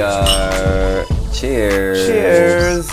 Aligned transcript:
are. 0.00 1.04
Cheers. 1.32 2.06
Cheers. 2.06 2.90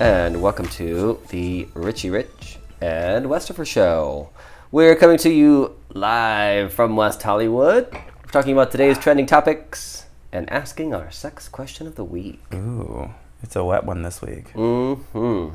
And 0.00 0.40
welcome 0.40 0.66
to 0.70 1.20
the 1.28 1.68
Richie 1.74 2.10
Rich 2.10 2.58
and 2.80 3.26
Westifer 3.26 3.66
Show. 3.66 4.30
We're 4.72 4.96
coming 4.96 5.18
to 5.18 5.30
you 5.30 5.76
live 5.92 6.72
from 6.72 6.96
West 6.96 7.22
Hollywood. 7.22 7.88
We're 7.92 8.30
talking 8.32 8.52
about 8.52 8.70
today's 8.70 8.98
trending 8.98 9.26
topics 9.26 10.06
and 10.32 10.50
asking 10.50 10.94
our 10.94 11.10
sex 11.10 11.48
question 11.48 11.86
of 11.86 11.94
the 11.94 12.04
week. 12.04 12.40
Ooh, 12.54 13.10
it's 13.42 13.56
a 13.56 13.64
wet 13.64 13.84
one 13.84 14.02
this 14.02 14.20
week. 14.22 14.52
Mm 14.54 14.98
hmm 14.98 15.54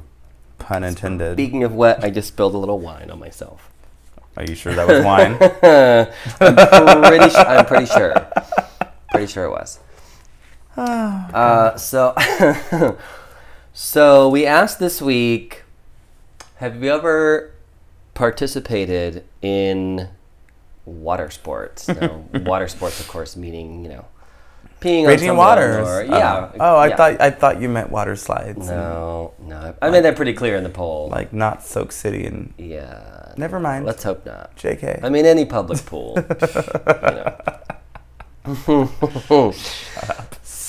Pun 0.60 0.84
intended. 0.84 1.34
Speaking 1.36 1.64
of 1.64 1.74
wet, 1.74 2.04
I 2.04 2.12
just 2.12 2.28
spilled 2.28 2.54
a 2.54 2.58
little 2.58 2.80
wine 2.80 3.10
on 3.10 3.20
myself. 3.20 3.70
Are 4.38 4.44
you 4.46 4.56
sure 4.56 4.74
that 4.74 4.88
was 4.88 5.04
wine? 5.04 5.34
I'm 6.40 7.02
pretty, 7.04 7.30
su- 7.32 7.38
I'm 7.38 7.66
pretty 7.66 7.86
sure. 7.88 8.14
Pretty 9.12 9.28
sure 9.28 9.46
it 9.46 9.50
was. 9.50 9.80
Uh, 10.78 11.76
so, 11.78 12.16
so 13.74 14.30
we 14.30 14.46
asked 14.46 14.80
this 14.80 15.02
week: 15.02 15.64
Have 16.58 16.82
you 16.84 16.92
ever 16.92 17.52
participated 18.14 19.24
in 19.42 20.10
water 20.86 21.30
sports? 21.30 21.88
Now, 21.88 22.24
water 22.34 22.68
sports, 22.68 23.00
of 23.00 23.08
course, 23.08 23.36
meaning 23.36 23.84
you 23.84 23.90
know, 23.90 24.06
peeing 24.80 25.02
on 25.04 25.08
Raging 25.10 25.28
someone 25.28 25.46
waters. 25.46 25.88
Or, 25.88 26.02
Oh. 26.02 26.18
yeah. 26.18 26.52
Oh, 26.60 26.76
I 26.78 26.88
yeah. 26.88 26.96
thought 26.96 27.22
I 27.22 27.30
thought 27.32 27.62
you 27.62 27.68
meant 27.70 27.90
water 27.92 28.16
slides. 28.16 28.68
No, 28.70 29.34
no. 29.40 29.76
I 29.82 29.90
made 29.90 30.04
that 30.06 30.16
pretty 30.16 30.34
clear 30.34 30.56
in 30.56 30.64
the 30.64 30.70
poll. 30.70 31.10
Like 31.10 31.34
not 31.34 31.64
Soak 31.64 31.92
City 31.92 32.26
and 32.26 32.54
yeah. 32.58 33.34
Never 33.38 33.60
mind. 33.60 33.86
Let's 33.86 34.04
hope 34.04 34.26
not. 34.26 34.56
JK. 34.58 35.04
I 35.04 35.10
mean, 35.10 35.26
any 35.26 35.46
public 35.46 35.86
pool. 35.86 36.16
you 36.18 36.24
know. 38.46 39.54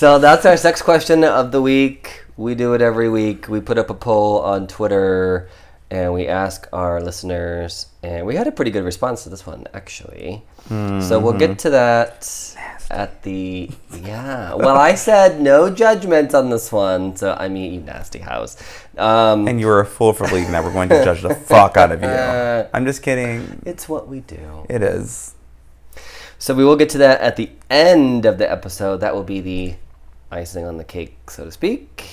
So 0.02 0.18
that's 0.18 0.44
our 0.44 0.56
sex 0.56 0.82
question 0.82 1.22
of 1.22 1.52
the 1.52 1.62
week. 1.62 2.24
We 2.36 2.56
do 2.56 2.74
it 2.74 2.82
every 2.82 3.08
week. 3.08 3.46
We 3.46 3.60
put 3.60 3.78
up 3.78 3.88
a 3.88 3.94
poll 3.94 4.40
on 4.40 4.66
Twitter 4.66 5.48
and 5.92 6.12
we 6.12 6.26
ask 6.26 6.66
our 6.72 7.00
listeners, 7.00 7.86
and 8.02 8.26
we 8.26 8.34
had 8.34 8.48
a 8.48 8.50
pretty 8.50 8.72
good 8.72 8.82
response 8.82 9.22
to 9.22 9.30
this 9.30 9.46
one, 9.46 9.68
actually. 9.72 10.42
So 10.68 11.20
we'll 11.20 11.38
get 11.38 11.60
to 11.60 11.70
that 11.70 12.56
at 12.90 13.22
the. 13.22 13.70
Yeah. 14.02 14.54
Well, 14.54 14.76
I 14.76 14.96
said 14.96 15.40
no 15.40 15.70
judgment 15.72 16.34
on 16.34 16.50
this 16.50 16.72
one. 16.72 17.14
So, 17.14 17.36
I 17.38 17.46
mean, 17.46 17.72
you 17.72 17.80
nasty 17.80 18.18
house. 18.18 18.56
Um, 18.98 19.46
and 19.46 19.60
you 19.60 19.66
were 19.66 19.78
a 19.78 19.86
fool 19.86 20.12
for 20.12 20.26
believing 20.26 20.50
that 20.50 20.64
we're 20.64 20.72
going 20.72 20.88
to 20.88 21.04
judge 21.04 21.22
the 21.22 21.32
fuck 21.36 21.76
out 21.76 21.92
of 21.92 22.02
you. 22.02 22.08
Uh, 22.08 22.68
I'm 22.74 22.86
just 22.86 23.04
kidding. 23.04 23.62
it's 23.64 23.88
what 23.88 24.08
we 24.08 24.18
do. 24.18 24.66
It 24.68 24.82
is. 24.82 25.36
So 26.42 26.54
we 26.54 26.64
will 26.64 26.74
get 26.74 26.88
to 26.88 26.98
that 26.98 27.20
at 27.20 27.36
the 27.36 27.50
end 27.70 28.26
of 28.26 28.38
the 28.38 28.50
episode. 28.50 28.96
That 28.96 29.14
will 29.14 29.22
be 29.22 29.40
the 29.40 29.76
icing 30.32 30.64
on 30.64 30.76
the 30.78 30.84
cake, 30.84 31.30
so 31.30 31.44
to 31.44 31.52
speak. 31.52 32.04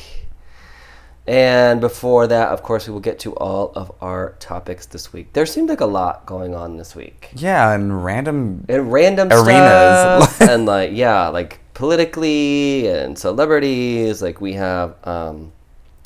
And 1.28 1.80
before 1.80 2.26
that, 2.26 2.50
of 2.50 2.64
course, 2.64 2.88
we 2.88 2.94
will 2.94 3.02
get 3.02 3.20
to 3.20 3.36
all 3.36 3.72
of 3.76 3.92
our 4.02 4.32
topics 4.40 4.88
this 4.88 5.14
week. 5.14 5.34
There 5.34 5.46
seemed 5.46 5.70
like 5.70 5.80
a 5.82 5.86
lot 5.86 6.26
going 6.26 6.56
on 6.56 6.78
this 6.78 6.96
week. 6.96 7.30
Yeah, 7.36 7.72
and 7.72 8.04
random. 8.04 8.66
And 8.68 8.92
random 8.92 9.30
Arenas. 9.32 10.28
stuff, 10.28 10.42
and 10.50 10.66
like 10.66 10.90
yeah, 10.92 11.28
like 11.28 11.60
politically 11.76 12.88
and 12.88 13.18
celebrities. 13.18 14.24
Like 14.24 14.42
we 14.42 14.54
have, 14.54 14.96
um, 15.08 15.52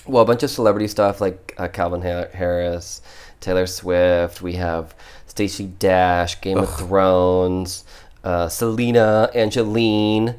well, 0.05 0.23
a 0.23 0.25
bunch 0.25 0.43
of 0.43 0.49
celebrity 0.49 0.89
stuff 0.89 1.21
like 1.21 1.53
uh, 1.57 1.69
Calvin 1.69 2.01
Ha- 2.01 2.27
Harris, 2.33 3.01
Taylor 3.39 3.65
Swift. 3.65 4.41
We 4.41 4.53
have 4.55 4.93
Stacey 5.27 5.67
Dash, 5.67 6.41
Game 6.41 6.57
of 6.57 6.75
Thrones, 6.77 7.85
uh, 8.25 8.49
Selena, 8.49 9.31
Angeline. 9.33 10.35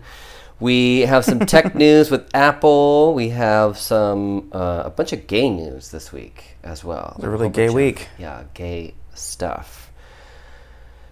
We 0.61 1.01
have 1.03 1.25
some 1.25 1.41
tech 1.41 1.75
news 1.85 2.11
with 2.11 2.29
Apple. 2.35 3.15
We 3.15 3.31
have 3.31 3.79
some 3.79 4.51
uh, 4.53 4.83
a 4.87 4.91
bunch 4.91 5.13
of 5.13 5.27
gay 5.27 5.51
news 5.51 5.91
this 5.91 6.13
week 6.13 6.57
as 6.63 6.85
well. 6.85 7.15
It's 7.17 7.25
a 7.25 7.29
really 7.31 7.47
whole 7.47 7.51
gay 7.53 7.67
of- 7.67 7.75
week. 7.75 8.09
yeah, 8.19 8.45
gay 8.55 8.95
stuff 9.15 9.81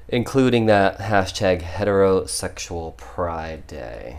including 0.09 0.67
that 0.67 0.99
hashtag 0.99 1.63
heterosexual 1.63 2.95
pride 2.99 3.67
day. 3.67 4.19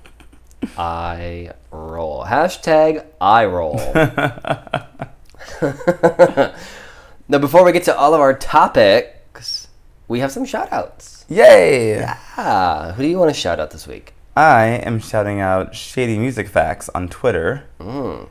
I 0.78 1.52
roll. 1.70 2.24
Hashtag 2.24 3.04
I 3.20 3.44
roll. 3.44 3.76
now, 7.28 7.38
before 7.38 7.64
we 7.64 7.72
get 7.72 7.84
to 7.84 7.96
all 7.96 8.14
of 8.14 8.20
our 8.20 8.32
topics, 8.34 9.68
we 10.08 10.20
have 10.20 10.32
some 10.32 10.44
shout 10.46 10.72
outs. 10.72 11.24
Yay! 11.28 12.02
Ah, 12.38 12.92
who 12.96 13.02
do 13.02 13.08
you 13.08 13.18
want 13.18 13.30
to 13.32 13.38
shout 13.38 13.60
out 13.60 13.70
this 13.72 13.86
week? 13.86 14.14
I 14.40 14.80
am 14.86 15.00
shouting 15.00 15.38
out 15.38 15.74
Shady 15.74 16.18
Music 16.18 16.48
Facts 16.48 16.88
on 16.94 17.08
Twitter. 17.10 17.64
Mm. 17.78 18.26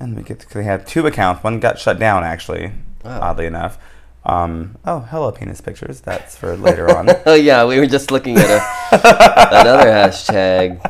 And 0.00 0.16
we 0.16 0.24
get 0.24 0.40
to, 0.40 0.54
they 0.54 0.64
have 0.64 0.84
two 0.84 1.06
accounts. 1.06 1.44
One 1.44 1.60
got 1.60 1.78
shut 1.78 2.00
down, 2.00 2.24
actually, 2.24 2.72
Oh. 3.04 3.20
oddly 3.20 3.46
enough. 3.46 3.78
Um, 4.26 4.76
oh, 4.84 5.00
hello, 5.10 5.30
penis 5.30 5.60
pictures. 5.60 6.00
That's 6.00 6.36
for 6.36 6.56
later 6.56 6.90
on. 6.96 7.08
Oh, 7.26 7.34
yeah, 7.34 7.64
we 7.64 7.78
were 7.78 7.86
just 7.86 8.10
looking 8.10 8.38
at 8.38 8.50
a, 8.50 8.58
another 9.60 9.88
hashtag. 9.88 10.82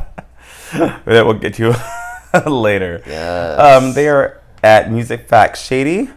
that 0.72 1.26
we'll 1.26 1.34
get 1.34 1.52
to 1.54 1.76
later. 2.50 3.02
Yes. 3.06 3.60
Um, 3.60 3.92
they 3.92 4.08
are 4.08 4.40
at 4.62 4.90
Music 4.90 5.28
Facts 5.28 5.62
Shady. 5.62 6.08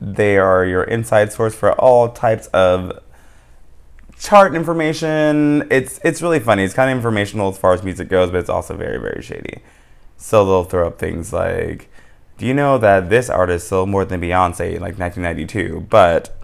They 0.00 0.38
are 0.38 0.64
your 0.64 0.84
inside 0.84 1.32
source 1.32 1.56
for 1.56 1.72
all 1.72 2.10
types 2.12 2.46
of 2.48 3.00
chart 4.18 4.54
information. 4.54 5.66
It's 5.70 6.00
it's 6.04 6.22
really 6.22 6.40
funny. 6.40 6.64
It's 6.64 6.74
kind 6.74 6.90
of 6.90 6.96
informational 6.96 7.48
as 7.48 7.58
far 7.58 7.72
as 7.72 7.82
music 7.82 8.08
goes, 8.08 8.30
but 8.30 8.38
it's 8.38 8.50
also 8.50 8.76
very 8.76 8.98
very 8.98 9.22
shady. 9.22 9.62
So 10.16 10.44
they'll 10.44 10.64
throw 10.64 10.86
up 10.86 10.98
things 10.98 11.32
like, 11.32 11.88
"Do 12.38 12.46
you 12.46 12.54
know 12.54 12.78
that 12.78 13.10
this 13.10 13.28
artist 13.28 13.68
sold 13.68 13.88
more 13.88 14.04
than 14.04 14.20
Beyonce 14.20 14.74
in 14.76 14.80
like 14.80 14.98
1992?" 14.98 15.86
But 15.90 16.36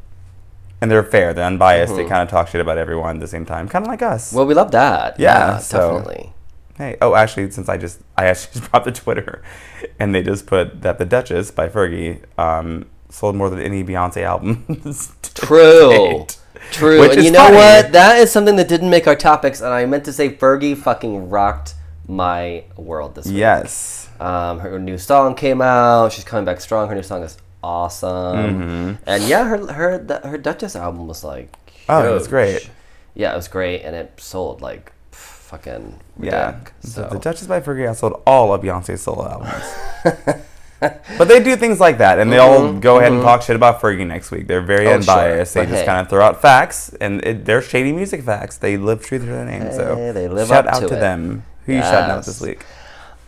and 0.81 0.91
they're 0.91 1.03
fair, 1.03 1.35
they're 1.35 1.45
unbiased. 1.45 1.95
They 1.95 2.05
kind 2.07 2.23
of 2.23 2.29
talk 2.29 2.49
shit 2.49 2.61
about 2.61 2.79
everyone 2.79 3.17
at 3.17 3.21
the 3.21 3.27
same 3.29 3.45
time, 3.45 3.69
kind 3.69 3.85
of 3.85 3.89
like 3.89 4.03
us. 4.03 4.33
well, 4.33 4.47
we 4.47 4.55
love 4.55 4.71
that. 4.73 5.19
Yeah, 5.21 5.59
so- 5.59 5.99
definitely. 5.99 6.33
Hey, 6.77 6.97
oh, 7.03 7.15
actually, 7.15 7.51
since 7.51 7.69
I 7.69 7.77
just 7.77 8.01
I 8.17 8.25
actually 8.27 8.53
just 8.61 8.71
brought 8.71 8.85
the 8.85 8.93
Twitter, 8.93 9.43
and 10.01 10.15
they 10.15 10.23
just 10.23 10.47
put 10.47 10.81
that 10.83 10.99
the 10.99 11.05
Duchess 11.05 11.51
by 11.51 11.69
Fergie 11.69 12.21
um, 12.39 12.87
sold 13.11 13.37
more 13.37 13.51
than 13.51 13.61
any 13.61 13.85
Beyonce 13.85 14.23
album. 14.23 14.65
True. 15.35 15.91
date. 15.91 16.39
True. 16.73 17.01
Which 17.01 17.17
and 17.17 17.25
you 17.25 17.31
know 17.31 17.41
funny. 17.45 17.57
what? 17.57 17.93
That 17.93 18.19
is 18.19 18.31
something 18.31 18.57
that 18.57 18.69
didn't 18.69 18.91
make 18.91 19.07
our 19.07 19.17
topics, 19.17 19.61
and 19.61 19.73
I 19.73 19.87
meant 19.87 20.05
to 20.05 20.13
say 20.13 20.31
Fergie 20.31 20.77
fucking 20.77 21.29
rocked 21.31 21.75
my 22.07 22.65
world 22.77 23.15
this 23.15 23.27
week. 23.27 23.37
Yes. 23.37 24.09
Um, 24.21 24.59
her 24.61 24.79
new 24.79 24.99
song 24.99 25.35
came 25.35 25.61
out. 25.63 26.13
She's 26.13 26.25
coming 26.25 26.45
back 26.45 26.61
strong. 26.61 26.89
Her 26.89 26.95
new 26.95 27.03
song 27.03 27.23
is 27.23 27.39
awesome. 27.63 28.61
Mm-hmm. 28.61 29.03
And 29.07 29.23
yeah, 29.25 29.45
her 29.45 29.73
her 29.73 30.21
her 30.25 30.39
Duchess 30.39 30.77
album 30.77 31.07
was 31.07 31.25
like 31.25 31.55
Oh, 31.89 32.09
it 32.09 32.13
was 32.15 32.29
great. 32.29 32.69
Yeah, 33.15 33.33
it 33.33 33.37
was 33.37 33.49
great, 33.49 33.83
and 33.83 33.97
it 33.97 34.13
sold 34.19 34.61
like 34.61 34.93
fucking 35.11 35.99
Yeah. 36.21 36.53
ridic, 36.53 36.69
So 36.83 37.03
So 37.03 37.09
the 37.09 37.19
Duchess 37.19 37.47
by 37.49 37.61
Fergie 37.61 37.89
outsold 37.89 38.23
all 38.27 38.53
of 38.55 38.63
Beyonce's 38.63 39.03
solo 39.03 39.29
albums. 39.29 40.37
but 41.19 41.29
they 41.29 41.43
do 41.43 41.57
things 41.57 41.79
like 41.79 41.99
that, 41.99 42.19
and 42.19 42.33
they'll 42.33 42.73
go 42.79 42.99
ahead 42.99 43.13
and 43.13 43.23
talk 43.23 43.43
shit 43.43 43.57
about 43.57 43.81
Fergie 43.81 44.07
next 44.07 44.31
week. 44.31 44.47
They're 44.47 44.63
very 44.63 44.87
Mm-hmm, 44.87 45.01
Oh, 45.01 45.03
sure, 45.03 45.15
unbiased. 45.15 45.55
they 45.55 45.61
but 45.63 45.69
just 45.69 45.81
hey. 45.81 45.87
kind 45.87 46.01
of 46.01 46.09
throw 46.09 46.25
out 46.25 46.41
facts, 46.41 46.95
and 47.01 47.23
it, 47.25 47.45
they're 47.45 47.61
shady 47.63 47.93
music 47.93 48.23
facts. 48.23 48.57
They 48.57 48.77
live 48.77 49.05
true 49.05 49.19
to 49.19 49.25
their 49.25 49.45
name. 49.45 49.71
so 49.73 50.13
they 50.13 50.27
live 50.29 50.49
shout 50.49 50.67
out 50.67 50.81
to 50.81 50.89
to, 50.89 50.95
them. 50.97 51.45
Who 51.67 51.75
you 51.75 51.81
shouting 51.83 52.11
out 52.11 52.25
this 52.25 52.41
week? 52.41 52.65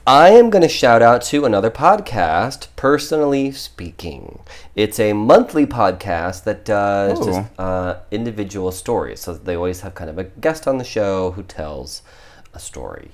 I 0.04 0.30
am 0.30 0.50
going 0.50 0.62
to 0.62 0.68
shout 0.68 1.00
out 1.00 1.22
to 1.26 1.44
another 1.44 1.70
podcast, 1.70 2.66
Personally 2.74 3.52
Speaking. 3.52 4.40
It's 4.74 4.98
a 4.98 5.12
monthly 5.12 5.64
podcast 5.64 6.42
that 6.42 6.64
does 6.64 7.20
Ooh. 7.20 7.24
just 7.26 7.50
uh, 7.56 7.98
individual 8.10 8.72
stories. 8.72 9.20
So 9.20 9.34
they 9.34 9.54
always 9.54 9.82
have 9.82 9.94
kind 9.94 10.10
of 10.10 10.18
a 10.18 10.24
guest 10.24 10.66
on 10.66 10.78
the 10.78 10.84
show 10.84 11.30
who 11.32 11.44
tells 11.44 12.02
a 12.52 12.58
story. 12.58 13.12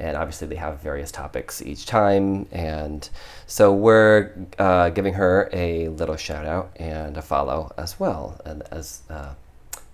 And 0.00 0.16
obviously, 0.16 0.48
they 0.48 0.56
have 0.56 0.80
various 0.80 1.12
topics 1.12 1.60
each 1.62 1.86
time. 1.86 2.46
And 2.50 3.08
so 3.46 3.72
we're 3.72 4.32
uh, 4.58 4.88
giving 4.90 5.14
her 5.14 5.48
a 5.52 5.88
little 5.88 6.16
shout 6.16 6.46
out 6.46 6.72
and 6.76 7.16
a 7.16 7.22
follow 7.22 7.72
as 7.76 8.00
well. 8.00 8.40
And 8.44 8.62
as 8.70 9.02
uh, 9.10 9.34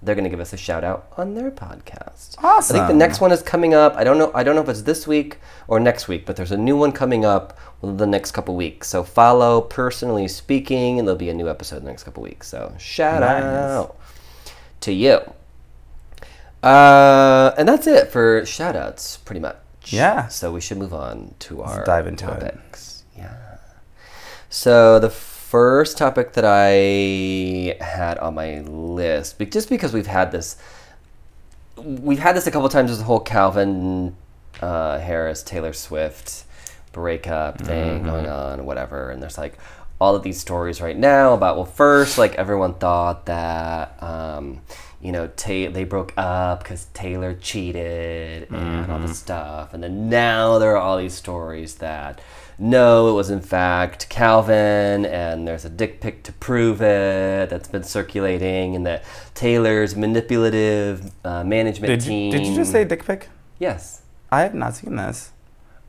they're 0.02 0.14
going 0.14 0.24
to 0.24 0.30
give 0.30 0.40
us 0.40 0.52
a 0.52 0.56
shout 0.56 0.84
out 0.84 1.08
on 1.16 1.34
their 1.34 1.50
podcast. 1.50 2.36
Awesome. 2.42 2.76
I 2.76 2.78
think 2.80 2.88
the 2.88 2.94
next 2.94 3.20
one 3.20 3.32
is 3.32 3.42
coming 3.42 3.74
up. 3.74 3.96
I 3.96 4.04
don't 4.04 4.18
know. 4.18 4.30
I 4.34 4.44
don't 4.44 4.54
know 4.54 4.62
if 4.62 4.68
it's 4.68 4.82
this 4.82 5.06
week 5.06 5.38
or 5.68 5.80
next 5.80 6.06
week, 6.06 6.24
but 6.26 6.36
there's 6.36 6.52
a 6.52 6.56
new 6.56 6.76
one 6.76 6.92
coming 6.92 7.24
up 7.24 7.58
the 7.82 8.06
next 8.06 8.30
couple 8.32 8.54
weeks. 8.54 8.88
So 8.88 9.02
follow 9.02 9.60
personally 9.62 10.28
speaking, 10.28 10.98
and 10.98 11.08
there'll 11.08 11.18
be 11.18 11.30
a 11.30 11.34
new 11.34 11.48
episode 11.48 11.78
in 11.78 11.84
the 11.84 11.90
next 11.90 12.04
couple 12.04 12.22
weeks. 12.22 12.46
So 12.46 12.74
shout 12.78 13.20
Nice. 13.20 13.42
out 13.42 13.96
to 14.82 14.92
you. 14.92 15.20
Uh, 16.62 17.54
and 17.58 17.68
that's 17.68 17.86
it 17.86 18.10
for 18.10 18.44
shout 18.44 18.76
outs, 18.76 19.16
pretty 19.18 19.40
much. 19.40 19.56
Yeah. 19.86 20.28
So 20.28 20.52
we 20.52 20.60
should 20.60 20.78
move 20.78 20.92
on 20.94 21.34
to 21.40 21.62
our 21.62 21.84
dive 21.84 22.06
into 22.06 22.26
it. 22.26 22.40
topics. 22.40 23.04
Yeah. 23.16 23.58
So 24.50 24.98
the 24.98 25.10
first 25.10 25.96
topic 25.98 26.32
that 26.34 26.44
I 26.46 27.76
had 27.82 28.18
on 28.18 28.34
my 28.34 28.60
list, 28.60 29.38
just 29.50 29.68
because 29.68 29.92
we've 29.92 30.06
had 30.06 30.32
this, 30.32 30.56
we've 31.76 32.18
had 32.18 32.36
this 32.36 32.46
a 32.46 32.50
couple 32.50 32.68
times. 32.68 32.90
This 32.90 33.00
whole 33.02 33.20
Calvin 33.20 34.16
uh, 34.60 34.98
Harris 34.98 35.42
Taylor 35.42 35.72
Swift 35.72 36.44
breakup 36.92 37.60
thing 37.60 37.98
Mm-hmm. 37.98 38.06
going 38.06 38.26
on, 38.26 38.64
whatever. 38.66 39.10
And 39.10 39.22
there's 39.22 39.36
like 39.38 39.58
all 40.00 40.14
of 40.16 40.22
these 40.22 40.40
stories 40.40 40.80
right 40.80 40.96
now 40.96 41.32
about 41.34 41.56
well, 41.56 41.64
first 41.64 42.18
like 42.18 42.34
everyone 42.34 42.74
thought 42.74 43.26
that 43.26 44.02
um, 44.02 44.60
you 45.06 45.12
know 45.12 45.28
Ta- 45.28 45.70
they 45.76 45.84
broke 45.84 46.12
up 46.16 46.60
because 46.62 46.86
Taylor 46.92 47.32
cheated 47.34 48.48
and 48.50 48.90
all 48.90 48.98
Mm-hmm. 48.98 49.06
this 49.06 49.18
stuff, 49.18 49.72
and 49.72 49.82
then 49.82 50.08
now 50.10 50.58
there 50.58 50.72
are 50.72 50.82
all 50.84 50.98
these 50.98 51.14
stories 51.14 51.76
that. 51.76 52.20
No, 52.58 53.10
it 53.10 53.12
was 53.12 53.28
in 53.28 53.42
fact 53.42 54.08
Calvin, 54.08 55.04
and 55.04 55.46
there's 55.46 55.66
a 55.66 55.68
dick 55.68 56.00
pic 56.00 56.22
to 56.22 56.32
prove 56.32 56.80
it 56.80 57.50
that's 57.50 57.68
been 57.68 57.82
circulating, 57.84 58.74
and 58.74 58.86
that 58.86 59.04
Taylor's 59.34 59.94
manipulative 59.94 61.12
uh, 61.22 61.44
management 61.44 61.88
Did 61.90 62.02
you, 62.04 62.08
team. 62.10 62.32
did 62.32 62.46
you 62.46 62.54
just 62.56 62.72
say 62.72 62.84
dick 62.84 63.04
pic? 63.04 63.28
yes? 63.58 64.00
I 64.32 64.40
have 64.40 64.54
not 64.54 64.74
seen 64.74 64.96
this. 64.96 65.32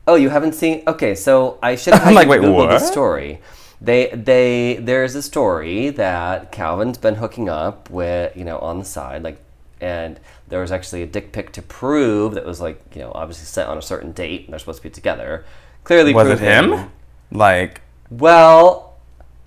Oh, 0.06 0.14
you 0.14 0.28
haven't 0.28 0.54
seen? 0.54 0.82
Okay, 0.86 1.14
so 1.14 1.58
I 1.62 1.74
should 1.76 1.94
have 1.98 2.06
I'm 2.06 2.14
like, 2.14 2.28
wait, 2.28 2.40
Google 2.42 2.66
the 2.68 2.74
what? 2.74 2.82
story. 2.82 3.40
They 3.80 4.08
they 4.08 4.78
there's 4.80 5.14
a 5.14 5.22
story 5.22 5.90
that 5.90 6.50
Calvin's 6.50 6.98
been 6.98 7.14
hooking 7.16 7.48
up 7.48 7.88
with 7.90 8.36
you 8.36 8.44
know 8.44 8.58
on 8.58 8.78
the 8.80 8.84
side 8.84 9.22
like, 9.22 9.40
and 9.80 10.18
there 10.48 10.60
was 10.60 10.72
actually 10.72 11.02
a 11.02 11.06
dick 11.06 11.30
pic 11.32 11.52
to 11.52 11.62
prove 11.62 12.34
that 12.34 12.44
was 12.44 12.60
like 12.60 12.82
you 12.94 13.02
know 13.02 13.12
obviously 13.14 13.44
sent 13.46 13.68
on 13.68 13.78
a 13.78 13.82
certain 13.82 14.10
date 14.12 14.44
and 14.44 14.52
they're 14.52 14.58
supposed 14.58 14.78
to 14.82 14.88
be 14.88 14.90
together. 14.90 15.44
Clearly, 15.84 16.12
Was 16.12 16.28
it 16.28 16.40
him? 16.40 16.90
Like, 17.30 17.80
Well, 18.10 18.96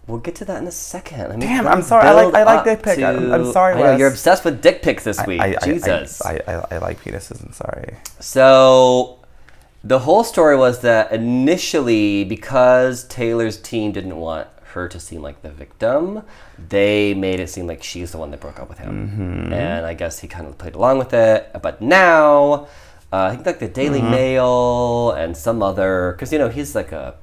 we'll 0.07 0.19
get 0.19 0.33
to 0.35 0.45
that 0.45 0.61
in 0.61 0.67
a 0.67 0.71
second. 0.71 1.29
Let 1.29 1.37
me 1.37 1.45
Damn, 1.45 1.67
I'm 1.67 1.81
sorry. 1.83 2.07
I 2.07 2.13
like- 2.13 2.33
I 2.33 2.43
like 2.43 2.63
dick 2.63 2.81
pic. 2.83 2.99
I'm- 2.99 3.31
I'm 3.33 3.51
sorry, 3.51 3.73
I 3.75 3.79
know, 3.81 3.97
you're 3.97 4.07
obsessed 4.09 4.43
with 4.45 4.61
dick 4.61 4.81
pics 4.81 5.03
this 5.03 5.23
week. 5.27 5.41
I, 5.41 5.55
I- 5.61 5.65
Jesus. 5.65 6.21
I, 6.25 6.39
I, 6.47 6.65
I 6.71 6.77
like 6.79 7.03
penises. 7.03 7.43
I'm 7.45 7.53
sorry. 7.53 7.95
So 8.19 9.19
the 9.83 9.99
whole 9.99 10.23
story 10.23 10.55
was 10.55 10.81
that 10.81 11.11
initially, 11.11 12.23
because 12.23 13.03
Taylor's 13.05 13.57
team 13.57 13.91
didn't 13.91 14.17
want 14.17 14.47
her 14.73 14.87
to 14.87 14.99
seem 14.99 15.21
like 15.21 15.41
the 15.41 15.49
victim, 15.49 16.23
they 16.69 17.13
made 17.13 17.39
it 17.39 17.49
seem 17.49 17.67
like 17.67 17.83
she's 17.83 18.11
the 18.11 18.17
one 18.17 18.31
that 18.31 18.39
broke 18.39 18.59
up 18.59 18.69
with 18.69 18.77
him. 18.77 19.51
And 19.51 19.85
I 19.85 19.93
guess 19.93 20.19
he 20.19 20.27
kind 20.27 20.47
of 20.47 20.57
played 20.57 20.75
along 20.75 20.99
with 20.99 21.13
it. 21.13 21.49
But 21.61 21.81
now, 21.81 22.67
uh, 23.11 23.25
I 23.25 23.31
think 23.31 23.45
like 23.45 23.59
the 23.59 23.67
Daily 23.67 24.01
Mail 24.01 25.11
and 25.11 25.35
some 25.35 25.61
other, 25.61 26.13
because 26.13 26.31
you 26.31 26.39
know 26.39 26.47
he's 26.47 26.75
like 26.75 26.91
a, 26.91 27.15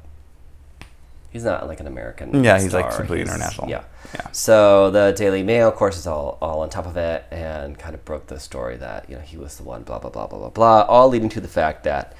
he's 1.30 1.44
not 1.44 1.66
like 1.66 1.80
an 1.80 1.86
American. 1.86 2.44
Yeah, 2.44 2.60
he's, 2.60 2.74
like, 2.74 2.86
star. 2.86 2.98
completely 2.98 3.22
international. 3.22 3.70
Yeah. 3.70 3.84
Yeah. 4.14 4.30
So 4.32 4.90
the 4.90 5.12
Daily 5.16 5.42
Mail, 5.42 5.68
of 5.68 5.74
course, 5.76 5.96
is 5.96 6.06
all, 6.06 6.38
all 6.42 6.60
on 6.60 6.70
top 6.70 6.86
of 6.86 6.96
it 6.96 7.24
and 7.30 7.78
kind 7.78 7.94
of 7.94 8.04
broke 8.04 8.26
the 8.26 8.40
story 8.40 8.76
that, 8.78 9.08
you 9.08 9.16
know, 9.16 9.22
he 9.22 9.36
was 9.36 9.56
the 9.56 9.62
one, 9.62 9.82
blah, 9.82 9.98
blah, 9.98 10.10
blah, 10.10 10.26
blah, 10.26 10.38
blah, 10.38 10.50
blah, 10.50 10.82
all 10.82 11.08
leading 11.08 11.28
to 11.30 11.40
the 11.40 11.48
fact 11.48 11.84
that, 11.84 12.14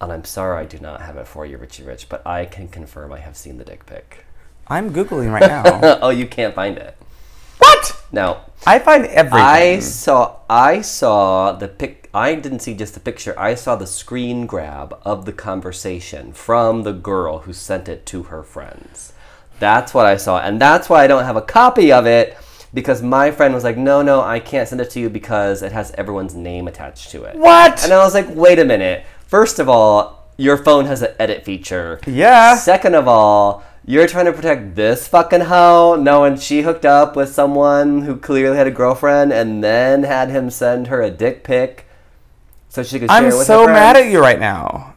and 0.00 0.12
I'm 0.12 0.24
sorry 0.24 0.62
I 0.62 0.66
do 0.66 0.78
not 0.78 1.02
have 1.02 1.16
it 1.16 1.26
for 1.26 1.44
you, 1.44 1.58
Richie 1.58 1.82
Rich, 1.82 2.08
but 2.08 2.26
I 2.26 2.46
can 2.46 2.68
confirm 2.68 3.12
I 3.12 3.18
have 3.18 3.36
seen 3.36 3.58
the 3.58 3.64
dick 3.64 3.86
pic. 3.86 4.24
I'm 4.66 4.92
googling 4.92 5.32
right 5.32 5.40
now. 5.40 5.98
oh, 6.02 6.10
you 6.10 6.26
can't 6.26 6.54
find 6.54 6.78
it. 6.78 6.96
what? 7.58 8.00
No. 8.12 8.40
I 8.66 8.78
find 8.78 9.06
everything. 9.06 9.40
I 9.40 9.78
saw 9.80 10.36
I 10.48 10.80
saw 10.80 11.52
the 11.52 11.68
pic 11.68 12.08
I 12.12 12.34
didn't 12.34 12.60
see 12.60 12.74
just 12.74 12.94
the 12.94 13.00
picture. 13.00 13.38
I 13.38 13.54
saw 13.54 13.76
the 13.76 13.86
screen 13.86 14.46
grab 14.46 14.98
of 15.04 15.26
the 15.26 15.32
conversation 15.32 16.32
from 16.32 16.82
the 16.82 16.92
girl 16.92 17.40
who 17.40 17.52
sent 17.52 17.88
it 17.88 18.04
to 18.06 18.24
her 18.24 18.42
friends. 18.42 19.12
That's 19.60 19.94
what 19.94 20.06
I 20.06 20.16
saw. 20.16 20.40
And 20.40 20.60
that's 20.60 20.88
why 20.88 21.04
I 21.04 21.06
don't 21.06 21.24
have 21.24 21.36
a 21.36 21.42
copy 21.42 21.92
of 21.92 22.06
it 22.06 22.36
because 22.72 23.02
my 23.02 23.30
friend 23.30 23.52
was 23.54 23.64
like, 23.64 23.76
"No, 23.76 24.02
no, 24.02 24.22
I 24.22 24.40
can't 24.40 24.68
send 24.68 24.80
it 24.80 24.90
to 24.90 25.00
you 25.00 25.10
because 25.10 25.62
it 25.62 25.72
has 25.72 25.92
everyone's 25.92 26.34
name 26.34 26.66
attached 26.66 27.10
to 27.10 27.24
it." 27.24 27.36
What? 27.36 27.84
And 27.84 27.92
I 27.92 27.98
was 27.98 28.14
like, 28.14 28.26
"Wait 28.30 28.58
a 28.58 28.64
minute. 28.64 29.04
First 29.30 29.60
of 29.60 29.68
all, 29.68 30.26
your 30.36 30.56
phone 30.56 30.86
has 30.86 31.02
an 31.02 31.14
edit 31.20 31.44
feature. 31.44 32.00
Yeah. 32.04 32.56
Second 32.56 32.96
of 32.96 33.06
all, 33.06 33.62
you're 33.86 34.08
trying 34.08 34.24
to 34.24 34.32
protect 34.32 34.74
this 34.74 35.06
fucking 35.06 35.42
hoe, 35.42 35.94
knowing 35.94 36.36
she 36.36 36.62
hooked 36.62 36.84
up 36.84 37.14
with 37.14 37.32
someone 37.32 38.02
who 38.02 38.16
clearly 38.16 38.56
had 38.56 38.66
a 38.66 38.72
girlfriend 38.72 39.32
and 39.32 39.62
then 39.62 40.02
had 40.02 40.30
him 40.30 40.50
send 40.50 40.88
her 40.88 41.00
a 41.00 41.12
dick 41.12 41.44
pic 41.44 41.86
so 42.68 42.82
she 42.82 42.98
could 42.98 43.08
share 43.08 43.18
I'm 43.18 43.26
it 43.26 43.36
with 43.36 43.46
so 43.46 43.68
her 43.68 43.72
mad 43.72 43.96
at 43.96 44.10
you 44.10 44.20
right 44.20 44.40
now. 44.40 44.94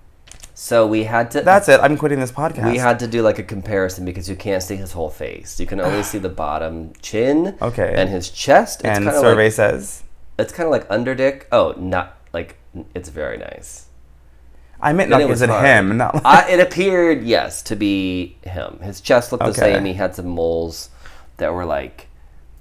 So 0.56 0.88
we 0.88 1.04
had 1.04 1.30
to 1.32 1.42
That's 1.42 1.70
it. 1.70 1.80
I'm 1.82 1.96
quitting 1.96 2.20
this 2.20 2.32
podcast. 2.32 2.72
we 2.72 2.80
had 2.80 2.98
to 3.00 3.08
do 3.08 3.22
like 3.22 3.38
a 3.38 3.44
comparison 3.44 4.04
because 4.04 4.28
you 4.28 4.36
can't 4.36 4.64
see 4.64 4.78
his 4.78 4.94
whole 4.94 5.12
face. 5.12 5.60
You 5.60 5.68
can 5.68 5.80
only 5.80 6.02
see 6.12 6.18
the 6.18 6.30
bottom 6.30 6.94
chin 7.04 7.56
Okay. 7.62 7.94
and 7.96 8.10
his 8.10 8.32
chest. 8.32 8.80
It's 8.84 8.98
and 8.98 9.06
survey 9.12 9.46
like 9.46 9.54
says 9.54 10.02
it's 10.40 10.52
kind 10.52 10.66
of 10.66 10.72
like 10.72 10.88
under 10.90 11.14
dick. 11.14 11.48
Oh, 11.52 11.76
not 11.78 12.18
like 12.34 12.56
it's 12.96 13.10
very 13.10 13.38
nice. 13.38 13.83
I 14.84 14.94
meant 14.94 15.08
And 15.12 15.12
not 15.12 15.22
it 15.22 15.30
was 15.30 15.40
is 15.40 15.44
it 15.44 15.50
hard. 15.50 15.66
him, 15.66 15.98
not 16.04 16.16
like, 16.16 16.26
I, 16.26 16.50
it 16.50 16.60
appeared, 16.60 17.24
yes, 17.24 17.62
to 17.64 17.76
be 17.76 18.38
him. 18.44 18.80
His 18.82 19.02
chest 19.02 19.32
looked 19.32 19.46
the 19.46 19.54
same. 19.54 19.86
He 19.86 19.94
had 19.94 20.14
some 20.16 20.28
moles 20.28 20.90
that 21.38 21.54
were 21.54 21.66
like 21.66 22.08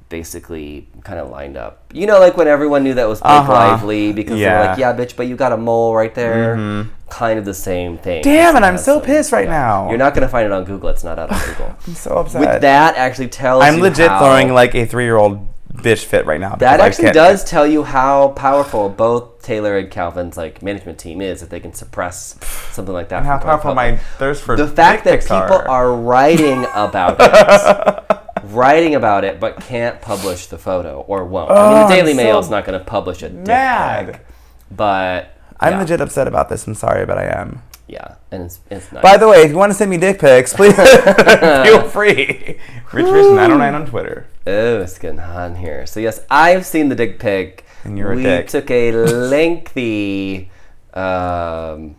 basically 0.08 0.86
kind 1.04 1.19
of 1.19 1.30
lined 1.30 1.56
up. 1.56 1.84
You 1.92 2.06
know, 2.06 2.19
like 2.20 2.36
when 2.36 2.46
everyone 2.46 2.84
knew 2.84 2.94
that 2.94 3.08
was 3.08 3.20
Blake 3.20 3.32
Uh-huh. 3.32 3.52
Lively 3.52 4.12
because 4.12 4.38
they 4.38 4.44
were 4.44 4.50
Yeah. 4.52 4.69
like, 4.70 4.78
"Yeah, 4.78 4.92
bitch, 4.94 5.16
but 5.16 5.26
you 5.26 5.36
got 5.36 5.52
a 5.52 5.56
mole 5.56 5.94
right 5.94 6.14
there." 6.14 6.86
Kind 7.08 7.38
of 7.38 7.44
the 7.44 7.54
same 7.54 7.98
thing. 7.98 8.22
Damn 8.22 8.56
it, 8.56 8.62
I'm 8.62 8.78
so 8.78 8.96
some- 8.98 9.02
pissed 9.02 9.32
right 9.32 9.48
now. 9.48 9.88
You're 9.88 9.98
not 9.98 10.14
gonna 10.14 10.28
find 10.28 10.46
it 10.46 10.52
on 10.52 10.64
Google. 10.64 10.88
It's 10.90 11.04
not 11.04 11.19
out 11.19 11.30
on 11.32 11.40
Google. 11.46 11.74
I'm 11.86 11.94
so 11.94 12.16
upset. 12.16 12.40
With 12.40 12.60
that, 12.62 12.96
actually 12.96 13.28
tells 13.28 13.64
I'm 13.64 13.80
legit 13.80 14.08
how- 14.08 14.19
throwing 14.19 14.52
like 14.52 14.74
a 14.74 14.84
three 14.86 15.04
year 15.04 15.16
old 15.16 15.46
bitch 15.74 16.04
fit 16.04 16.26
right 16.26 16.40
now. 16.40 16.56
That 16.56 16.80
actually 16.80 17.12
does 17.12 17.44
tell 17.44 17.66
you 17.66 17.82
how 17.84 18.28
powerful 18.28 18.88
both 18.88 19.42
Taylor 19.42 19.76
and 19.78 19.90
Calvin's 19.90 20.36
like 20.36 20.62
management 20.62 20.98
team 20.98 21.20
is 21.20 21.40
that 21.40 21.50
they 21.50 21.60
can 21.60 21.72
suppress 21.72 22.36
something 22.72 22.92
like 22.94 23.08
that. 23.08 23.19
And 23.19 23.26
how 23.26 23.38
powerful 23.38 23.74
my 23.74 23.96
thirst 23.96 24.42
for 24.42 24.56
the 24.56 24.69
fact 24.69 25.04
that 25.04 25.22
people 25.22 25.36
are 25.36 25.94
writing 25.94 26.64
about 26.74 27.16
it, 27.20 28.20
writing 28.44 28.94
about 28.94 29.24
it, 29.24 29.40
but 29.40 29.60
can't 29.60 30.00
publish 30.00 30.46
the 30.46 30.58
photo 30.58 31.00
or 31.00 31.24
won't. 31.24 31.50
I 31.50 31.54
mean, 31.54 31.84
Oh, 31.84 31.88
the 31.88 31.94
Daily 31.94 32.10
I'm 32.12 32.16
Mail 32.19 32.38
is 32.38 32.50
not 32.50 32.64
going 32.64 32.78
to 32.78 32.84
publish 32.84 33.22
a 33.22 33.28
dick 33.30 33.46
pic, 33.46 34.26
but 34.70 35.36
I'm 35.58 35.78
legit 35.78 36.00
upset 36.00 36.28
about 36.28 36.48
this. 36.48 36.66
I'm 36.66 36.74
sorry, 36.74 37.06
but 37.06 37.19
I 37.19 37.24
am. 37.40 37.62
Yeah, 37.88 38.14
and 38.30 38.44
it's 38.44 38.60
it's 38.70 38.90
nice. 38.92 39.02
By 39.02 39.16
the 39.16 39.28
way, 39.28 39.42
if 39.42 39.50
you 39.50 39.56
want 39.56 39.70
to 39.70 39.74
send 39.74 39.90
me 39.90 39.96
dick 39.98 40.19
pics, 40.19 40.52
please 40.54 40.74
feel 40.76 41.82
free. 41.88 42.58
Rich 42.92 43.06
Rich 43.06 43.26
909 43.34 43.74
on 43.74 43.86
Twitter. 43.86 44.26
Oh, 44.47 44.81
it's 44.81 44.99
getting 44.99 45.19
hot 45.19 45.51
in 45.51 45.56
here. 45.56 45.87
So 45.87 46.01
yes, 46.01 46.20
I've 46.31 46.67
seen 46.67 46.89
the 46.89 46.94
dick 46.96 47.19
pic. 47.19 47.65
And 47.84 47.96
you're 47.99 48.13
a 48.13 48.17
we 48.17 48.22
dick. 48.22 48.49
took 48.49 48.70
a 48.70 48.93
lengthy, 48.93 50.51
um, 50.94 51.96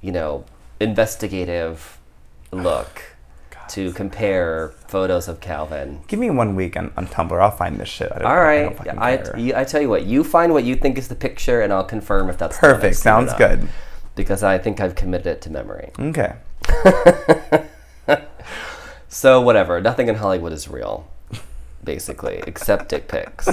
you 0.00 0.12
know, 0.12 0.44
investigative 0.80 1.98
look 2.52 3.02
to 3.68 3.92
compare 3.92 4.70
photos 4.88 5.28
of 5.28 5.40
Calvin. 5.40 6.00
Give 6.08 6.18
me 6.18 6.30
one 6.30 6.54
week 6.56 6.76
on, 6.76 6.92
on 6.96 7.06
Tumblr. 7.06 7.38
I'll 7.40 7.50
find 7.50 7.78
this 7.78 7.88
shit. 7.88 8.10
I 8.12 8.18
don't, 8.18 8.26
All 8.26 8.38
I 8.38 8.68
don't 8.84 8.98
I, 8.98 9.36
you, 9.38 9.54
I 9.54 9.64
tell 9.64 9.80
you 9.82 9.88
what, 9.90 10.04
you 10.04 10.24
find 10.24 10.52
what 10.52 10.64
you 10.64 10.74
think 10.74 10.96
is 10.98 11.08
the 11.08 11.14
picture, 11.14 11.60
and 11.60 11.72
I'll 11.72 11.84
confirm 11.84 12.30
if 12.30 12.38
that's 12.38 12.58
the 12.58 12.66
one 12.66 12.74
I've 12.76 12.80
Perfect. 12.80 12.96
Sounds 12.96 13.34
good. 13.34 13.68
Because 14.14 14.42
I 14.42 14.56
think 14.58 14.80
I've 14.80 14.94
committed 14.94 15.26
it 15.26 15.40
to 15.42 15.50
memory. 15.50 15.90
Okay. 16.00 16.34
So 19.10 19.40
whatever, 19.40 19.80
nothing 19.80 20.08
in 20.08 20.16
Hollywood 20.16 20.52
is 20.52 20.68
real, 20.68 21.08
basically, 21.82 22.42
except 22.46 22.88
dick 22.88 23.08
pics. 23.08 23.48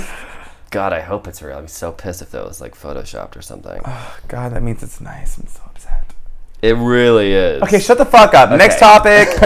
God, 0.71 0.93
I 0.93 1.01
hope 1.01 1.27
it's 1.27 1.41
real. 1.41 1.57
I'd 1.57 1.61
be 1.61 1.67
so 1.67 1.91
pissed 1.91 2.21
if 2.21 2.31
that 2.31 2.45
was 2.45 2.59
like 2.59 2.75
photoshopped 2.75 3.35
or 3.37 3.41
something. 3.41 3.81
Oh, 3.85 4.17
God, 4.27 4.51
that 4.53 4.61
means 4.63 4.83
it's 4.83 4.99
nice. 4.99 5.37
I'm 5.37 5.47
so 5.47 5.61
upset. 5.65 6.13
It 6.61 6.73
really 6.73 7.33
is. 7.33 7.61
Okay, 7.63 7.79
shut 7.79 7.97
the 7.97 8.05
fuck 8.05 8.33
up. 8.33 8.49
Next 8.49 8.79
topic. 8.79 9.29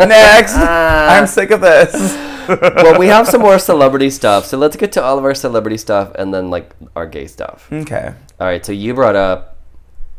Next. 0.00 0.54
Ah. 0.56 1.18
I'm 1.18 1.26
sick 1.26 1.50
of 1.50 1.60
this. 1.60 1.92
well, 2.48 2.98
we 2.98 3.08
have 3.08 3.26
some 3.26 3.40
more 3.40 3.58
celebrity 3.58 4.08
stuff, 4.08 4.46
so 4.46 4.56
let's 4.56 4.76
get 4.76 4.92
to 4.92 5.02
all 5.02 5.18
of 5.18 5.24
our 5.24 5.34
celebrity 5.34 5.76
stuff 5.76 6.12
and 6.14 6.32
then 6.32 6.48
like 6.48 6.74
our 6.94 7.06
gay 7.06 7.26
stuff. 7.26 7.68
okay. 7.72 8.14
All 8.38 8.46
right, 8.46 8.64
so 8.64 8.72
you 8.72 8.94
brought 8.94 9.16
up 9.16 9.58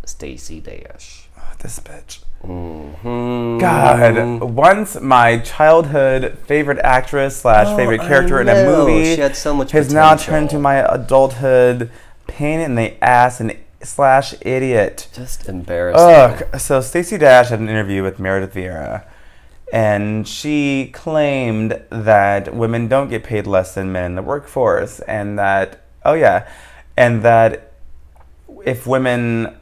Stacey 0.06 0.60
Dash. 0.60 1.30
Oh, 1.38 1.54
this 1.60 1.80
bitch. 1.80 2.20
Hmm. 2.42 3.58
God, 3.58 4.42
once 4.42 5.00
my 5.02 5.40
childhood 5.40 6.38
favorite 6.46 6.80
actress 6.80 7.38
slash 7.38 7.76
favorite 7.76 8.02
Oh, 8.02 8.08
character 8.08 8.40
in 8.40 8.48
a 8.48 8.64
movie 8.66 9.16
She 9.16 9.22
had 9.22 9.36
so 9.36 9.54
much 9.54 9.72
has 9.72 9.94
now 9.94 10.16
turned 10.16 10.50
to 10.52 10.60
my 10.60 10.76
adulthood 10.76 11.90
pain 12.28 12.60
in 12.60 12.76
the 12.76 13.02
ass 13.04 13.40
and 13.40 13.56
slash 13.82 14.36
idiot. 14.42 15.08
Just 15.14 15.48
embarrassing. 15.50 16.48
Ugh. 16.54 16.60
So 16.60 16.82
Stacey 16.82 17.18
Dash 17.18 17.50
had 17.50 17.60
an 17.60 17.70
interview 17.70 18.04
with 18.04 18.20
Meredith 18.20 18.54
Vieira, 18.54 19.06
and 19.74 20.28
she 20.28 20.90
claimed 20.94 21.82
that 21.90 22.54
women 22.54 22.88
don't 22.88 23.10
get 23.10 23.24
paid 23.24 23.48
less 23.48 23.76
than 23.76 23.92
men 23.92 24.06
in 24.06 24.16
the 24.16 24.22
workforce, 24.22 25.00
and 25.02 25.38
that 25.40 25.82
oh 26.06 26.14
yeah, 26.14 26.48
and 26.96 27.24
that 27.24 27.72
if 28.66 28.88
women 28.88 29.58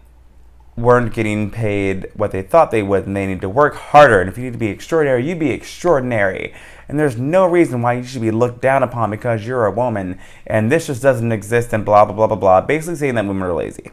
weren't 0.77 1.13
getting 1.13 1.49
paid 1.49 2.09
what 2.15 2.31
they 2.31 2.41
thought 2.41 2.71
they 2.71 2.83
would, 2.83 3.07
and 3.07 3.15
they 3.15 3.25
need 3.25 3.41
to 3.41 3.49
work 3.49 3.75
harder, 3.75 4.19
and 4.19 4.29
if 4.29 4.37
you 4.37 4.45
need 4.45 4.53
to 4.53 4.59
be 4.59 4.67
extraordinary, 4.67 5.27
you 5.27 5.35
be 5.35 5.51
extraordinary. 5.51 6.53
And 6.87 6.99
there's 6.99 7.17
no 7.17 7.45
reason 7.45 7.81
why 7.81 7.93
you 7.93 8.03
should 8.03 8.21
be 8.21 8.31
looked 8.31 8.61
down 8.61 8.83
upon 8.83 9.09
because 9.09 9.45
you're 9.47 9.65
a 9.65 9.71
woman, 9.71 10.19
and 10.45 10.71
this 10.71 10.87
just 10.87 11.01
doesn't 11.01 11.31
exist, 11.31 11.73
and 11.73 11.85
blah 11.85 12.05
blah 12.05 12.13
blah 12.13 12.27
blah 12.27 12.35
blah. 12.35 12.61
Basically 12.61 12.95
saying 12.95 13.15
that 13.15 13.25
women 13.25 13.43
are 13.43 13.53
lazy. 13.53 13.91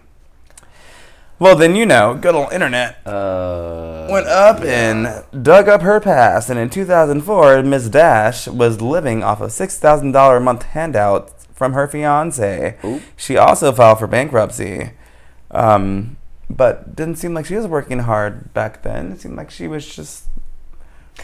Well, 1.39 1.57
then 1.57 1.75
you 1.75 1.87
know, 1.87 2.15
good 2.15 2.37
old 2.37 2.53
internet 2.53 3.05
Uh, 3.05 4.07
went 4.09 4.29
up 4.29 4.61
and 4.61 5.25
dug 5.43 5.69
up 5.69 5.83
her 5.83 5.99
past. 5.99 6.51
And 6.51 6.57
in 6.57 6.71
2004, 6.71 7.65
Ms. 7.65 7.89
Dash 7.89 8.47
was 8.47 8.81
living 8.81 9.25
off 9.25 9.41
a 9.41 9.47
$6,000 9.47 10.37
a 10.37 10.41
month 10.41 10.63
handout 10.63 11.33
from 11.53 11.73
her 11.73 11.89
fiance. 11.89 12.77
Oop. 12.85 13.03
She 13.17 13.37
also 13.37 13.73
filed 13.73 13.99
for 13.99 14.07
bankruptcy. 14.07 14.93
Um, 15.51 16.17
but 16.57 16.97
didn't 16.97 17.17
seem 17.17 17.35
like 17.35 17.47
she 17.47 17.57
was 17.57 17.67
working 17.67 18.01
hard 18.01 18.53
back 18.55 18.83
then. 18.83 19.13
It 19.13 19.21
seemed 19.21 19.37
like 19.37 19.51
she 19.51 19.69
was 19.69 19.95
just 19.95 20.25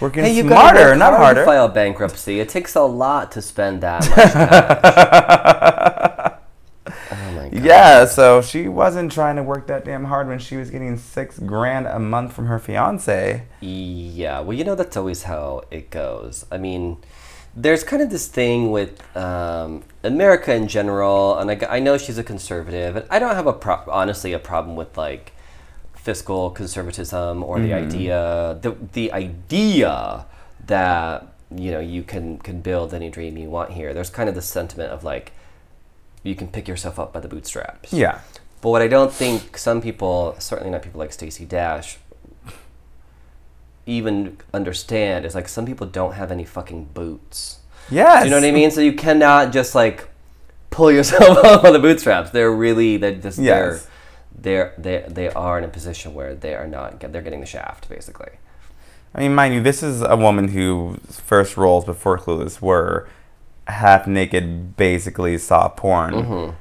working 0.00 0.24
Hey, 0.24 0.34
you 0.34 0.42
smarter, 0.42 0.78
gotta 0.78 0.90
work 0.90 0.98
not 0.98 1.10
hard 1.10 1.22
harder. 1.22 1.40
To 1.40 1.46
file 1.46 1.68
bankruptcy. 1.68 2.40
It 2.40 2.48
takes 2.48 2.74
a 2.74 2.82
lot 2.82 3.32
to 3.32 3.42
spend 3.42 3.82
that 3.82 4.08
much 4.10 4.18
oh 7.10 7.32
my 7.32 7.48
god. 7.48 7.64
Yeah, 7.64 8.04
so 8.06 8.42
she 8.42 8.68
wasn't 8.68 9.12
trying 9.12 9.36
to 9.36 9.42
work 9.42 9.66
that 9.66 9.84
damn 9.84 10.04
hard 10.04 10.28
when 10.28 10.38
she 10.38 10.56
was 10.56 10.70
getting 10.70 10.96
six 10.96 11.38
grand 11.38 11.86
a 11.86 11.98
month 11.98 12.32
from 12.32 12.46
her 12.46 12.58
fiance. 12.58 13.44
Yeah, 13.60 14.40
well, 14.40 14.56
you 14.56 14.64
know 14.64 14.74
that's 14.74 14.96
always 14.96 15.24
how 15.24 15.62
it 15.70 15.90
goes. 15.90 16.46
I 16.50 16.58
mean, 16.58 16.98
there's 17.58 17.82
kind 17.82 18.00
of 18.00 18.10
this 18.10 18.28
thing 18.28 18.70
with 18.70 19.04
um, 19.16 19.82
America 20.04 20.54
in 20.54 20.68
general, 20.68 21.36
and 21.38 21.64
I 21.64 21.80
know 21.80 21.98
she's 21.98 22.16
a 22.16 22.22
conservative, 22.24 22.94
and 22.96 23.06
I 23.10 23.18
don't 23.18 23.34
have 23.34 23.48
a 23.48 23.52
pro- 23.52 23.82
honestly 23.88 24.32
a 24.32 24.38
problem 24.38 24.76
with 24.76 24.96
like 24.96 25.32
fiscal 25.94 26.50
conservatism 26.50 27.42
or 27.42 27.60
the 27.60 27.74
idea 27.74 28.58
the 28.62 28.76
the 28.92 29.12
idea 29.12 30.24
that 30.66 31.26
you 31.54 31.70
know 31.72 31.80
you 31.80 32.02
can 32.02 32.38
can 32.38 32.60
build 32.60 32.94
any 32.94 33.10
dream 33.10 33.36
you 33.36 33.50
want 33.50 33.72
here. 33.72 33.92
There's 33.92 34.10
kind 34.10 34.28
of 34.28 34.34
the 34.34 34.42
sentiment 34.42 34.92
of 34.92 35.02
like 35.02 35.32
you 36.22 36.36
can 36.36 36.48
pick 36.48 36.68
yourself 36.68 36.98
up 36.98 37.12
by 37.12 37.20
the 37.20 37.28
bootstraps. 37.28 37.92
Yeah. 37.92 38.20
But 38.60 38.70
what 38.70 38.82
I 38.82 38.88
don't 38.88 39.12
think 39.12 39.56
some 39.56 39.80
people, 39.80 40.34
certainly 40.38 40.70
not 40.70 40.82
people 40.82 40.98
like 40.98 41.12
Stacey 41.12 41.44
Dash, 41.44 41.98
even 43.88 44.36
understand 44.52 45.24
is 45.24 45.34
like 45.34 45.48
some 45.48 45.66
people 45.66 45.86
don't 45.86 46.12
have 46.12 46.30
any 46.30 46.44
fucking 46.44 46.84
boots. 46.94 47.60
Yes. 47.90 48.22
Do 48.22 48.26
you 48.26 48.30
know 48.30 48.40
what 48.40 48.46
I 48.46 48.52
mean? 48.52 48.70
So 48.70 48.80
you 48.80 48.92
cannot 48.92 49.52
just 49.52 49.74
like 49.74 50.08
pull 50.70 50.92
yourself 50.98 51.38
up 51.44 51.64
on 51.64 51.72
the 51.72 51.78
bootstraps. 51.78 52.30
They're 52.30 52.52
really 52.52 52.98
they're 52.98 53.14
just 53.14 53.38
Yes. 53.38 53.88
they're 54.36 54.74
they're 54.78 55.04
they 55.06 55.12
they 55.12 55.28
are 55.30 55.58
in 55.58 55.64
a 55.64 55.68
position 55.68 56.14
where 56.14 56.34
they 56.34 56.54
are 56.54 56.66
not 56.66 57.00
they're 57.00 57.22
getting 57.22 57.40
the 57.40 57.46
shaft 57.46 57.88
basically. 57.88 58.32
I 59.14 59.20
mean, 59.22 59.34
mind 59.34 59.54
you, 59.54 59.62
this 59.62 59.82
is 59.82 60.02
a 60.02 60.16
woman 60.16 60.48
whose 60.48 61.18
first 61.18 61.56
roles 61.56 61.86
before 61.86 62.18
Clueless 62.18 62.60
were 62.60 63.08
half 63.66 64.06
naked, 64.06 64.76
basically 64.76 65.38
soft 65.38 65.78
porn. 65.78 66.14
Mm-hmm. 66.14 66.56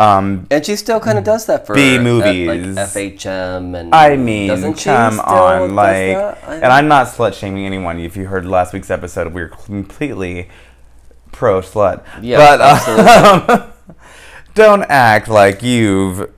Um, 0.00 0.46
And 0.50 0.64
she 0.64 0.76
still 0.76 0.98
kind 0.98 1.18
of 1.18 1.24
does 1.24 1.44
that 1.44 1.66
for 1.66 1.74
B 1.74 1.98
uh, 1.98 2.02
movies. 2.02 2.48
like 2.48 2.88
FHM 2.88 3.78
and 3.78 3.94
I 3.94 4.16
mean, 4.16 4.48
doesn't 4.48 4.78
she 4.78 4.84
come 4.86 5.20
on, 5.20 5.74
like, 5.74 6.16
and 6.46 6.64
I'm 6.64 6.88
not 6.88 7.08
slut 7.08 7.34
shaming 7.34 7.66
anyone. 7.66 8.00
If 8.00 8.16
you 8.16 8.24
heard 8.26 8.46
last 8.46 8.72
week's 8.72 8.90
episode, 8.90 9.34
we 9.34 9.42
were 9.42 9.48
completely 9.48 10.48
pro 11.32 11.60
slut. 11.60 12.02
Yeah, 12.22 12.38
but 12.38 12.60
absolutely. 12.62 13.54
um, 13.54 13.72
don't 14.54 14.82
act 14.84 15.28
like 15.28 15.62
you've 15.62 16.32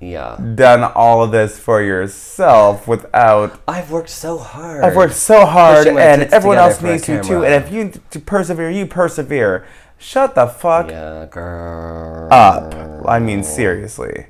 yeah. 0.00 0.36
done 0.56 0.82
all 0.96 1.22
of 1.22 1.30
this 1.30 1.60
for 1.60 1.80
yourself 1.80 2.88
without. 2.88 3.62
I've 3.68 3.92
worked 3.92 4.10
so 4.10 4.38
hard. 4.38 4.82
I've 4.82 4.96
worked 4.96 5.14
so 5.14 5.46
hard, 5.46 5.86
and 5.86 6.22
everyone 6.22 6.58
else 6.58 6.82
needs 6.82 7.06
to 7.06 7.22
too. 7.22 7.44
And 7.44 7.54
if 7.64 7.72
you 7.72 8.20
persevere, 8.20 8.68
you 8.70 8.86
persevere. 8.86 9.64
Shut 10.04 10.34
the 10.34 10.46
fuck 10.46 10.90
Yeah, 10.90 11.24
girl. 11.30 12.28
up. 12.30 12.74
I 13.08 13.18
mean, 13.18 13.42
seriously. 13.42 14.26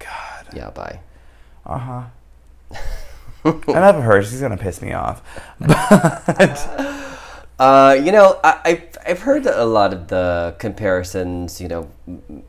God. 0.00 0.46
Yeah, 0.52 0.70
bye. 0.70 1.00
Uh 1.66 1.78
huh. 1.78 2.02
Enough 3.44 3.96
of 3.96 4.02
her. 4.02 4.22
She's 4.22 4.40
gonna 4.42 4.58
piss 4.58 4.82
me 4.82 4.92
off. 4.92 5.22
but. 5.60 6.68
Uh, 7.58 7.96
you 8.04 8.10
know, 8.12 8.38
I, 8.42 8.60
I've, 8.64 8.96
I've 9.06 9.20
heard 9.20 9.46
a 9.46 9.64
lot 9.64 9.92
of 9.94 10.08
the 10.08 10.56
comparisons, 10.58 11.60
you 11.60 11.68
know, 11.68 11.88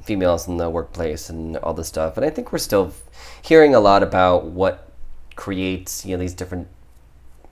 females 0.04 0.48
in 0.48 0.58
the 0.58 0.68
workplace 0.70 1.30
and 1.30 1.56
all 1.58 1.74
this 1.76 1.88
stuff, 1.88 2.18
and 2.18 2.26
I 2.26 2.30
think 2.32 2.52
we're 2.52 2.58
still 2.58 2.92
hearing 3.42 3.76
a 3.76 3.80
lot 3.80 4.02
about 4.04 4.46
what 4.46 4.90
creates, 5.36 6.06
you 6.06 6.18
know, 6.18 6.22
these 6.22 6.34
different 6.34 6.68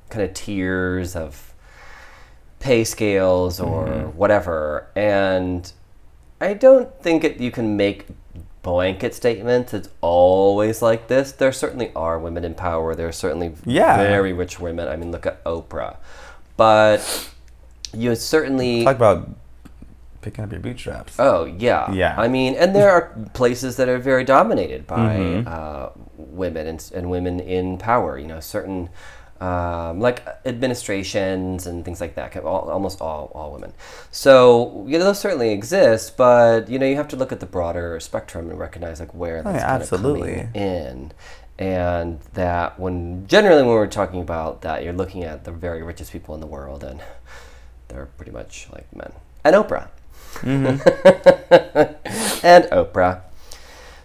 kind 0.10 0.26
of 0.26 0.34
tiers 0.34 1.16
of 1.16 1.53
pay 2.64 2.84
scales 2.86 3.60
or 3.60 3.86
whatever. 4.16 4.88
And 4.96 5.70
I 6.40 6.54
don't 6.54 6.90
think 7.02 7.26
it, 7.26 7.40
you 7.42 7.52
can 7.52 7.76
make 7.76 8.08
blanket 8.62 9.14
statements. 9.14 9.74
It's 9.74 9.90
always 10.00 10.82
like 10.82 11.10
this. 11.10 11.34
There 11.34 11.52
certainly 11.52 11.92
are 11.94 12.18
women 12.18 12.46
in 12.46 12.56
power. 12.56 12.96
There 12.96 13.10
are 13.10 13.12
certainly 13.12 13.52
Yeah. 13.66 13.98
very 13.98 14.32
rich 14.32 14.62
women. 14.62 14.88
I 14.88 14.96
mean, 14.96 15.12
look 15.12 15.26
at 15.26 15.44
Oprah. 15.44 15.98
But 16.56 17.30
you 17.94 18.16
certainly. 18.16 18.86
Talk 18.86 18.96
about 18.96 19.30
picking 20.22 20.46
up 20.46 20.52
your 20.52 20.62
bootstraps. 20.62 21.20
Oh 21.20 21.44
yeah, 21.44 21.92
Yeah. 21.92 22.16
I 22.18 22.30
mean, 22.30 22.56
and 22.56 22.74
there 22.74 22.90
are 22.92 23.14
places 23.34 23.76
that 23.76 23.90
are 23.90 23.98
very 24.00 24.24
dominated 24.24 24.88
by 24.88 25.18
Mm-hmm. 25.18 25.48
uh, 25.52 25.90
women 26.16 26.66
and, 26.68 26.92
and 26.96 27.10
women 27.10 27.42
in 27.42 27.78
power. 27.78 28.18
You 28.18 28.28
know, 28.28 28.40
certain 28.40 28.88
um, 29.44 30.00
like 30.00 30.26
administrations 30.46 31.68
and 31.68 31.84
things 31.84 32.00
like 32.00 32.16
that. 32.16 32.36
All, 32.38 32.70
almost 32.70 33.02
all 33.02 33.32
all 33.36 33.52
women. 33.52 33.74
So 34.12 34.86
you 34.88 34.98
know, 34.98 35.06
those 35.06 35.20
certainly 35.20 35.52
exist, 35.52 36.16
but 36.16 36.70
you 36.70 36.80
know, 36.80 36.86
you 36.86 36.96
have 36.96 37.10
to 37.10 37.16
look 37.18 37.32
at 37.32 37.40
the 37.42 37.46
broader 37.46 38.00
spectrum 38.00 38.50
and 38.50 38.58
recognize 38.58 39.00
like 39.00 39.14
where 39.14 39.44
that's 39.44 39.56
Oh, 39.56 39.60
yeah, 39.60 39.68
kind 39.68 39.82
absolutely. 39.82 40.34
of 40.40 40.54
coming 40.54 40.56
in. 40.56 41.12
And 41.60 42.20
that 42.34 42.80
when 42.80 43.28
generally 43.28 43.62
when 43.64 43.74
we're 43.74 43.88
talking 43.88 44.22
about 44.22 44.62
that, 44.62 44.84
you're 44.84 44.94
looking 44.94 45.24
at 45.24 45.44
the 45.44 45.52
very 45.52 45.84
richest 45.84 46.12
people 46.12 46.34
in 46.36 46.42
the 46.42 46.48
world, 46.48 46.84
and 46.84 47.02
they're 47.90 48.08
pretty 48.18 48.32
much 48.32 48.68
like 48.72 48.88
men. 48.96 49.12
And 49.44 49.56
Oprah. 49.56 49.90
and 50.44 50.80
Oprah. 52.72 53.22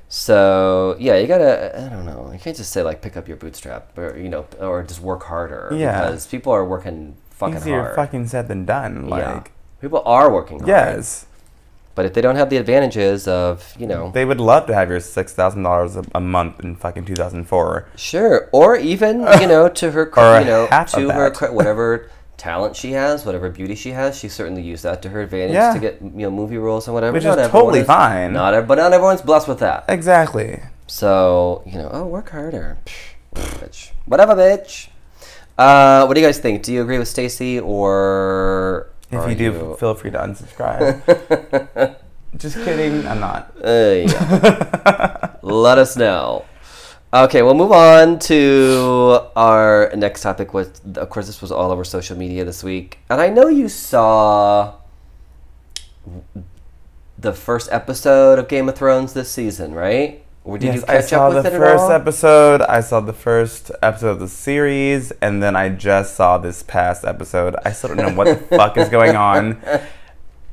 So 0.09 0.97
yeah, 0.99 1.17
you 1.17 1.27
gotta. 1.27 1.79
I 1.87 1.88
don't 1.91 2.07
know. 2.07 2.31
You 2.33 2.38
can't 2.38 2.57
just 2.57 2.73
say 2.73 2.83
like 2.83 3.03
pick 3.03 3.17
up 3.17 3.29
your 3.29 3.37
bootstrap, 3.37 3.97
or 3.99 4.17
you 4.17 4.29
know, 4.29 4.47
or 4.59 4.83
just 4.83 5.00
work 5.03 5.23
harder. 5.25 5.71
Yeah. 5.75 6.00
Because 6.07 6.27
people 6.27 6.53
are 6.53 6.65
working 6.65 7.17
fucking 7.31 7.57
Easier 7.57 7.81
hard. 7.83 7.95
fucking 7.97 8.27
said 8.29 8.49
than 8.49 8.65
done. 8.65 9.09
yeah. 9.09 9.35
Like, 9.35 9.53
People 9.81 10.03
are 10.07 10.33
working 10.33 10.59
hard. 10.61 10.69
yes. 10.69 11.27
But 11.95 12.07
if 12.07 12.15
they 12.15 12.21
don't 12.21 12.37
have 12.37 12.49
the 12.49 12.57
advantages 12.59 13.27
of, 13.27 13.75
you 13.77 13.87
know, 13.87 14.12
They 14.12 14.25
would 14.25 14.41
love 14.41 14.67
to 14.67 14.75
have 14.75 14.88
your 14.88 15.00
$6,000 15.00 15.97
a- 15.97 16.05
a 16.17 16.21
month 16.21 16.61
in 16.61 16.77
fucking 16.77 17.05
2004. 17.05 17.88
Sure, 17.97 18.49
or 18.53 18.77
even 18.77 19.21
you 19.41 19.47
know 19.49 19.69
to 19.69 19.91
her, 19.91 20.05
Or 20.17 20.38
you 20.38 20.45
know, 20.47 20.67
to 20.69 21.11
her 21.11 21.53
whatever 21.53 22.09
talent 22.38 22.75
she 22.76 22.92
has, 22.92 23.26
whatever 23.26 23.50
beauty 23.50 23.75
she 23.75 23.90
has, 23.90 24.18
she 24.18 24.28
certainly 24.28 24.62
used 24.62 24.85
that 24.85 25.02
to 25.02 25.11
her 25.11 25.21
advantage 25.21 25.54
Yeah. 25.54 25.75
to 25.75 25.78
get 25.80 26.00
you 26.00 26.09
know 26.25 26.30
movie 26.30 26.57
roles 26.57 26.87
and 26.88 26.95
whatever. 26.95 27.12
Which 27.12 27.25
Not 27.25 27.38
is 27.38 27.49
totally 27.49 27.85
fine. 27.85 28.33
Not 28.33 28.66
but 28.66 28.76
not 28.78 28.92
everyone's 28.92 29.21
blessed 29.23 29.49
with 29.49 29.59
that. 29.59 29.85
Exactly. 29.88 30.62
So 30.87 31.62
you 31.66 31.76
know, 31.78 31.90
oh, 31.92 32.07
work 32.07 32.30
harder, 32.30 32.78
bitch. 33.35 33.90
Whatever, 34.07 34.35
bitch. 34.35 34.88
Uh, 35.59 36.07
what 36.07 36.14
do 36.14 36.21
you 36.21 36.26
guys 36.26 36.38
think? 36.38 36.62
Do 36.62 36.73
you 36.73 36.80
agree 36.83 36.99
with 36.99 37.09
Stacey 37.09 37.59
or? 37.61 38.90
If 39.11 39.28
you 39.28 39.35
do, 39.35 39.76
feel 39.80 39.95
free 39.95 40.11
to 40.12 40.18
unsubscribe. 40.18 41.97
Just 42.37 42.57
kidding. 42.57 43.07
I'm 43.07 43.21
not. 43.21 43.54
Uh, 43.62 44.04
yeah. 44.07 45.33
Let 45.42 45.78
us 45.78 45.97
know. 45.97 46.45
Okay, 47.12 47.41
we'll 47.41 47.55
move 47.55 47.73
on 47.73 48.19
to 48.21 49.19
our 49.35 49.91
next 49.97 50.21
topic. 50.21 50.53
With 50.53 50.99
of 50.99 51.09
course, 51.09 51.27
this 51.27 51.41
was 51.41 51.50
all 51.50 51.71
over 51.71 51.83
social 51.83 52.19
media 52.19 52.45
this 52.45 52.62
week, 52.62 52.99
and 53.09 53.19
I 53.19 53.31
know 53.31 53.49
you 53.49 53.69
saw 53.69 54.75
the 57.19 57.33
first 57.33 57.71
episode 57.73 58.38
of 58.38 58.49
Game 58.49 58.69
of 58.69 58.77
Thrones 58.77 59.15
this 59.15 59.31
season, 59.31 59.73
right? 59.73 60.23
Or 60.45 60.59
did 60.59 60.75
yes, 60.75 60.77
you 60.77 60.85
I 60.87 61.00
saw 61.00 61.29
up 61.29 61.35
with 61.35 61.45
the 61.45 61.55
it 61.55 61.59
first 61.59 61.91
episode. 61.91 62.61
I 62.62 62.81
saw 62.81 63.00
the 63.00 63.15
first 63.15 63.71
episode 63.83 64.11
of 64.11 64.21
the 64.21 64.29
series, 64.29 65.11
and 65.23 65.43
then 65.43 65.57
I 65.57 65.71
just 65.71 66.15
saw 66.15 66.37
this 66.37 66.62
past 66.62 67.07
episode. 67.07 67.57
I 67.65 67.73
still 67.73 67.95
don't 67.95 67.99
know 67.99 68.15
what 68.15 68.50
the 68.50 68.57
fuck 68.57 68.77
is 68.77 68.91
going 68.91 69.17
on 69.17 69.62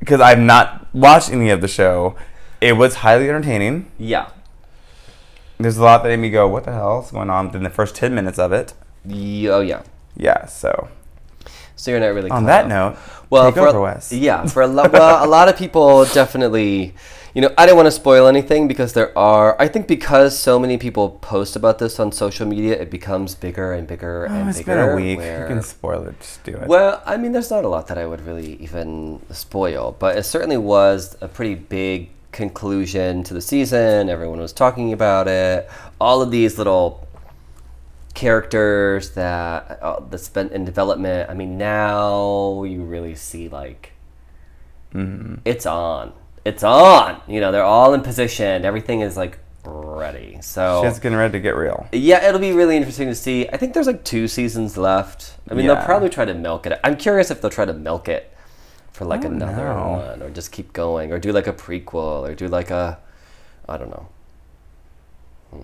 because 0.00 0.22
I've 0.22 0.38
not 0.38 0.88
watched 0.94 1.30
any 1.30 1.50
of 1.50 1.60
the 1.60 1.68
show. 1.68 2.16
It 2.62 2.72
was 2.78 2.96
highly 2.96 3.28
entertaining. 3.28 3.90
yeah. 3.98 4.30
There's 5.58 5.78
a 5.78 5.82
lot 5.82 6.02
that 6.02 6.08
made 6.10 6.18
me 6.18 6.30
go, 6.30 6.46
"What 6.48 6.64
the 6.64 6.72
hell 6.72 7.02
is 7.04 7.10
going 7.10 7.30
on?" 7.30 7.54
In 7.54 7.62
the 7.62 7.70
first 7.70 7.94
ten 7.94 8.14
minutes 8.14 8.38
of 8.38 8.52
it. 8.52 8.74
Ye- 9.06 9.48
oh 9.48 9.60
yeah. 9.60 9.82
Yeah. 10.16 10.46
So 10.46 10.88
So 11.76 11.90
you're 11.90 12.00
not 12.00 12.14
really 12.14 12.30
on 12.30 12.44
that 12.46 12.64
up. 12.64 12.68
note, 12.68 12.96
well, 13.30 13.44
take 13.52 13.54
for, 13.62 13.68
over, 13.68 13.80
Wes. 13.80 14.12
Yeah, 14.12 14.46
for 14.54 14.62
a 14.62 14.66
lot, 14.66 14.92
well, 14.92 15.24
a 15.24 15.28
lot 15.28 15.48
of 15.48 15.56
people 15.58 16.04
definitely, 16.06 16.94
you 17.34 17.42
know, 17.42 17.52
I 17.58 17.66
don't 17.66 17.76
want 17.76 17.86
to 17.86 17.90
spoil 17.92 18.26
anything 18.28 18.66
because 18.66 18.92
there 18.94 19.16
are. 19.16 19.54
I 19.60 19.68
think 19.68 19.86
because 19.86 20.38
so 20.38 20.58
many 20.58 20.78
people 20.78 21.10
post 21.20 21.54
about 21.54 21.78
this 21.78 22.00
on 22.00 22.12
social 22.12 22.46
media, 22.46 22.74
it 22.80 22.90
becomes 22.90 23.34
bigger 23.34 23.72
and 23.72 23.86
bigger 23.86 24.26
Oh, 24.28 24.34
and 24.34 24.48
it's 24.48 24.58
bigger. 24.58 24.76
been 24.76 24.90
a 24.92 24.96
week. 24.96 25.18
where- 25.18 25.42
You 25.42 25.54
can 25.54 25.62
spoil 25.62 26.02
it. 26.08 26.18
Just 26.20 26.42
do 26.44 26.52
it. 26.56 26.66
well, 26.66 27.02
I 27.04 27.16
mean, 27.18 27.32
there's 27.32 27.50
not 27.50 27.64
a 27.64 27.68
lot 27.68 27.86
that 27.88 27.98
I 27.98 28.06
would 28.06 28.22
really 28.26 28.54
even 28.60 29.20
spoil, 29.30 29.94
but 29.98 30.16
it 30.16 30.24
certainly 30.24 30.56
was 30.56 31.16
a 31.20 31.28
pretty 31.28 31.54
big 31.56 32.08
conclusion 32.36 33.22
to 33.24 33.34
the 33.34 33.40
season. 33.40 34.08
Everyone 34.10 34.38
was 34.38 34.52
talking 34.52 34.92
about 34.92 35.26
it. 35.26 35.68
All 35.98 36.20
of 36.20 36.30
these 36.30 36.58
little 36.58 37.08
characters 38.14 39.10
that 39.10 39.78
uh, 39.82 40.00
that's 40.10 40.28
been 40.28 40.50
in 40.50 40.64
development. 40.64 41.30
I 41.30 41.34
mean, 41.34 41.58
now 41.58 42.62
you 42.62 42.82
really 42.82 43.14
see 43.14 43.48
like 43.48 43.92
it's 45.44 45.66
on. 45.66 46.12
It's 46.44 46.62
on. 46.62 47.20
You 47.26 47.40
know, 47.40 47.50
they're 47.52 47.64
all 47.64 47.94
in 47.94 48.02
position. 48.02 48.64
Everything 48.64 49.00
is 49.00 49.16
like 49.16 49.38
ready. 49.64 50.38
So 50.42 50.82
Shit's 50.84 50.98
getting 50.98 51.18
ready 51.18 51.32
to 51.32 51.40
get 51.40 51.56
real. 51.56 51.88
yeah, 51.92 52.26
it'll 52.28 52.40
be 52.40 52.52
really 52.52 52.76
interesting 52.76 53.08
to 53.08 53.14
see. 53.14 53.48
I 53.48 53.56
think 53.56 53.72
there's 53.74 53.86
like 53.86 54.04
two 54.04 54.28
seasons 54.28 54.76
left. 54.76 55.36
I 55.50 55.54
mean, 55.54 55.66
they'll 55.66 55.84
probably 55.84 56.10
try 56.10 56.26
to 56.26 56.34
milk 56.34 56.66
it. 56.66 56.78
I'm 56.84 56.96
curious 56.96 57.30
if 57.30 57.40
they'll 57.40 57.50
try 57.50 57.64
to 57.64 57.74
milk 57.74 58.08
it 58.08 58.35
for 58.96 59.04
like 59.04 59.20
don't 59.20 59.34
another 59.34 59.68
one, 59.74 60.22
or 60.22 60.30
just 60.30 60.50
keep 60.52 60.72
going, 60.72 61.12
or 61.12 61.18
do 61.18 61.30
like 61.30 61.46
a 61.46 61.52
prequel, 61.52 62.26
or 62.26 62.34
do 62.34 62.48
like 62.48 62.70
a, 62.70 62.98
I 63.68 63.76
don't 63.76 63.90
know. 63.90 64.08
Hmm. 65.50 65.60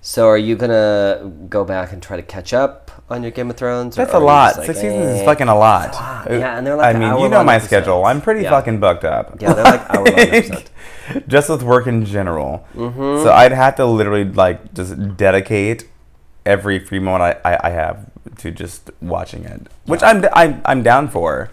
So, 0.00 0.26
are 0.28 0.38
you 0.38 0.56
gonna 0.56 1.30
go 1.50 1.64
back 1.64 1.92
and 1.92 2.02
try 2.02 2.16
to 2.16 2.22
catch 2.22 2.54
up 2.54 2.90
on 3.10 3.22
your 3.22 3.30
Game 3.32 3.50
of 3.50 3.56
Thrones? 3.58 3.96
That's 3.96 4.14
are 4.14 4.20
a 4.22 4.24
lot. 4.24 4.56
like, 4.56 4.66
Six 4.66 4.80
seasons 4.80 5.04
is 5.10 5.20
eh? 5.20 5.24
fucking 5.26 5.48
a 5.48 5.54
lot. 5.58 5.92
lot. 5.92 6.26
Yeah, 6.30 6.56
and 6.56 6.66
they're 6.66 6.76
like 6.76 6.96
I 6.96 6.98
mean, 6.98 7.18
you 7.20 7.28
know 7.28 7.44
my 7.44 7.56
episodes. 7.56 7.68
schedule. 7.84 8.04
I'm 8.06 8.22
pretty 8.22 8.42
Yeah. 8.42 8.50
fucking 8.50 8.80
booked 8.80 9.04
up. 9.04 9.36
Yeah, 9.42 9.52
they're 9.52 9.64
like 9.64 9.90
hour-long 9.90 10.14
episodes. 10.18 10.70
just 11.28 11.50
with 11.50 11.62
work 11.62 11.86
in 11.86 12.06
general. 12.06 12.66
Mm-hmm. 12.74 13.22
So 13.24 13.30
I'd 13.30 13.52
have 13.52 13.74
to 13.76 13.84
literally 13.84 14.24
like 14.24 14.72
just 14.72 15.18
dedicate 15.18 15.86
every 16.46 16.78
free 16.78 16.98
moment 16.98 17.38
I, 17.44 17.52
I, 17.54 17.58
I 17.68 17.70
have 17.70 18.09
to 18.38 18.50
just 18.50 18.90
watching 19.00 19.44
it, 19.44 19.68
which 19.86 20.02
I'm, 20.02 20.24
I'm 20.34 20.60
I'm 20.64 20.82
down 20.82 21.08
for. 21.08 21.50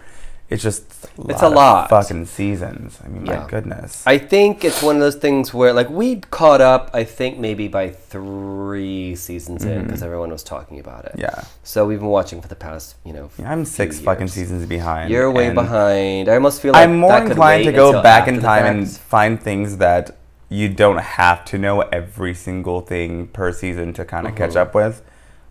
It's 0.50 0.62
just 0.62 0.84
It's 1.28 1.42
a 1.42 1.46
of 1.48 1.52
lot. 1.52 1.90
fucking 1.90 2.24
seasons. 2.24 2.98
I 3.04 3.08
mean, 3.08 3.26
Yeah. 3.26 3.40
my 3.40 3.46
goodness. 3.48 4.02
I 4.06 4.16
think 4.16 4.64
it's 4.64 4.82
one 4.82 4.96
of 4.96 5.02
those 5.02 5.16
things 5.16 5.52
where, 5.52 5.74
like, 5.74 5.90
we 5.90 6.20
caught 6.30 6.62
up. 6.62 6.88
I 6.94 7.04
think 7.04 7.38
maybe 7.38 7.68
by 7.68 7.90
three 7.90 9.14
seasons 9.14 9.64
in 9.64 9.84
because 9.84 10.02
everyone 10.02 10.30
was 10.30 10.42
talking 10.42 10.78
about 10.80 11.04
it. 11.04 11.12
Mm-hmm. 11.12 11.20
yeah. 11.20 11.44
So 11.64 11.86
we've 11.86 11.98
been 11.98 12.08
watching 12.08 12.40
for 12.40 12.48
the 12.48 12.56
past, 12.56 12.96
you 13.04 13.12
know, 13.12 13.28
Yeah, 13.38 13.52
I'm 13.52 13.66
six 13.66 14.00
fucking 14.00 14.28
seasons 14.28 14.64
behind. 14.66 15.10
You're 15.10 15.30
way 15.30 15.50
behind. 15.52 16.30
I 16.30 16.34
almost 16.34 16.62
feel 16.62 16.72
like 16.72 16.82
I'm 16.88 16.96
more 16.98 17.18
inclined 17.18 17.64
to 17.64 17.72
go 17.72 18.02
back 18.02 18.26
in 18.26 18.40
time 18.40 18.64
and 18.64 18.90
find 18.90 19.38
things 19.42 19.76
that 19.78 20.16
you 20.48 20.68
don't 20.70 20.98
have 21.20 21.44
to 21.46 21.58
know 21.58 21.80
every 21.92 22.32
single 22.34 22.80
thing 22.80 23.26
per 23.28 23.52
season 23.52 23.92
to 23.94 24.04
kind 24.06 24.26
of 24.26 24.34
catch 24.34 24.50
Mm-hmm. 24.50 24.58
up 24.60 24.74
with. 24.74 25.02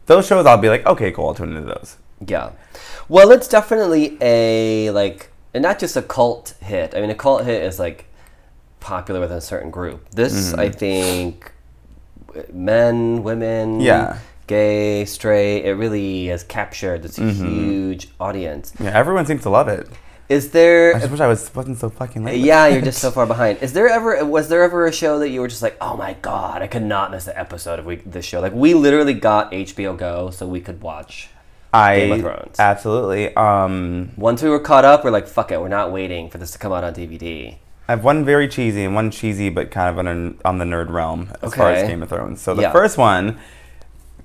Those 0.08 0.26
shows, 0.28 0.46
I'll 0.46 0.58
be 0.58 0.70
like, 0.70 0.86
okay, 0.86 1.12
cool, 1.12 1.28
I'll 1.28 1.36
tune 1.36 1.56
into 1.56 1.68
those. 1.68 1.98
Yeah. 2.26 2.52
Well, 3.10 3.32
it's 3.32 3.48
definitely 3.48 4.18
a 4.22 4.90
like, 4.92 5.30
and 5.54 5.62
not 5.62 5.80
just 5.80 5.96
a 5.96 6.02
cult 6.02 6.56
hit. 6.62 6.96
I 6.96 7.02
mean, 7.02 7.10
a 7.10 7.16
cult 7.16 7.46
hit 7.46 7.62
is 7.64 7.78
like 7.80 8.06
popular 8.80 9.20
within 9.20 9.38
a 9.38 9.42
certain 9.42 9.70
group. 9.72 10.10
This, 10.12 10.52
Mm-hmm. 10.52 10.60
I 10.60 10.70
think, 10.70 11.52
men, 12.52 13.24
women, 13.24 13.80
Yeah. 13.82 14.18
gay, 14.48 15.06
straight, 15.06 15.66
it 15.66 15.74
really 15.74 16.28
has 16.28 16.44
captured 16.44 17.04
this 17.04 17.18
Mm-hmm. 17.20 17.46
huge 17.46 18.10
audience. 18.20 18.74
Yeah, 18.80 18.92
everyone 18.98 19.26
seems 19.26 19.44
to 19.44 19.50
love 19.50 19.68
it. 19.68 19.88
Is 20.30 20.52
there? 20.52 20.94
I 20.96 21.00
just 21.00 21.12
wish 21.12 21.22
I 21.22 21.28
was 21.28 21.54
wasn't 21.56 21.78
so 21.78 21.90
fucking 21.90 22.26
late. 22.26 22.42
yeah, 22.42 22.68
you're 22.72 22.82
just 22.82 23.00
so 23.00 23.12
far 23.12 23.26
behind. 23.26 23.60
Is 23.62 23.72
there 23.74 23.88
ever? 23.88 24.24
Was 24.26 24.50
there 24.50 24.62
ever 24.64 24.86
a 24.86 24.92
show 24.92 25.20
that 25.20 25.30
you 25.30 25.40
were 25.40 25.48
just 25.48 25.62
like, 25.62 25.78
oh 25.80 25.96
my 25.96 26.14
god, 26.22 26.62
I 26.62 26.68
could 26.68 26.84
not 26.84 27.12
miss 27.12 27.26
the 27.26 27.38
episode 27.40 27.80
of 27.80 27.86
we, 27.86 27.98
this 27.98 28.26
show? 28.26 28.42
Like 28.42 28.54
we 28.54 28.74
literally 28.74 29.14
got 29.14 29.52
HBO 29.52 29.98
Go 29.98 30.30
so 30.32 30.46
we 30.46 30.60
could 30.60 30.82
watch. 30.82 31.30
I 31.74 32.00
Game 32.00 32.12
of 32.14 32.20
Thrones. 32.22 32.60
absolutely. 32.60 33.36
Um, 33.36 34.12
Once 34.18 34.42
we 34.42 34.50
were 34.50 34.60
caught 34.60 34.86
up, 34.86 35.04
we're 35.04 35.12
like, 35.12 35.28
fuck 35.28 35.52
it, 35.52 35.60
we're 35.62 35.68
not 35.68 35.92
waiting 35.92 36.30
for 36.30 36.38
this 36.38 36.52
to 36.52 36.58
come 36.58 36.72
out 36.72 36.84
on 36.84 36.94
DVD. 36.94 37.58
I 37.90 37.92
have 37.92 38.04
one 38.04 38.24
very 38.26 38.48
cheesy 38.48 38.84
and 38.86 38.96
one 38.96 39.12
cheesy, 39.12 39.50
but 39.50 39.70
kind 39.72 39.90
of 39.90 40.06
on, 40.06 40.38
on 40.44 40.58
the 40.58 40.66
nerd 40.66 40.90
realm 40.90 41.30
as 41.42 41.54
far 41.54 41.72
as 41.72 41.88
Game 41.88 42.02
of 42.04 42.10
Thrones. 42.10 42.42
So 42.42 42.54
the 42.56 42.63
Yeah. 42.63 42.72
first 42.72 42.98
one 42.98 43.38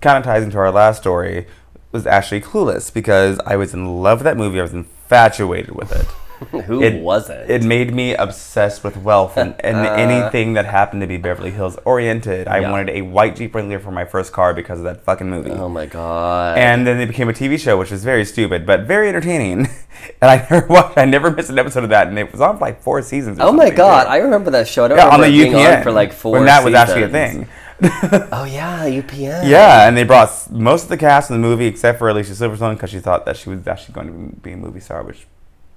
kind 0.01 0.19
of 0.19 0.25
ties 0.25 0.43
into 0.45 0.57
our 0.59 0.71
last 0.71 1.01
story 1.01 1.47
was 1.91 2.07
actually 2.07 2.41
Clueless 2.41 2.93
because 2.93 3.39
I 3.45 3.57
was 3.57 3.75
in 3.75 4.03
love 4.03 4.19
with 4.21 4.25
that 4.25 4.37
movie. 4.37 4.59
I 4.59 4.63
was 4.63 4.73
infatuated 5.03 5.75
with 5.75 5.93
it. 5.93 6.07
Who 6.67 6.83
It 6.83 7.01
wasn't? 7.01 7.49
It 7.49 7.63
made 7.63 7.95
me 7.95 8.15
obsessed 8.17 8.83
with 8.83 8.97
wealth 8.97 9.37
and, 9.37 9.55
and 9.61 9.77
uh. 9.87 9.93
anything 9.93 10.55
that 10.55 10.65
happened 10.65 11.01
to 11.03 11.07
be 11.07 11.17
Beverly 11.17 11.53
Hills 11.53 11.79
oriented. 11.85 12.49
I 12.49 12.59
Yeah. 12.59 12.71
wanted 12.73 12.91
a 12.91 13.03
white 13.03 13.37
Jeep 13.37 13.55
Wrangler 13.55 13.79
for 13.79 13.93
my 13.93 14.05
first 14.05 14.33
car 14.33 14.53
because 14.53 14.79
of 14.79 14.85
that 14.85 15.05
fucking 15.05 15.31
movie. 15.31 15.53
oh 15.53 15.69
my 15.69 15.87
god. 15.87 16.59
And 16.59 16.85
then 16.85 16.99
it 17.01 17.07
became 17.07 17.29
a 17.29 17.33
TV 17.33 17.61
show, 17.61 17.79
which 17.79 17.93
was 17.93 18.03
very 18.03 18.25
stupid 18.25 18.67
but 18.67 18.81
very 18.83 19.09
entertaining. 19.09 19.69
And 20.21 20.29
I 20.33 20.45
never 20.51 20.67
watched, 20.67 20.99
I 20.99 21.05
never 21.05 21.31
missed 21.31 21.51
an 21.51 21.61
episode 21.61 21.85
of 21.85 21.91
that, 21.91 22.09
and 22.09 22.19
it 22.19 22.33
was 22.33 22.41
on 22.41 22.59
for 22.59 22.65
like 22.65 22.83
four 22.83 23.03
seasons. 23.03 23.39
Or 23.39 23.45
oh 23.45 23.53
my 23.53 23.71
god, 23.71 24.05
too. 24.05 24.11
I 24.11 24.17
remember 24.17 24.51
that 24.51 24.67
show. 24.67 24.85
I 24.87 24.89
don't 24.89 24.97
yeah, 24.99 25.09
on 25.09 25.21
the 25.21 25.27
UPN 25.29 25.77
on 25.77 25.83
for 25.85 25.93
like 25.93 26.13
four 26.13 26.33
when 26.33 26.47
that 26.47 26.65
was 26.65 26.75
actually 26.75 27.05
a 27.05 27.09
thing. 27.09 27.47
Oh 28.33 28.45
yeah, 28.45 28.85
UPN. 28.87 29.49
yeah, 29.49 29.89
and 29.89 29.97
they 29.97 30.05
brought 30.05 30.51
most 30.51 30.85
of 30.85 30.89
the 30.89 30.97
cast 30.97 31.31
in 31.31 31.35
the 31.41 31.41
movie 31.49 31.67
except 31.67 31.99
for 31.99 32.09
Alicia 32.09 32.33
Silverstone 32.33 32.75
because 32.75 32.91
she 32.91 33.01
thought 33.01 33.25
that 33.27 33.37
she 33.37 33.51
was 33.51 33.67
actually 33.67 33.95
going 33.95 34.31
to 34.31 34.37
be 34.41 34.53
a 34.53 34.57
movie 34.57 34.81
star, 34.81 35.03
which 35.03 35.27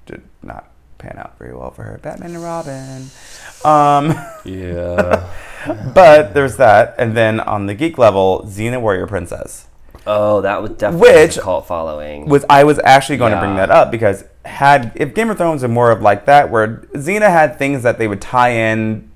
did 0.05 0.21
not 0.43 0.69
pan 0.97 1.17
out 1.17 1.37
very 1.39 1.53
well 1.55 1.71
for 1.71 1.83
her. 1.83 1.97
Batman 2.01 2.35
and 2.35 2.43
Robin. 2.43 3.07
Um, 3.65 4.13
Yeah. 4.45 5.27
but 5.95 6.33
there's 6.33 6.57
that, 6.57 6.95
and 6.99 7.17
then 7.17 7.39
on 7.39 7.65
the 7.65 7.73
geek 7.73 7.97
level, 7.97 8.43
Xena 8.47 8.79
Warrior 8.79 9.07
Princess. 9.07 9.67
oh, 10.05 10.41
that 10.41 10.61
was 10.61 10.71
definitely 10.71 11.09
Which 11.11 11.37
a 11.37 11.41
cult 11.41 11.65
following. 11.67 12.27
was 12.29 12.45
I 12.49 12.63
was 12.63 12.79
actually 12.83 13.17
going 13.17 13.33
to 13.33 13.39
bring 13.39 13.55
that 13.55 13.71
up 13.71 13.89
because 13.89 14.23
had 14.45 14.91
if 14.95 15.15
Game 15.15 15.31
of 15.31 15.37
Thrones 15.37 15.63
were 15.63 15.67
more 15.67 15.89
of 15.89 16.01
like 16.03 16.25
that, 16.25 16.51
where 16.51 16.77
Xena 16.93 17.29
had 17.31 17.57
things 17.57 17.81
that 17.81 17.97
they 17.97 18.07
would 18.07 18.21
tie 18.21 18.49
in 18.51 19.09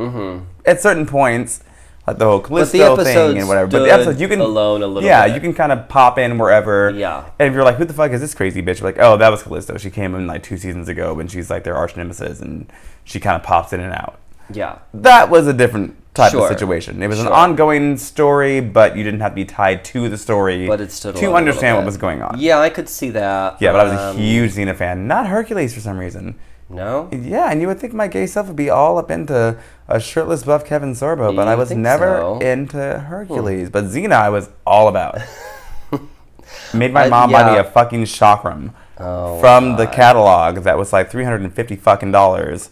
at 0.65 0.81
certain 0.81 1.05
points, 1.05 1.59
like 1.59 1.67
the 2.13 2.25
whole 2.25 2.39
Callisto 2.39 2.95
thing 3.03 3.37
and 3.37 3.47
whatever. 3.47 3.67
But 3.69 3.83
the 3.83 3.91
episode 3.91 4.19
you 4.19 4.27
can 4.27 4.39
alone 4.41 4.81
a 4.83 4.87
little 4.87 5.03
yeah, 5.07 5.25
bit. 5.25 5.35
you 5.35 5.41
can 5.41 5.53
kind 5.53 5.71
of 5.71 5.87
pop 5.89 6.17
in 6.17 6.37
wherever. 6.37 6.89
Yeah. 6.91 7.29
And 7.37 7.47
if 7.49 7.53
you're 7.53 7.63
like, 7.63 7.75
who 7.75 7.85
the 7.85 7.93
fuck 7.93 8.11
is 8.11 8.21
this 8.21 8.33
crazy 8.33 8.61
bitch? 8.61 8.79
You're 8.79 8.89
like, 8.91 8.99
oh, 8.99 9.17
that 9.17 9.29
was 9.29 9.43
Callisto. 9.43 9.77
She 9.77 9.89
came 9.89 10.15
in 10.15 10.25
like 10.27 10.43
two 10.43 10.57
seasons 10.57 10.87
ago, 10.89 11.19
and 11.19 11.29
she's 11.31 11.49
like 11.49 11.63
their 11.63 11.75
arch 11.75 11.95
nemesis, 11.95 12.39
and 12.39 12.71
she 13.03 13.19
kind 13.19 13.35
of 13.35 13.43
pops 13.43 13.73
in 13.73 13.79
and 13.79 13.93
out. 13.93 14.19
yeah. 14.51 14.79
That 14.93 15.29
was 15.29 15.45
a 15.47 15.53
different 15.53 15.95
type 16.15 16.31
Sure. 16.31 16.41
of 16.43 16.47
situation. 16.49 17.01
It 17.03 17.07
was 17.07 17.19
an 17.19 17.27
ongoing 17.27 17.95
story, 17.97 18.59
but 18.61 18.97
you 18.97 19.03
didn't 19.03 19.19
have 19.21 19.31
to 19.33 19.35
be 19.35 19.45
tied 19.45 19.85
to 19.85 20.09
the 20.09 20.17
story 20.17 20.67
But 20.67 20.81
it 20.81 20.91
stood 20.91 21.15
to 21.17 21.33
understand 21.33 21.77
what 21.77 21.85
was 21.85 21.97
going 21.97 22.21
on. 22.23 22.39
Yeah, 22.39 22.59
I 22.59 22.69
could 22.69 22.89
see 22.89 23.11
that. 23.11 23.61
Yeah, 23.61 23.71
but 23.71 23.81
I 23.81 23.83
was 23.83 23.93
a 23.93 24.01
Um, 24.09 24.17
huge 24.17 24.51
Xena 24.53 24.75
fan. 24.75 25.07
Not 25.07 25.27
Hercules 25.27 25.73
for 25.73 25.79
some 25.81 25.97
reason. 25.99 26.35
No. 26.69 27.09
Yeah, 27.11 27.49
and 27.51 27.61
you 27.61 27.67
would 27.67 27.79
think 27.79 27.93
my 27.93 28.07
gay 28.07 28.27
self 28.27 28.47
would 28.47 28.55
be 28.55 28.69
all 28.69 28.97
up 28.99 29.09
into 29.09 29.57
a 29.87 29.99
shirtless 29.99 30.43
buff 30.43 30.65
Kevin 30.65 30.93
Sorbo, 30.93 31.35
but 31.35 31.43
You 31.45 31.51
I 31.51 31.55
was 31.55 31.71
never 31.71 32.17
so? 32.19 32.35
Hmm. 32.35 32.41
into 32.43 32.99
Hercules. 32.99 33.69
But 33.71 33.85
Xena, 33.85 34.13
I 34.13 34.29
was 34.29 34.49
all 34.67 34.87
about. 34.87 35.17
Made 36.73 36.93
my 36.93 37.05
I- 37.05 37.09
mom 37.09 37.31
buy 37.31 37.51
me 37.53 37.57
a 37.57 37.63
fucking 37.63 38.03
chakram 38.05 38.73
Oh, 39.01 39.39
from 39.39 39.77
the 39.77 39.87
catalog 39.87 40.57
that 40.63 40.77
was 40.77 40.91
like 40.91 41.09
three 41.09 41.23
hundred 41.23 41.41
and 41.41 41.53
fifty 41.53 41.75
fucking 41.77 42.11
dollars. 42.11 42.69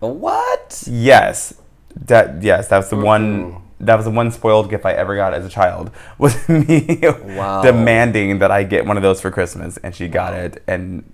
What? 0.00 0.82
Yes, 0.86 1.54
that 1.94 2.42
yes, 2.42 2.68
that 2.68 2.78
was 2.78 2.90
the 2.90 2.96
one. 2.96 3.60
That 3.78 3.96
was 3.96 4.06
the 4.06 4.10
one 4.10 4.30
spoiled 4.30 4.70
gift 4.70 4.86
I 4.86 4.92
ever 4.94 5.14
got 5.16 5.34
as 5.34 5.44
a 5.44 5.50
child. 5.50 5.90
Was 6.18 6.48
me 6.48 6.98
Wow. 7.02 7.60
demanding 7.60 8.38
that 8.38 8.50
I 8.50 8.62
get 8.64 8.86
one 8.86 8.96
of 8.96 9.02
those 9.02 9.20
for 9.20 9.30
Christmas, 9.30 9.76
and 9.76 9.94
she 9.94 10.08
got 10.08 10.32
it, 10.32 10.62
and 10.66 11.04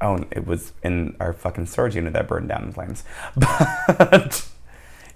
oh, 0.00 0.24
it 0.30 0.46
was 0.46 0.72
in 0.82 1.16
our 1.20 1.32
fucking 1.32 1.66
storage 1.66 1.96
unit 1.96 2.12
that 2.12 2.28
burned 2.28 2.48
down 2.48 2.64
in 2.64 2.72
flames. 2.72 3.04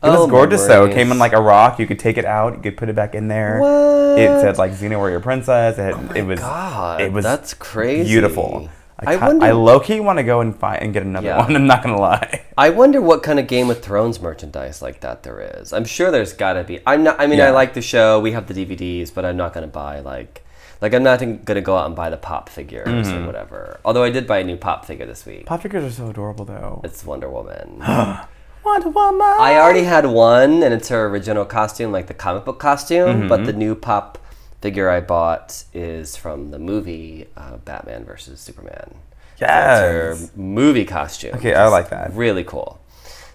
But 0.03 0.09
it 0.09 0.09
was 0.11 0.21
Oh, 0.21 0.27
gorgeous 0.27 0.66
though. 0.66 0.85
It 0.87 0.95
came 0.95 1.12
in 1.12 1.18
like 1.18 1.33
a 1.33 1.40
rock. 1.40 1.79
You 1.79 1.87
could 1.87 1.99
take 2.01 2.18
it 2.18 2.25
out. 2.25 2.57
You 2.57 2.62
could 2.62 2.77
put 2.77 2.88
it 2.88 2.97
back 2.97 3.14
in 3.14 3.29
there. 3.29 3.61
What? 3.61 4.18
It 4.18 4.40
said 4.40 4.59
like 4.59 4.73
Xena 4.73 4.97
Warrior 4.97 5.21
Princess. 5.21 5.79
It, 5.79 5.83
had, 5.83 5.95
Oh 5.95 6.03
my 6.03 6.14
it 6.16 6.25
was 6.27 6.40
God, 6.40 7.01
it 7.01 7.12
was 7.12 7.23
that's 7.25 7.55
crazy. 7.55 8.09
beautiful. 8.09 8.68
I, 8.99 9.14
I 9.14 9.16
ca- 9.16 9.27
wonder- 9.29 9.47
I 9.47 9.51
low 9.53 9.79
key 9.81 10.01
want 10.01 10.18
to 10.18 10.23
go 10.25 10.40
and 10.40 10.55
find 10.57 10.83
and 10.83 10.92
get 10.92 11.05
another 11.05 11.27
Yeah. 11.29 11.38
one. 11.38 11.55
I'm 11.57 11.66
not 11.68 11.83
gonna 11.85 12.01
lie. 12.01 12.42
I 12.59 12.71
wonder 12.71 13.01
what 13.01 13.23
kind 13.23 13.38
of 13.38 13.47
Game 13.47 13.71
of 13.71 13.81
Thrones 13.81 14.21
merchandise 14.21 14.83
like 14.83 15.01
that 15.01 15.23
there 15.23 15.40
is. 15.40 15.73
I'm 15.73 15.85
sure 15.85 16.11
there's 16.11 16.33
got 16.33 16.55
to 16.55 16.64
be. 16.64 16.81
I'm 16.85 17.05
not. 17.05 17.21
I 17.21 17.27
mean, 17.29 17.40
I 17.40 17.51
like 17.51 17.75
the 17.75 17.83
show. 17.83 18.18
We 18.18 18.33
have 18.33 18.49
the 18.53 18.55
DVDs, 18.55 19.14
but 19.14 19.25
I'm 19.25 19.37
not 19.37 19.55
to 19.66 19.73
buy 19.73 20.01
like, 20.01 20.41
like 20.83 20.92
I'm 20.92 21.03
not 21.03 21.21
to 21.21 21.61
go 21.62 21.77
out 21.79 21.87
and 21.87 21.97
buy 21.97 22.11
the 22.11 22.16
pop 22.18 22.49
figures 22.51 22.87
Mm-hmm. 22.88 23.23
or 23.23 23.27
whatever. 23.27 23.81
Although 23.85 24.03
I 24.05 24.11
did 24.11 24.27
buy 24.27 24.38
a 24.40 24.45
new 24.45 24.57
pop 24.59 24.85
figure 24.85 25.07
this 25.07 25.25
week. 25.25 25.47
Pop 25.47 25.62
figures 25.62 25.85
are 25.85 25.90
so 25.90 26.09
adorable 26.11 26.45
though. 26.45 26.81
It's 26.85 27.05
Wonder 27.05 27.31
Woman. 27.31 27.79
Wonder 28.64 28.90
Woman. 28.90 29.27
I 29.40 29.57
already 29.57 29.85
had 29.85 30.07
one, 30.07 30.62
and 30.62 30.73
it's 30.75 30.88
her 30.88 31.07
original 31.07 31.45
costume, 31.45 31.90
like 31.92 32.07
the 32.07 32.14
comic 32.14 32.45
book 32.45 32.59
costume. 32.61 33.09
Mm-hmm. 33.23 33.29
But 33.29 33.45
the 33.45 33.53
new 33.53 33.75
pop 33.75 34.18
figure 34.61 34.88
I 34.88 35.01
bought 35.01 35.64
is 35.75 36.16
from 36.16 36.51
the 36.53 36.59
movie 36.59 37.27
uh, 37.37 37.57
Batman 37.59 38.05
versus 38.05 38.40
Superman. 38.40 38.95
So 39.37 39.47
Yes. 39.47 40.21
it's 40.21 40.31
her 40.31 40.40
movie 40.40 40.85
costume. 40.85 41.35
Okay, 41.37 41.55
I 41.55 41.66
like 41.66 41.90
that. 41.90 42.12
Really 42.14 42.45
cool. 42.45 42.79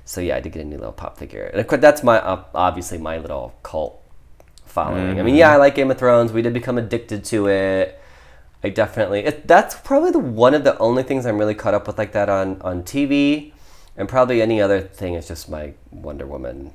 So 0.05 0.21
yeah, 0.21 0.37
I 0.37 0.39
did 0.39 0.53
get 0.53 0.61
a 0.61 0.65
new 0.65 0.77
little 0.77 0.93
pop 0.93 1.17
figure, 1.17 1.43
and 1.43 1.59
of 1.59 1.67
course 1.67 1.81
that's 1.81 2.01
my 2.03 2.19
uh, 2.19 2.43
obviously 2.55 2.97
my 2.97 3.17
little 3.17 3.53
cult 3.63 4.01
following. 4.77 5.09
I 5.09 5.13
Mm-hmm. 5.15 5.25
mean, 5.25 5.35
yeah, 5.35 5.51
I 5.53 5.57
like 5.57 5.73
Game 5.75 5.89
of 5.91 5.97
Thrones. 5.97 6.31
We 6.31 6.41
did 6.41 6.53
become 6.53 6.77
addicted 6.77 7.25
to 7.25 7.47
it. 7.47 7.99
I 8.63 8.69
definitely. 8.69 9.21
It, 9.29 9.47
that's 9.47 9.73
probably 9.89 10.11
the 10.11 10.19
one 10.43 10.53
of 10.53 10.63
the 10.63 10.77
only 10.77 11.03
things 11.03 11.25
I'm 11.25 11.37
really 11.37 11.55
caught 11.55 11.73
up 11.73 11.87
with 11.87 11.97
like 11.97 12.11
that 12.13 12.29
on 12.29 12.61
on 12.61 12.83
TV. 12.83 13.53
and 13.97 14.07
probably 14.07 14.41
any 14.41 14.61
other 14.61 14.79
thing 14.99 15.15
is 15.15 15.27
just 15.27 15.49
my 15.49 15.73
Wonder 15.91 16.27
Woman, 16.27 16.73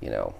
you 0.00 0.10
know. 0.10 0.34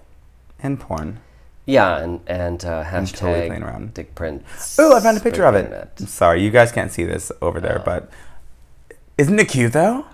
And 0.61 0.79
porn. 0.79 1.19
Yeah, 1.65 1.97
and 2.03 2.19
and 2.27 2.59
uh, 2.65 2.83
totally 3.05 3.47
playing 3.47 3.63
around. 3.63 3.93
Dick 3.93 4.13
Prince. 4.15 4.77
Oh, 4.79 4.95
I 4.97 4.99
found 4.99 5.17
a 5.17 5.21
picture 5.21 5.45
of 5.45 5.55
it. 5.55 5.67
Sorry, 6.07 6.43
you 6.43 6.51
guys 6.51 6.71
can't 6.71 6.91
see 6.91 7.05
this 7.05 7.31
over 7.41 7.59
there, 7.59 7.81
but 7.91 8.09
isn't 9.17 9.39
it 9.39 9.49
cute 9.49 9.73
though? 9.73 10.05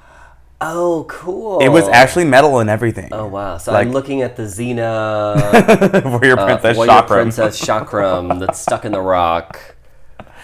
Oh, 0.61 1.05
cool. 1.09 1.59
It 1.59 1.67
was 1.69 1.87
actually 1.89 2.25
metal 2.25 2.59
and 2.59 2.69
everything. 2.69 3.09
Oh 3.11 3.27
wow! 3.27 3.57
So 3.57 3.71
Like- 3.73 3.87
I'm 3.87 3.93
looking 3.93 4.21
at 4.21 4.35
the 4.35 4.43
Xena 4.43 6.03
Warrior 6.05 6.39
uh, 6.39 6.45
Princess 6.45 6.77
Warrior 6.77 6.91
Chakram. 6.91 7.07
Princess 7.07 7.61
Chakram 7.65 8.39
that's 8.45 8.59
stuck 8.59 8.85
in 8.85 8.91
the 8.93 9.01
rock. 9.01 9.59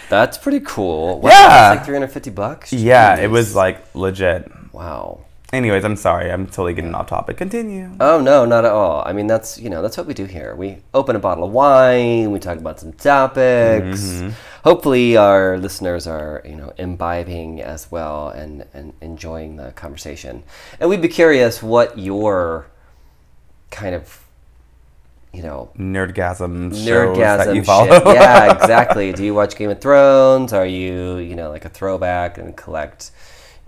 That's 0.10 0.38
pretty 0.38 0.60
cool. 0.60 1.22
Wow, 1.22 1.30
Yeah. 1.30 1.70
like 1.72 1.86
350 1.86 2.30
bucks. 2.32 2.74
Yeah, 2.74 3.18
it 3.18 3.28
was 3.30 3.56
like 3.56 3.80
legit. 3.96 4.52
wow. 4.74 5.20
Anyways, 5.54 5.84
I'm 5.84 5.98
sorry. 5.98 6.32
I'm 6.32 6.46
totally 6.46 6.74
getting 6.74 6.96
off 6.96 7.08
topic. 7.08 7.36
Continue. 7.38 7.92
Oh 8.00 8.22
no, 8.22 8.46
not 8.46 8.64
at 8.64 8.72
all. 8.72 9.04
I 9.06 9.12
mean, 9.14 9.28
that's 9.28 9.58
you 9.60 9.70
know 9.70 9.82
that's 9.82 9.98
what 9.98 10.08
we 10.08 10.14
do 10.14 10.26
here. 10.26 10.56
We 10.56 10.78
open 10.94 11.16
a 11.16 11.20
bottle 11.20 11.44
of 11.46 11.52
wine. 11.52 12.32
We 12.32 12.40
talk 12.40 12.58
about 12.58 12.80
some 12.80 12.94
topics. 12.94 14.02
Mm-hmm. 14.02 14.30
Hopefully, 14.64 15.18
our 15.18 15.58
listeners 15.58 16.06
are 16.08 16.42
you 16.46 16.56
know 16.56 16.74
imbibing 16.78 17.62
as 17.62 17.92
well 17.92 18.30
and 18.30 18.66
and 18.74 18.94
enjoying 19.02 19.56
the 19.56 19.72
conversation. 19.72 20.44
And 20.80 20.90
we'd 20.90 21.02
be 21.02 21.08
curious 21.08 21.64
what 21.64 21.98
your 21.98 22.68
kind 23.72 23.96
of 23.96 24.24
you 25.34 25.42
know 25.42 25.72
Nerdgasm 25.78 26.72
shows 26.72 26.86
that 26.86 27.48
nerdgasm 27.48 27.56
you 27.56 27.64
follow. 27.64 27.88
shit. 27.88 28.06
Yeah, 28.06 28.54
exactly. 28.62 29.14
Do 29.14 29.24
you 29.24 29.34
watch 29.34 29.56
Game 29.56 29.70
of 29.70 29.80
Thrones? 29.82 30.54
Are 30.54 30.66
you, 30.66 31.18
you 31.18 31.36
know, 31.36 31.50
like 31.50 31.66
a 31.66 31.70
throwback 31.70 32.38
and 32.38 32.56
collect, 32.56 33.12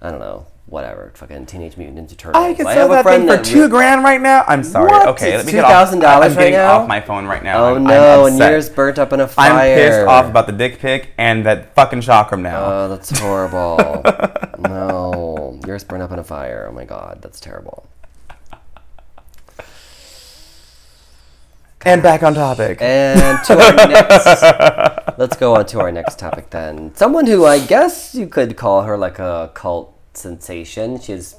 I 0.02 0.12
don't 0.12 0.20
know, 0.20 0.46
whatever, 0.66 1.12
fucking 1.16 1.46
Teenage 1.46 1.78
Mutant 1.78 2.10
Ninja 2.10 2.18
Turtles? 2.18 2.44
I 2.44 2.54
can 2.54 2.66
have 2.66 2.76
sell 2.76 2.90
that 2.90 3.06
thing 3.06 3.28
for 3.28 3.36
that 3.38 3.46
two 3.46 3.68
grand 3.70 4.04
right 4.04 4.22
now. 4.22 4.44
I'm 4.48 4.64
sorry. 4.64 4.90
What? 4.92 5.08
Okay, 5.10 5.34
It's 5.34 5.46
let 5.46 5.46
me 5.46 5.52
get 5.52 5.66
off. 5.66 5.90
$2,000 5.90 6.04
I'm 6.04 6.22
right 6.22 6.34
getting 6.36 6.54
now? 6.54 6.80
off 6.80 6.88
my 6.88 7.02
phone 7.02 7.26
right 7.26 7.44
now. 7.44 7.66
Oh 7.66 7.76
I'm, 7.76 7.84
no, 7.84 8.26
I'm 8.26 8.34
and 8.34 8.40
yours 8.40 8.70
burnt 8.70 9.00
up 9.00 9.14
in 9.14 9.20
a 9.20 9.28
fire. 9.28 9.52
I'm 9.52 9.78
pissed 9.78 10.08
off 10.08 10.26
about 10.26 10.48
the 10.48 10.54
dick 10.54 10.80
pic 10.80 11.14
and 11.18 11.46
that 11.46 11.76
fucking 11.76 12.00
chakram 12.00 12.42
now. 12.42 12.64
Oh, 12.66 12.90
that's 12.90 13.18
horrible. 13.20 14.02
no, 14.60 15.60
yours 15.68 15.84
burnt 15.84 16.04
up 16.04 16.12
in 16.12 16.20
a 16.20 16.24
fire. 16.24 16.68
Oh 16.70 16.74
my 16.74 16.86
god, 16.86 17.22
that's 17.22 17.40
terrible. 17.40 17.88
and 21.86 22.02
back 22.02 22.24
on 22.24 22.34
topic. 22.34 22.78
And 22.82 23.44
to 23.46 23.60
our 23.60 23.74
next, 23.88 24.26
let's 25.18 25.36
go 25.36 25.56
on 25.56 25.66
to 25.68 25.80
our 25.80 25.92
next 25.92 26.20
topic 26.20 26.50
then. 26.50 26.96
Someone 26.96 27.28
who 27.28 27.46
I 27.46 27.60
guess 27.60 28.16
you 28.16 28.28
could 28.28 28.56
call 28.56 28.84
her 28.84 28.98
like 28.98 29.20
a 29.20 29.52
cult 29.54 29.93
sensation. 30.18 31.00
She's 31.00 31.36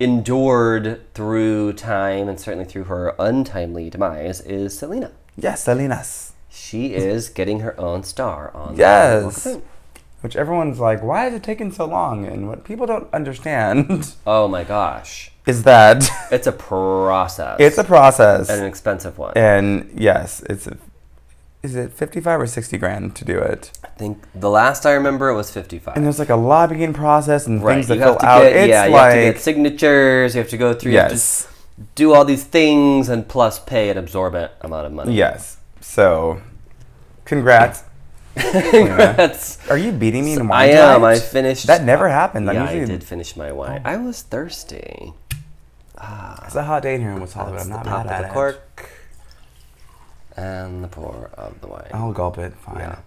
endured 0.00 1.00
through 1.14 1.72
time 1.74 2.28
and 2.28 2.38
certainly 2.40 2.64
through 2.64 2.84
her 2.84 3.14
untimely 3.18 3.88
demise 3.90 4.40
is 4.40 4.76
Selena. 4.78 5.12
yes, 5.36 5.64
Salinas. 5.64 6.32
She 6.50 6.92
is 6.94 7.28
getting 7.30 7.60
her 7.60 7.78
own 7.80 8.02
star 8.02 8.50
on 8.54 8.74
the 8.74 8.78
Yes. 8.80 9.44
Fame. 9.44 9.62
Which 10.20 10.36
everyone's 10.36 10.78
like, 10.78 11.02
why 11.02 11.26
is 11.26 11.34
it 11.34 11.42
taking 11.42 11.72
so 11.72 11.84
long? 11.86 12.26
And 12.26 12.46
what 12.46 12.62
people 12.64 12.86
don't 12.86 13.12
understand 13.12 14.14
Oh 14.26 14.46
my 14.48 14.62
gosh, 14.64 15.32
is 15.46 15.62
that 15.64 16.08
it's 16.30 16.46
a 16.46 16.52
process. 16.52 17.56
it's 17.58 17.78
a 17.78 17.84
process. 17.84 18.48
and 18.50 18.60
an 18.60 18.66
expensive 18.66 19.18
one. 19.18 19.32
And 19.34 19.90
yes, 19.96 20.42
it's 20.48 20.66
a, 20.66 20.76
is 21.62 21.76
it 21.76 21.92
55 21.92 22.40
or 22.40 22.46
60 22.46 22.76
grand 22.78 23.14
to 23.16 23.24
do 23.24 23.38
it? 23.38 23.70
I 23.84 23.88
think 23.88 24.24
the 24.34 24.50
last 24.50 24.84
I 24.84 24.92
remember 24.92 25.28
it 25.28 25.34
was 25.36 25.50
fifty-five. 25.50 25.96
And 25.96 26.04
there's 26.04 26.18
like 26.18 26.28
a 26.30 26.36
lobbying 26.36 26.92
process 26.92 27.46
and 27.46 27.62
right, 27.62 27.74
things 27.74 27.88
that 27.88 27.96
you 27.96 28.00
have 28.00 28.10
fill 28.14 28.18
to 28.20 28.26
out. 28.26 28.42
get 28.42 28.52
it's 28.56 28.68
yeah, 28.68 28.86
you 28.86 28.92
like 28.92 29.14
have 29.14 29.24
to 29.26 29.32
get 29.32 29.40
signatures. 29.40 30.34
You 30.34 30.40
have 30.40 30.50
to 30.50 30.56
go 30.58 30.74
through. 30.74 30.92
You 30.92 30.98
have 30.98 31.08
to 31.08 31.14
yes, 31.14 31.48
do 31.94 32.12
all 32.12 32.24
these 32.24 32.44
things 32.44 33.08
and 33.08 33.28
plus 33.28 33.58
pay 33.58 33.90
an 33.90 33.98
absorbent 33.98 34.50
amount 34.60 34.86
of 34.86 34.92
money. 34.92 35.14
yes. 35.14 35.58
So, 35.80 36.40
congrats. 37.24 37.84
Congrats. 38.34 39.58
Are 39.68 39.76
you 39.76 39.92
beating 39.92 40.24
me 40.24 40.32
in 40.32 40.48
wine? 40.48 40.70
I 40.70 40.72
am. 40.72 41.04
I 41.04 41.18
finished. 41.18 41.66
That 41.66 41.84
never 41.84 42.08
happened. 42.08 42.48
I 42.48 42.54
Yeah, 42.54 42.64
I 42.64 42.72
usually 42.72 42.98
did 42.98 43.04
finish 43.04 43.36
my 43.36 43.52
wine. 43.52 43.82
Oh. 43.84 43.90
I 43.90 43.96
was 43.98 44.22
thirsty. 44.22 45.12
It's 46.44 46.54
a 46.54 46.64
hot 46.64 46.82
day 46.82 46.94
in 46.94 47.02
here 47.02 47.10
in 47.10 47.20
West 47.20 47.34
Hollywood. 47.34 47.60
I'm 47.60 47.68
not 47.68 47.84
mad 47.84 48.06
at 48.06 48.22
the 48.22 48.28
it. 48.28 48.32
cork 48.32 48.88
and 50.36 50.82
the 50.82 50.88
pour 50.88 51.30
of 51.34 51.60
the 51.60 51.66
wine. 51.66 51.90
I'll 51.92 52.12
gulp 52.12 52.38
it. 52.38 52.54
Fine. 52.54 52.78
Yeah. 52.78 52.98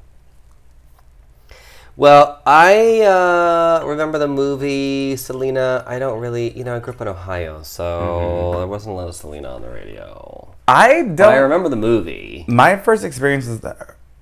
Well, 1.98 2.42
I 2.46 3.02
uh, 3.02 3.86
remember 3.86 4.18
the 4.18 4.28
movie 4.28 5.16
Selena. 5.16 5.84
I 5.88 5.98
don't 5.98 6.20
really, 6.20 6.56
you 6.58 6.66
know, 6.66 6.76
I 6.76 6.80
grew 6.80 6.94
up 6.94 7.00
in 7.00 7.08
Ohio, 7.08 7.64
so 7.64 8.56
there 8.58 8.68
wasn't 8.68 8.94
a 8.94 8.96
lot 8.96 9.08
of 9.08 9.16
Selena 9.16 9.56
on 9.56 9.62
the 9.62 9.70
radio. 9.70 10.54
I 10.68 11.04
don't. 11.04 11.32
I 11.32 11.38
remember 11.38 11.70
the 11.70 11.78
movie. 11.78 12.44
My 12.50 12.76
first 12.76 13.06
experience 13.06 13.48
was, 13.48 13.62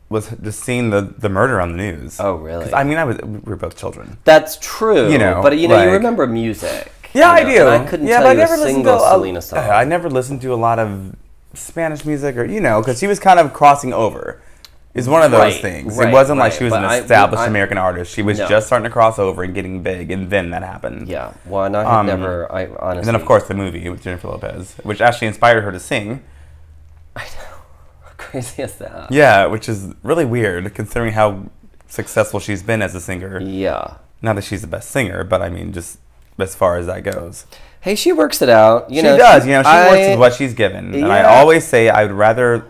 was 0.09 0.29
just 0.43 0.59
seeing 0.59 0.91
the, 0.91 1.01
the 1.17 1.29
murder 1.29 1.59
on 1.59 1.71
the 1.71 1.77
news. 1.77 2.19
Oh, 2.19 2.35
really? 2.35 2.71
I 2.71 2.83
mean, 2.83 2.99
I 2.99 3.05
was 3.05 3.17
we 3.17 3.39
were 3.39 3.55
both 3.55 3.75
children. 3.75 4.17
That's 4.23 4.59
true. 4.61 5.11
You 5.11 5.17
know, 5.17 5.41
but 5.41 5.57
you 5.57 5.67
know, 5.67 5.83
you 5.83 5.89
remember 5.89 6.27
music. 6.27 6.91
Yeah, 7.15 7.37
you 7.37 7.43
know, 7.43 7.49
I 7.49 7.55
do. 7.55 7.83
I 7.83 7.89
couldn't 7.89 8.07
yeah, 8.07 8.17
tell 8.17 8.27
but 8.27 8.35
you 8.35 8.41
I 8.41 8.45
never 8.45 8.53
a 8.53 8.57
listened 8.57 8.75
single 8.75 8.99
to 8.99 9.09
Selena 9.09 9.41
song. 9.41 9.59
I 9.59 9.83
never 9.83 10.09
listened 10.11 10.41
to 10.41 10.53
a 10.53 10.55
lot 10.55 10.77
of 10.77 11.15
Spanish 11.53 12.05
music, 12.05 12.35
or 12.37 12.45
you 12.45 12.59
know, 12.59 12.81
because 12.81 12.99
she 12.99 13.07
was 13.07 13.19
kind 13.19 13.39
of 13.39 13.53
crossing 13.53 13.93
over. 13.93 14.41
Is 14.93 15.09
one 15.09 15.23
of 15.23 15.31
those 15.31 15.39
Right, 15.39 15.53
things. 15.61 15.97
right, 15.97 16.09
it 16.09 16.11
wasn't 16.11 16.37
like 16.37 16.51
she 16.53 16.63
was 16.65 16.69
but 16.71 16.83
an 16.83 16.89
I- 16.91 16.97
established 16.99 17.41
I- 17.41 17.47
American 17.47 17.79
artist. 17.79 18.13
She 18.13 18.21
was 18.21 18.37
No. 18.37 18.47
just 18.47 18.67
starting 18.67 18.83
to 18.83 18.91
cross 18.91 19.17
over 19.17 19.41
and 19.41 19.51
getting 19.55 19.81
big, 19.81 20.11
and 20.11 20.29
then 20.29 20.51
that 20.51 20.61
happened. 20.61 21.07
yeah. 21.07 21.31
Well, 21.47 21.63
and 21.65 21.75
I 21.75 21.81
had 21.83 21.89
Um, 22.01 22.05
never. 22.05 22.45
I 22.51 22.65
honestly. 22.79 22.97
And 22.99 23.07
then, 23.07 23.15
of 23.15 23.25
course, 23.25 23.45
the 23.45 23.55
movie 23.55 23.89
with 23.89 24.03
Jennifer 24.03 24.27
Lopez, 24.27 24.75
which 24.83 25.01
actually 25.01 25.27
inspired 25.29 25.63
her 25.63 25.71
to 25.71 25.79
sing. 25.79 26.21
I 27.15 27.23
know. 27.23 27.55
How 28.03 28.11
crazy 28.17 28.61
is 28.61 28.75
that? 28.75 29.11
Yeah, 29.11 29.47
which 29.47 29.67
is 29.67 29.87
really 30.03 30.25
weird 30.25 30.75
considering 30.75 31.13
how 31.13 31.45
successful 31.87 32.39
she's 32.39 32.61
been 32.61 32.83
as 32.83 32.93
a 32.93 33.01
singer. 33.01 33.39
Yeah. 33.41 33.95
Not 34.21 34.35
that 34.35 34.43
she's 34.43 34.61
the 34.61 34.67
best 34.67 34.91
singer, 34.91 35.23
but 35.23 35.41
I 35.41 35.49
mean, 35.49 35.73
just 35.73 35.97
as 36.37 36.53
far 36.53 36.77
as 36.77 36.85
that 36.85 37.03
goes. 37.03 37.45
Hey, 37.83 37.95
she 37.95 38.11
works 38.13 38.41
it 38.41 38.49
out. 38.49 38.89
You 38.89 38.97
she 39.01 39.07
know, 39.07 39.17
does. 39.17 39.45
You 39.45 39.53
know, 39.53 39.63
she 39.63 39.67
I- 39.69 39.87
works 39.89 40.07
with 40.07 40.19
what 40.19 40.33
she's 40.33 40.53
given, 40.53 40.93
and 40.95 41.11
I 41.11 41.23
always 41.39 41.67
say 41.67 41.89
I 41.89 42.03
would 42.03 42.13
rather 42.13 42.65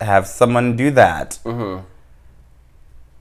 have 0.00 0.26
someone 0.26 0.74
do 0.76 0.90
that 0.92 1.38
Mhm. 1.44 1.82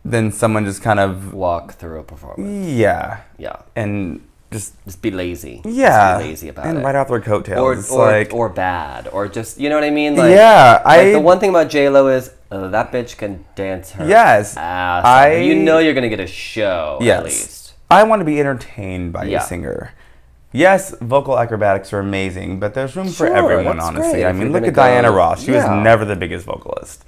than 0.05 0.31
someone 0.31 0.63
just 0.65 0.81
kind 0.81 0.99
of 0.99 1.33
walk 1.33 1.73
through 1.73 1.99
a 1.99 2.03
performance. 2.03 2.67
yeah, 2.69 3.17
Yeah. 3.37 3.57
and 3.75 4.21
just 4.51 4.73
Just 4.85 5.01
be 5.01 5.11
lazy. 5.11 5.61
yeah, 5.65 6.11
Just 6.13 6.23
be 6.23 6.29
lazy 6.29 6.49
about 6.49 6.65
and 6.67 6.77
it. 6.79 6.85
right 6.85 6.95
off 6.95 7.09
their 7.09 7.19
coattails. 7.19 7.59
or 7.59 7.73
it's 7.73 7.91
or, 7.91 8.05
like 8.05 8.33
or 8.33 8.47
bad 8.47 9.09
or 9.11 9.27
just 9.27 9.59
you 9.59 9.67
know 9.69 9.75
what 9.75 9.83
I 9.83 9.89
mean? 9.89 10.15
Like, 10.15 10.31
yeah, 10.31 10.81
like 10.85 10.99
I 10.99 11.11
the 11.11 11.19
one 11.19 11.39
thing 11.39 11.49
about 11.49 11.67
J 11.69 11.89
Lo 11.89 12.07
is 12.07 12.31
uh, 12.49 12.69
that 12.69 12.91
bitch 12.93 13.17
can 13.17 13.43
dance 13.55 13.91
her 13.91 14.07
Yes, 14.07 14.55
ass. 14.55 15.03
I- 15.03 15.33
you 15.43 15.55
know 15.55 15.79
you're 15.79 15.93
gonna 15.93 16.07
get 16.07 16.21
a 16.21 16.27
show 16.27 16.99
yes, 17.01 17.17
at 17.17 17.25
least. 17.25 17.73
I 17.91 18.03
want 18.03 18.21
to 18.21 18.25
be 18.25 18.39
entertained 18.39 19.11
by 19.11 19.25
Yeah. 19.25 19.39
a 19.39 19.41
singer. 19.41 19.91
Yes, 20.53 20.95
vocal 21.01 21.37
acrobatics 21.37 21.91
are 21.93 21.99
amazing, 21.99 22.59
but 22.59 22.73
there's 22.73 22.95
room 22.95 23.09
Sure, 23.11 23.27
for 23.27 23.33
everyone. 23.35 23.79
Honestly, 23.79 24.11
great 24.21 24.25
I 24.25 24.31
mean, 24.31 24.51
look 24.53 24.63
at 24.63 24.73
Diana 24.73 25.11
Ross. 25.11 25.43
She 25.43 25.51
yeah. 25.51 25.73
was 25.75 25.83
never 25.83 26.05
the 26.05 26.15
biggest 26.15 26.45
vocalist 26.45 27.03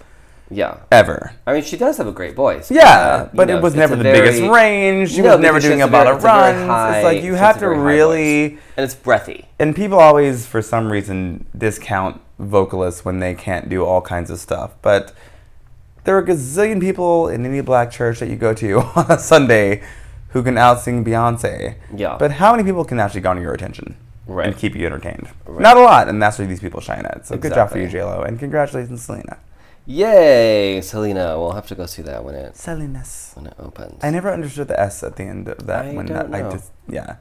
Yeah. 0.50 0.78
ever. 0.92 1.32
I 1.48 1.54
mean, 1.54 1.64
she 1.64 1.78
does 1.78 1.98
have 1.98 2.08
a 2.08 2.12
great 2.12 2.36
voice. 2.36 2.70
Yeah, 2.70 2.84
uh, 2.90 3.30
but 3.34 3.48
know, 3.48 3.58
it 3.58 3.64
was 3.64 3.76
never 3.76 3.96
the 3.96 4.04
very- 4.04 4.20
biggest 4.20 4.42
range. 4.52 5.12
She 5.14 5.22
No, 5.22 5.32
was 5.32 5.40
never 5.40 5.60
doing 5.60 5.82
a 5.82 5.88
lot 5.88 6.06
of 6.08 6.18
it's 6.18 6.26
runs. 6.26 6.96
it's 6.98 7.04
like 7.04 7.24
you 7.24 7.36
have 7.36 7.60
to 7.60 7.70
really. 7.70 8.50
voice. 8.50 8.60
and 8.78 8.84
it's 8.84 8.96
breathy. 8.96 9.46
And 9.58 9.76
people 9.76 10.00
always, 10.00 10.46
for 10.46 10.62
some 10.62 10.92
reason, 10.92 11.46
discount 11.58 12.20
vocalists 12.40 13.06
when 13.06 13.20
they 13.20 13.34
can't 13.36 13.70
do 13.70 13.86
all 13.86 14.02
kinds 14.02 14.30
of 14.30 14.40
stuff. 14.40 14.72
But 14.82 15.14
there 16.04 16.16
are 16.18 16.20
a 16.20 16.26
gazillion 16.26 16.80
people 16.82 17.30
in 17.30 17.46
any 17.46 17.62
black 17.62 17.90
church 17.92 18.20
that 18.20 18.30
you 18.30 18.36
go 18.36 18.54
to 18.56 18.80
on 18.96 19.06
a 19.10 19.18
Sunday 19.20 19.82
who 20.30 20.44
can 20.44 20.56
outsing 20.56 21.04
Beyonce. 21.06 21.76
Yeah. 21.96 22.18
But 22.20 22.32
how 22.34 22.52
many 22.52 22.64
people 22.64 22.86
can 22.86 23.00
actually 23.00 23.22
garner 23.22 23.42
your 23.42 23.54
attention 23.54 23.96
Right. 24.28 24.48
and 24.48 24.56
keep 24.58 24.76
you 24.76 24.86
entertained? 24.86 25.28
Not 25.48 25.78
a 25.78 25.82
lot, 25.82 26.08
and 26.10 26.22
that's 26.22 26.38
where 26.40 26.48
these 26.48 26.60
people 26.60 26.82
shine 26.82 27.06
at. 27.06 27.26
So 27.28 27.36
good 27.38 27.54
job 27.54 27.70
for 27.72 27.78
you, 27.78 27.86
Exactly. 27.86 28.00
J 28.12 28.18
Lo, 28.18 28.22
and 28.22 28.38
congratulations, 28.40 29.02
Selena. 29.04 29.38
Yay, 29.86 30.82
Selena! 30.82 31.40
We'll 31.40 31.54
have 31.54 31.66
to 31.68 31.76
go 31.76 31.88
see 31.88 32.04
that 32.04 32.24
when 32.24 32.36
it 32.36 32.56
Salinas. 32.56 33.32
when 33.36 33.48
it 33.48 33.56
opens. 33.58 34.04
I 34.04 34.12
never 34.12 34.32
understood 34.32 34.68
the 34.68 34.80
S 34.80 35.02
at 35.04 35.16
the 35.16 35.24
end 35.24 35.48
of 35.48 35.66
that. 35.66 35.86
I 35.86 35.94
when 35.94 36.06
don't 36.06 36.30
that, 36.30 36.38
I 36.38 36.42
know. 36.44 36.52
just 36.52 36.72
yeah. 36.88 37.16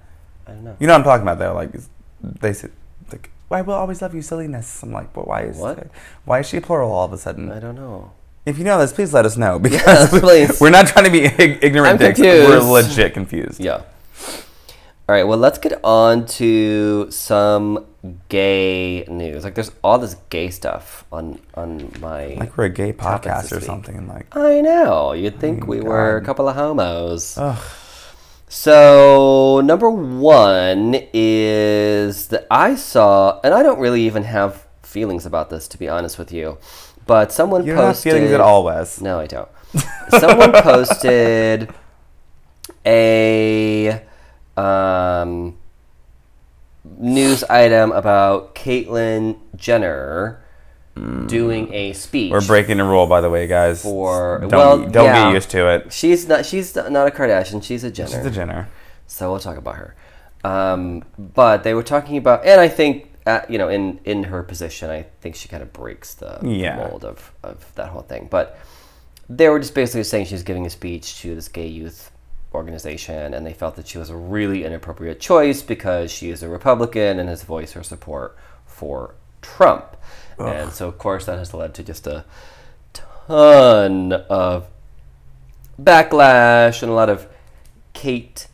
I 0.46 0.50
don't 0.52 0.64
know. 0.64 0.76
You 0.78 0.86
know 0.86 0.92
what 0.92 0.98
I'm 1.00 1.04
talking 1.04 1.22
about 1.22 1.38
though. 1.38 1.54
Like 1.54 1.70
they 2.22 2.52
said, 2.52 2.72
like, 3.10 3.30
"I 3.50 3.62
will 3.62 3.72
always 3.72 4.02
love 4.02 4.14
you, 4.14 4.20
Salinas." 4.20 4.82
I'm 4.82 4.92
like, 4.92 5.14
but 5.14 5.26
why 5.26 5.42
is 5.44 5.56
What? 5.56 5.88
why 6.26 6.40
is 6.40 6.48
she 6.48 6.60
plural 6.60 6.92
all 6.92 7.06
of 7.06 7.12
a 7.14 7.18
sudden? 7.18 7.50
I 7.50 7.58
don't 7.58 7.74
know. 7.76 8.12
If 8.48 8.58
you 8.58 8.64
know 8.64 8.78
this, 8.78 8.92
please 8.92 9.12
let 9.12 9.24
us 9.26 9.36
know 9.36 9.58
because 9.68 10.12
Yes, 10.12 10.60
we're 10.60 10.70
not 10.70 10.86
trying 10.86 11.04
to 11.04 11.10
be 11.10 11.24
ig- 11.26 11.58
ignorant 11.62 11.92
I'm 11.92 11.98
dicks. 11.98 12.18
confused. 12.18 12.48
We're 12.48 12.60
legit 12.60 13.14
confused. 13.14 13.60
Yeah. 13.60 13.82
All 15.08 15.14
right. 15.14 15.24
Well, 15.26 15.38
let's 15.38 15.58
get 15.58 15.78
on 15.84 16.26
to 16.26 17.10
some 17.10 17.86
gay 18.28 19.04
news. 19.08 19.42
Like, 19.44 19.54
there's 19.54 19.70
all 19.82 19.98
this 19.98 20.14
gay 20.30 20.50
stuff 20.50 21.04
on 21.10 21.40
on 21.54 21.92
my. 22.00 22.34
Like 22.38 22.56
we're 22.58 22.64
a 22.64 22.70
gay 22.70 22.92
podcast 22.92 23.56
or 23.56 23.60
something. 23.60 24.06
Like 24.06 24.34
I 24.36 24.60
know. 24.60 25.12
You'd 25.12 25.40
think 25.40 25.64
Oh 25.64 25.66
we 25.66 25.80
my 25.80 25.88
were 25.88 26.16
a 26.16 26.24
couple 26.24 26.48
of 26.48 26.56
homos. 26.56 27.36
Ugh. 27.38 27.58
So 28.50 29.60
number 29.62 29.90
one 29.90 30.96
is 31.12 32.28
that 32.28 32.46
I 32.50 32.74
saw, 32.76 33.40
and 33.44 33.52
I 33.52 33.62
don't 33.62 33.78
really 33.78 34.02
even 34.02 34.24
have 34.24 34.66
feelings 34.82 35.26
about 35.26 35.50
this, 35.50 35.68
to 35.68 35.78
be 35.78 35.88
honest 35.88 36.18
with 36.18 36.32
you. 36.32 36.56
But 37.08 37.32
someone 37.32 37.64
You 37.64 37.72
don't 37.72 37.78
have 37.78 37.94
posted 37.94 38.12
feelings 38.12 38.32
at 38.32 38.40
all, 38.40 38.64
Wes. 38.64 39.00
No, 39.00 39.18
I 39.18 39.26
don't. 39.26 39.48
someone 40.10 40.52
posted 40.62 41.72
a 42.84 44.02
um, 44.56 45.56
news 46.84 47.44
item 47.44 47.92
about 47.92 48.54
Caitlyn 48.54 49.38
Jenner 49.56 50.44
doing 51.26 51.72
a 51.72 51.94
speech. 51.94 52.30
We're 52.30 52.46
breaking 52.46 52.78
a 52.78 52.84
rule, 52.84 53.06
by 53.06 53.22
the 53.22 53.30
way, 53.30 53.46
guys. 53.46 53.82
For- 53.82 54.40
don't 54.40 54.50
well, 54.52 54.78
don't 54.78 55.04
yeah. 55.06 55.24
get 55.28 55.34
used 55.34 55.50
to 55.52 55.66
it. 55.74 55.90
She's 55.90 56.28
not. 56.28 56.44
She's 56.44 56.76
not 56.76 57.08
a 57.08 57.10
Kardashian. 57.10 57.64
She's 57.64 57.84
a 57.84 57.90
Jenner. 57.90 58.10
She's 58.10 58.26
a 58.26 58.30
Jenner. 58.30 58.68
So 59.06 59.30
we'll 59.30 59.40
talk 59.40 59.56
about 59.56 59.76
her. 59.76 59.96
Um, 60.44 61.04
but 61.18 61.62
they 61.62 61.72
were 61.72 61.82
talking 61.82 62.18
about, 62.18 62.44
and 62.44 62.60
I 62.60 62.68
think, 62.68 63.10
uh, 63.28 63.42
you 63.48 63.58
know, 63.58 63.68
in 63.68 64.00
in 64.04 64.24
her 64.24 64.42
position, 64.42 64.90
I 64.90 65.02
think 65.20 65.34
she 65.36 65.48
kind 65.48 65.62
of 65.62 65.72
breaks 65.72 66.14
the 66.14 66.38
Yeah. 66.42 66.76
mold 66.76 67.04
of 67.04 67.32
of 67.42 67.72
that 67.74 67.88
whole 67.90 68.02
thing. 68.02 68.26
But 68.30 68.58
they 69.28 69.48
were 69.48 69.58
just 69.58 69.74
basically 69.74 70.04
saying 70.04 70.26
she 70.26 70.34
was 70.34 70.42
giving 70.42 70.64
a 70.66 70.70
speech 70.70 71.20
to 71.20 71.34
this 71.34 71.48
gay 71.48 71.66
youth 71.66 72.10
organization, 72.54 73.34
and 73.34 73.44
they 73.46 73.52
felt 73.52 73.76
that 73.76 73.86
she 73.86 73.98
was 73.98 74.08
a 74.10 74.16
really 74.16 74.64
inappropriate 74.64 75.20
choice 75.20 75.62
because 75.62 76.10
she 76.10 76.30
is 76.30 76.42
a 76.42 76.48
Republican 76.48 77.18
and 77.18 77.28
has 77.28 77.42
voiced 77.44 77.74
her 77.74 77.82
support 77.82 78.36
for 78.66 79.14
Trump. 79.42 79.96
And 80.38 80.72
so, 80.72 80.88
of 80.88 80.98
course, 80.98 81.26
that 81.26 81.36
has 81.38 81.52
led 81.52 81.74
to 81.74 81.82
just 81.82 82.06
a 82.06 82.24
ton 82.94 84.12
of 84.12 84.66
backlash 85.80 86.82
and 86.82 86.90
a 86.90 86.94
lot 86.94 87.08
of 87.10 87.26
Kate. 87.92 88.47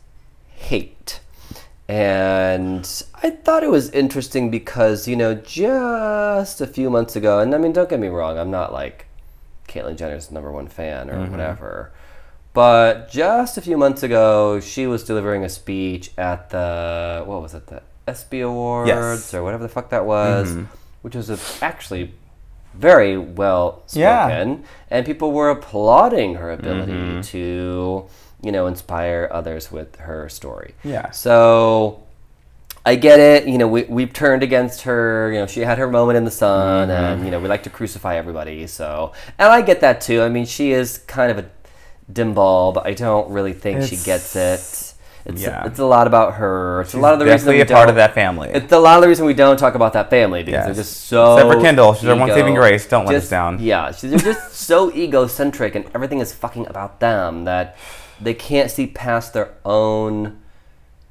And 1.87 3.03
I 3.21 3.29
thought 3.29 3.63
it 3.63 3.69
was 3.69 3.89
interesting 3.91 4.49
because, 4.49 5.07
you 5.07 5.15
know, 5.15 5.35
just 5.35 6.59
a 6.59 6.65
few 6.67 6.89
months 6.89 7.15
ago, 7.15 7.39
and 7.39 7.53
I 7.53 7.59
mean, 7.59 7.73
don't 7.73 7.89
get 7.89 7.99
me 7.99 8.07
wrong, 8.07 8.39
I'm 8.39 8.49
not 8.49 8.73
like 8.73 9.05
Caitlyn 9.67 9.95
Jenner's 9.95 10.31
number 10.31 10.51
one 10.51 10.67
fan 10.67 11.11
or 11.11 11.15
mm-hmm. 11.15 11.31
whatever. 11.31 11.91
But 12.53 13.11
just 13.11 13.57
a 13.57 13.61
few 13.61 13.77
months 13.77 14.01
ago, 14.01 14.59
she 14.61 14.87
was 14.87 15.03
delivering 15.03 15.43
a 15.43 15.49
speech 15.49 16.09
at 16.17 16.49
the, 16.49 17.23
what 17.25 17.41
was 17.41 17.53
it, 17.53 17.67
the 17.67 17.83
ESPY 18.07 18.41
Awards 18.41 18.87
Yes. 18.87 19.33
or 19.33 19.43
whatever 19.43 19.61
the 19.61 19.69
fuck 19.69 19.89
that 19.89 20.05
was, 20.05 20.49
mm-hmm. 20.49 20.63
which 21.01 21.15
was 21.15 21.29
a, 21.29 21.37
actually 21.63 22.13
very 22.73 23.17
well 23.17 23.83
Yeah. 23.93 24.27
spoken. 24.27 24.63
And 24.89 25.05
people 25.05 25.33
were 25.33 25.49
applauding 25.49 26.35
her 26.35 26.51
ability 26.51 26.93
mm-hmm. 26.93 27.21
to, 27.21 28.05
you 28.41 28.51
know, 28.51 28.67
inspire 28.67 29.29
others 29.31 29.71
with 29.71 29.95
her 29.97 30.29
story. 30.29 30.75
Yeah. 30.83 31.11
So 31.11 32.03
I 32.85 32.95
get 32.95 33.19
it. 33.19 33.47
You 33.47 33.57
know, 33.57 33.67
we, 33.67 33.83
we've 33.83 34.13
turned 34.13 34.43
against 34.43 34.81
her. 34.83 35.31
You 35.31 35.39
know, 35.39 35.47
she 35.47 35.61
had 35.61 35.77
her 35.77 35.89
moment 35.89 36.17
in 36.17 36.25
the 36.25 36.31
sun, 36.31 36.89
and, 36.89 37.17
mm-hmm. 37.17 37.25
you 37.25 37.31
know, 37.31 37.39
we 37.39 37.47
like 37.47 37.63
to 37.63 37.69
crucify 37.69 38.15
everybody. 38.17 38.67
So, 38.67 39.13
and 39.39 39.49
I 39.49 39.61
get 39.61 39.81
that 39.81 40.01
too. 40.01 40.21
I 40.21 40.29
mean, 40.29 40.45
she 40.45 40.71
is 40.71 40.99
kind 40.99 41.31
of 41.31 41.39
a 41.39 41.49
dim 42.11 42.33
bulb. 42.33 42.77
I 42.77 42.93
don't 42.93 43.29
really 43.29 43.53
think 43.53 43.83
she 43.83 43.97
gets 43.97 44.35
it. 44.35 44.93
It's, 45.27 45.41
yeah. 45.41 45.65
it's 45.65 45.79
a 45.79 45.85
lot 45.85 46.05
about 46.05 46.35
her. 46.35 46.81
It's 46.81 46.93
a 46.93 46.99
lot 46.99 47.13
of 47.13 47.19
the 47.19 47.25
reason 47.25 47.47
Definitely 47.47 47.55
we 47.55 47.61
a 47.61 47.75
part 47.75 47.89
of 47.89 47.95
that 47.95 48.13
family. 48.13 48.49
It's 48.49 48.71
a 48.71 48.77
lot 48.77 48.97
of 48.97 49.01
the 49.01 49.07
reason 49.07 49.25
we 49.25 49.33
don't 49.33 49.57
talk 49.57 49.73
about 49.73 49.93
that 49.93 50.11
family 50.11 50.43
because 50.43 50.65
they're 50.65 50.75
just 50.75 51.05
so. 51.05 51.37
Except 51.37 51.51
for 51.51 51.61
Kendall. 51.61 51.95
She's 51.95 52.07
our 52.07 52.15
one 52.15 52.29
ego- 52.29 52.37
saving 52.37 52.53
grace. 52.53 52.87
Don't 52.87 53.07
let 53.07 53.15
us 53.15 53.27
down. 53.27 53.57
Yeah, 53.59 53.91
she's 53.91 54.11
they're 54.11 54.19
just 54.19 54.53
so 54.53 54.93
egocentric 54.93 55.73
and 55.73 55.89
everything 55.95 56.19
is 56.19 56.31
fucking 56.31 56.67
about 56.67 56.99
them 56.99 57.45
that 57.45 57.75
they 58.21 58.33
can't 58.33 58.71
see 58.71 58.87
past 58.87 59.33
their 59.33 59.53
own 59.65 60.39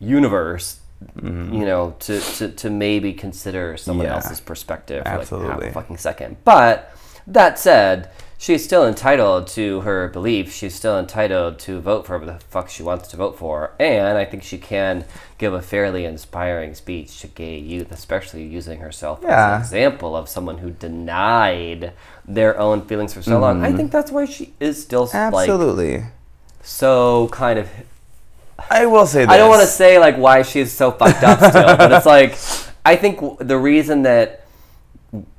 universe. 0.00 0.80
You 1.22 1.66
know, 1.66 1.96
to, 2.00 2.18
to, 2.18 2.48
to 2.48 2.70
maybe 2.70 3.12
consider 3.12 3.76
someone 3.76 4.06
Mm-hmm. 4.06 4.12
Yeah. 4.12 4.16
else's 4.24 4.40
perspective 4.40 5.02
for 5.04 5.10
like 5.10 5.12
half 5.12 5.20
Absolutely. 5.32 5.68
a 5.68 5.72
fucking 5.72 5.98
second. 5.98 6.36
But 6.44 6.96
that 7.26 7.58
said, 7.58 8.08
she's 8.38 8.64
still 8.64 8.86
entitled 8.86 9.46
to 9.48 9.80
her 9.82 10.08
beliefs. 10.08 10.54
She's 10.56 10.74
still 10.74 10.98
entitled 10.98 11.58
to 11.60 11.78
vote 11.80 12.06
for 12.06 12.24
the 12.24 12.38
fuck 12.48 12.70
she 12.70 12.82
wants 12.82 13.08
to 13.08 13.18
vote 13.18 13.36
for. 13.38 13.72
And 13.78 14.16
I 14.16 14.24
think 14.24 14.44
she 14.44 14.56
can 14.56 15.04
give 15.36 15.52
a 15.52 15.60
fairly 15.60 16.06
inspiring 16.06 16.74
speech 16.74 17.20
to 17.20 17.26
gay 17.26 17.58
youth, 17.58 17.92
especially 17.92 18.44
using 18.44 18.80
herself 18.80 19.22
as 19.24 19.28
an 19.28 19.60
example 19.60 20.16
of 20.16 20.30
someone 20.30 20.58
who 20.58 20.70
denied 20.70 21.92
their 22.26 22.58
own 22.58 22.80
feelings 22.86 23.12
for 23.12 23.20
so 23.20 23.38
long. 23.38 23.62
I 23.62 23.72
think 23.72 23.92
that's 23.92 24.10
why 24.10 24.24
she 24.24 24.54
is 24.58 24.82
still 24.82 25.02
like 25.02 25.10
Mm-hmm. 25.12 25.34
Absolutely. 25.50 26.04
So 26.64 27.28
kind 27.28 27.58
of 27.58 27.68
I 28.70 28.86
will 28.86 29.06
say 29.06 29.20
this. 29.20 29.28
I 29.30 29.36
don't 29.36 29.50
want 29.50 29.62
to 29.62 29.68
say 29.68 29.98
like 29.98 30.16
why 30.16 30.42
she's 30.42 30.72
so 30.72 30.90
fucked 30.90 31.22
up 31.22 31.38
still, 31.38 31.76
but 31.76 31.92
it's 31.92 32.06
like 32.06 32.38
I 32.84 32.96
think 32.96 33.38
the 33.38 33.58
reason 33.58 34.02
that 34.02 34.46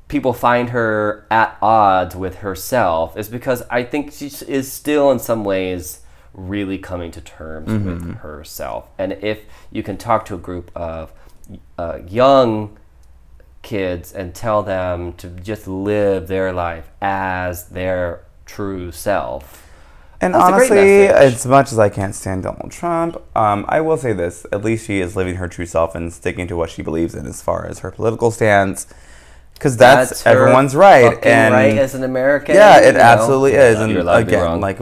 people 0.08 0.34
find 0.34 0.70
her 0.70 1.26
at 1.32 1.58
odds 1.62 2.16
with 2.16 2.38
herself 2.38 3.18
is 3.18 3.28
because 3.28 3.64
I 3.70 3.84
think 3.84 4.12
she 4.12 4.28
is 4.48 4.72
still 4.72 5.12
in 5.12 5.20
some 5.20 5.44
ways 5.44 6.02
really 6.34 6.78
coming 6.78 7.12
to 7.12 7.22
terms 7.22 7.68
with 7.84 8.18
herself. 8.18 8.90
And 8.98 9.14
if 9.14 9.46
you 9.72 9.84
can 9.84 9.98
talk 9.98 10.26
to 10.26 10.36
a 10.36 10.38
group 10.38 10.70
of 10.76 11.12
uh, 11.78 12.00
young 12.08 12.78
kids 13.62 14.14
and 14.14 14.34
tell 14.36 14.62
them 14.62 15.14
to 15.14 15.28
just 15.28 15.68
live 15.68 16.28
their 16.28 16.54
life 16.54 16.90
as 17.02 17.70
their 17.70 18.22
true 18.46 18.92
self. 18.92 19.65
And 20.22 20.34
That's 20.34 20.44
honestly, 20.46 21.08
as 21.08 21.46
much 21.46 21.72
as 21.72 21.80
I 21.80 21.90
can't 21.90 22.16
stand 22.16 22.44
Donald 22.44 22.72
Trump, 22.72 23.22
um, 23.38 23.66
I 23.68 23.82
will 23.82 23.98
say 23.98 24.14
this: 24.14 24.46
at 24.52 24.64
least 24.64 24.88
she 24.88 25.02
is 25.02 25.16
living 25.16 25.36
her 25.36 25.48
true 25.48 25.66
self 25.66 25.94
and 25.94 26.12
sticking 26.14 26.48
to 26.48 26.56
what 26.56 26.70
she 26.70 26.82
believes 26.82 27.14
in 27.16 27.26
as 27.26 27.42
far 27.42 27.66
as 27.68 27.80
her 27.80 27.92
political 27.92 28.32
stance. 28.32 28.88
Because 29.54 29.78
that's, 29.78 30.24
her 30.24 30.32
everyone's 30.32 30.76
right, 30.76 31.18
and 31.26 31.54
right 31.54 31.78
as 31.78 31.96
an 31.96 32.04
American. 32.04 32.56
yeah, 32.56 32.80
you 32.82 32.88
it 32.88 32.94
know. 32.94 33.00
absolutely 33.02 33.54
is. 33.54 33.76
You're 33.78 33.88
And 33.88 33.98
allowed 33.98 34.20
to 34.20 34.26
be 34.26 34.32
again, 34.34 34.44
wrong. 34.44 34.62
like 34.62 34.80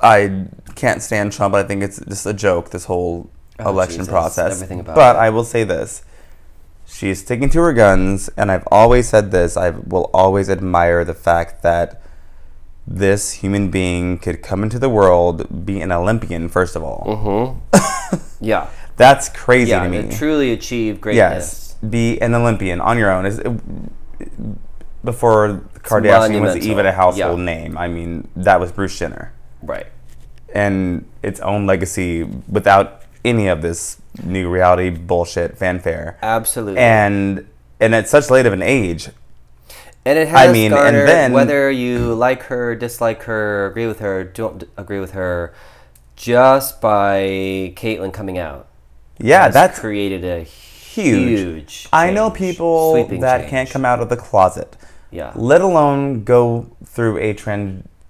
I 0.00 0.46
can't 0.74 1.02
stand 1.02 1.32
Trump. 1.32 1.54
I 1.54 1.62
think 1.62 1.82
it's 1.82 2.00
just 2.06 2.26
a 2.26 2.32
joke. 2.34 2.70
This 2.70 2.84
whole 2.86 3.30
Oh, 3.60 3.68
election 3.70 3.98
Jesus, 4.00 4.08
process. 4.12 4.52
everything 4.54 4.80
about 4.80 4.96
but 4.96 5.14
it. 5.16 5.18
I 5.20 5.30
will 5.30 5.44
say 5.44 5.62
this: 5.62 6.02
she's 6.86 7.20
sticking 7.20 7.50
to 7.50 7.60
her 7.60 7.72
guns, 7.72 8.28
and 8.36 8.50
I've 8.50 8.66
always 8.72 9.08
said 9.08 9.30
this. 9.30 9.56
I 9.56 9.70
will 9.70 10.10
always 10.12 10.48
admire 10.50 11.04
the 11.04 11.14
fact 11.14 11.62
that 11.62 12.01
this 12.86 13.32
human 13.32 13.70
being 13.70 14.18
could 14.18 14.42
come 14.42 14.62
into 14.62 14.78
the 14.78 14.88
world, 14.88 15.64
be 15.64 15.80
an 15.80 15.92
Olympian, 15.92 16.48
first 16.48 16.74
of 16.76 16.82
all. 16.82 17.04
Mm-hmm. 17.06 18.16
yeah, 18.44 18.68
That's 18.96 19.28
crazy 19.28 19.70
yeah, 19.70 19.84
to 19.84 19.88
me. 19.88 20.02
to 20.02 20.16
truly 20.16 20.52
achieve 20.52 21.00
greatness. 21.00 21.76
yes, 21.80 21.90
be 21.90 22.20
an 22.20 22.34
Olympian 22.34 22.80
on 22.80 22.98
your 22.98 23.10
own. 23.10 23.24
Is 23.26 23.40
before 25.04 25.62
Kardashian 25.80 26.40
was 26.40 26.56
even 26.58 26.86
a 26.86 26.92
household 26.92 27.38
Yeah. 27.40 27.44
name. 27.44 27.78
I 27.78 27.88
mean, 27.88 28.28
that 28.36 28.60
was 28.60 28.70
Bruce 28.72 28.96
Jenner, 28.98 29.32
Right. 29.62 29.86
and 30.54 31.04
its 31.22 31.40
own 31.40 31.66
legacy 31.66 32.24
without 32.48 33.02
any 33.24 33.48
of 33.48 33.62
this 33.62 33.98
new 34.24 34.48
reality 34.48 34.90
bullshit 34.90 35.56
fanfare. 35.58 36.18
Absolutely. 36.22 36.80
And 36.80 37.46
and 37.80 37.94
at 37.96 38.08
such 38.08 38.30
late 38.30 38.46
of 38.46 38.52
an 38.52 38.62
age, 38.62 39.08
And 40.04 40.18
it 40.18 40.28
has 40.28 40.48
I 40.48 40.52
mean, 40.52 40.72
and 40.72 40.96
then- 40.96 41.32
whether 41.32 41.70
you 41.70 42.14
like 42.14 42.44
her, 42.44 42.74
dislike 42.74 43.22
her, 43.24 43.66
agree 43.66 43.86
with 43.86 44.00
her, 44.00 44.24
don't 44.24 44.64
agree 44.76 44.98
with 44.98 45.12
her, 45.12 45.54
just 46.16 46.80
by 46.80 47.72
Caitlyn 47.76 48.12
coming 48.12 48.36
out. 48.38 48.66
yeah, 49.18 49.48
that's 49.48 49.78
created 49.78 50.24
a 50.24 50.40
huge. 50.42 51.40
huge. 51.40 51.88
I 51.92 52.10
know 52.10 52.30
people 52.30 53.06
that 53.18 53.38
change. 53.38 53.50
can't 53.50 53.70
come 53.70 53.84
out 53.84 54.00
of 54.00 54.08
the 54.08 54.16
closet. 54.16 54.76
Yeah. 55.10 55.32
let 55.36 55.60
alone 55.60 56.24
go 56.24 56.74
through 56.86 57.18
a 57.18 57.34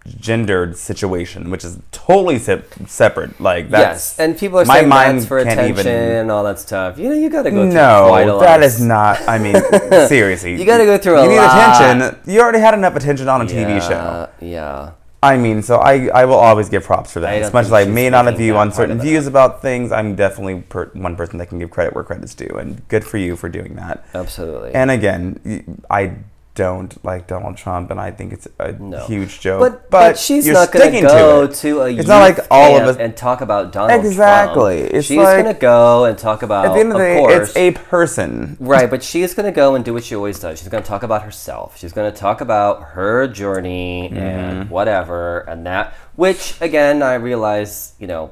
transgendered 0.04 0.76
situation, 0.76 1.50
which 1.50 1.64
is 1.64 1.78
totally 1.92 2.38
se- 2.38 2.62
separate. 2.86 3.40
Like 3.40 3.70
that's 3.70 4.16
yes, 4.16 4.18
and 4.18 4.36
people 4.38 4.58
are 4.60 4.64
my 4.64 4.78
saying 4.78 4.88
mind 4.88 5.18
that's 5.18 5.26
for 5.28 5.38
attention 5.38 5.68
even- 5.68 5.86
and 5.86 6.30
all 6.30 6.44
that 6.44 6.58
stuff. 6.58 6.98
You 6.98 7.08
know, 7.10 7.14
you 7.14 7.30
got 7.30 7.42
to 7.42 7.50
go 7.50 7.62
through 7.70 7.72
quite 8.08 8.22
a 8.22 8.26
no, 8.26 8.40
that 8.40 8.80
not. 8.80 9.20
I 9.28 9.38
mean, 9.38 9.54
seriously, 10.08 10.56
You 10.58 10.64
gotta 10.64 10.84
go 10.84 10.98
through 10.98 11.16
a 11.18 11.22
You 11.24 11.30
need 11.30 11.36
lot. 11.36 11.80
attention. 11.80 12.20
You 12.32 12.40
already 12.40 12.60
had 12.60 12.74
enough 12.74 12.96
attention 12.96 13.28
on 13.28 13.42
a 13.42 13.44
TV 13.44 13.80
show. 13.80 14.28
Yeah, 14.40 14.48
Yeah. 14.48 14.90
I 15.24 15.36
mean, 15.36 15.62
so 15.62 15.76
I, 15.76 16.08
I 16.08 16.24
will 16.24 16.34
always 16.34 16.68
give 16.68 16.82
props 16.82 17.12
for 17.12 17.20
that. 17.20 17.40
As 17.40 17.52
much 17.52 17.66
as 17.66 17.72
I 17.72 17.84
may 17.84 18.10
not 18.10 18.24
have 18.24 18.36
view 18.36 18.56
on 18.56 18.72
certain 18.72 19.00
views 19.00 19.28
about 19.28 19.62
things, 19.62 19.92
I'm 19.92 20.16
definitely 20.16 20.62
per- 20.62 20.90
one 20.94 21.14
person 21.14 21.38
that 21.38 21.46
can 21.46 21.60
give 21.60 21.70
credit 21.70 21.94
where 21.94 22.02
credit's 22.02 22.34
due, 22.34 22.48
and 22.58 22.82
good 22.88 23.04
for 23.04 23.18
you 23.18 23.36
for 23.36 23.48
doing 23.48 23.76
that. 23.76 24.04
Absolutely. 24.14 24.74
And 24.74 24.90
again, 24.90 25.80
I 25.88 26.16
don't 26.54 27.02
like 27.02 27.26
Donald 27.26 27.56
Trump, 27.56 27.90
and 27.90 27.98
I 27.98 28.10
think 28.10 28.32
it's 28.34 28.46
a 28.58 28.72
No. 28.72 28.98
huge 29.06 29.40
joke. 29.40 29.60
But, 29.60 29.90
but, 29.90 30.18
she's 30.18 30.46
not 30.46 30.70
going 30.70 30.92
to 30.92 31.00
go 31.00 31.46
to, 31.46 31.80
a 31.80 31.90
It's 31.90 32.06
not 32.06 32.20
like 32.20 32.38
all 32.50 32.76
of 32.76 32.82
us- 32.88 32.96
and 32.98 33.16
talk 33.16 33.40
about 33.40 33.72
Donald 33.72 34.04
Exactly. 34.04 34.80
Trump. 34.80 34.94
It's 34.94 35.06
she's 35.06 35.16
like- 35.16 35.42
going 35.42 35.54
to 35.54 35.58
go 35.58 36.04
and 36.04 36.18
talk 36.18 36.42
about, 36.42 36.66
At 36.66 36.74
the 36.74 36.80
end 36.80 36.92
of 36.92 36.98
the 36.98 37.04
day, 37.04 37.16
course, 37.20 37.48
it's 37.48 37.56
a 37.56 37.70
person. 37.70 38.58
right, 38.60 38.90
but 38.90 39.02
she's 39.02 39.32
going 39.32 39.46
to 39.46 39.52
go 39.52 39.74
and 39.74 39.82
do 39.82 39.94
what 39.94 40.04
she 40.04 40.14
always 40.14 40.38
does. 40.40 40.58
She's 40.58 40.68
going 40.68 40.82
to 40.82 40.88
talk 40.88 41.02
about 41.02 41.22
herself. 41.22 41.78
She's 41.78 41.92
going 41.94 42.12
to 42.12 42.18
talk 42.18 42.42
about 42.42 42.82
her 42.90 43.26
journey 43.28 44.08
and 44.10 44.64
Mm-hmm. 44.64 44.68
whatever 44.70 45.38
and 45.48 45.64
that, 45.66 45.94
which 46.16 46.60
again, 46.60 47.02
I 47.02 47.14
realize, 47.14 47.94
you 47.98 48.06
know, 48.06 48.30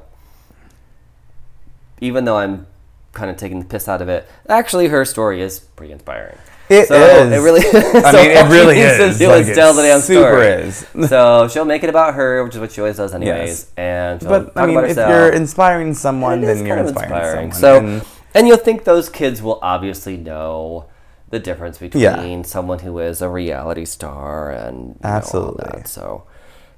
even 1.99 2.25
though 2.25 2.37
I'm 2.37 2.67
kind 3.13 3.29
of 3.29 3.37
taking 3.37 3.59
the 3.59 3.65
piss 3.65 3.87
out 3.87 4.01
of 4.01 4.09
it, 4.09 4.27
actually 4.47 4.87
her 4.89 5.05
story 5.05 5.41
is 5.41 5.59
pretty 5.59 5.91
inspiring. 5.93 6.37
It 6.71 6.87
so 6.87 6.95
is. 6.95 7.31
It 7.33 7.37
really. 7.43 7.59
I 8.05 8.11
so 8.11 8.17
mean, 8.17 8.31
it 8.31 8.45
she 8.47 8.51
really 8.51 8.79
is. 8.79 9.19
do 9.19 9.27
Like, 9.27 9.45
it 9.45 9.55
tell 9.55 9.73
the 9.73 9.81
damn 9.83 9.99
super 9.99 10.21
story. 10.21 10.47
is. 10.47 10.87
so 11.09 11.47
she'll 11.49 11.65
make 11.65 11.83
it 11.83 11.89
about 11.89 12.13
her, 12.15 12.43
which 12.43 12.55
is 12.55 12.59
what 12.61 12.71
she 12.71 12.81
always 12.81 12.97
does, 12.97 13.13
anyways. 13.13 13.49
Yes. 13.49 13.71
And 13.77 14.21
she'll 14.21 14.29
But 14.29 14.57
I 14.57 14.65
mean, 14.65 14.77
if 14.85 14.95
you're 14.97 15.29
inspiring 15.31 15.93
someone, 15.93 16.41
then 16.41 16.65
you're 16.65 16.77
inspiring, 16.77 17.51
So, 17.51 17.75
someone. 17.77 17.93
And- 17.95 18.05
and 18.33 18.47
you'll 18.47 18.55
think 18.57 18.85
those 18.85 19.09
kids 19.09 19.41
will 19.41 19.59
obviously 19.61 20.15
know 20.15 20.85
the 21.31 21.39
difference 21.39 21.77
between 21.77 22.01
Yeah. 22.03 22.41
someone 22.43 22.79
who 22.79 22.97
is 22.99 23.21
a 23.21 23.27
reality 23.27 23.83
star 23.83 24.49
and 24.51 24.89
know, 25.01 25.09
Absolutely. 25.09 25.65
that. 25.79 25.87
So, 25.89 26.23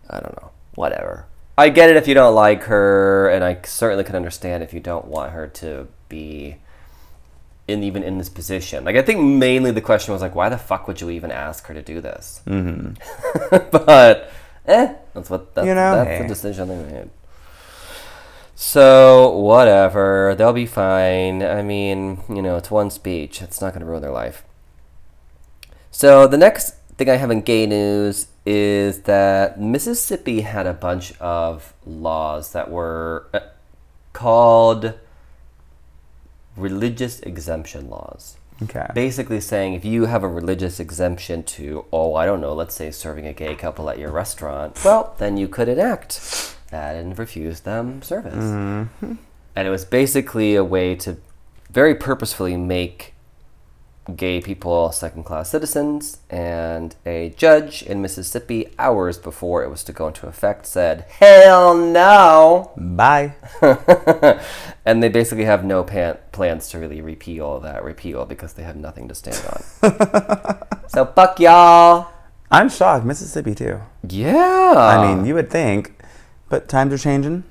I 0.10 0.20
don't 0.20 0.36
know. 0.42 0.50
Whatever. 0.76 1.28
I 1.56 1.70
get 1.70 1.92
it 1.92 1.96
if 1.96 2.08
you 2.08 2.16
don't 2.16 2.34
like 2.34 2.64
her, 2.64 3.30
and 3.30 3.44
I 3.44 3.60
certainly 3.66 4.04
can 4.04 4.16
understand 4.16 4.64
if 4.64 4.74
you 4.74 4.80
don't 4.80 5.06
want 5.06 5.34
her 5.34 5.46
to 5.48 5.88
be 6.10 6.58
in 7.68 7.84
even 7.84 8.04
in 8.04 8.18
this 8.18 8.30
position. 8.30 8.84
Like, 8.84 8.96
I 8.96 9.02
think 9.02 9.22
mainly 9.22 9.72
the 9.72 9.82
question 9.82 10.14
was 10.14 10.22
like, 10.22 10.36
why 10.36 10.50
the 10.50 10.58
fuck 10.58 10.88
would 10.88 11.00
you 11.02 11.10
even 11.10 11.32
ask 11.32 11.66
her 11.68 11.74
to 11.74 11.82
do 11.82 12.02
this? 12.02 12.42
Mm-hmm. 12.46 13.70
but, 13.72 14.32
eh, 14.66 14.96
that's 15.14 15.30
what 15.30 15.56
that's, 15.56 15.68
You 15.68 15.74
know, 15.74 15.96
that's 15.96 16.10
hey. 16.10 16.22
the 16.22 16.28
decision 16.28 16.68
they 16.68 16.92
made. 16.92 17.10
So, 18.56 19.32
whatever. 19.32 20.36
They'll 20.38 20.54
be 20.54 20.66
fine. 20.66 21.42
I 21.42 21.62
mean, 21.62 22.22
you 22.30 22.42
know, 22.42 22.58
it's 22.58 22.70
one 22.70 22.90
speech. 22.90 23.42
It's 23.42 23.62
not 23.62 23.74
going 23.74 23.82
to 23.82 23.86
ruin 23.86 24.02
their 24.02 24.12
life. 24.12 24.44
So, 25.90 26.28
the 26.28 26.38
next 26.38 26.76
thing 26.98 27.10
I 27.10 27.16
have 27.16 27.32
in 27.32 27.42
gay 27.42 27.66
news 27.66 28.28
is 28.46 29.02
that 29.04 29.60
Mississippi 29.60 30.42
had 30.42 30.68
a 30.68 30.74
bunch 30.74 31.18
of 31.20 31.74
laws 31.86 32.52
that 32.52 32.70
were 32.70 33.28
uh, 33.34 33.40
called 34.12 34.94
religious 36.56 37.20
exemption 37.22 37.90
laws. 37.90 38.38
Okay. 38.62 38.88
Basically 38.94 39.40
saying 39.40 39.74
if 39.74 39.84
you 39.84 40.06
have 40.06 40.24
a 40.24 40.28
religious 40.28 40.80
exemption 40.80 41.44
to, 41.44 41.86
oh, 41.92 42.16
I 42.16 42.26
don't 42.26 42.40
know, 42.42 42.54
let's 42.54 42.76
say 42.76 42.92
serving 42.92 43.26
a 43.26 43.34
gay 43.34 43.56
couple 43.56 43.90
at 43.90 43.98
your 44.00 44.12
restaurant, 44.12 44.80
well, 44.86 45.16
then 45.18 45.38
you 45.38 45.48
could 45.48 45.68
enact 45.68 46.56
that 46.70 46.96
and 46.96 47.18
refuse 47.18 47.62
them 47.62 48.02
service. 48.02 48.34
Mm-hmm. 48.36 49.14
And 49.56 49.68
it 49.68 49.72
was 49.72 49.86
basically 49.86 50.56
a 50.56 50.64
way 50.64 50.96
to 50.96 51.18
very 51.70 51.96
purposefully 51.96 52.56
make 52.56 53.13
gay 54.16 54.42
people 54.42 54.92
second 54.92 55.24
class 55.24 55.50
citizens. 55.50 56.20
And 56.30 56.96
a 57.06 57.30
judge 57.38 57.84
in 57.84 58.02
Mississippi, 58.02 58.74
hours 58.78 59.18
before 59.18 59.64
it 59.64 59.70
was 59.70 59.84
to 59.86 59.94
go 59.94 60.08
into 60.08 60.28
effect, 60.28 60.66
said, 60.66 61.06
Hell 61.10 61.76
no! 61.76 62.72
Bye. 62.78 63.36
and 64.86 65.02
they 65.02 65.10
basically 65.10 65.46
have 65.46 65.64
no 65.64 65.84
pan- 65.84 66.18
plans 66.32 66.70
to 66.70 66.80
really 66.80 67.02
repeal 67.02 67.60
that 67.62 67.84
repeal 67.84 68.26
because 68.26 68.54
they 68.54 68.64
have 68.64 68.76
nothing 68.76 69.08
to 69.08 69.16
stand 69.16 69.42
on. 69.48 70.58
so 70.88 71.06
fuck 71.06 71.40
y'all. 71.40 72.10
I'm 72.52 72.70
shocked. 72.70 73.06
Mississippi 73.06 73.56
too. 73.56 73.82
Yeah. 74.08 74.74
I 74.78 75.08
mean, 75.16 75.26
you 75.26 75.34
would 75.34 75.50
think, 75.50 75.94
but 76.50 76.68
times 76.68 76.94
are 76.94 76.98
changing. 76.98 77.46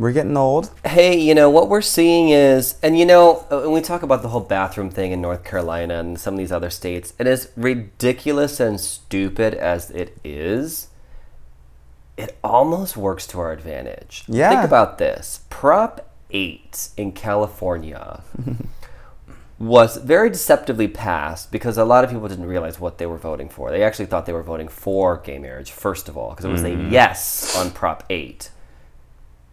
We're 0.00 0.12
getting 0.12 0.34
old. 0.34 0.70
hey, 0.86 1.20
you 1.20 1.34
know 1.34 1.50
what 1.50 1.68
we're 1.68 1.82
seeing 1.82 2.30
is, 2.30 2.76
and 2.82 2.98
you 2.98 3.04
know, 3.04 3.44
uh, 3.50 3.60
when 3.60 3.72
we 3.72 3.80
talk 3.82 4.02
about 4.02 4.22
the 4.22 4.28
whole 4.28 4.40
bathroom 4.40 4.88
thing 4.88 5.12
in 5.12 5.20
North 5.20 5.44
Carolina 5.44 5.98
and 5.98 6.18
some 6.18 6.32
of 6.32 6.38
these 6.38 6.50
other 6.50 6.70
states, 6.70 7.12
it 7.18 7.26
is 7.26 7.50
ridiculous 7.54 8.60
and 8.60 8.80
stupid 8.80 9.52
as 9.52 9.90
it 9.90 10.16
is. 10.24 10.88
It 12.16 12.38
almost 12.42 12.96
works 12.96 13.26
to 13.26 13.40
our 13.40 13.52
advantage. 13.52 14.24
Yeah. 14.26 14.48
Think 14.48 14.64
about 14.64 14.96
this. 14.96 15.40
Prop 15.50 16.10
8 16.30 16.88
in 16.96 17.12
California 17.12 18.22
was 19.58 19.98
very 19.98 20.30
deceptively 20.30 20.88
passed 20.88 21.52
because 21.52 21.76
a 21.76 21.84
lot 21.84 22.04
of 22.04 22.10
people 22.10 22.26
didn't 22.26 22.46
realize 22.46 22.80
what 22.80 22.96
they 22.96 23.04
were 23.04 23.18
voting 23.18 23.50
for. 23.50 23.70
They 23.70 23.82
actually 23.82 24.06
thought 24.06 24.24
they 24.24 24.32
were 24.32 24.42
voting 24.42 24.68
for 24.68 25.18
gay 25.18 25.38
marriage, 25.38 25.70
first 25.70 26.08
of 26.08 26.16
all, 26.16 26.30
because 26.30 26.46
it 26.46 26.50
was 26.50 26.64
a 26.64 26.74
yes 26.90 27.54
on 27.54 27.70
Prop 27.70 28.04
8 28.08 28.50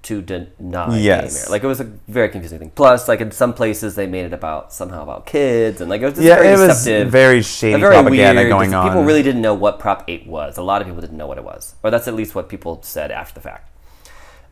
to 0.08 0.22
deny 0.22 0.98
Yes. 0.98 1.04
gay 1.34 1.34
marriage. 1.38 1.50
Like 1.50 1.63
it 1.63 1.67
was 1.67 1.80
a 1.80 1.84
very 2.08 2.30
confusing 2.30 2.60
thing. 2.60 2.72
Plus, 2.76 3.08
like 3.08 3.22
in 3.22 3.32
some 3.32 3.54
places, 3.54 3.96
they 3.96 4.08
made 4.08 4.26
it 4.26 4.34
about 4.34 4.74
somehow 4.74 5.04
about 5.04 5.26
kids, 5.26 5.80
and 5.82 5.89
like 5.89 6.02
it 6.02 6.06
was 6.06 6.13
just 6.15 6.26
Yeah, 6.26 6.36
very 6.36 6.48
it 6.50 6.52
was 6.58 6.67
deceptive, 6.70 7.12
very 7.12 7.41
shady 7.41 7.80
very 7.80 7.93
propaganda 7.96 8.41
weird. 8.41 8.50
going 8.50 8.74
on. 8.74 8.88
People 8.88 9.04
really 9.04 9.24
didn't 9.24 9.41
know 9.41 9.54
what 9.54 9.80
Prop 9.80 10.04
8 10.08 10.28
was. 10.28 10.58
A 10.58 10.62
lot 10.63 10.82
of 10.82 10.88
people 10.88 11.02
didn't 11.02 11.17
know 11.17 11.28
what 11.28 11.38
it 11.38 11.43
was, 11.43 11.76
or 11.84 11.91
that's 11.91 12.08
at 12.08 12.13
least 12.15 12.36
what 12.36 12.50
people 12.50 12.80
said 12.84 13.12
after 13.12 13.34
the 13.36 13.41
fact. 13.41 13.72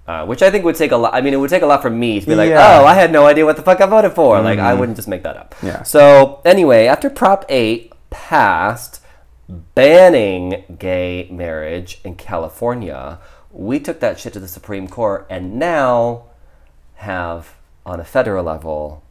Uh, 0.08 0.24
which 0.24 0.44
I 0.44 0.52
think 0.52 0.64
would 0.66 0.76
take 0.76 0.92
a 0.92 0.98
lot. 0.98 1.16
I 1.16 1.22
mean, 1.22 1.34
it 1.34 1.38
would 1.38 1.50
take 1.50 1.64
a 1.64 1.66
lot 1.66 1.82
for 1.82 1.90
me 1.90 2.20
to 2.20 2.26
be 2.28 2.36
like, 2.36 2.50
Yeah. 2.50 2.80
"Oh, 2.82 2.86
I 2.86 2.94
had 2.94 3.12
no 3.12 3.26
idea 3.26 3.44
what 3.44 3.56
the 3.56 3.64
fuck 3.64 3.82
I 3.82 3.88
voted 3.88 4.14
for." 4.14 4.40
Like, 4.40 4.60
I 4.60 4.74
wouldn't 4.76 4.98
just 4.98 5.08
make 5.08 5.24
that 5.24 5.36
up. 5.36 5.56
Yeah. 5.64 5.82
So 5.82 6.42
anyway, 6.46 6.86
after 6.86 7.10
Prop 7.10 7.44
8 7.50 7.92
passed, 8.12 9.02
banning 9.74 10.64
gay 10.80 11.28
marriage 11.32 12.00
in 12.04 12.16
California, 12.16 13.20
we 13.58 13.80
took 13.80 14.00
that 14.02 14.20
shit 14.20 14.34
to 14.34 14.40
the 14.40 14.48
Supreme 14.48 14.88
Court, 14.88 15.26
and 15.30 15.58
now 15.58 16.24
have 16.96 17.56
on 17.86 18.00
a 18.00 18.04
federal 18.04 18.44
level, 18.44 19.02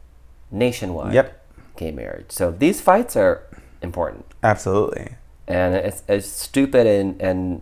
nationwide, 0.51 1.13
Yep. 1.13 1.45
gay 1.77 1.91
marriage. 1.91 2.27
So 2.29 2.51
these 2.51 2.79
fights 2.81 3.15
are 3.15 3.43
important 3.81 4.25
Absolutely. 4.43 5.15
and 5.47 5.75
it's, 5.75 6.01
it's 6.07 6.27
stupid 6.27 6.87
and 6.87 7.21
and 7.21 7.61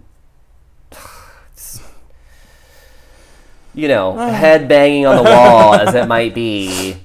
you 3.74 3.88
know 3.88 4.13
head 4.17 4.67
banging 4.69 5.06
on 5.06 5.15
the 5.17 5.24
wall 5.24 5.74
as 5.74 5.93
it 5.96 6.08
might 6.08 6.34
be 6.34 6.96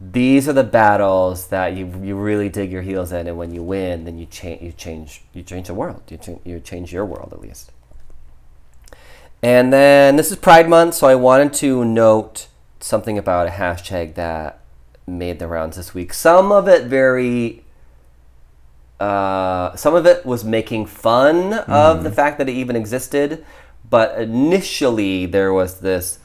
these 0.00 0.48
are 0.48 0.52
the 0.52 0.64
battles 0.64 1.46
that 1.48 1.74
you 1.74 1.86
you 2.02 2.16
really 2.16 2.48
dig 2.48 2.70
your 2.70 2.82
heels 2.82 3.12
in 3.12 3.26
and 3.26 3.36
when 3.38 3.54
you 3.54 3.62
win 3.62 4.04
then 4.04 4.18
you 4.18 4.26
change 4.26 4.62
you 4.62 4.72
change 4.72 5.22
you 5.32 5.42
change 5.42 5.66
the 5.68 5.74
world 5.74 6.02
you, 6.10 6.16
cha- 6.18 6.38
you 6.44 6.60
change 6.60 6.92
your 6.92 7.04
world 7.04 7.32
at 7.32 7.40
least 7.40 7.70
and 9.42 9.72
then 9.72 10.16
this 10.16 10.30
is 10.30 10.36
pride 10.36 10.68
month 10.68 10.94
so 10.94 11.06
i 11.06 11.14
wanted 11.14 11.52
to 11.52 11.84
note 11.84 12.48
something 12.80 13.18
about 13.18 13.46
a 13.46 13.50
hashtag 13.50 14.14
that 14.14 14.60
made 15.06 15.38
the 15.38 15.46
rounds 15.46 15.76
this 15.76 15.94
week 15.94 16.12
some 16.12 16.52
of 16.52 16.68
it 16.68 16.84
very 16.86 17.62
uh, 19.00 19.74
some 19.76 19.94
of 19.94 20.04
it 20.04 20.26
was 20.26 20.44
making 20.44 20.84
fun 20.84 21.54
of 21.54 22.04
the 22.04 22.12
fact 22.12 22.36
that 22.36 22.50
it 22.50 22.52
even 22.52 22.76
existed, 22.76 23.44
but 23.88 24.20
initially 24.20 25.24
there 25.24 25.54
was 25.54 25.80
this 25.80 26.18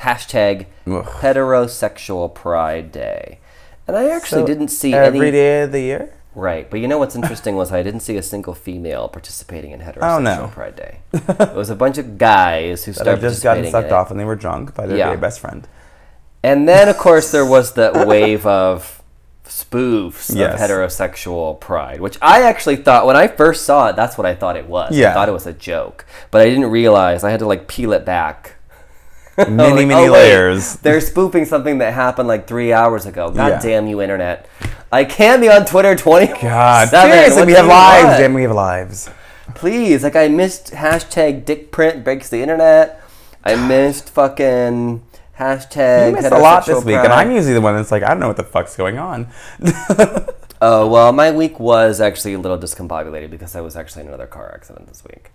hashtag 0.00 0.66
Ugh. 0.86 1.04
heterosexual 1.04 2.32
pride 2.32 2.92
day. 2.92 3.40
And 3.88 3.96
I 3.96 4.08
actually 4.08 4.42
So, 4.42 4.46
didn't 4.46 4.68
see 4.68 4.94
every 4.94 5.18
any 5.18 5.30
day 5.32 5.62
of 5.62 5.72
the 5.72 5.80
year. 5.80 6.14
Right, 6.34 6.68
but 6.70 6.80
you 6.80 6.88
know 6.88 6.98
what's 6.98 7.14
interesting 7.16 7.56
was 7.56 7.72
I 7.72 7.82
didn't 7.82 8.00
see 8.00 8.16
a 8.16 8.22
single 8.22 8.54
female 8.54 9.08
participating 9.08 9.70
in 9.72 9.80
heterosexual 9.80 10.16
Oh, 10.16 10.18
no. 10.20 10.50
pride 10.52 10.76
day. 10.76 10.98
it 11.12 11.54
was 11.54 11.70
a 11.70 11.74
bunch 11.76 11.98
of 11.98 12.18
guys 12.18 12.84
who 12.84 12.92
started 12.92 13.20
just 13.20 13.42
gotten 13.42 13.70
sucked 13.70 13.92
off 13.92 14.10
and 14.10 14.18
they 14.18 14.24
were 14.24 14.36
drunk 14.36 14.74
by 14.74 14.86
their 14.86 14.96
Yeah. 14.96 15.14
gay 15.14 15.20
best 15.20 15.40
friend. 15.40 15.66
And 16.42 16.68
then, 16.68 16.88
of 16.88 16.96
course, 16.98 17.30
there 17.30 17.46
was 17.46 17.74
that 17.74 18.06
wave 18.06 18.44
of 18.46 19.02
spoofs 19.46 20.34
Yes. 20.34 20.54
of 20.54 20.70
heterosexual 20.70 21.60
pride, 21.60 22.00
which 22.00 22.16
I 22.22 22.42
actually 22.42 22.76
thought 22.76 23.06
when 23.06 23.16
I 23.16 23.28
first 23.28 23.64
saw 23.64 23.88
it, 23.88 23.96
that's 23.96 24.16
what 24.16 24.26
I 24.26 24.34
thought 24.34 24.56
it 24.56 24.66
was. 24.68 24.92
I 24.92 24.96
Yeah. 24.96 25.14
thought 25.14 25.28
it 25.28 25.32
was 25.32 25.46
a 25.46 25.52
joke, 25.52 26.04
but 26.30 26.40
I 26.40 26.46
didn't 26.48 26.70
realize 26.70 27.22
I 27.24 27.30
had 27.30 27.40
to 27.40 27.46
like 27.46 27.68
peel 27.68 27.92
it 27.92 28.04
back. 28.04 28.56
Many, 29.48 29.56
Like, 29.56 29.86
many 29.88 29.94
oh, 29.94 30.02
wait, 30.02 30.10
layers. 30.10 30.76
They're 30.76 31.00
spoofing 31.00 31.46
something 31.46 31.78
that 31.78 31.94
happened 31.94 32.28
like 32.28 32.46
three 32.46 32.72
hours 32.72 33.06
ago. 33.06 33.30
God 33.30 33.48
Yeah. 33.48 33.60
damn 33.60 33.86
you, 33.86 34.02
internet! 34.02 34.46
I 34.90 35.04
can't 35.04 35.40
be 35.40 35.48
on 35.48 35.64
Twitter 35.64 35.96
twenty. 35.96 36.26
God, 36.42 36.88
seriously, 36.88 37.46
we 37.46 37.52
have 37.52 37.66
lives, 37.66 38.18
Damn, 38.18 38.34
We 38.34 38.42
have 38.42 38.52
lives. 38.52 39.08
Please, 39.54 40.02
like 40.02 40.16
I 40.16 40.28
missed 40.28 40.72
hashtag 40.72 41.44
dick 41.46 41.72
print 41.72 42.04
breaks 42.04 42.28
the 42.28 42.40
internet. 42.42 43.02
I 43.42 43.56
missed 43.56 44.10
fucking 44.10 45.02
hashtag. 45.38 46.08
You 46.10 46.14
missed 46.16 46.30
a 46.30 46.38
lot 46.38 46.66
this 46.66 46.84
week, 46.84 46.96
and. 46.96 47.12
I'm 47.12 47.30
usually 47.30 47.54
the 47.54 47.60
one 47.60 47.74
that's 47.74 47.90
like, 47.90 48.02
I 48.02 48.08
don't 48.08 48.20
know 48.20 48.28
what 48.28 48.36
the 48.36 48.44
fuck's 48.44 48.76
going 48.76 48.98
on. 48.98 49.28
Oh 50.64 50.86
well, 50.86 51.12
my 51.12 51.32
week 51.32 51.58
was 51.58 52.00
actually 52.00 52.34
a 52.34 52.38
little 52.38 52.56
discombobulated 52.56 53.30
because 53.30 53.56
I 53.56 53.60
was 53.60 53.74
actually 53.74 54.02
in 54.02 54.08
another 54.08 54.28
car 54.28 54.52
accident 54.54 54.86
this 54.86 55.02
week. 55.02 55.30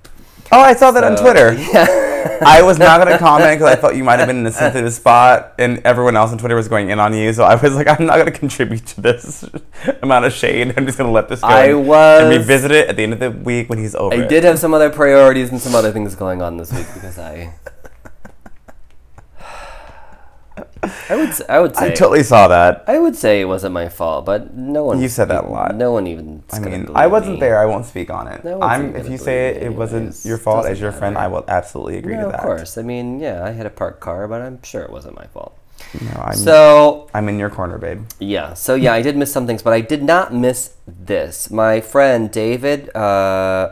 Oh, 0.52 0.62
I 0.62 0.74
saw 0.74 0.92
that 0.92 1.04
on 1.04 1.16
Twitter. 1.18 1.54
Yeah. 1.54 2.04
I 2.46 2.62
was 2.62 2.78
not 2.78 3.00
going 3.04 3.12
to 3.18 3.18
comment 3.18 3.60
because 3.60 3.72
I 3.74 3.76
thought 3.76 3.96
you 3.96 4.04
might 4.04 4.20
have 4.20 4.28
been 4.28 4.38
in 4.38 4.46
a 4.46 4.52
sensitive 4.52 4.92
spot, 4.94 5.54
and 5.58 5.82
everyone 5.86 6.16
else 6.16 6.32
on 6.32 6.38
Twitter 6.38 6.56
was 6.56 6.68
going 6.68 6.90
in 6.90 7.00
on 7.00 7.14
you. 7.14 7.32
So 7.34 7.44
I 7.44 7.56
was 7.56 7.74
like, 7.76 7.88
I'm 7.88 8.06
not 8.06 8.16
going 8.16 8.26
to 8.32 8.38
contribute 8.38 8.86
to 8.88 9.02
this 9.02 9.46
amount 10.02 10.26
of 10.26 10.34
shade. 10.34 10.74
I'm 10.78 10.86
just 10.86 10.98
going 10.98 11.08
to 11.08 11.12
let 11.14 11.30
this 11.30 11.42
go 11.42 11.48
I 11.48 11.66
and, 11.68 11.88
was- 11.88 12.22
and 12.24 12.30
revisit 12.30 12.72
it 12.72 12.90
at 12.90 12.96
the 12.96 13.04
end 13.04 13.14
of 13.14 13.20
the 13.20 13.32
week 13.32 13.70
when 13.70 13.80
he's 13.80 13.96
over. 13.96 14.16
I 14.16 14.20
it. 14.20 14.30
did 14.30 14.44
have 14.44 14.60
some 14.60 14.74
other 14.74 14.90
priorities 14.90 15.52
and 15.52 15.60
some 15.60 15.76
other 15.76 15.92
things 15.92 16.16
going 16.16 16.42
on 16.42 16.58
this 16.58 16.72
week 16.74 16.88
because 16.94 17.18
I. 17.18 17.54
I 21.10 21.16
would 21.16 21.30
I 21.50 21.60
would 21.60 21.76
say 21.76 21.88
I 21.88 21.90
totally 21.90 22.24
saw 22.24 22.48
that. 22.48 22.84
I 22.88 23.00
would 23.00 23.16
say 23.16 23.42
it 23.42 23.46
wasn't 23.46 23.74
my 23.74 23.90
fault, 23.90 24.26
but 24.26 24.54
no 24.54 24.84
one. 24.86 25.02
You 25.02 25.10
said 25.10 25.30
that 25.30 25.46
a 25.46 25.48
lot. 25.48 25.76
No 25.76 25.92
one 25.92 26.08
even. 26.08 26.44
I 26.52 26.60
mean, 26.60 26.90
I 26.94 27.08
wasn't 27.08 27.40
there. 27.40 27.60
I 27.60 27.66
won't 27.66 27.86
speak 27.86 28.10
on 28.10 28.28
it. 28.28 28.44
No 28.44 28.62
I'm. 28.62 28.96
If 28.96 29.10
you 29.10 29.18
say 29.18 29.50
it, 29.50 29.64
it 29.64 29.74
wasn't 29.74 30.24
your 30.26 30.38
fault 30.38 30.60
Doesn't 30.60 30.72
as 30.74 30.82
your 30.82 30.92
friend, 30.92 31.16
matter. 31.16 31.26
I 31.26 31.28
will 31.28 31.46
absolutely 31.48 31.98
agree 31.98 32.16
No, 32.16 32.26
to 32.26 32.32
that. 32.32 32.40
of 32.40 32.42
course. 32.46 32.78
I 32.78 32.82
mean, 32.82 33.20
yeah, 33.20 33.44
I 33.44 33.52
had 33.52 33.66
a 33.66 33.70
parked 33.70 34.00
car, 34.00 34.28
but 34.28 34.42
I'm 34.42 34.62
sure 34.64 34.82
it 34.82 34.92
wasn't 34.92 35.16
my 35.16 35.26
fault. 35.28 35.58
Know, 36.02 36.22
I'm, 36.22 36.36
So 36.36 37.10
I'm 37.14 37.30
in 37.30 37.40
your 37.40 37.50
corner, 37.50 37.78
babe. 37.78 38.04
Yeah. 38.20 38.54
So 38.54 38.76
yeah, 38.76 38.94
I 38.94 39.02
did 39.02 39.16
miss 39.16 39.32
some 39.32 39.48
things, 39.48 39.62
but 39.62 39.74
I 39.74 39.82
did 39.82 40.04
not 40.04 40.34
miss 40.34 40.74
this. 40.88 41.50
My 41.50 41.82
friend 41.82 42.32
David 42.32 42.94
uh, 42.96 43.72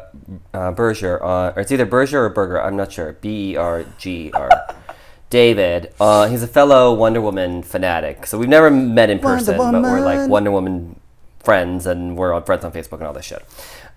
uh, 0.53 0.71
Berger, 0.71 1.23
uh, 1.23 1.53
or 1.55 1.61
it's 1.61 1.71
either 1.71 1.85
Berger 1.85 2.25
or 2.25 2.29
Berger. 2.29 2.61
I'm 2.61 2.77
not 2.77 2.91
sure. 2.91 3.13
B 3.13 3.51
E 3.51 3.55
R 3.57 3.85
G 3.97 4.31
R. 4.33 4.49
David. 5.29 5.93
Uh, 5.99 6.27
he's 6.27 6.43
a 6.43 6.47
fellow 6.47 6.93
Wonder 6.93 7.21
Woman 7.21 7.63
fanatic. 7.63 8.25
So 8.25 8.37
we've 8.37 8.49
never 8.49 8.69
met 8.69 9.09
in 9.09 9.19
person, 9.19 9.57
but 9.57 9.73
we're 9.73 10.01
like 10.01 10.29
Wonder 10.29 10.51
Woman 10.51 10.99
friends, 11.43 11.85
and 11.85 12.17
we're 12.17 12.33
on 12.33 12.43
friends 12.43 12.65
on 12.65 12.71
Facebook 12.71 12.99
and 12.99 13.03
all 13.03 13.13
this 13.13 13.25
shit. 13.25 13.45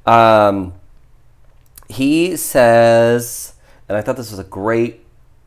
Um, 0.07 0.75
he 1.89 2.37
says, 2.37 3.55
and 3.89 3.97
I 3.97 4.03
thought 4.03 4.17
this 4.17 4.31
was 4.31 4.39
a 4.39 4.45
great. 4.45 5.05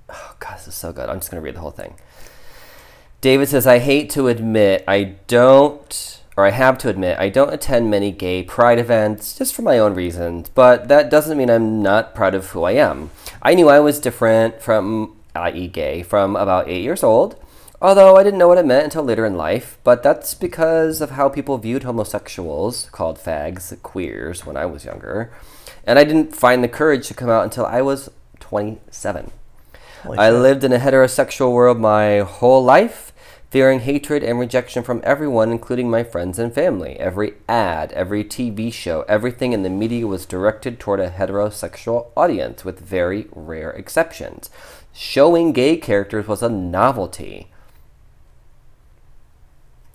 Oh 0.10 0.36
God, 0.40 0.58
this 0.58 0.68
is 0.68 0.76
so 0.76 0.92
good. 0.92 1.10
I'm 1.10 1.20
just 1.20 1.32
gonna 1.32 1.42
read 1.42 1.56
the 1.56 1.60
whole 1.60 1.72
thing. 1.72 1.96
David 3.22 3.50
says, 3.50 3.68
I 3.68 3.78
hate 3.78 4.10
to 4.12 4.28
admit 4.30 4.84
I 4.88 5.16
don't, 5.28 6.22
or 6.36 6.46
I 6.48 6.50
have 6.50 6.80
to 6.80 6.90
admit, 6.90 7.20
I 7.20 7.30
don't 7.30 7.54
attend 7.54 7.92
many 7.92 8.12
gay 8.12 8.42
pride 8.42 8.80
events 8.80 9.38
just 9.38 9.54
for 9.54 9.62
my 9.62 9.78
own 9.78 9.94
reasons, 9.94 10.50
but 10.50 10.88
that 10.88 11.12
doesn't 11.12 11.38
mean 11.38 11.50
I'm 11.50 11.84
not 11.84 12.16
proud 12.16 12.34
of 12.34 12.48
who 12.50 12.64
I 12.64 12.72
am. 12.72 13.12
I 13.44 13.54
knew 13.54 13.70
I 13.70 13.80
was 13.80 14.00
different 14.00 14.60
from, 14.60 15.16
i.e., 15.36 15.68
gay, 15.68 16.04
from 16.04 16.36
about 16.36 16.68
eight 16.68 16.84
years 16.84 17.04
old, 17.04 17.36
although 17.82 18.16
I 18.18 18.24
didn't 18.24 18.40
know 18.40 18.48
what 18.48 18.58
it 18.58 18.66
meant 18.66 18.86
until 18.86 19.04
later 19.04 19.26
in 19.26 19.36
life, 19.36 19.78
but 19.84 20.04
that's 20.04 20.34
because 20.34 21.02
of 21.02 21.12
how 21.12 21.30
people 21.30 21.58
viewed 21.58 21.84
homosexuals, 21.84 22.90
called 22.92 23.18
fags, 23.18 23.80
queers, 23.82 24.46
when 24.46 24.58
I 24.58 24.66
was 24.66 24.86
younger, 24.86 25.32
and 25.86 25.98
I 25.98 26.04
didn't 26.04 26.36
find 26.36 26.64
the 26.64 26.68
courage 26.68 27.08
to 27.08 27.14
come 27.14 27.30
out 27.30 27.44
until 27.44 27.66
I 27.66 27.82
was 27.82 28.10
27. 28.40 29.32
Holy 30.04 30.18
I 30.18 30.30
shit. 30.30 30.40
lived 30.40 30.64
in 30.64 30.74
a 30.74 30.80
heterosexual 30.80 31.54
world 31.54 31.80
my 31.80 32.20
whole 32.20 32.64
life, 32.64 33.14
fearing 33.52 33.82
hatred 33.82 34.24
and 34.24 34.40
rejection 34.40 34.82
from 34.82 35.02
everyone, 35.04 35.52
including 35.52 35.90
my 35.90 36.04
friends 36.04 36.40
and 36.40 36.54
family. 36.54 36.98
Every 37.00 37.34
ad, 37.50 37.92
every 37.92 38.24
TV 38.24 38.72
show, 38.72 39.04
everything 39.10 39.52
in 39.52 39.64
the 39.64 39.70
media 39.70 40.08
was 40.08 40.26
directed 40.26 40.80
toward 40.80 41.02
a 41.02 41.10
heterosexual 41.10 42.08
audience, 42.16 42.64
with 42.64 42.80
very 42.80 43.28
rare 43.32 43.72
exceptions. 43.72 44.50
Showing 44.94 45.52
gay 45.54 45.78
characters 45.78 46.28
was 46.28 46.42
a 46.42 46.50
novelty. 46.50 47.48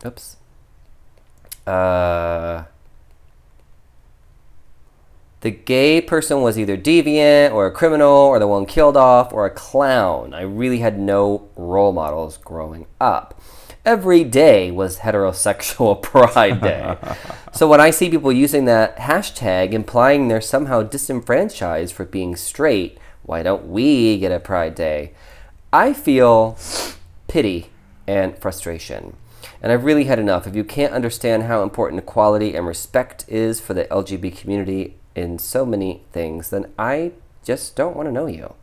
Oops. 0.04 0.36
Uh. 1.66 2.64
The 5.42 5.50
gay 5.50 6.00
person 6.00 6.40
was 6.40 6.58
either 6.58 6.76
deviant 6.76 7.52
or 7.52 7.66
a 7.66 7.70
criminal 7.70 8.08
or 8.08 8.38
the 8.38 8.48
one 8.48 8.66
killed 8.66 8.96
off 8.96 9.32
or 9.32 9.46
a 9.46 9.50
clown. 9.50 10.34
I 10.34 10.40
really 10.40 10.78
had 10.78 10.98
no 10.98 11.48
role 11.56 11.92
models 11.92 12.36
growing 12.38 12.86
up. 13.00 13.40
Every 13.84 14.24
day 14.24 14.72
was 14.72 14.98
heterosexual 14.98 16.02
pride 16.02 16.60
day. 16.60 16.96
so 17.52 17.68
when 17.68 17.80
I 17.80 17.90
see 17.90 18.10
people 18.10 18.32
using 18.32 18.64
that 18.64 18.96
hashtag 18.96 19.72
implying 19.72 20.26
they're 20.26 20.40
somehow 20.40 20.82
disenfranchised 20.82 21.94
for 21.94 22.04
being 22.04 22.34
straight, 22.34 22.98
why 23.26 23.42
don't 23.42 23.68
we 23.68 24.18
get 24.18 24.32
a 24.32 24.38
pride 24.38 24.74
day? 24.74 25.12
I 25.72 25.92
feel 25.92 26.56
pity 27.26 27.70
and 28.06 28.38
frustration. 28.38 29.16
And 29.60 29.72
I've 29.72 29.84
really 29.84 30.04
had 30.04 30.20
enough. 30.20 30.46
If 30.46 30.54
you 30.54 30.62
can't 30.62 30.92
understand 30.92 31.42
how 31.42 31.62
important 31.62 32.02
equality 32.02 32.54
and 32.54 32.66
respect 32.66 33.24
is 33.28 33.60
for 33.60 33.74
the 33.74 33.84
LGBT 33.86 34.36
community 34.36 34.96
in 35.16 35.40
so 35.40 35.66
many 35.66 36.04
things, 36.12 36.50
then 36.50 36.72
I 36.78 37.12
just 37.42 37.74
don't 37.74 37.96
want 37.96 38.08
to 38.08 38.12
know 38.12 38.26
you. 38.26 38.54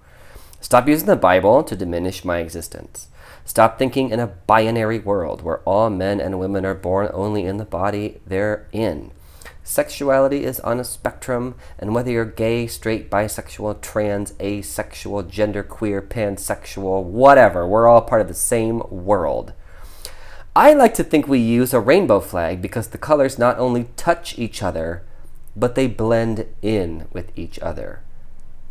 Stop 0.61 0.88
using 0.88 1.07
the 1.07 1.18
Bible 1.18 1.61
to 1.64 1.76
diminish 1.76 2.24
my 2.24 2.38
existence. 2.38 3.09
Stop 3.43 3.78
thinking 3.78 4.11
in 4.11 4.22
a 4.22 4.28
binary 4.28 4.99
world 4.99 5.41
where 5.41 5.59
all 5.59 5.89
men 5.89 6.22
and 6.22 6.39
women 6.39 6.66
are 6.66 6.74
born 6.74 7.09
only 7.14 7.43
in 7.43 7.57
the 7.57 7.66
body 7.66 8.22
they're 8.26 8.68
in. 8.72 9.11
Sexuality 9.64 10.43
is 10.43 10.59
on 10.59 10.80
a 10.80 10.84
spectrum, 10.84 11.55
and 11.80 11.95
whether 11.95 12.11
you're 12.11 12.26
gay, 12.26 12.68
straight, 12.68 13.09
bisexual, 13.09 13.82
trans, 13.82 14.34
asexual, 14.41 15.24
genderqueer, 15.24 16.05
pansexual, 16.05 17.03
whatever, 17.03 17.66
we're 17.66 17.88
all 17.88 18.01
part 18.01 18.22
of 18.22 18.28
the 18.28 18.34
same 18.34 18.84
world. 18.89 19.53
I 20.55 20.74
like 20.74 20.93
to 20.95 21.03
think 21.03 21.28
we 21.28 21.39
use 21.39 21.74
a 21.74 21.80
rainbow 21.80 22.20
flag 22.20 22.61
because 22.61 22.89
the 22.89 22.97
colors 22.97 23.39
not 23.39 23.57
only 23.57 23.88
touch 23.95 24.38
each 24.38 24.61
other, 24.61 25.03
but 25.55 25.76
they 25.76 25.88
blend 25.88 26.45
in 26.61 27.07
with 27.14 27.32
each 27.36 27.57
other. 27.59 28.01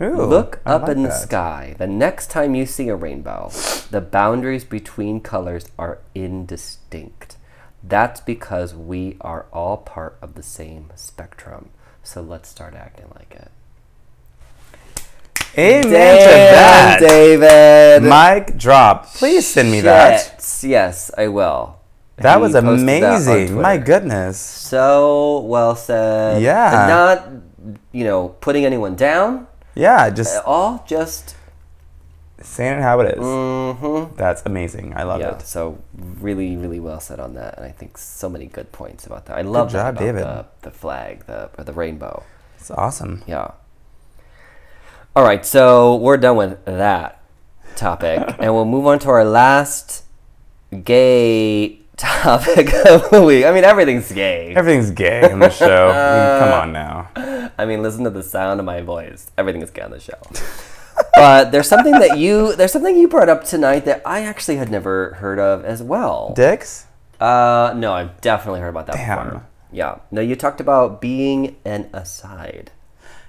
Ooh, 0.01 0.27
Look 0.27 0.61
up 0.67 0.83
like 0.83 0.97
in 0.97 1.03
the 1.05 1.11
sky. 1.11 1.75
The 1.79 1.87
next 1.87 2.31
time 2.31 2.55
you 2.55 2.67
see 2.67 2.89
a 2.89 2.97
rainbow, 2.97 3.51
the 3.91 4.01
boundaries 4.01 4.65
between 4.65 5.21
colors 5.21 5.69
are 5.79 5.99
indistinct. 6.15 7.37
That's 7.83 8.21
because 8.21 8.75
we 8.75 9.17
are 9.21 9.47
all 9.53 9.77
part 9.77 10.17
of 10.23 10.35
the 10.35 10.43
same 10.43 10.91
spectrum. 10.95 11.71
So 12.03 12.23
let's 12.23 12.49
start 12.49 12.75
acting 12.75 13.07
like 13.15 13.35
it. 13.35 13.51
Amen 15.59 15.83
to 15.83 15.93
that. 15.93 17.01
David. 17.01 18.03
Mic 18.09 18.57
drop. 18.57 19.07
Please 19.15 19.47
send 19.47 19.71
me 19.71 19.81
that. 19.83 20.43
Yes, 20.63 21.11
I 21.19 21.29
will. 21.29 21.79
That 22.17 22.37
He 22.37 22.43
was 22.43 22.53
posted 22.53 22.89
that 22.89 23.23
amazing. 23.23 23.61
My 23.61 23.77
goodness. 23.77 24.39
So 24.39 25.41
well 25.41 25.77
said. 25.77 26.41
Yeah. 26.41 26.81
And 26.81 26.89
not, 26.89 27.79
you 27.93 28.05
know, 28.05 28.29
putting 28.41 28.65
anyone 28.65 28.95
down. 28.95 29.47
Yeah, 29.75 30.09
just 30.11 30.43
All 30.45 30.85
just. 30.87 31.37
Saying 32.43 32.79
it 32.79 32.83
how 32.83 33.01
it 33.01 33.15
is. 33.19 33.21
Mm-hmm. 33.25 34.17
That's 34.17 34.43
amazing. 34.47 34.93
I 34.97 35.03
love 35.05 35.21
Yeah. 35.21 35.37
it. 35.37 35.43
So 35.43 35.79
really, 35.95 36.57
really 36.57 36.81
well 36.81 37.01
said 37.01 37.21
on 37.21 37.35
that, 37.35 37.57
and 37.57 37.65
I 37.67 37.71
think 37.71 37.97
so 37.99 38.29
many 38.29 38.47
good 38.47 38.73
points 38.73 39.07
about 39.07 39.27
that. 39.27 39.39
I 39.39 39.43
love 39.43 39.73
that 39.73 39.95
job, 39.95 39.99
David. 39.99 40.23
The, 40.25 40.47
the 40.63 40.71
flag, 40.71 41.27
the 41.27 41.51
or 41.59 41.65
the 41.65 41.73
rainbow. 41.73 42.23
It's 42.59 42.71
awesome. 42.71 43.23
Yeah. 43.27 43.53
All 45.15 45.25
right, 45.25 45.45
so 45.45 45.97
we're 45.97 46.17
done 46.17 46.37
with 46.37 46.65
that 46.65 47.23
topic, 47.77 48.19
and 48.39 48.55
we'll 48.55 48.65
move 48.65 48.87
on 48.87 48.99
to 49.01 49.09
our 49.11 49.25
last 49.25 50.05
gay 50.85 51.79
topic 51.97 52.73
of 52.87 53.11
the 53.11 53.23
week. 53.23 53.45
I 53.45 53.53
mean, 53.53 53.65
everything's 53.65 54.11
gay. 54.11 54.55
Everything's 54.57 54.91
gay 54.91 55.31
on 55.31 55.39
the 55.41 55.51
show. 55.51 55.89
I 55.91 56.17
mean, 56.17 56.41
come 56.41 56.53
on 56.63 56.73
now. 56.73 57.51
I 57.59 57.67
mean, 57.67 57.83
listen 57.83 58.05
to 58.05 58.11
the 58.11 58.23
sound 58.23 58.59
of 58.61 58.65
my 58.67 58.81
voice. 58.81 59.31
Everything 59.37 59.61
is 59.61 59.71
gay 59.71 59.83
on 59.83 59.91
the 59.91 60.01
show. 60.01 60.19
But 61.15 61.53
there's 61.53 61.69
something 61.69 61.93
that 61.93 62.19
you 62.19 62.55
there's 62.57 62.73
something 62.73 62.97
you 62.97 63.09
brought 63.09 63.29
up 63.29 63.45
tonight 63.45 63.85
that 63.85 64.03
I 64.05 64.23
actually 64.23 64.57
had 64.57 64.71
never 64.71 65.15
heard 65.15 65.39
of 65.39 65.65
as 65.65 65.83
well. 65.83 66.33
Dicks? 66.35 66.87
Uh, 67.21 67.73
no, 67.77 67.93
I've 67.93 68.21
definitely 68.21 68.61
heard 68.61 68.71
about 68.71 68.87
that 68.87 68.97
Damn. 68.97 69.25
before. 69.25 69.47
Yeah. 69.71 69.99
No, 70.11 70.21
you 70.21 70.37
talked 70.37 70.61
about 70.61 71.01
being 71.01 71.57
an 71.65 71.89
aside. 71.93 72.71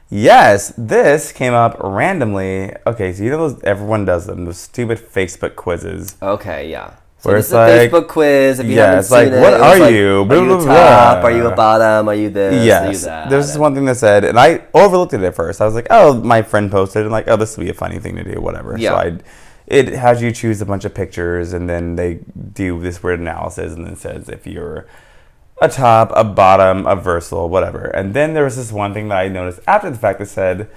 Yes, 0.09 0.73
this 0.77 1.31
came 1.31 1.53
up 1.53 1.77
randomly. 1.79 2.71
Okay, 2.85 3.13
so 3.13 3.23
you 3.23 3.31
know 3.31 3.49
those 3.49 3.63
everyone 3.63 4.05
does 4.05 4.27
them, 4.27 4.45
those 4.45 4.59
stupid 4.59 4.99
Facebook 4.99 5.55
quizzes. 5.55 6.17
Okay, 6.21 6.69
yeah. 6.69 6.95
So 7.23 7.29
Where 7.29 7.37
this 7.39 7.45
it's 7.45 7.49
is 7.51 7.53
a 7.53 7.57
like- 7.57 7.89
Facebook 7.91 8.07
quiz. 8.09 8.59
If 8.59 8.65
you 8.65 8.73
Yeah, 8.73 8.81
haven't 8.81 8.99
it's 8.99 9.11
like, 9.11 9.29
seen 9.31 9.39
what 9.39 9.53
it 9.53 9.59
was 9.61 9.61
are 9.61 9.79
like, 9.79 9.93
you? 9.93 10.27
Are 10.29 10.35
you 10.35 10.53
a 10.55 10.57
blah, 10.57 10.75
top? 10.75 11.23
Are 11.23 11.31
you 11.31 11.47
a 11.47 11.55
bottom? 11.55 12.09
Are 12.09 12.13
you 12.15 12.29
this? 12.29 12.53
Are 12.53 12.57
you 12.57 12.65
yes, 12.65 13.05
that? 13.05 13.29
there's 13.29 13.47
this 13.47 13.57
one 13.57 13.73
thing 13.73 13.85
that 13.85 13.95
said, 13.95 14.25
and 14.25 14.37
I 14.37 14.63
overlooked 14.73 15.13
it 15.13 15.21
at 15.21 15.33
first. 15.33 15.61
I 15.61 15.65
was 15.65 15.73
like, 15.73 15.87
oh, 15.89 16.15
my 16.21 16.41
friend 16.41 16.69
posted, 16.69 17.03
and 17.03 17.13
like, 17.13 17.29
oh, 17.29 17.37
this 17.37 17.55
would 17.55 17.63
be 17.63 17.69
a 17.69 17.73
funny 17.73 17.97
thing 17.97 18.17
to 18.17 18.25
do, 18.25 18.41
whatever. 18.41 18.77
Yeah. 18.77 18.89
So 18.89 18.95
I, 18.97 19.17
it 19.67 19.87
has 19.93 20.21
you 20.21 20.33
choose 20.33 20.59
a 20.59 20.65
bunch 20.65 20.83
of 20.83 20.93
pictures, 20.93 21.53
and 21.53 21.69
then 21.69 21.95
they 21.95 22.19
do 22.51 22.77
this 22.81 23.01
weird 23.01 23.21
analysis, 23.21 23.71
and 23.71 23.87
then 23.87 23.95
says 23.95 24.27
if 24.27 24.45
you're 24.45 24.85
a 25.61 25.69
top, 25.69 26.11
a 26.17 26.25
bottom, 26.25 26.85
a 26.85 26.97
versatile, 26.97 27.47
whatever. 27.47 27.85
And 27.85 28.13
then 28.13 28.33
there 28.33 28.43
was 28.43 28.57
this 28.57 28.73
one 28.73 28.93
thing 28.93 29.07
that 29.07 29.17
I 29.17 29.29
noticed 29.29 29.61
after 29.65 29.89
the 29.89 29.97
fact 29.97 30.19
that 30.19 30.25
said, 30.25 30.67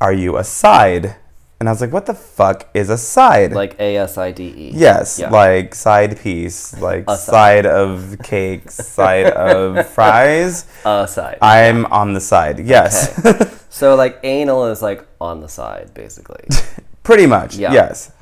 are 0.00 0.12
you 0.12 0.36
a 0.36 0.44
side? 0.44 1.16
And 1.58 1.70
I 1.70 1.72
was 1.72 1.80
like, 1.80 1.90
what 1.92 2.04
the 2.04 2.12
fuck 2.14 2.68
is 2.74 2.90
a 2.90 2.98
side? 2.98 3.52
Like 3.52 3.76
A 3.80 3.96
S 3.96 4.18
I 4.18 4.30
D 4.30 4.44
E. 4.44 4.70
Yes, 4.74 5.18
Yeah. 5.18 5.30
like 5.30 5.74
side 5.74 6.20
piece, 6.20 6.78
like 6.78 7.04
A 7.08 7.16
side 7.16 7.64
of 7.64 8.16
cake, 8.22 8.70
side 8.70 9.26
of 9.32 9.86
fries. 9.88 10.66
Aside. 10.84 11.38
I'm 11.40 11.86
on 11.86 12.12
the 12.12 12.20
side. 12.20 12.58
Yes. 12.60 13.18
so 13.70 13.94
like 13.94 14.20
anal 14.22 14.66
is 14.66 14.82
like 14.82 15.06
on 15.18 15.40
the 15.40 15.48
side, 15.48 15.94
basically. 15.94 16.44
Pretty 17.02 17.26
much. 17.26 17.56
Yeah. 17.56 17.72
Yes. 17.72 18.12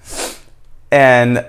And 0.93 1.45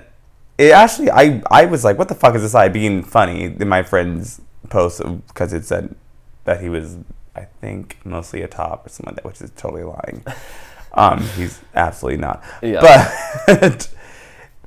it 0.58 0.72
actually 0.72 1.10
I 1.12 1.40
I 1.52 1.66
was 1.66 1.84
like, 1.84 1.98
what 1.98 2.08
the 2.08 2.14
fuck 2.16 2.34
is 2.34 2.42
this 2.42 2.50
side 2.52 2.72
being 2.72 3.04
funny 3.04 3.44
in 3.44 3.68
my 3.68 3.84
friend's 3.84 4.40
post 4.70 5.00
uh, 5.00 5.10
because 5.28 5.52
it 5.52 5.64
said 5.64 5.94
that 6.44 6.60
he 6.60 6.68
was 6.68 6.96
I 7.36 7.42
think 7.60 7.98
mostly 8.04 8.42
a 8.42 8.48
top 8.48 8.86
or 8.86 8.88
something 8.88 9.12
like 9.14 9.16
that, 9.22 9.24
which 9.24 9.40
is 9.40 9.52
totally 9.56 9.84
lying. 9.84 10.24
Um, 10.92 11.20
he's 11.36 11.60
absolutely 11.74 12.20
not. 12.20 12.42
Yeah. 12.62 12.80
But 13.48 13.88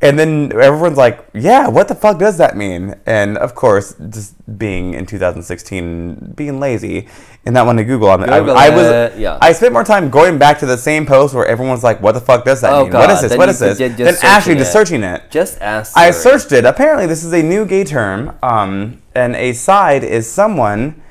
And 0.01 0.17
then 0.17 0.53
everyone's 0.53 0.97
like, 0.97 1.27
"Yeah, 1.33 1.67
what 1.67 1.89
the 1.89 1.95
fuck 1.95 2.19
does 2.19 2.37
that 2.37 2.55
mean?" 2.55 2.95
And 3.05 3.37
of 3.37 3.53
course, 3.53 3.95
just 4.09 4.33
being 4.57 4.93
in 4.93 5.05
2016, 5.05 6.33
being 6.37 6.57
lazy, 6.57 7.09
and 7.45 7.53
not 7.53 7.65
wanting 7.65 7.85
to 7.85 7.87
Google, 7.93 8.09
I'm, 8.09 8.21
Google 8.21 8.55
I, 8.55 8.67
I 8.67 8.69
was, 8.69 9.19
yeah. 9.19 9.37
I 9.41 9.51
spent 9.51 9.73
more 9.73 9.83
time 9.83 10.09
going 10.09 10.37
back 10.37 10.59
to 10.59 10.65
the 10.65 10.77
same 10.77 11.05
post 11.05 11.35
where 11.35 11.45
everyone's 11.45 11.83
like, 11.83 12.01
"What 12.01 12.13
the 12.13 12.21
fuck 12.21 12.45
does 12.45 12.61
that 12.61 12.71
Oh, 12.71 12.83
mean? 12.85 12.93
what 12.93 13.09
is 13.09 13.19
this? 13.21 13.29
then 13.31 13.37
What 13.37 13.49
is 13.49 13.59
this?" 13.59 13.77
Then 13.77 13.91
actually 13.91 14.13
searching 14.13 14.57
just 14.57 14.69
it. 14.69 14.71
searching 14.71 15.03
it. 15.03 15.31
Just 15.31 15.59
ask. 15.59 15.97
I 15.97 16.11
searched 16.11 16.53
it. 16.53 16.63
Apparently, 16.63 17.05
this 17.05 17.25
is 17.25 17.33
a 17.33 17.43
new 17.43 17.65
gay 17.65 17.83
term, 17.83 18.37
um, 18.41 19.01
and 19.13 19.35
a 19.35 19.51
side 19.51 20.05
is 20.05 20.31
someone 20.31 21.01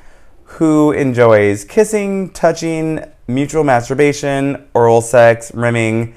who 0.57 0.93
enjoys 0.93 1.63
kissing, 1.63 2.31
touching, 2.31 3.05
mutual 3.29 3.63
masturbation, 3.63 4.67
oral 4.73 5.01
sex, 5.01 5.53
rimming, 5.53 6.15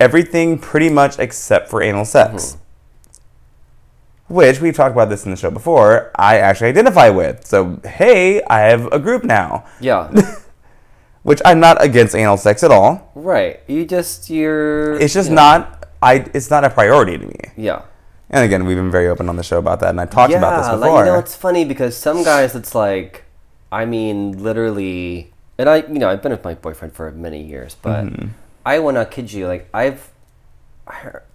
everything 0.00 0.58
pretty 0.58 0.88
much 0.88 1.18
except 1.18 1.68
for 1.68 1.82
anal 1.82 2.04
sex. 2.04 2.52
Mm-hmm. 2.52 4.34
Which 4.34 4.60
we've 4.60 4.74
talked 4.74 4.92
about 4.92 5.08
this 5.08 5.24
in 5.24 5.32
the 5.32 5.36
show 5.36 5.50
before. 5.50 6.12
I 6.14 6.38
actually 6.38 6.68
identify 6.68 7.10
with. 7.10 7.44
So 7.46 7.80
hey, 7.84 8.42
I 8.44 8.60
have 8.60 8.86
a 8.92 8.98
group 8.98 9.24
now. 9.24 9.66
Yeah. 9.80 10.10
Which 11.22 11.40
I'm 11.44 11.60
not 11.60 11.82
against 11.84 12.14
anal 12.14 12.36
sex 12.36 12.62
at 12.62 12.70
all. 12.70 13.10
right. 13.14 13.60
You 13.66 13.84
just 13.84 14.30
you're. 14.30 14.94
It's 15.00 15.12
just 15.12 15.28
you 15.28 15.34
know, 15.34 15.42
not. 15.42 15.88
I. 16.00 16.30
It's 16.32 16.48
not 16.48 16.64
a 16.64 16.70
priority 16.70 17.18
to 17.18 17.26
me. 17.26 17.40
Yeah. 17.56 17.82
And 18.30 18.44
again, 18.44 18.64
we've 18.64 18.76
been 18.76 18.92
very 18.92 19.08
open 19.08 19.28
on 19.28 19.36
the 19.36 19.42
show 19.42 19.58
about 19.58 19.80
that, 19.80 19.90
and 19.90 20.00
I 20.00 20.06
talked 20.06 20.32
about 20.32 20.58
this 20.58 20.68
like, 20.68 20.80
before. 20.80 21.04
you 21.04 21.10
know, 21.10 21.18
it's 21.18 21.34
funny 21.34 21.64
because 21.64 21.96
some 21.96 22.22
guys, 22.22 22.54
it's 22.54 22.76
like, 22.76 23.24
I 23.72 23.84
mean, 23.84 24.40
literally, 24.40 25.32
and 25.60 25.68
I, 25.68 25.76
you 25.86 25.98
know, 26.00 26.08
I've 26.08 26.22
been 26.22 26.32
with 26.32 26.44
my 26.44 26.54
boyfriend 26.54 26.94
for 26.94 27.10
many 27.12 27.42
years, 27.42 27.76
but 27.80 28.04
Mm-hmm. 28.06 28.28
I 28.64 28.78
will 28.78 28.92
not 28.92 29.10
kid 29.10 29.32
you. 29.32 29.46
Like, 29.46 29.68
I've, 29.72 30.10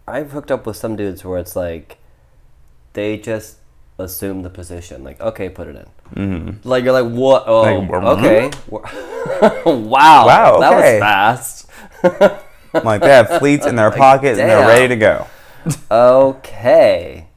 I've 0.08 0.32
hooked 0.32 0.52
up 0.52 0.66
with 0.66 0.78
some 0.78 0.96
dudes 0.96 1.24
where 1.26 1.40
it's 1.40 1.56
like, 1.56 1.98
they 2.94 3.18
just 3.18 3.58
assume 3.98 4.44
the 4.44 4.50
position. 4.50 5.04
Like, 5.04 5.20
okay, 5.20 5.50
put 5.50 5.68
it 5.68 5.76
in. 5.76 5.88
Mm-hmm. 6.16 6.68
Like 6.70 6.84
you're 6.84 6.94
like, 7.02 7.12
what? 7.12 7.44
Oh, 7.48 7.62
Like, 7.64 7.92
okay. 8.20 8.52
wow. 9.66 10.28
Wow, 10.28 10.60
That 10.60 10.74
okay. 10.74 10.94
was 10.94 11.02
fast. 11.02 11.68
like 12.86 13.02
they 13.02 13.10
have 13.10 13.40
fleets 13.40 13.66
in 13.66 13.76
their 13.76 13.90
Like, 13.96 13.98
pocket 13.98 14.38
and 14.40 14.50
they're 14.50 14.68
ready 14.68 14.88
to 14.90 14.96
go. 14.96 15.28
Okay. 15.90 17.28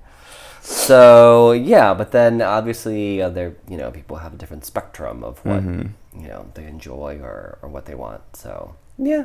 So 0.60 1.52
yeah, 1.52 1.94
but 1.94 2.12
then 2.12 2.42
obviously 2.42 3.22
other 3.22 3.56
you 3.68 3.76
know 3.78 3.90
people 3.90 4.18
have 4.18 4.34
a 4.34 4.36
different 4.36 4.64
spectrum 4.66 5.24
of 5.24 5.38
what 5.44 5.62
Mm-hmm. 5.62 5.92
You 6.14 6.28
know 6.28 6.46
they 6.54 6.64
enjoy 6.66 7.18
or, 7.22 7.58
or 7.62 7.68
what 7.68 7.86
they 7.86 7.94
want. 7.94 8.22
So 8.36 8.74
yeah. 8.98 9.24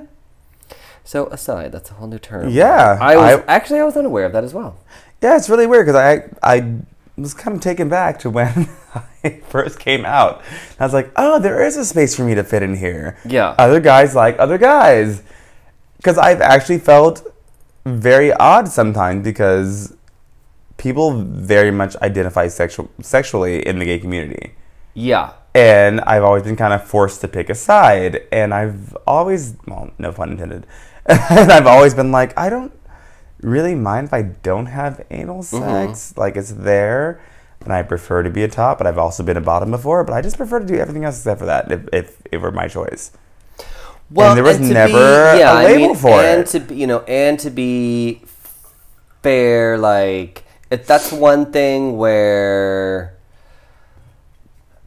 So 1.03 1.27
aside, 1.27 1.71
that's 1.71 1.91
a 1.91 1.95
whole 1.95 2.07
new 2.07 2.19
term. 2.19 2.49
Yeah, 2.49 2.97
I 3.01 3.15
was 3.17 3.39
I- 3.39 3.43
actually 3.47 3.79
I 3.79 3.83
was 3.83 3.97
unaware 3.97 4.25
of 4.25 4.33
that 4.33 4.43
as 4.43 4.53
well. 4.53 4.77
Yeah, 5.21 5.35
it's 5.35 5.49
really 5.49 5.67
weird 5.67 5.85
because 5.85 5.99
I 5.99 6.29
I 6.57 6.75
was 7.17 7.33
kind 7.33 7.55
of 7.55 7.61
taken 7.61 7.89
back 7.89 8.19
to 8.19 8.29
when 8.29 8.69
I 9.23 9.41
first 9.49 9.79
came 9.79 10.05
out. 10.05 10.41
I 10.79 10.83
was 10.85 10.93
like, 10.93 11.11
oh, 11.15 11.39
there 11.39 11.63
is 11.63 11.77
a 11.77 11.85
space 11.85 12.15
for 12.15 12.23
me 12.23 12.35
to 12.35 12.43
fit 12.43 12.63
in 12.63 12.75
here. 12.75 13.17
Yeah. 13.25 13.55
Other 13.57 13.79
guys 13.79 14.15
like 14.15 14.39
other 14.39 14.57
guys. 14.57 15.21
Because 15.97 16.17
I've 16.17 16.41
actually 16.41 16.79
felt 16.79 17.25
very 17.85 18.33
odd 18.33 18.67
sometimes 18.67 19.23
because 19.23 19.95
people 20.77 21.21
very 21.21 21.71
much 21.71 21.95
identify 21.97 22.47
sexual 22.47 22.89
sexually 23.01 23.65
in 23.65 23.79
the 23.79 23.85
gay 23.85 23.99
community. 23.99 24.53
Yeah. 24.93 25.33
And 25.53 26.01
I've 26.01 26.23
always 26.23 26.43
been 26.43 26.55
kind 26.55 26.73
of 26.73 26.83
forced 26.83 27.21
to 27.21 27.27
pick 27.27 27.49
a 27.49 27.55
side, 27.55 28.27
and 28.31 28.53
I've 28.53 28.95
always, 29.05 29.55
well, 29.67 29.91
no 29.97 30.11
pun 30.11 30.31
intended, 30.31 30.65
and 31.05 31.51
I've 31.51 31.67
always 31.67 31.93
been 31.93 32.11
like, 32.11 32.37
I 32.37 32.49
don't 32.49 32.71
really 33.41 33.75
mind 33.75 34.07
if 34.07 34.13
I 34.13 34.21
don't 34.21 34.67
have 34.67 35.05
anal 35.11 35.43
mm-hmm. 35.43 35.59
sex, 35.59 36.17
like 36.17 36.35
it's 36.37 36.51
there, 36.51 37.21
and 37.61 37.71
I 37.71 37.83
prefer 37.83 38.23
to 38.23 38.29
be 38.29 38.43
a 38.43 38.47
top, 38.47 38.77
but 38.77 38.87
I've 38.87 38.97
also 38.97 39.23
been 39.23 39.37
a 39.37 39.41
bottom 39.41 39.71
before, 39.71 40.03
but 40.03 40.13
I 40.13 40.21
just 40.21 40.37
prefer 40.37 40.59
to 40.59 40.65
do 40.65 40.75
everything 40.75 41.05
else 41.05 41.17
except 41.17 41.39
for 41.39 41.45
that, 41.45 41.71
if, 41.71 41.87
if 41.93 42.21
it 42.31 42.37
were 42.37 42.51
my 42.51 42.67
choice. 42.67 43.11
Well, 44.09 44.35
there 44.35 44.43
was 44.43 44.57
and 44.57 44.67
to 44.67 44.73
never 44.73 45.33
be, 45.33 45.39
yeah, 45.39 45.53
a 45.53 45.55
I 45.55 45.63
label 45.65 45.87
mean, 45.87 45.95
for 45.95 46.21
and 46.21 46.41
it. 46.41 46.47
to 46.47 46.59
be, 46.59 46.75
you 46.75 46.87
know, 46.87 46.99
and 47.01 47.39
to 47.39 47.49
be 47.49 48.21
fair, 49.23 49.77
like 49.77 50.43
that's 50.69 51.11
one 51.11 51.51
thing 51.51 51.97
where, 51.97 53.17
I, 53.17 53.22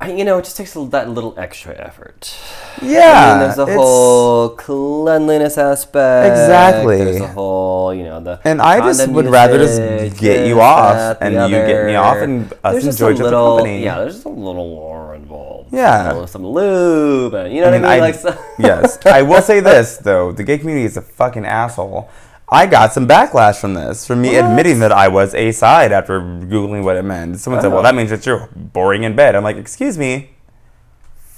you 0.04 0.24
know, 0.24 0.38
it 0.38 0.44
just 0.44 0.56
takes 0.58 0.76
a, 0.76 0.84
that 0.86 1.08
little 1.08 1.34
extra 1.38 1.74
effort. 1.74 2.36
Yeah, 2.82 3.00
I 3.00 3.30
mean, 3.30 3.38
there's 3.56 3.58
a 3.58 3.74
whole 3.74 4.50
cleanliness 4.50 5.56
aspect. 5.56 6.32
Exactly. 6.32 6.98
There's 6.98 7.20
a 7.22 7.28
whole, 7.28 7.94
you 7.94 8.04
know, 8.04 8.20
the 8.20 8.38
And 8.44 8.60
I 8.60 8.78
just 8.80 9.08
would 9.08 9.26
rather 9.26 9.56
just 9.58 10.18
get 10.20 10.46
you 10.46 10.60
off, 10.60 11.16
and 11.22 11.34
you 11.34 11.48
get 11.48 11.86
me 11.86 11.94
off, 11.94 12.18
and 12.18 12.52
us 12.62 12.72
There's 12.72 12.84
just 12.84 13.00
enjoy 13.00 13.08
a 13.08 13.14
each 13.14 13.18
little, 13.20 13.56
company. 13.56 13.82
Yeah, 13.84 13.98
there's 14.00 14.14
just 14.14 14.26
a 14.26 14.28
little 14.28 14.54
more 14.68 15.14
involved. 15.14 15.72
Yeah. 15.72 16.12
Know, 16.12 16.26
some 16.26 16.46
lube, 16.46 17.32
and 17.34 17.52
you 17.54 17.62
know 17.62 17.68
I 17.68 17.70
what 17.70 17.74
I 17.76 17.78
mean, 17.78 17.82
mean. 17.82 17.90
I- 17.90 17.98
like, 18.00 18.14
so- 18.16 18.38
yes, 18.58 18.98
I 19.06 19.22
will 19.22 19.42
say 19.42 19.60
this 19.70 19.96
though: 19.96 20.30
the 20.30 20.44
gay 20.44 20.58
community 20.58 20.84
is 20.84 20.96
a 20.98 21.02
fucking 21.02 21.46
asshole. 21.46 22.10
I 22.48 22.66
got 22.66 22.92
some 22.92 23.08
backlash 23.08 23.60
from 23.60 23.74
this, 23.74 24.06
from 24.06 24.22
me 24.22 24.36
What? 24.36 24.44
admitting 24.44 24.78
that 24.78 24.92
I 24.92 25.08
was 25.08 25.34
a 25.34 25.50
side 25.52 25.90
after 25.90 26.20
googling 26.20 26.84
what 26.84 26.96
it 26.96 27.02
meant. 27.04 27.40
Someone 27.40 27.60
said, 27.60 27.70
"Well, 27.72 27.80
Oh. 27.80 27.82
that 27.82 27.94
means 27.94 28.10
that 28.10 28.24
you're 28.24 28.48
boring 28.54 29.02
in 29.02 29.16
bed." 29.16 29.34
I'm 29.34 29.42
like, 29.42 29.56
"Excuse 29.56 29.98
me." 29.98 30.30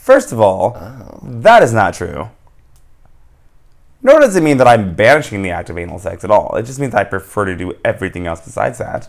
First 0.02 0.32
of 0.32 0.40
all, 0.40 0.76
Oh. 0.78 1.18
that 1.22 1.62
is 1.62 1.72
not 1.72 1.94
true. 1.94 2.28
Nor 4.02 4.20
does 4.20 4.36
it 4.36 4.42
mean 4.42 4.58
that 4.58 4.68
I'm 4.68 4.94
banishing 4.94 5.42
the 5.42 5.50
act 5.50 5.70
of 5.70 5.78
anal 5.78 5.98
sex 5.98 6.24
at 6.24 6.30
all. 6.30 6.54
It 6.56 6.64
just 6.66 6.78
means 6.78 6.94
I 6.94 7.04
prefer 7.04 7.46
to 7.46 7.56
do 7.56 7.72
everything 7.84 8.26
else 8.26 8.40
besides 8.42 8.78
that. 8.78 9.08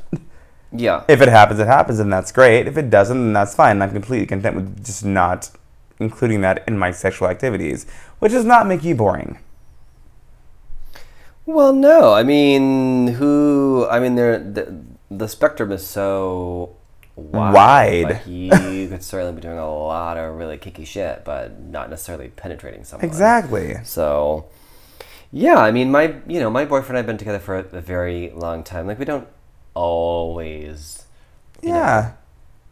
yeah. 0.71 1.03
if 1.07 1.21
it 1.21 1.27
happens, 1.29 1.59
it 1.59 1.67
happens, 1.67 1.99
and 1.99 2.11
that's 2.11 2.31
great. 2.31 2.67
If 2.67 2.77
it 2.77 2.89
doesn't, 2.89 3.17
then 3.21 3.33
that's 3.33 3.55
fine. 3.55 3.81
I'm 3.81 3.91
completely 3.91 4.25
content 4.25 4.55
with 4.55 4.85
just 4.85 5.03
not 5.05 5.51
including 5.99 6.41
that 6.41 6.63
in 6.65 6.77
my 6.79 6.91
sexual 6.91 7.27
activities, 7.27 7.85
which 8.19 8.31
does 8.31 8.45
not 8.45 8.65
make 8.67 8.83
you 8.85 8.95
boring. 8.95 9.37
Well, 11.51 11.73
no. 11.73 12.13
I 12.13 12.21
mean, 12.23 13.07
who? 13.07 13.87
I 13.89 13.99
mean, 13.99 14.15
there 14.15 14.37
the, 14.37 14.81
the 15.09 15.27
spectrum 15.27 15.71
is 15.71 15.85
so 15.85 16.75
wide. 17.15 17.53
Wide. 17.53 18.03
Like 18.03 18.27
you 18.27 18.49
could 18.89 19.03
certainly 19.03 19.33
be 19.33 19.41
doing 19.41 19.57
a 19.57 19.69
lot 19.69 20.17
of 20.17 20.35
really 20.35 20.57
kinky 20.57 20.85
shit, 20.85 21.25
but 21.25 21.59
not 21.59 21.89
necessarily 21.89 22.27
penetrating 22.29 22.83
someone. 22.83 23.05
Exactly. 23.07 23.77
So, 23.83 24.45
yeah. 25.31 25.57
I 25.57 25.71
mean, 25.71 25.89
my 25.91 26.15
you 26.27 26.39
know 26.39 26.49
my 26.51 26.65
boyfriend 26.65 26.91
and 26.91 26.99
I've 26.99 27.07
been 27.07 27.17
together 27.17 27.39
for 27.39 27.57
a, 27.57 27.77
a 27.77 27.81
very 27.81 28.29
long 28.31 28.63
time. 28.63 28.85
Like 28.85 28.99
we 28.99 29.05
don't 29.05 29.27
always. 29.73 31.05
you 31.63 31.69
know, 31.69 31.75
Yeah. 31.75 32.11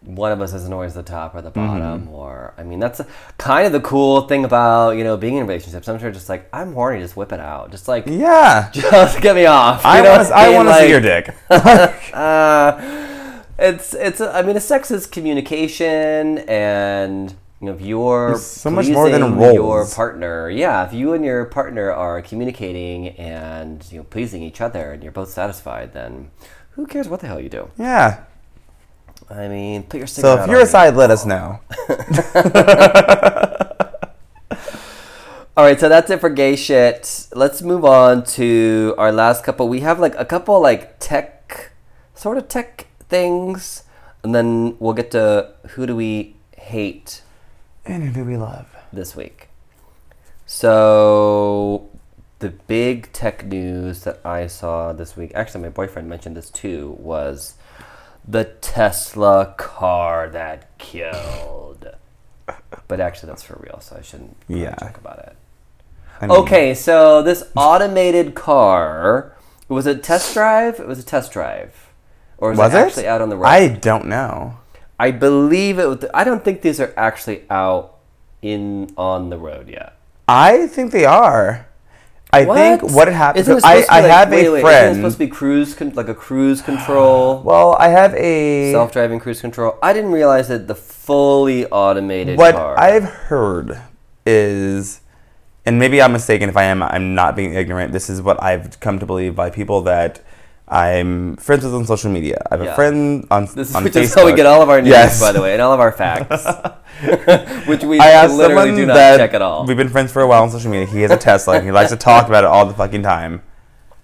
One 0.02 0.32
of 0.32 0.40
us 0.42 0.54
isn't 0.54 0.72
always 0.72 0.94
the 0.94 1.04
top 1.04 1.36
or 1.36 1.42
the 1.42 1.52
Mm-hmm. 1.52 1.68
bottom 1.68 2.08
or 2.10 2.54
i 2.58 2.64
mean 2.64 2.80
that's 2.80 3.02
kind 3.38 3.66
of 3.66 3.72
the 3.74 3.80
cool 3.82 4.22
thing 4.22 4.46
about 4.46 4.92
you 4.92 5.04
know 5.04 5.18
being 5.18 5.36
in 5.36 5.46
relationships 5.48 5.88
i'm 5.88 6.00
sure 6.00 6.12
just 6.12 6.30
like 6.30 6.48
i'm 6.54 6.74
horny 6.74 7.00
just 7.02 7.18
whip 7.18 7.32
it 7.32 7.40
out 7.40 7.72
just 7.72 7.88
like 7.88 8.06
Yeah. 8.08 8.70
just 8.74 9.22
get 9.22 9.36
me 9.36 9.46
off 9.48 9.84
you 9.84 9.90
I 9.90 10.02
want 10.02 10.28
to. 10.28 10.34
I 10.36 10.46
mean? 10.48 10.56
want 10.56 10.68
to 10.70 10.76
see 10.76 10.90
your 10.90 11.02
dick. 11.02 11.36
uh, 12.14 13.42
it's 13.60 13.94
it's 13.96 14.22
i 14.22 14.42
mean 14.44 14.60
sex 14.60 14.92
is 14.92 15.08
communication 15.08 16.38
and 16.48 17.32
you 17.60 17.66
know 17.68 17.74
if 17.74 17.82
you're 17.82 18.30
There's 18.30 18.46
so 18.46 18.70
much 18.70 18.88
more 18.88 19.10
than 19.10 19.22
pleasing 19.36 19.56
your 19.56 19.88
partner 19.88 20.50
yeah 20.50 20.86
if 20.86 20.94
you 20.94 21.14
and 21.14 21.26
your 21.26 21.46
partner 21.46 21.92
are 21.92 22.22
communicating 22.22 23.10
and 23.18 23.84
you 23.92 23.98
know 23.98 24.04
pleasing 24.04 24.44
each 24.44 24.62
other 24.62 24.92
and 24.94 25.02
you're 25.02 25.12
both 25.12 25.32
satisfied 25.32 25.94
then 25.94 26.30
who 26.72 26.86
cares 26.86 27.10
what 27.10 27.20
the 27.22 27.28
hell 27.28 27.40
you 27.40 27.50
do 27.50 27.72
yeah. 27.80 28.26
I 29.30 29.48
mean 29.48 29.84
put 29.84 29.98
your 29.98 30.08
So 30.08 30.42
if 30.42 30.48
you're 30.48 30.58
on 30.58 30.64
a 30.64 30.66
side, 30.66 30.96
let 30.96 31.12
us 31.12 31.26
know. 31.26 31.60
All 35.58 35.64
right, 35.64 35.80
so 35.80 35.90
that's 35.90 36.12
it 36.12 36.20
for 36.20 36.30
gay 36.30 36.56
shit. 36.56 37.28
Let's 37.34 37.64
move 37.64 37.84
on 37.84 38.24
to 38.38 38.94
our 39.00 39.12
last 39.12 39.44
couple. 39.44 39.68
We 39.68 39.80
have 39.80 40.00
like 40.00 40.14
a 40.16 40.24
couple 40.24 40.62
like 40.62 41.00
tech, 41.00 41.72
sort 42.14 42.38
of 42.38 42.48
tech 42.48 42.86
things, 43.10 43.84
and 44.24 44.36
then 44.36 44.78
we'll 44.80 44.94
get 44.94 45.10
to 45.12 45.54
who 45.70 45.88
do 45.88 45.96
we 45.96 46.36
hate 46.56 47.24
And 47.88 48.04
who 48.04 48.12
do 48.14 48.24
we 48.24 48.38
love? 48.38 48.68
this 48.94 49.16
week. 49.16 49.50
So 50.46 51.90
the 52.40 52.50
big 52.50 53.12
tech 53.12 53.46
news 53.46 54.04
that 54.04 54.20
I 54.26 54.48
saw 54.48 54.94
this 54.94 55.18
week, 55.18 55.32
actually 55.36 55.64
my 55.64 55.70
boyfriend 55.70 56.08
mentioned 56.08 56.38
this 56.38 56.50
too, 56.50 56.96
was 57.00 57.56
the 58.28 58.44
Tesla 58.46 59.54
car 59.58 60.30
that 60.30 60.78
killed. 60.78 61.88
But 62.88 63.00
actually 63.00 63.28
that's 63.28 63.44
for 63.44 63.60
real, 63.62 63.80
so 63.82 63.98
I 63.98 64.02
shouldn't 64.02 64.36
really 64.48 64.64
Yeah. 64.64 64.76
talk 64.76 64.98
about 64.98 65.20
it. 65.20 65.36
I 66.22 66.28
mean, 66.28 66.38
Okay, 66.38 66.74
so 66.74 67.22
this 67.22 67.44
automated 67.56 68.34
car 68.36 69.34
was 69.70 69.86
it 69.86 70.02
test 70.04 70.34
drive? 70.34 70.80
It 70.80 70.88
was 70.88 70.98
a 71.00 71.04
test 71.04 71.32
drive, 71.32 71.90
or 72.38 72.50
was, 72.52 72.58
Was 72.60 72.74
it 72.74 72.78
it? 72.78 72.82
actually 72.88 73.08
out 73.08 73.22
on 73.22 73.30
the 73.30 73.36
road? 73.38 73.48
I 73.48 73.68
don't 73.68 74.06
know. 74.08 74.58
I 75.00 75.12
believe 75.12 75.78
it. 75.78 75.86
Was, 75.86 76.06
I 76.14 76.24
don't 76.24 76.44
think 76.44 76.62
these 76.62 76.80
are 76.80 76.94
actually 76.98 77.44
out 77.50 77.96
in 78.42 78.94
on 78.98 79.30
the 79.30 79.38
road 79.38 79.68
yet. 79.70 79.94
I 80.28 80.68
think 80.68 80.92
they 80.92 81.06
are. 81.06 81.67
I 82.34 82.44
think 82.46 82.84
what 82.84 83.08
had 83.08 83.16
happened. 83.16 83.48
It 83.48 83.52
I, 83.52 83.60
supposed 83.60 83.88
to 83.88 83.94
I 83.94 84.02
like- 84.02 84.12
have 84.12 84.32
wait, 84.32 84.46
a 84.48 84.52
wait, 84.52 84.62
friend. 84.62 84.92
Isn't 84.92 85.02
supposed 85.02 85.16
to 85.18 85.26
be 85.26 85.28
cruise, 85.30 85.74
con- 85.74 85.94
like 85.94 86.10
a 86.10 86.14
cruise 86.14 86.62
control, 86.62 87.42
well, 87.46 87.76
I 87.80 87.88
have 87.88 88.14
a 88.16 88.72
self-driving 88.74 89.20
cruise 89.20 89.40
control? 89.42 89.78
I 89.82 89.94
didn't 89.94 90.12
realize 90.12 90.48
that 90.50 90.68
the 90.68 90.76
fully 90.76 91.66
automated 91.68 92.38
what 92.38 92.56
car. 92.56 92.78
I've 92.78 93.06
heard 93.06 93.80
is, 94.26 95.00
and 95.66 95.80
maybe 95.80 96.02
I'm 96.02 96.12
mistaken 96.12 96.50
if 96.50 96.58
I 96.58 96.64
am. 96.64 96.84
I'm 96.84 97.16
not 97.16 97.36
being 97.36 97.54
ignorant. 97.54 97.94
This 97.94 98.10
is 98.10 98.22
what 98.22 98.42
I've 98.44 98.80
come 98.82 99.00
to 99.00 99.06
believe 99.06 99.36
by 99.36 99.50
people 99.50 99.82
that 99.84 100.22
I'm 100.70 101.38
friends 101.38 101.64
with 101.64 101.74
on 101.74 101.86
social 101.86 102.12
media. 102.12 102.42
I 102.52 102.56
have 102.56 102.64
Yeah. 102.66 102.72
a 102.74 102.76
friend 102.76 103.26
on 103.32 103.46
This 103.46 103.70
is 103.70 103.76
on 103.76 103.84
which 103.86 103.94
how 104.14 104.26
we 104.26 104.34
get 104.34 104.46
all 104.46 104.62
of 104.62 104.70
our 104.70 104.82
news, 104.82 104.90
Yes. 104.90 105.20
by 105.22 105.32
the 105.32 105.42
way, 105.42 105.54
and 105.54 105.62
all 105.62 105.72
of 105.74 105.80
our 105.80 105.94
facts, 105.94 106.46
which 107.68 107.84
we 107.84 108.00
literally 108.00 108.76
do 108.76 108.86
not 108.86 108.96
that 108.96 109.18
check 109.18 109.34
at 109.34 109.42
all. 109.42 109.66
we've 109.66 109.78
been 109.78 109.88
friends 109.90 110.12
for 110.12 110.22
a 110.22 110.28
while 110.28 110.44
on 110.44 110.52
social 110.52 110.70
media. 110.72 110.86
He 110.88 111.02
has 111.04 111.12
a 111.12 111.18
Tesla 111.18 111.56
and 111.56 111.66
he 111.66 111.72
likes 111.72 111.92
to 111.92 111.96
talk 111.98 112.28
about 112.28 112.44
it 112.44 112.48
all 112.48 112.66
the 112.66 112.74
fucking 112.74 113.04
time. 113.04 113.44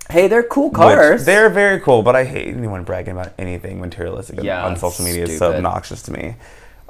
Hey, 0.09 0.28
they're 0.28 0.43
cool 0.43 0.70
Which- 0.70 0.76
cars. 0.78 1.26
they're 1.26 1.49
very 1.49 1.80
cool, 1.80 2.01
but 2.03 2.16
I 2.16 2.24
hate 2.26 2.55
anyone 2.55 2.84
bragging 2.84 3.14
about 3.14 3.34
anything 3.39 3.82
materialistic 3.82 4.39
on- 4.39 4.45
Yeah, 4.45 4.64
on 4.66 4.76
social 4.78 5.03
media. 5.05 5.24
It's 5.24 5.38
so 5.38 5.53
obnoxious 5.53 6.01
to 6.03 6.11
me. 6.14 6.36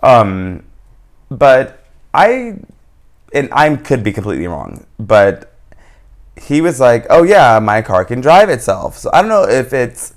Um, 0.04 0.64
but 1.32 1.80
I, 2.14 2.56
and 3.34 3.50
I 3.52 3.76
could 3.78 4.04
be 4.04 4.12
completely 4.12 4.46
wrong, 4.48 4.86
but 5.00 5.53
he 6.42 6.62
was 6.62 6.80
like, 6.80 7.06
"Oh 7.10 7.24
yeah, 7.24 7.60
my 7.60 7.82
car 7.82 8.06
can 8.06 8.22
drive 8.22 8.50
itself." 8.50 8.98
So 8.98 9.10
I 9.14 9.22
don't 9.22 9.30
know 9.30 9.44
if 9.44 9.72
it's, 9.74 10.14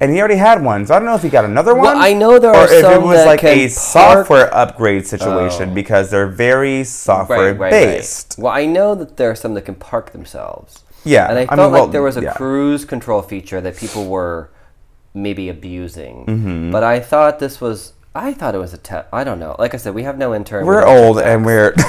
and 0.00 0.12
he 0.12 0.18
already 0.20 0.36
had 0.36 0.62
one, 0.62 0.86
so 0.86 0.94
I 0.94 0.98
don't 0.98 1.06
know 1.06 1.14
if 1.16 1.22
he 1.22 1.28
got 1.28 1.44
another 1.44 1.74
one. 1.74 1.82
Well. 1.84 1.96
I 1.98 2.12
know 2.12 2.38
there 2.38 2.52
are 2.54 2.68
some. 2.68 2.84
or 2.84 2.88
are 2.88 2.92
if 2.92 2.98
it 3.00 3.02
was 3.04 3.16
that 3.18 3.26
like 3.26 3.40
can 3.40 3.58
a 3.58 3.62
park- 3.62 3.70
software 3.70 4.54
upgrade 4.54 5.06
situation 5.06 5.70
Oh. 5.70 5.74
because 5.74 6.10
they're 6.10 6.28
very 6.28 6.84
software 6.84 7.52
right, 7.52 7.58
right, 7.58 7.70
based. 7.70 8.36
Right. 8.38 8.44
Well, 8.44 8.52
I 8.54 8.66
know 8.66 8.94
that 8.94 9.16
there 9.16 9.30
are 9.30 9.34
some 9.34 9.54
that 9.54 9.62
can 9.62 9.74
park 9.74 10.12
themselves. 10.12 10.84
Yeah, 11.04 11.28
And 11.30 11.38
I 11.38 11.42
I 11.42 11.46
felt 11.46 11.58
mean, 11.58 11.72
like 11.72 11.72
well, 11.82 11.86
there 11.88 12.02
was 12.02 12.16
a 12.16 12.22
yeah. 12.22 12.32
cruise 12.34 12.84
control 12.84 13.22
feature 13.22 13.60
that 13.60 13.76
people 13.76 14.06
were 14.06 14.50
maybe 15.14 15.48
abusing. 15.48 16.26
Mm-hmm. 16.26 16.70
But 16.70 16.82
I 16.84 17.00
thought 17.00 17.38
this 17.38 17.60
was. 17.60 17.94
I 18.14 18.34
thought 18.34 18.54
it 18.54 18.58
was 18.58 18.74
a 18.74 18.78
test. 18.78 19.06
I 19.12 19.22
don't 19.24 19.38
know. 19.38 19.54
Like 19.58 19.74
I 19.74 19.76
said, 19.78 19.94
we 19.94 20.02
have 20.02 20.18
no 20.18 20.34
intern. 20.34 20.62
we 20.62 20.68
We're 20.68 20.84
old 20.86 21.18
and 21.20 21.44
we're. 21.46 21.74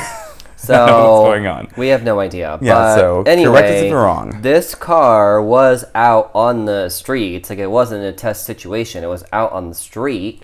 So 0.70 0.74
what's 1.22 1.30
going 1.30 1.48
on. 1.48 1.70
We 1.78 1.88
have 1.88 2.04
no 2.04 2.20
idea. 2.20 2.60
Yeah, 2.62 2.74
but 2.74 2.96
so 2.96 3.24
anyway, 3.26 3.52
correct 3.62 3.68
us 3.70 3.82
if 3.84 3.92
we're 3.92 4.04
wrong. 4.04 4.42
This 4.42 4.76
car 4.76 5.42
was 5.42 5.86
out 5.96 6.32
on 6.36 6.66
the 6.66 6.90
streets. 6.90 7.50
Like 7.50 7.60
it 7.60 7.72
wasn't 7.72 8.04
a 8.04 8.12
test 8.12 8.44
situation. 8.46 9.04
It 9.04 9.08
was 9.08 9.24
out 9.32 9.54
on 9.54 9.70
the 9.70 9.76
street, 9.76 10.44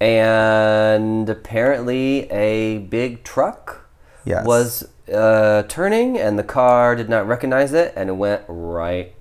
and 0.00 1.28
apparently 1.28 2.30
a 2.30 2.78
big 2.78 3.24
truck 3.24 3.88
Yes. 4.26 4.44
was 4.46 4.88
uh, 5.12 5.62
turning, 5.64 6.18
and 6.18 6.38
the 6.38 6.44
car 6.44 6.94
did 6.94 7.08
not 7.08 7.26
recognize 7.26 7.72
it, 7.72 7.92
and 7.96 8.08
it 8.10 8.14
went 8.14 8.42
right 8.48 9.14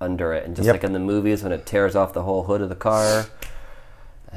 under 0.00 0.32
it. 0.32 0.44
And 0.46 0.56
just 0.56 0.66
Yep. 0.66 0.74
like 0.74 0.84
in 0.84 0.92
the 0.94 0.98
movies 0.98 1.42
when 1.42 1.52
it 1.52 1.64
tears 1.66 1.94
off 1.94 2.12
the 2.12 2.22
whole 2.22 2.44
hood 2.44 2.60
of 2.62 2.68
the 2.68 2.74
car. 2.74 3.26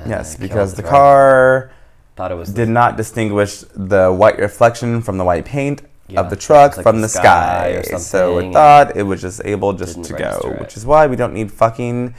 Yes, 0.06 0.36
because 0.36 0.74
the 0.74 0.84
car 0.84 1.72
thought 2.16 2.32
it 2.32 2.36
was 2.36 2.54
did 2.54 2.70
not 2.70 2.98
distinguish 2.98 3.60
the 3.76 4.12
white 4.12 4.38
reflection 4.38 5.02
from 5.02 5.18
the 5.18 5.24
white 5.26 5.46
paint 5.46 5.82
Yeah, 6.08 6.22
of 6.22 6.30
the 6.30 6.36
truck 6.36 6.78
like 6.78 6.84
from 6.84 6.98
the 6.98 7.02
the 7.04 7.10
sky 7.10 7.82
sky. 7.82 7.94
or 7.94 8.00
So 8.00 8.40
something, 8.40 8.52
it 8.52 8.54
thought 8.54 8.96
it 8.98 9.04
was 9.04 9.22
just 9.22 9.42
able 9.44 9.74
just 9.74 10.04
to 10.04 10.14
go, 10.14 10.40
it. 10.54 10.60
which 10.60 10.78
is 10.78 10.86
why 10.86 11.08
we 11.08 11.16
don't 11.16 11.34
need 11.34 11.52
fucking 11.52 12.16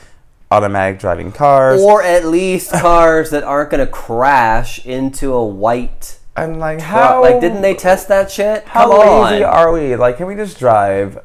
automatic 0.50 0.98
driving 0.98 1.32
cars. 1.32 1.80
or 1.80 2.02
at 2.02 2.24
least 2.26 2.70
cars 2.86 3.30
that 3.30 3.42
aren't 3.44 3.70
going 3.70 3.84
to 3.84 3.90
crash 3.90 4.84
into 4.86 5.32
a 5.32 5.44
white 5.44 6.18
and 6.36 6.58
like 6.58 6.78
truck. 6.78 6.90
how 6.90 7.22
Like, 7.22 7.40
didn't 7.40 7.62
they 7.62 7.74
test 7.74 8.08
that 8.08 8.30
shit? 8.30 8.64
how 8.64 8.90
Come 8.90 9.00
lazy 9.30 9.42
on. 9.42 9.54
are 9.54 9.72
we? 9.72 9.96
Like, 9.96 10.18
can 10.18 10.26
we 10.26 10.34
just 10.34 10.58
drive? 10.58 11.18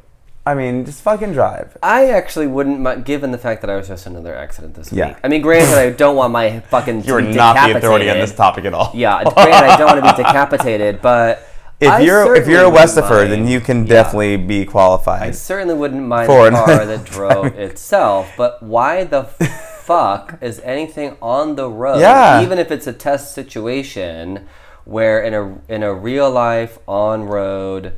I 0.45 0.55
mean, 0.55 0.85
just 0.85 1.03
fucking 1.03 1.33
drive. 1.33 1.77
I 1.83 2.09
actually 2.09 2.47
wouldn't, 2.47 2.79
mi- 2.79 3.03
given 3.03 3.31
the 3.31 3.37
fact 3.37 3.61
that 3.61 3.69
I 3.69 3.75
was 3.75 3.87
just 3.87 4.07
in 4.07 4.13
another 4.15 4.35
accident 4.35 4.73
this 4.73 4.91
Yeah. 4.91 5.09
week. 5.09 5.17
I 5.23 5.27
mean, 5.27 5.41
granted, 5.43 5.77
I 5.77 5.91
don't 5.91 6.15
want 6.15 6.33
my 6.33 6.61
fucking. 6.61 7.03
You 7.03 7.13
are 7.15 7.21
to 7.21 7.27
be 7.27 7.33
not 7.35 7.53
the 7.53 7.77
authority 7.77 8.09
on 8.09 8.15
decapitated. 8.15 8.23
this 8.29 8.35
topic 8.35 8.65
at 8.65 8.73
all. 8.73 8.91
Yeah, 8.95 9.23
granted, 9.23 9.53
I 9.69 9.77
don't 9.77 9.87
want 9.99 10.03
to 10.05 10.11
be 10.15 10.23
decapitated, 10.23 10.99
but 11.01 11.47
If 11.79 11.89
I 11.91 11.99
you're 11.99 12.35
if 12.35 12.47
you're 12.47 12.63
a 12.63 12.69
wouldn't 12.69 12.89
Westifer, 12.89 13.27
then 13.29 13.47
you 13.47 13.59
can 13.59 13.85
Yeah. 13.85 13.93
definitely 13.93 14.37
be 14.37 14.65
qualified. 14.65 15.15
I 15.15 15.17
qualified. 15.19 15.35
certainly 15.35 15.75
wouldn't 15.75 16.03
mind 16.07 16.25
For 16.25 16.47
an- 16.47 16.53
car 16.55 16.85
that 16.91 17.03
drove 17.05 17.45
itself, 17.57 18.31
but 18.35 18.63
why 18.63 19.03
the 19.03 19.23
fuck 19.25 20.37
is 20.41 20.59
anything 20.63 21.17
on 21.21 21.55
the 21.55 21.69
road? 21.69 21.99
Yeah. 21.99 22.41
Even 22.41 22.57
if 22.57 22.71
it's 22.71 22.87
a 22.87 22.93
test 22.93 23.33
situation 23.35 24.47
where 24.85 25.21
in 25.21 25.33
a 25.35 25.57
in 25.71 25.83
a 25.83 25.93
real 25.93 26.29
life 26.31 26.79
on 26.87 27.25
road 27.25 27.93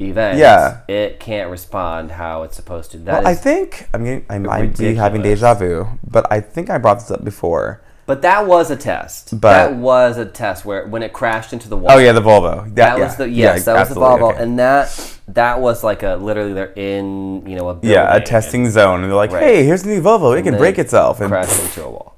event, 0.00 0.38
Yeah. 0.38 0.78
it 0.88 1.18
can't 1.20 1.50
respond 1.50 2.12
how 2.12 2.42
it's 2.44 2.56
supposed 2.56 2.90
to. 2.92 2.98
That 2.98 3.22
Well, 3.24 3.26
I 3.32 3.34
think 3.34 3.88
I 3.92 3.98
mean 3.98 4.24
I 4.30 4.38
might 4.38 4.76
be 4.78 4.94
having 4.94 5.22
deja 5.22 5.54
vu, 5.54 5.86
but 6.08 6.26
I 6.30 6.40
think 6.40 6.70
I 6.70 6.78
brought 6.78 7.00
this 7.00 7.10
up 7.10 7.24
before. 7.24 7.80
but 8.06 8.22
that 8.22 8.46
was 8.46 8.70
a 8.70 8.76
test. 8.76 9.38
But- 9.40 9.52
that 9.52 9.74
was 9.76 10.16
a 10.16 10.24
test 10.24 10.64
where 10.64 10.86
when 10.86 11.02
it 11.02 11.12
crashed 11.12 11.52
into 11.52 11.68
the 11.68 11.76
wall. 11.76 11.92
Oh 11.92 11.98
yeah, 11.98 12.12
the 12.12 12.22
Volvo. 12.22 12.72
That 12.74 12.96
yeah, 12.98 13.04
was 13.04 13.16
the 13.16 13.28
yeah, 13.28 13.54
yes, 13.54 13.64
that 13.66 13.74
was 13.74 13.88
the 13.90 13.96
Volvo, 14.00 14.32
okay. 14.32 14.42
and 14.42 14.58
that 14.58 14.88
that 15.28 15.60
was 15.60 15.84
like 15.84 16.02
a 16.02 16.14
literally 16.16 16.52
they're 16.54 16.72
in 16.74 17.44
you 17.46 17.54
know 17.56 17.68
a 17.68 17.74
building 17.74 17.90
yeah, 17.90 18.10
a 18.12 18.16
and- 18.16 18.24
testing 18.26 18.70
zone, 18.70 19.02
and 19.02 19.10
they're 19.10 19.16
like, 19.16 19.32
Right. 19.32 19.42
"Hey, 19.42 19.64
here's 19.64 19.82
the 19.82 19.90
new 19.90 20.00
Volvo. 20.00 20.38
It 20.38 20.42
can 20.42 20.56
break 20.56 20.78
itself." 20.78 21.20
And 21.20 21.28
crashed 21.28 21.60
into 21.62 21.84
a 21.84 21.90
wall. 21.90 22.14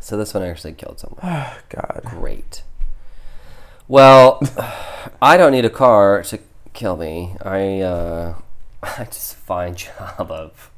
So 0.00 0.16
this 0.16 0.32
one 0.32 0.42
actually 0.44 0.72
killed 0.74 1.00
someone. 1.00 1.20
Oh 1.24 1.56
God, 1.70 2.02
Great. 2.04 2.62
Well, 3.88 4.40
I 5.22 5.36
don't 5.36 5.52
need 5.52 5.64
a 5.64 5.70
car 5.70 6.22
to 6.22 6.38
kill 6.78 6.96
me. 6.96 7.34
I 7.42 7.80
uh, 7.80 8.34
I 8.82 9.04
just 9.04 9.34
a 9.34 9.36
fine 9.36 9.74
job 9.84 10.30
of 10.30 10.70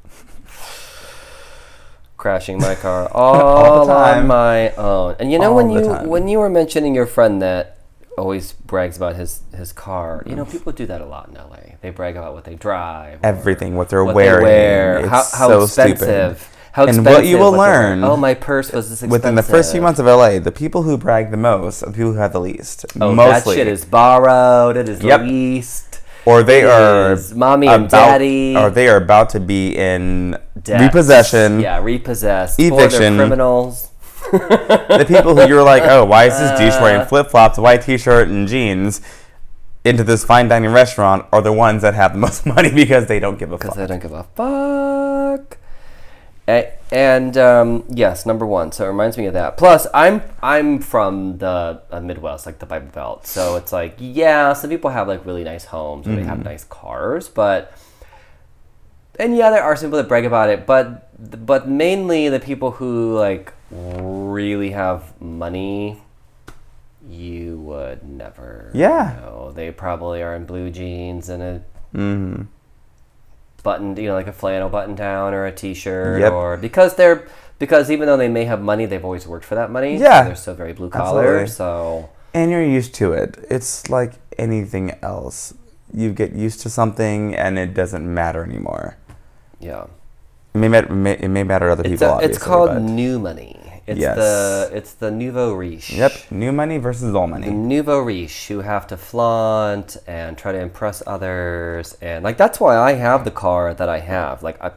crashing 2.17 2.57
my 2.59 2.75
car 2.75 3.07
all, 3.13 3.85
the 3.85 3.93
time. 3.93 4.21
on 4.23 4.27
my 4.27 4.69
own. 4.75 5.15
And 5.19 5.31
you 5.31 5.37
know 5.39 5.51
All 5.51 5.55
when 5.55 5.69
you 5.69 5.81
time. 5.85 6.07
when 6.07 6.27
you 6.27 6.39
were 6.39 6.49
mentioning 6.49 6.95
your 6.95 7.05
friend 7.05 7.41
that 7.41 7.77
always 8.17 8.53
brags 8.53 8.97
about 8.97 9.15
his 9.15 9.41
his 9.55 9.71
car, 9.71 10.23
you 10.25 10.35
know 10.35 10.45
people 10.45 10.71
do 10.71 10.85
that 10.87 11.01
a 11.01 11.05
lot 11.05 11.29
in 11.29 11.35
LA. 11.35 11.77
They 11.81 11.91
brag 11.91 12.17
about 12.17 12.33
what 12.33 12.45
they 12.45 12.55
drive, 12.55 13.19
everything 13.23 13.75
what 13.75 13.89
they're 13.89 14.03
what 14.03 14.15
wearing, 14.15 14.43
they 14.43 14.51
wear, 14.51 14.99
it's 14.99 15.09
how, 15.09 15.23
how 15.37 15.47
so 15.47 15.63
expensive. 15.63 16.37
stupid. 16.39 16.57
How 16.73 16.85
And 16.87 17.05
what 17.05 17.25
you 17.25 17.37
will 17.37 17.51
learn 17.51 18.01
Oh, 18.01 18.15
my 18.15 18.33
purse 18.33 18.71
was 18.71 18.89
this 18.89 19.03
expensive. 19.03 19.11
Within 19.11 19.35
the 19.35 19.43
first 19.43 19.73
few 19.73 19.81
months 19.81 19.99
of 19.99 20.05
LA, 20.05 20.39
the 20.39 20.53
people 20.53 20.83
who 20.83 20.97
brag 20.97 21.29
the 21.29 21.35
most 21.35 21.83
are 21.83 21.87
the 21.87 21.91
people 21.91 22.13
who 22.13 22.19
have 22.19 22.31
the 22.31 22.39
least. 22.39 22.85
Oh, 23.01 23.13
Mostly, 23.13 23.55
that 23.55 23.59
shit 23.59 23.67
is 23.67 23.83
borrowed. 23.83 24.77
It 24.77 24.87
is 24.87 25.03
Yep. 25.03 25.19
leased. 25.21 25.90
Or 26.25 26.43
they 26.43 26.63
are 26.63 27.17
mommy 27.35 27.67
and 27.67 27.85
about- 27.85 27.91
daddy. 28.11 28.55
or 28.55 28.69
they 28.69 28.87
are 28.89 28.97
about 28.97 29.29
to 29.31 29.39
be 29.39 29.75
in 29.77 30.37
Debts. 30.61 30.81
repossession. 30.83 31.59
Yeah, 31.59 31.79
repossessed. 31.81 32.59
Eviction. 32.59 33.17
criminals. 33.17 33.89
the 34.31 35.05
people 35.07 35.35
who 35.35 35.47
you're 35.47 35.63
like, 35.63 35.83
oh, 35.83 36.05
why 36.05 36.25
is 36.25 36.37
this 36.37 36.57
douche 36.59 36.75
Uh. 36.75 36.79
wearing 36.81 37.05
flip 37.07 37.29
flops, 37.31 37.57
white 37.57 37.81
t 37.81 37.97
shirt, 37.97 38.27
and 38.27 38.47
jeans 38.47 39.01
into 39.83 40.03
this 40.03 40.23
fine 40.23 40.47
dining 40.47 40.71
restaurant 40.71 41.25
are 41.31 41.41
the 41.41 41.51
ones 41.51 41.81
that 41.81 41.95
have 41.95 42.13
the 42.13 42.19
most 42.19 42.45
money 42.55 42.71
because 42.71 43.07
they 43.07 43.19
don't 43.19 43.39
give 43.39 43.51
a 43.51 43.57
fuck. 43.57 43.61
Because. 43.73 43.79
I 43.79 43.87
don't 43.87 44.01
give 44.01 44.11
a 44.13 44.23
fuck. 44.35 44.37
And 46.91 47.37
um, 47.37 47.83
yes, 47.89 48.25
number 48.25 48.45
one. 48.45 48.71
So 48.71 48.83
it 48.85 48.87
reminds 48.89 49.17
me 49.17 49.25
of 49.25 49.33
that. 49.33 49.57
Plus, 49.57 49.87
I'm 49.93 50.21
I'm 50.43 50.79
from 50.79 51.37
the 51.37 51.81
uh, 51.91 52.01
Midwest, 52.01 52.45
like 52.45 52.59
the 52.59 52.65
Bible 52.65 52.89
Belt. 52.93 53.25
So 53.27 53.55
it's 53.55 53.71
like, 53.71 53.95
yeah, 53.99 54.53
some 54.53 54.69
people 54.69 54.89
have 54.91 55.07
like 55.07 55.25
really 55.25 55.43
nice 55.43 55.65
homes 55.65 56.07
or 56.07 56.11
they 56.15 56.21
Mm-hmm. 56.21 56.29
have 56.29 56.43
nice 56.43 56.63
cars, 56.65 57.29
but 57.29 57.73
and 59.19 59.35
yeah, 59.37 59.49
there 59.51 59.63
are 59.63 59.75
some 59.75 59.87
people 59.89 59.97
that 59.97 60.07
brag 60.09 60.25
about 60.25 60.49
it, 60.49 60.65
but 60.65 61.07
but 61.45 61.67
mainly 61.69 62.27
the 62.29 62.39
people 62.39 62.71
who 62.71 63.15
like 63.17 63.53
really 63.71 64.71
have 64.71 65.13
money, 65.21 66.01
you 67.07 67.57
would 67.59 68.03
never. 68.03 68.71
Yeah. 68.73 69.17
know. 69.21 69.51
They 69.53 69.71
probably 69.71 70.21
are 70.23 70.35
in 70.35 70.45
blue 70.45 70.69
jeans 70.71 71.29
and 71.29 71.41
a 71.43 71.61
hmm 71.93 72.41
button, 73.61 73.95
you 73.97 74.07
know, 74.07 74.13
like 74.15 74.27
a 74.27 74.33
flannel 74.33 74.69
button 74.69 74.95
down 74.95 75.33
or 75.33 75.45
a 75.45 75.51
t-shirt, 75.51 76.19
Yep. 76.21 76.31
or 76.33 76.57
because 76.57 76.95
they're 76.95 77.23
because 77.59 77.91
even 77.91 78.07
though 78.07 78.17
they 78.17 78.27
may 78.27 78.45
have 78.45 78.59
money, 78.61 78.85
they've 78.87 79.05
always 79.05 79.27
worked 79.27 79.45
for 79.45 79.53
that 79.55 79.69
money. 79.69 79.97
so 79.97 80.03
Yeah. 80.03 80.23
they're 80.23 80.35
still 80.35 80.55
very 80.55 80.73
blue 80.73 80.89
collar. 80.89 81.21
Absolutely. 81.45 81.47
So 81.47 82.09
And 82.33 82.49
you're 82.49 82.63
used 82.63 82.95
to 82.95 83.13
it. 83.13 83.37
It's 83.51 83.87
like 83.89 84.13
anything 84.39 84.95
else. 85.03 85.53
You 85.93 86.11
get 86.11 86.33
used 86.33 86.61
to 86.61 86.69
something 86.69 87.35
and 87.35 87.59
it 87.59 87.73
doesn't 87.75 88.05
matter 88.11 88.43
anymore. 88.43 88.95
yeah, 89.59 89.83
It 90.55 90.57
may, 90.57 90.69
mat- 90.69 90.89
may, 90.89 91.13
it 91.19 91.27
may 91.29 91.43
matter 91.43 91.67
to 91.67 91.73
other 91.73 91.83
it's 91.85 92.01
people, 92.01 92.17
a, 92.17 92.21
it's 92.23 92.37
called 92.39 92.69
but- 92.69 92.81
new 92.81 93.19
money. 93.19 93.59
It's 93.87 93.99
Yes. 93.99 94.15
the 94.15 94.69
it's 94.77 94.93
the 94.93 95.09
nouveau 95.11 95.53
riche. 95.53 95.91
Yep, 95.91 96.11
new 96.31 96.51
money 96.51 96.77
versus 96.77 97.13
old 97.15 97.29
money. 97.31 97.47
The 97.47 97.53
nouveau 97.53 97.99
riche 97.99 98.47
who 98.47 98.61
have 98.61 98.85
to 98.87 98.97
flaunt 98.97 99.97
and 100.07 100.37
try 100.37 100.51
to 100.51 100.59
impress 100.59 101.01
others, 101.07 101.97
and 102.01 102.23
like 102.23 102.37
that's 102.37 102.59
why 102.59 102.77
I 102.77 102.93
have 102.93 103.25
the 103.25 103.31
car 103.31 103.73
that 103.73 103.89
I 103.89 103.99
have. 103.99 104.43
Like 104.43 104.61
I, 104.61 104.71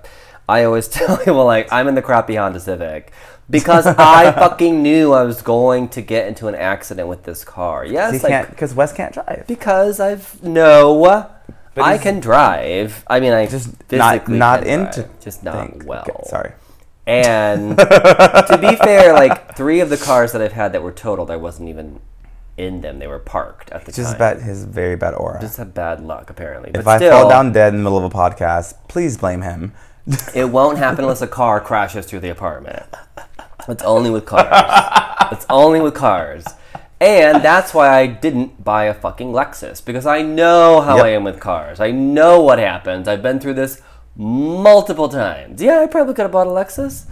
I 0.49 0.65
always 0.65 0.89
tell 0.97 1.19
people 1.19 1.45
like 1.45 1.71
I'm 1.73 1.87
in 1.89 1.95
the 1.95 2.03
crappy 2.03 2.37
Honda 2.37 2.61
Civic 2.61 3.13
because 3.51 3.87
I 4.19 4.33
fucking 4.33 4.83
knew 4.83 5.13
I 5.13 5.23
was 5.25 5.43
going 5.43 5.89
to 5.91 6.01
get 6.01 6.27
into 6.27 6.49
an 6.49 6.55
accident 6.55 7.07
with 7.09 7.25
this 7.25 7.45
car. 7.45 7.85
Yes, 7.85 8.23
like 8.23 8.49
because 8.51 8.75
Wes 8.75 8.93
can't 8.93 9.13
drive. 9.13 9.45
because 9.47 10.01
I've 10.01 10.43
no, 10.43 10.95
But 11.75 11.85
I 11.85 11.99
can 11.99 12.21
drive. 12.21 13.05
I 13.07 13.21
mean, 13.21 13.33
I 13.35 13.47
just 13.47 13.69
physically 13.89 14.39
not 14.39 14.61
not 14.61 14.67
into 14.67 15.03
drive, 15.03 15.21
just 15.21 15.43
not 15.45 15.69
think. 15.71 15.85
well. 15.87 16.03
Okay, 16.09 16.23
sorry. 16.29 16.53
And 17.07 17.77
to 17.79 18.59
be 18.61 18.77
fair, 18.77 19.13
like 19.13 19.57
three 19.57 19.81
of 19.81 19.91
the 19.91 19.97
cars 19.97 20.33
that 20.33 20.41
I've 20.41 20.53
had 20.53 20.73
that 20.73 20.83
were 20.83 20.93
totaled, 20.93 21.31
I 21.31 21.37
wasn't 21.37 21.69
even 21.69 22.01
in 22.57 22.81
them. 22.81 22.99
They 22.99 23.07
were 23.07 23.19
parked 23.19 23.71
at 23.71 23.85
the 23.85 23.93
Just 23.93 24.09
time. 24.09 24.17
about 24.17 24.43
his 24.43 24.65
very 24.65 24.97
bad 24.97 25.15
aura. 25.15 25.41
Just 25.41 25.59
have 25.59 25.75
bad 25.75 26.01
luck, 26.03 26.31
apparently. 26.31 26.71
if 26.75 26.85
but 26.85 26.87
I 26.93 26.97
still, 26.97 27.13
fall 27.13 27.29
down 27.29 27.53
dead 27.53 27.75
in 27.75 27.81
the 27.81 27.85
middle 27.85 27.99
of 27.99 28.05
a 28.05 28.15
podcast, 28.17 28.75
please 28.89 29.19
blame 29.19 29.43
him. 29.43 29.73
it 30.35 30.47
won't 30.51 30.79
happen 30.79 31.01
unless 31.05 31.21
a 31.23 31.27
car 31.27 31.61
crashes 31.61 32.07
through 32.07 32.21
the 32.21 32.29
apartment. 32.31 32.85
It's 33.69 33.83
only 33.83 34.11
with 34.11 34.27
cars. 34.27 34.47
it's 35.33 35.47
only 35.51 35.81
with 35.81 35.95
cars. 35.95 36.45
And 37.01 37.43
that's 37.43 37.75
why 37.75 37.89
I 37.89 38.07
didn't 38.07 38.63
buy 38.65 38.85
a 38.85 38.95
fucking 38.95 39.33
Lexus 39.33 39.85
because 39.85 40.07
I 40.07 40.23
know 40.23 40.81
how 40.81 40.97
Yep. 40.97 41.05
I 41.05 41.09
am 41.11 41.25
with 41.25 41.41
cars. 41.41 41.81
I 41.81 41.91
know 41.91 42.41
what 42.43 42.59
happens. 42.59 43.09
I've 43.09 43.23
been 43.23 43.41
through 43.41 43.55
this 43.55 43.83
multiple 44.17 45.09
times. 45.09 45.61
Yeah, 45.63 45.81
I 45.81 45.87
probably 45.87 46.15
could 46.15 46.23
have 46.23 46.33
bought 46.33 46.47
a 46.47 46.51
Lexus. 46.51 47.05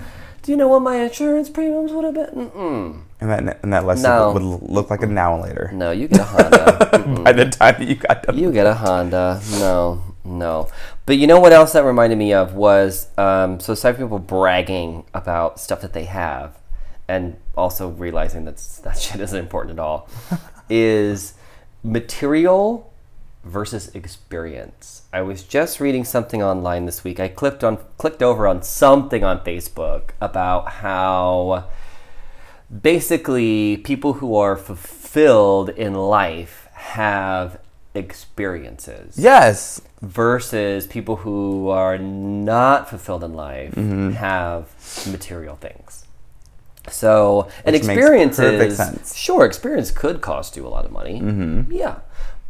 Do 0.42 0.50
you 0.50 0.56
know 0.56 0.66
what 0.68 0.80
my 0.82 0.96
insurance 0.96 1.48
premiums 1.48 1.92
would 1.92 2.04
have 2.04 2.14
been? 2.14 2.48
Mm-mm. 2.50 3.02
And 3.20 3.30
that 3.30 3.60
and 3.62 3.72
that 3.72 3.86
lesson 3.86 4.10
No. 4.10 4.32
would 4.32 4.42
look 4.42 4.90
like 4.90 5.02
a 5.02 5.06
now 5.06 5.34
and 5.34 5.42
later. 5.44 5.70
No, 5.72 5.92
you 5.92 6.08
get 6.08 6.20
a 6.20 6.24
Honda. 6.24 7.22
By 7.24 7.32
the 7.32 7.44
time 7.44 7.76
that 7.78 7.86
you 7.86 7.94
got 7.94 8.24
done. 8.24 8.36
You 8.36 8.50
get 8.50 8.66
a 8.66 8.74
Honda. 8.74 9.40
No, 9.52 10.02
no. 10.24 10.68
But 11.06 11.18
you 11.18 11.28
know 11.28 11.38
what 11.38 11.52
else 11.52 11.72
that 11.74 11.84
reminded 11.84 12.18
me 12.18 12.32
of 12.32 12.54
was 12.54 13.06
um, 13.18 13.60
so 13.60 13.76
from 13.76 13.94
people 13.94 14.18
bragging 14.18 15.04
about 15.14 15.60
stuff 15.60 15.80
that 15.82 15.92
they 15.92 16.04
have, 16.06 16.58
and 17.06 17.36
also 17.56 17.90
realizing 17.90 18.44
that 18.46 18.56
that 18.82 18.98
shit 18.98 19.20
isn't 19.20 19.38
important 19.38 19.78
at 19.78 19.82
all, 19.82 20.08
is 20.68 21.34
material 21.84 22.91
versus 23.44 23.88
experience. 23.94 25.02
I 25.12 25.22
was 25.22 25.42
just 25.42 25.80
reading 25.80 26.04
something 26.04 26.42
online 26.42 26.86
this 26.86 27.04
week. 27.04 27.18
I 27.18 27.28
clicked 27.28 27.64
on 27.64 27.78
clicked 27.98 28.22
over 28.22 28.46
on 28.46 28.62
something 28.62 29.24
on 29.24 29.40
Facebook 29.40 30.10
about 30.20 30.68
how 30.68 31.68
basically 32.80 33.78
people 33.78 34.14
who 34.14 34.36
are 34.36 34.56
fulfilled 34.56 35.70
in 35.70 35.94
life 35.94 36.68
have 36.72 37.58
experiences 37.94 39.18
Yes. 39.18 39.80
versus 40.00 40.86
people 40.86 41.16
who 41.16 41.68
are 41.68 41.98
not 41.98 42.88
fulfilled 42.88 43.22
in 43.24 43.34
life 43.34 43.74
mm-hmm. 43.74 44.12
have 44.12 44.68
material 45.10 45.56
things. 45.56 46.06
So, 46.88 47.48
and 47.64 47.74
Which 47.74 47.84
makes 47.84 47.98
experiences, 47.98 49.16
sure, 49.16 49.44
experience 49.44 49.90
could 49.92 50.20
cost 50.20 50.56
you 50.56 50.66
a 50.66 50.68
lot 50.68 50.84
of 50.84 50.90
money. 50.90 51.20
Mm-hmm. 51.20 51.70
Yeah. 51.70 51.98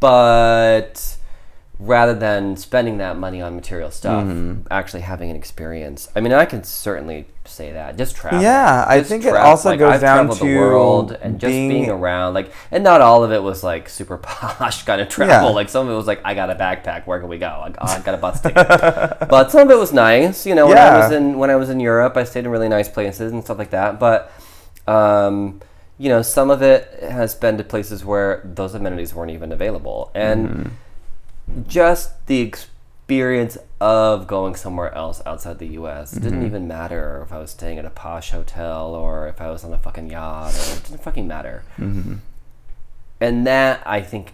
But 0.02 1.16
rather 1.78 2.14
than 2.14 2.56
spending 2.56 2.98
that 2.98 3.16
money 3.18 3.40
on 3.42 3.56
material 3.56 3.90
stuff, 3.90 4.24
actually 4.70 5.00
having 5.00 5.30
an 5.30 5.36
experience. 5.36 6.08
I 6.14 6.20
mean, 6.20 6.32
I 6.32 6.44
can 6.44 6.62
certainly 6.64 7.26
say 7.44 7.72
that. 7.72 7.96
Just 7.96 8.14
travel. 8.14 8.40
Yeah, 8.40 8.84
I 8.86 8.98
Just 8.98 9.10
think 9.10 9.24
it 9.24 9.34
also 9.34 9.70
Like, 9.70 9.78
goes 9.80 9.94
I've 9.94 10.00
down 10.00 10.28
to 10.28 10.34
the 10.38 10.56
world 10.56 11.10
and 11.12 11.40
just 11.40 11.50
being- 11.50 11.68
being 11.68 11.90
around. 11.90 12.34
Like, 12.34 12.52
and 12.70 12.84
not 12.84 13.00
all 13.00 13.24
of 13.24 13.32
it 13.32 13.42
was 13.42 13.64
like 13.64 13.88
super 13.88 14.16
posh 14.22 14.84
kind 14.84 15.00
of 15.00 15.08
travel. 15.08 15.48
Yeah. 15.50 15.54
Like 15.54 15.68
some 15.68 15.86
of 15.88 15.92
it 15.92 15.96
was 15.96 16.06
like, 16.06 16.20
I 16.24 16.34
got 16.34 16.50
a 16.50 16.54
backpack. 16.54 17.06
Where 17.06 17.18
can 17.18 17.28
we 17.28 17.38
go? 17.38 17.46
I, 17.46 17.72
I 17.80 18.00
got 18.00 18.14
a 18.14 18.18
bus 18.18 18.40
ticket. 18.40 18.68
but 19.28 19.50
some 19.50 19.62
of 19.62 19.70
it 19.70 19.78
was 19.78 19.92
nice. 19.92 20.46
You 20.46 20.54
know, 20.54 20.66
when 20.68 20.78
I 20.78 20.98
was 20.98 21.10
in 21.12 21.38
when 21.38 21.50
I 21.50 21.56
was 21.56 21.68
in 21.70 21.80
Europe, 21.80 22.16
I 22.16 22.24
stayed 22.24 22.44
in 22.44 22.50
really 22.50 22.68
nice 22.68 22.88
places 22.88 23.32
and 23.32 23.42
stuff 23.42 23.58
like 23.58 23.70
that. 23.70 23.98
But 23.98 24.30
um, 24.86 25.60
you 26.02 26.08
know, 26.08 26.20
some 26.20 26.50
of 26.50 26.62
it 26.62 26.82
has 27.00 27.32
been 27.36 27.56
to 27.58 27.62
places 27.62 28.04
where 28.04 28.40
those 28.44 28.74
amenities 28.74 29.14
weren't 29.14 29.30
even 29.30 29.52
available, 29.52 30.10
and 30.14 30.48
Mm-hmm. 30.48 31.68
just 31.68 32.26
the 32.26 32.40
experience 32.40 33.56
of 33.80 34.26
going 34.26 34.54
somewhere 34.56 34.92
else 34.94 35.22
outside 35.24 35.58
the 35.60 35.68
U.S. 35.80 36.12
Mm-hmm. 36.12 36.24
didn't 36.24 36.46
even 36.46 36.66
matter 36.66 37.20
if 37.24 37.32
I 37.32 37.38
was 37.38 37.50
staying 37.52 37.78
at 37.78 37.84
a 37.84 37.90
posh 37.90 38.30
hotel 38.30 38.94
or 38.94 39.28
if 39.28 39.40
I 39.40 39.48
was 39.50 39.62
on 39.64 39.72
a 39.72 39.78
fucking 39.78 40.10
yacht. 40.10 40.54
Or, 40.54 40.76
it 40.76 40.84
didn't 40.84 41.02
fucking 41.02 41.28
matter. 41.28 41.62
Mm-hmm. 41.78 42.14
And 43.20 43.46
that 43.46 43.82
I 43.86 44.00
think 44.02 44.32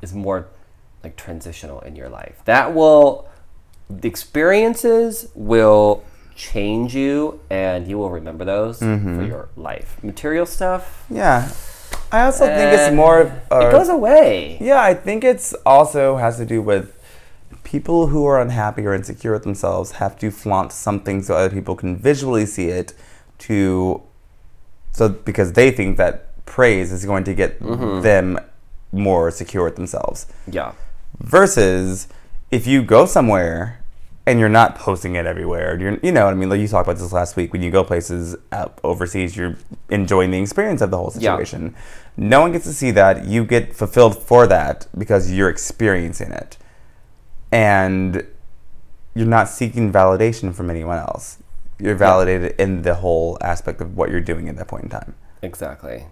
is 0.00 0.14
more 0.14 0.46
like 1.02 1.16
transitional 1.16 1.80
in 1.80 1.94
your 1.96 2.08
life. 2.08 2.40
That 2.46 2.74
will 2.74 3.28
the 3.90 4.08
experiences 4.08 5.28
will 5.34 6.04
change 6.36 6.94
you 6.94 7.40
and 7.50 7.86
you 7.86 7.96
will 7.98 8.10
remember 8.10 8.44
those 8.44 8.80
Mm-hmm. 8.80 9.18
for 9.18 9.24
your 9.24 9.48
life. 9.56 9.96
Material 10.02 10.46
stuff 10.46 11.04
Yeah. 11.10 11.50
I 12.12 12.22
also 12.26 12.46
think 12.46 12.72
it's 12.78 12.94
more 12.94 13.20
of 13.22 13.32
a, 13.50 13.68
it 13.68 13.72
goes 13.72 13.88
away. 13.88 14.58
Yeah, 14.60 14.80
I 14.80 14.94
think 14.94 15.24
it's 15.24 15.52
also 15.66 16.16
has 16.16 16.36
to 16.36 16.44
do 16.44 16.62
with 16.62 16.92
people 17.64 18.08
who 18.08 18.24
are 18.26 18.40
unhappy 18.40 18.86
or 18.86 18.94
insecure 18.94 19.32
with 19.32 19.42
themselves 19.42 19.92
have 19.92 20.16
to 20.18 20.30
flaunt 20.30 20.70
something 20.70 21.22
so 21.22 21.34
other 21.34 21.50
people 21.54 21.74
can 21.74 21.96
visually 21.96 22.46
see 22.46 22.68
it 22.68 22.94
to 23.38 24.00
so 24.92 25.08
because 25.08 25.52
they 25.54 25.70
think 25.72 25.96
that 25.96 26.44
praise 26.46 26.92
is 26.92 27.04
going 27.04 27.24
to 27.24 27.34
get 27.34 27.60
Mm-hmm. 27.60 28.02
them 28.02 28.38
more 28.92 29.30
secure 29.32 29.64
with 29.64 29.74
themselves. 29.76 30.26
Yeah. 30.46 30.72
Versus 31.20 32.06
if 32.52 32.66
you 32.66 32.82
go 32.82 33.06
somewhere 33.06 33.80
and 34.26 34.40
you're 34.40 34.48
not 34.48 34.74
posting 34.76 35.16
it 35.16 35.26
everywhere, 35.26 35.78
you're, 35.78 35.98
you 36.02 36.10
know 36.12 36.24
what 36.24 36.32
I 36.32 36.34
mean? 36.34 36.48
Like 36.48 36.60
you 36.60 36.68
talked 36.68 36.88
about 36.88 36.98
this 37.00 37.12
last 37.12 37.36
week. 37.36 37.52
When 37.52 37.62
you 37.62 37.70
go 37.70 37.84
places 37.84 38.34
out 38.52 38.78
overseas, 38.82 39.36
you're 39.36 39.56
enjoying 39.90 40.30
the 40.30 40.40
experience 40.40 40.80
of 40.80 40.90
the 40.90 40.96
whole 40.96 41.12
Yeah. 41.14 41.32
situation. 41.36 41.74
No 42.16 42.40
one 42.40 42.52
gets 42.52 42.64
to 42.64 42.72
see 42.72 42.90
that. 42.92 43.26
You 43.26 43.44
get 43.44 43.74
fulfilled 43.74 44.16
for 44.22 44.46
that 44.46 44.86
because 44.96 45.30
you're 45.30 45.50
experiencing 45.50 46.30
it. 46.32 46.56
And 47.52 48.26
you're 49.14 49.26
not 49.26 49.48
seeking 49.48 49.92
validation 49.92 50.54
from 50.54 50.70
anyone 50.70 50.98
else. 50.98 51.38
You're 51.78 51.94
validated 51.94 52.54
in 52.58 52.82
the 52.82 52.94
whole 52.94 53.36
aspect 53.40 53.80
of 53.80 53.96
what 53.96 54.10
you're 54.10 54.20
doing 54.20 54.48
at 54.48 54.56
that 54.56 54.68
point 54.68 54.84
in 54.84 54.90
time. 54.90 55.14
Exactly. 55.42 56.06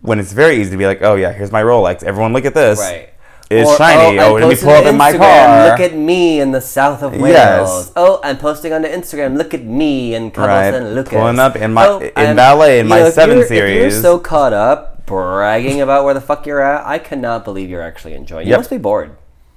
When 0.00 0.18
it's 0.20 0.32
very 0.32 0.56
easy 0.56 0.70
to 0.70 0.76
be 0.76 0.86
like, 0.86 1.02
oh 1.02 1.16
yeah, 1.16 1.32
here's 1.32 1.50
my 1.50 1.62
Rolex. 1.62 2.02
Everyone 2.04 2.32
look 2.32 2.44
at 2.44 2.54
this. 2.54 2.78
Right. 2.78 3.12
It's 3.50 3.68
Or, 3.68 3.76
shiny. 3.78 4.16
Oh, 4.18 4.22
I 4.22 4.28
Oh, 4.28 4.32
let 4.34 4.48
me 4.48 4.56
pull 4.56 4.70
up 4.70 4.86
in 4.86 4.96
my 4.96 5.12
car. 5.12 5.70
Look 5.70 5.80
at 5.80 5.96
me 5.96 6.40
in 6.40 6.52
the 6.52 6.60
south 6.60 7.02
of 7.02 7.12
Wales. 7.16 7.32
Yes. 7.34 7.92
Oh, 7.96 8.20
I'm 8.22 8.38
posting 8.38 8.72
on 8.72 8.82
the 8.82 8.88
Instagram. 8.88 9.36
Look 9.36 9.52
at 9.54 9.64
me 9.64 10.14
in 10.14 10.24
Right. 10.26 10.34
Cabo 10.34 10.70
San 10.70 10.94
Lucas. 10.94 11.12
Pulling 11.12 11.38
up 11.40 11.56
in 11.56 11.72
my- 11.74 11.86
Oh, 11.88 11.98
in 11.98 12.12
I'm- 12.14 12.36
ballet 12.36 12.78
in 12.78 12.86
my 12.86 13.00
know, 13.00 13.06
if 13.06 13.14
seven 13.14 13.38
you're- 13.38 13.56
If 13.58 13.74
you're 13.82 13.90
so 13.90 14.18
caught 14.20 14.52
up 14.52 15.04
bragging 15.06 15.80
about 15.80 16.04
where 16.04 16.14
the 16.14 16.20
fuck 16.20 16.46
you're 16.46 16.60
at, 16.60 16.86
I 16.86 16.98
cannot 16.98 17.44
believe 17.44 17.68
you're 17.68 17.82
actually 17.82 18.14
enjoying. 18.14 18.46
You 18.46 18.50
Yep. 18.52 18.58
must 18.60 18.70
be 18.70 18.78
bored. 18.78 19.10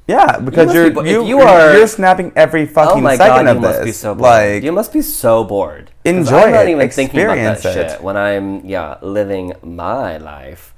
Yeah, 0.07 0.37
because 0.39 0.73
you 0.73 0.81
be 0.81 0.87
are 0.87 0.91
bo- 0.91 1.03
you, 1.03 1.23
you 1.25 1.39
are- 1.41 1.73
you're 1.77 1.87
snapping 1.87 2.31
every 2.35 2.65
fucking 2.65 2.97
Oh 2.97 3.01
my 3.01 3.15
second 3.15 3.45
god, 3.45 3.47
of 3.47 3.55
you 3.57 3.61
this. 3.61 3.71
must 3.75 3.83
be 3.85 3.91
so 3.93 4.15
bored. 4.15 4.21
like 4.31 4.63
you 4.63 4.71
must 4.73 4.91
be 4.91 5.01
so 5.03 5.43
bored. 5.45 5.91
Enjoy 6.03 6.39
I'm 6.41 6.51
not 6.51 6.65
it, 6.65 6.71
even 6.71 6.89
thinking 6.89 7.21
about 7.21 7.37
that 7.37 7.65
it. 7.65 7.73
shit 7.91 8.01
when 8.03 8.17
I'm 8.17 8.61
yeah 8.65 8.95
living 9.01 9.53
my 9.63 10.17
life. 10.17 10.72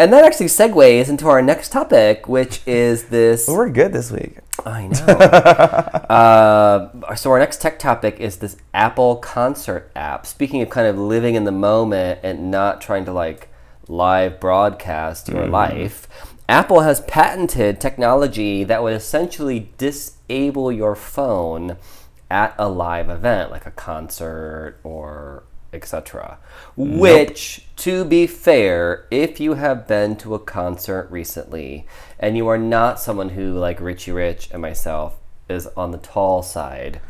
And 0.00 0.12
that 0.12 0.24
actually 0.24 0.46
segues 0.46 1.08
into 1.08 1.26
our 1.26 1.42
next 1.42 1.70
topic, 1.72 2.28
which 2.28 2.60
is 2.66 3.06
this. 3.06 3.48
we're 3.48 3.68
good 3.68 3.92
this 3.92 4.12
week. 4.12 4.38
I 4.64 4.86
know. 5.08 5.14
uh, 6.08 7.14
so 7.16 7.32
our 7.32 7.38
next 7.40 7.60
tech 7.60 7.80
topic 7.80 8.20
is 8.20 8.36
this 8.36 8.56
Apple 8.72 9.16
Concert 9.16 9.90
app. 9.96 10.24
Speaking 10.24 10.62
of 10.62 10.70
kind 10.70 10.86
of 10.86 10.96
living 10.96 11.34
in 11.34 11.42
the 11.42 11.52
moment 11.52 12.20
and 12.22 12.48
not 12.48 12.80
trying 12.80 13.04
to 13.06 13.12
like 13.12 13.48
live 13.88 14.38
broadcast 14.38 15.28
your 15.28 15.46
life, 15.46 16.06
Apple 16.48 16.82
has 16.82 17.00
patented 17.02 17.80
technology 17.80 18.62
that 18.62 18.82
would 18.84 18.94
essentially 18.94 19.70
disable 19.78 20.70
your 20.70 20.94
phone 20.94 21.76
at 22.30 22.54
a 22.56 22.68
live 22.68 23.10
event, 23.10 23.50
like 23.50 23.66
a 23.66 23.70
concert 23.72 24.78
or 24.84 25.42
etc. 25.72 26.38
Which, 26.76 27.66
to 27.76 28.04
be 28.04 28.26
fair, 28.26 29.06
if 29.10 29.40
you 29.40 29.54
have 29.54 29.86
been 29.86 30.16
to 30.16 30.34
a 30.34 30.38
concert 30.38 31.08
recently 31.10 31.86
and 32.18 32.36
you 32.36 32.48
are 32.48 32.58
not 32.58 33.00
someone 33.00 33.30
who, 33.30 33.52
like 33.52 33.80
Richie 33.80 34.12
Rich 34.12 34.48
and 34.52 34.62
myself, 34.62 35.16
is 35.48 35.66
on 35.76 35.90
the 35.90 35.98
tall 35.98 36.42
side, 36.42 37.00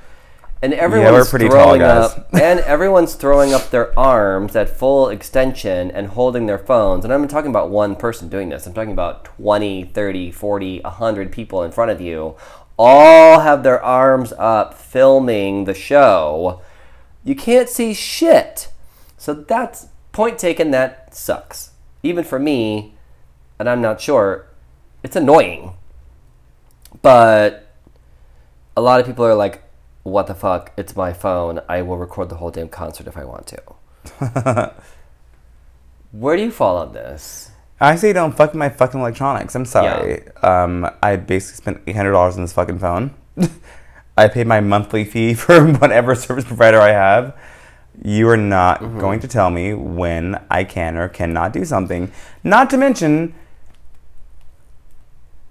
and 0.61 0.75
everyone's 0.75 1.29
pretty 1.29 1.49
throwing 1.49 1.83
up, 1.83 2.29
and 2.33 2.61
everyone's 2.61 3.15
throwing 3.15 3.55
up 3.55 3.71
their 3.71 3.97
arms 3.99 4.57
at 4.57 4.69
full 4.69 5.09
extension 5.09 5.91
and 5.93 6.09
holding 6.09 6.47
their 6.47 6.59
phones. 6.59 7.05
And 7.05 7.15
I'm 7.15 7.21
not 7.21 7.31
talking 7.31 7.51
about 7.51 7.71
one 7.71 7.95
person 7.95 8.29
doing 8.29 8.49
this. 8.49 8.67
I'm 8.67 8.75
talking 8.75 8.93
about 8.93 9.25
20, 9.25 9.85
30, 9.85 10.31
40, 10.33 10.81
100 10.81 11.33
people 11.33 11.63
in 11.63 11.71
front 11.71 11.93
of 11.93 12.01
you, 12.01 12.35
all 12.77 13.41
have 13.41 13.63
their 13.63 13.83
arms 13.83 14.33
up 14.33 14.75
filming 14.75 15.65
the 15.65 15.75
show. 15.75 16.61
You 17.25 17.35
can't 17.35 17.69
see 17.69 17.95
shit. 17.95 18.69
So 19.17 19.35
that's 19.35 19.89
point 20.13 20.39
taken. 20.39 20.71
That 20.71 21.15
sucks. 21.15 21.73
Even 22.03 22.25
for 22.25 22.39
me, 22.39 22.95
and 23.59 23.69
I'm 23.69 23.81
not 23.81 24.01
sure, 24.01 24.47
it's 25.03 25.17
annoying. 25.17 25.75
But 27.03 27.73
a 28.77 28.81
lot 28.81 29.01
of 29.01 29.07
people 29.07 29.25
are 29.25 29.35
like, 29.35 29.63
what 30.05 30.27
the 30.27 30.35
fuck? 30.35 30.73
It's 30.77 30.97
my 30.97 31.13
phone. 31.13 31.61
I 31.69 31.83
will 31.83 31.99
record 31.99 32.29
the 32.29 32.37
whole 32.37 32.51
damn 32.51 32.69
concert 32.69 33.07
if 33.07 33.17
I 33.17 33.25
want 33.25 33.47
to. 33.49 34.73
Where 36.13 36.37
do 36.37 36.43
you 36.43 36.51
fall 36.51 36.79
on 36.79 36.93
this? 36.93 37.51
I 37.81 37.97
say 37.97 38.13
don't 38.13 38.37
fuck 38.37 38.55
my 38.55 38.69
fucking 38.69 38.99
electronics. 38.99 39.55
I'm 39.55 39.65
sorry. 39.65 40.27
Um, 40.43 40.89
I 41.03 41.17
basically 41.17 41.57
spent 41.57 41.83
eight 41.87 41.95
hundred 41.97 42.13
dollars 42.13 42.37
on 42.37 42.43
this 42.43 42.53
fucking 42.53 42.79
phone. 42.79 43.15
I 44.19 44.29
paid 44.29 44.47
my 44.47 44.61
monthly 44.61 45.05
fee 45.05 45.35
for 45.43 45.65
whatever 45.65 46.15
service 46.15 46.45
provider 46.45 46.81
I 46.81 46.91
have. 46.91 47.37
You 48.05 48.29
are 48.29 48.37
not 48.37 48.81
Mm-hmm. 48.81 49.01
going 49.01 49.21
to 49.21 49.29
tell 49.29 49.51
me 49.51 49.75
when 49.75 50.41
I 50.51 50.65
can 50.65 50.97
or 50.97 51.09
cannot 51.09 51.53
do 51.53 51.65
something. 51.65 52.13
Not 52.45 52.71
to 52.71 52.77
mention, 52.77 53.35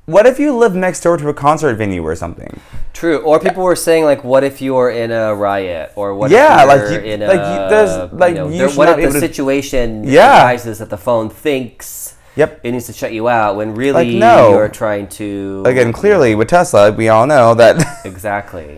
what 0.06 0.26
if 0.26 0.40
you 0.40 0.56
live 0.56 0.74
next 0.74 1.02
door 1.02 1.18
to 1.18 1.28
a 1.28 1.34
concert 1.34 1.76
venue 1.76 2.02
or 2.04 2.16
something? 2.16 2.62
True. 2.94 3.18
Or 3.20 3.40
people 3.40 3.64
were 3.64 3.76
saying 3.76 4.06
like, 4.06 4.24
what 4.24 4.44
if 4.46 4.62
you're 4.62 4.90
in 4.90 5.12
a 5.12 5.36
riot, 5.36 5.92
or 5.96 6.16
what 6.16 6.32
Yeah, 6.32 6.62
if 6.62 6.68
like 6.68 6.80
you're 6.82 6.92
you- 7.06 7.12
in 7.14 7.22
a 7.24 7.28
like 7.28 7.40
you- 7.40 7.70
there's- 7.70 8.14
like 8.14 8.30
you 8.36 8.36
know, 8.36 8.48
you 8.48 8.58
there- 8.60 8.70
what 8.70 8.88
if 9.00 9.12
the 9.14 9.20
to- 9.20 9.28
situation 9.28 10.06
Yeah. 10.06 10.46
arises 10.46 10.80
that 10.80 10.90
the 10.90 10.98
phone 10.98 11.30
thinks 11.30 12.16
Yep. 12.38 12.62
it 12.64 12.72
needs 12.72 12.86
to 12.86 12.94
shut 12.94 13.12
you 13.14 13.28
out 13.28 13.56
when 13.58 13.74
really 13.76 14.12
Like, 14.12 14.20
no. 14.20 14.52
you're 14.52 14.70
trying 14.70 15.08
to 15.20 15.64
Again, 15.66 15.92
clearly 15.92 16.36
with 16.36 16.48
Tesla, 16.50 16.92
we 16.92 17.10
all 17.10 17.26
know 17.28 17.54
that 17.56 17.84
exactly. 18.06 18.76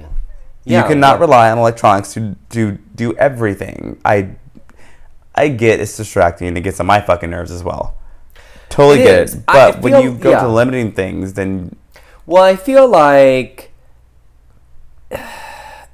you 0.65 0.73
Yeah, 0.77 0.87
cannot 0.87 1.19
but- 1.19 1.27
rely 1.27 1.51
on 1.51 1.57
electronics 1.57 2.13
to 2.13 2.35
to 2.51 2.77
do 2.95 3.13
everything. 3.17 3.99
I 4.05 4.29
I 5.35 5.49
get 5.49 5.79
it's 5.79 5.95
distracting 5.97 6.47
and 6.47 6.57
it 6.57 6.61
gets 6.61 6.79
on 6.79 6.85
my 6.85 6.99
fucking 7.01 7.29
nerves 7.29 7.51
as 7.51 7.63
well. 7.63 7.95
Totally 8.69 9.01
It 9.01 9.03
get 9.05 9.19
is. 9.23 9.35
it. 9.35 9.45
But 9.45 9.81
when 9.81 10.01
you 10.03 10.13
go 10.15 10.31
yeah. 10.31 10.41
to 10.41 10.47
limiting 10.47 10.91
things, 10.93 11.33
then 11.33 11.75
Well, 12.25 12.43
I 12.43 12.55
feel 12.55 12.87
like 12.87 13.71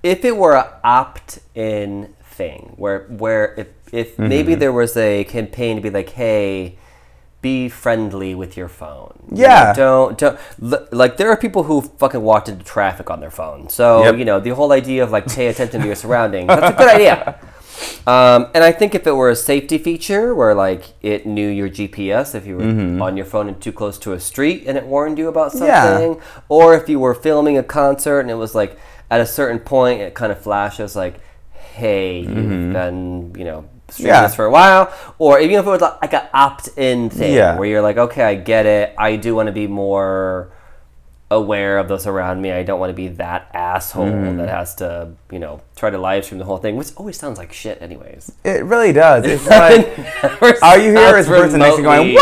if 0.04 0.24
it 0.26 0.38
were 0.38 0.56
an 0.58 0.66
opt-in 0.84 2.14
thing, 2.24 2.74
where 2.78 3.04
where 3.10 3.54
if 3.58 3.68
if 3.92 4.12
Mm-hmm. 4.18 4.28
maybe 4.28 4.56
there 4.56 4.74
was 4.74 4.98
a 4.98 5.24
campaign 5.26 5.78
to 5.78 5.82
be 5.82 5.90
like, 5.90 6.10
hey, 6.10 6.78
be 7.50 7.70
friendly 7.84 8.32
with 8.42 8.52
your 8.60 8.70
phone. 8.82 9.14
You 9.32 9.44
Yeah. 9.44 9.64
know, 9.66 9.74
don't 9.84 10.18
don't 10.24 10.36
like 11.02 11.14
there 11.20 11.30
are 11.34 11.38
people 11.46 11.64
who 11.70 11.76
fucking 12.02 12.24
walked 12.32 12.48
into 12.52 12.64
traffic 12.76 13.08
on 13.14 13.20
their 13.24 13.32
phone. 13.42 13.62
So 13.80 13.86
Yep. 14.06 14.14
you 14.20 14.26
know 14.30 14.38
the 14.48 14.54
whole 14.60 14.72
idea 14.82 15.02
of 15.06 15.10
like 15.18 15.26
pay 15.38 15.48
attention 15.54 15.78
to 15.82 15.88
your 15.92 16.00
surroundings. 16.04 16.48
That's 16.48 16.72
a 16.76 16.78
good 16.82 16.92
idea. 17.00 17.18
Um, 18.08 18.48
and 18.56 18.64
I 18.64 18.72
think 18.80 18.96
if 18.96 19.04
it 19.06 19.12
were 19.22 19.30
a 19.30 19.36
safety 19.36 19.78
feature 19.78 20.26
where 20.40 20.54
like 20.56 20.84
it 21.02 21.26
knew 21.36 21.50
your 21.60 21.70
GPS 21.78 22.34
if 22.40 22.44
you 22.48 22.56
were 22.58 23.04
on 23.06 23.18
your 23.20 23.26
phone 23.34 23.48
and 23.52 23.58
too 23.66 23.74
close 23.82 23.98
to 24.06 24.14
a 24.14 24.20
street 24.32 24.64
and 24.68 24.78
it 24.78 24.86
warned 24.94 25.18
you 25.22 25.28
about 25.28 25.52
Mm-hmm. 25.52 25.66
Yeah. 25.66 25.84
something, 25.84 26.14
or 26.48 26.66
if 26.80 26.88
you 26.92 26.98
were 27.06 27.14
filming 27.28 27.58
a 27.58 27.64
concert 27.80 28.20
and 28.24 28.30
it 28.36 28.40
was 28.46 28.54
like 28.62 28.72
at 29.12 29.20
a 29.20 29.26
certain 29.40 29.60
point 29.60 29.98
it 30.06 30.14
kind 30.22 30.32
of 30.32 30.40
flashes 30.48 30.96
like, 31.04 31.16
hey, 31.76 32.20
you've 32.20 32.72
been 32.80 33.34
you 33.40 33.44
know 33.50 33.60
Yeah. 34.04 34.24
this 34.24 34.36
for 34.36 34.46
a 34.46 34.52
while, 34.52 34.94
or 35.18 35.40
even 35.40 35.56
if 35.60 35.66
it 35.66 35.70
was 35.70 35.82
like, 35.82 36.14
an 36.14 36.28
opt-in 36.34 37.10
thing 37.10 37.34
Yeah. 37.34 37.58
where 37.58 37.68
you're 37.68 37.82
like, 37.82 37.98
okay, 37.98 38.24
I 38.24 38.36
get 38.36 38.66
it, 38.66 38.94
I 38.98 39.16
do 39.16 39.36
want 39.36 39.48
to 39.48 39.54
be 39.54 39.68
more 39.68 40.52
aware 41.32 41.80
of 41.80 41.88
those 41.88 42.06
around 42.06 42.40
me. 42.42 42.52
I 42.52 42.62
don't 42.62 42.80
want 42.80 42.92
to 42.92 42.94
be 42.94 43.08
that 43.08 43.50
asshole 43.54 44.06
Mm. 44.06 44.38
that 44.38 44.48
has 44.48 44.76
to, 44.76 45.10
you 45.32 45.40
know, 45.40 45.60
try 45.76 45.90
to 45.90 45.98
live 45.98 46.24
stream 46.24 46.38
the 46.38 46.46
whole 46.46 46.58
thing, 46.58 46.76
which 46.76 46.90
always 46.98 47.18
sounds 47.18 47.40
like 47.40 47.52
shit, 47.52 47.82
anyways. 47.82 48.32
it 48.44 48.64
really 48.64 48.94
does. 48.94 49.26
It's 49.28 49.48
like 49.48 50.62
all 50.62 50.78
you 50.78 50.92
hear 50.96 51.18
is 51.18 51.26
Sounds 51.26 51.42
person 51.42 51.60
next 51.60 51.82
going, 51.82 52.14
"Wow, 52.14 52.22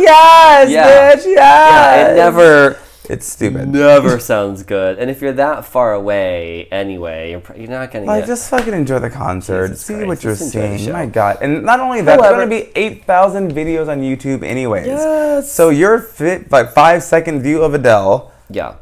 yes, 0.00 0.68
Yeah. 0.68 1.12
bitch, 1.14 1.24
yes." 1.26 1.36
Yeah, 1.36 2.08
it 2.10 2.16
never, 2.16 2.76
It's 3.10 3.26
stupid. 3.26 3.68
never 3.68 4.18
sounds 4.20 4.62
good. 4.62 4.98
And 4.98 5.10
if 5.10 5.20
you're 5.20 5.32
that 5.34 5.64
far 5.64 5.92
away 5.94 6.68
anyway, 6.70 7.30
you're, 7.32 7.42
you're 7.56 7.68
not 7.68 7.90
gonna 7.90 8.06
Like, 8.06 8.22
get. 8.22 8.28
just 8.28 8.48
fucking 8.50 8.72
enjoy 8.72 8.98
the 9.00 9.10
concert. 9.10 9.68
Jesus 9.68 9.82
See 9.86 9.94
Christ, 9.94 10.06
what 10.08 10.24
you're 10.24 10.34
just 10.36 10.50
seeing. 10.52 10.92
My 10.92 11.06
God. 11.06 11.38
And 11.42 11.64
not 11.64 11.80
only 11.80 12.00
that, 12.02 12.20
However- 12.20 12.46
there's 12.46 12.48
going 12.48 12.64
to 12.66 12.72
be 12.72 12.80
8,000 12.80 13.52
videos 13.52 13.88
on 13.88 14.00
YouTube, 14.00 14.42
anyways. 14.42 14.86
Yes. 14.86 15.50
So 15.52 15.70
your 15.70 15.98
fit, 15.98 16.50
like 16.52 16.72
five 16.72 17.02
second 17.02 17.42
view 17.42 17.62
of 17.62 17.74
Adele 17.74 18.30
yeah. 18.48 18.74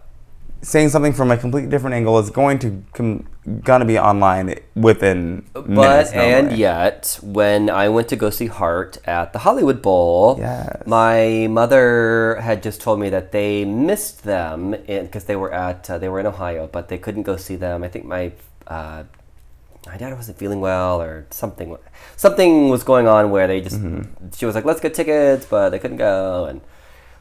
Saying 0.60 0.88
something 0.88 1.12
from 1.12 1.30
a 1.30 1.36
completely 1.36 1.70
different 1.70 1.94
angle 1.94 2.18
is 2.18 2.30
going 2.30 2.58
to 2.58 2.82
com- 2.92 3.24
gonna 3.64 3.84
be 3.84 3.98
online 3.98 4.54
within 4.74 5.44
But 5.54 5.68
minutes. 5.68 6.12
and 6.12 6.46
normally. 6.46 6.60
yet, 6.60 7.18
when 7.22 7.70
I 7.70 7.88
went 7.88 8.08
to 8.08 8.16
go 8.16 8.28
see 8.30 8.46
Heart 8.46 8.98
at 9.06 9.32
the 9.32 9.38
Hollywood 9.40 9.80
Bowl, 9.82 10.36
Yes. 10.38 10.82
my 10.86 11.46
mother 11.48 12.38
had 12.42 12.62
just 12.62 12.80
told 12.80 12.98
me 13.00 13.08
that 13.10 13.30
they 13.32 13.64
missed 13.64 14.24
them 14.24 14.72
because 14.86 15.24
they 15.24 15.36
were 15.36 15.52
at 15.52 15.88
uh, 15.88 15.96
they 15.98 16.08
were 16.08 16.20
in 16.20 16.26
Ohio, 16.26 16.68
but 16.70 16.88
they 16.88 16.98
couldn't 16.98 17.22
go 17.22 17.36
see 17.36 17.56
them. 17.56 17.82
I 17.84 17.88
think 17.88 18.04
my 18.04 18.32
uh, 18.66 19.04
my 19.86 19.96
dad 19.96 20.12
wasn't 20.14 20.36
feeling 20.38 20.60
well 20.60 21.00
or 21.00 21.24
something. 21.30 21.76
Something 22.16 22.68
was 22.68 22.82
going 22.82 23.06
on 23.06 23.30
where 23.30 23.46
they 23.46 23.60
just 23.60 23.76
Mm-hmm. 23.80 24.30
she 24.36 24.44
was 24.44 24.54
like, 24.56 24.64
"Let's 24.64 24.80
get 24.80 24.92
tickets," 24.92 25.46
but 25.46 25.70
they 25.70 25.78
couldn't 25.78 25.96
go, 25.98 26.46
and 26.46 26.60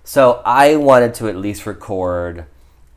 so 0.04 0.42
I 0.44 0.76
wanted 0.76 1.14
to 1.16 1.30
at 1.30 1.36
least 1.38 1.66
record 1.68 2.46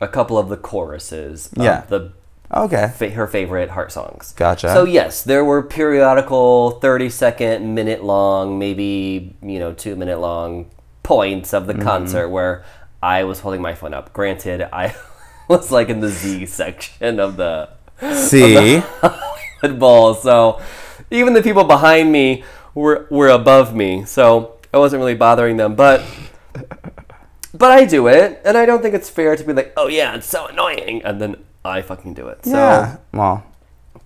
a 0.01 0.07
couple 0.07 0.37
of 0.37 0.49
the 0.49 0.57
choruses 0.57 1.49
of 1.55 1.63
Yeah. 1.63 1.83
the 1.87 2.11
Okay. 2.53 2.91
fa- 2.93 3.11
her 3.11 3.27
favorite 3.27 3.69
heart 3.69 3.91
songs. 3.93 4.33
Gotcha. 4.35 4.73
So 4.73 4.83
yes, 4.83 5.23
there 5.23 5.45
were 5.45 5.61
periodical 5.63 6.71
30 6.81 7.09
second, 7.09 7.73
minute 7.75 8.03
long, 8.03 8.59
maybe, 8.59 9.35
you 9.41 9.59
know, 9.59 9.71
2 9.73 9.95
minute 9.95 10.19
long 10.19 10.65
points 11.03 11.53
of 11.53 11.67
the 11.67 11.73
Mm-hmm. 11.73 11.83
concert 11.83 12.27
where 12.29 12.63
I 13.01 13.23
was 13.23 13.39
holding 13.39 13.61
my 13.61 13.73
phone 13.73 13.93
up. 13.93 14.11
Granted, 14.11 14.67
I 14.73 14.93
was 15.47 15.71
like 15.71 15.87
in 15.89 16.01
the 16.01 16.09
Z 16.09 16.45
section 16.47 17.19
of 17.19 17.37
the 17.37 17.69
See, 18.13 18.77
Hollywood 19.01 19.79
Bowl, 19.79 20.13
so 20.15 20.59
even 21.11 21.33
the 21.33 21.41
people 21.43 21.63
behind 21.63 22.11
me 22.11 22.43
were 22.73 23.05
were 23.11 23.29
above 23.29 23.73
me, 23.75 24.03
so 24.05 24.53
I 24.73 24.77
wasn't 24.79 24.99
really 25.01 25.13
bothering 25.15 25.57
them, 25.57 25.75
but 25.75 26.01
but 27.53 27.71
I 27.71 27.85
do 27.85 28.07
it, 28.07 28.41
and 28.45 28.57
I 28.57 28.65
don't 28.65 28.81
think 28.81 28.95
it's 28.95 29.09
fair 29.09 29.35
to 29.35 29.43
be 29.43 29.53
like, 29.53 29.73
"Oh 29.77 29.87
yeah, 29.87 30.15
it's 30.15 30.27
so 30.27 30.47
annoying," 30.47 31.01
and 31.03 31.21
then 31.21 31.35
I 31.63 31.81
fucking 31.81 32.13
do 32.13 32.27
it. 32.27 32.45
So 32.45 32.51
yeah. 32.51 32.97
Well, 33.13 33.43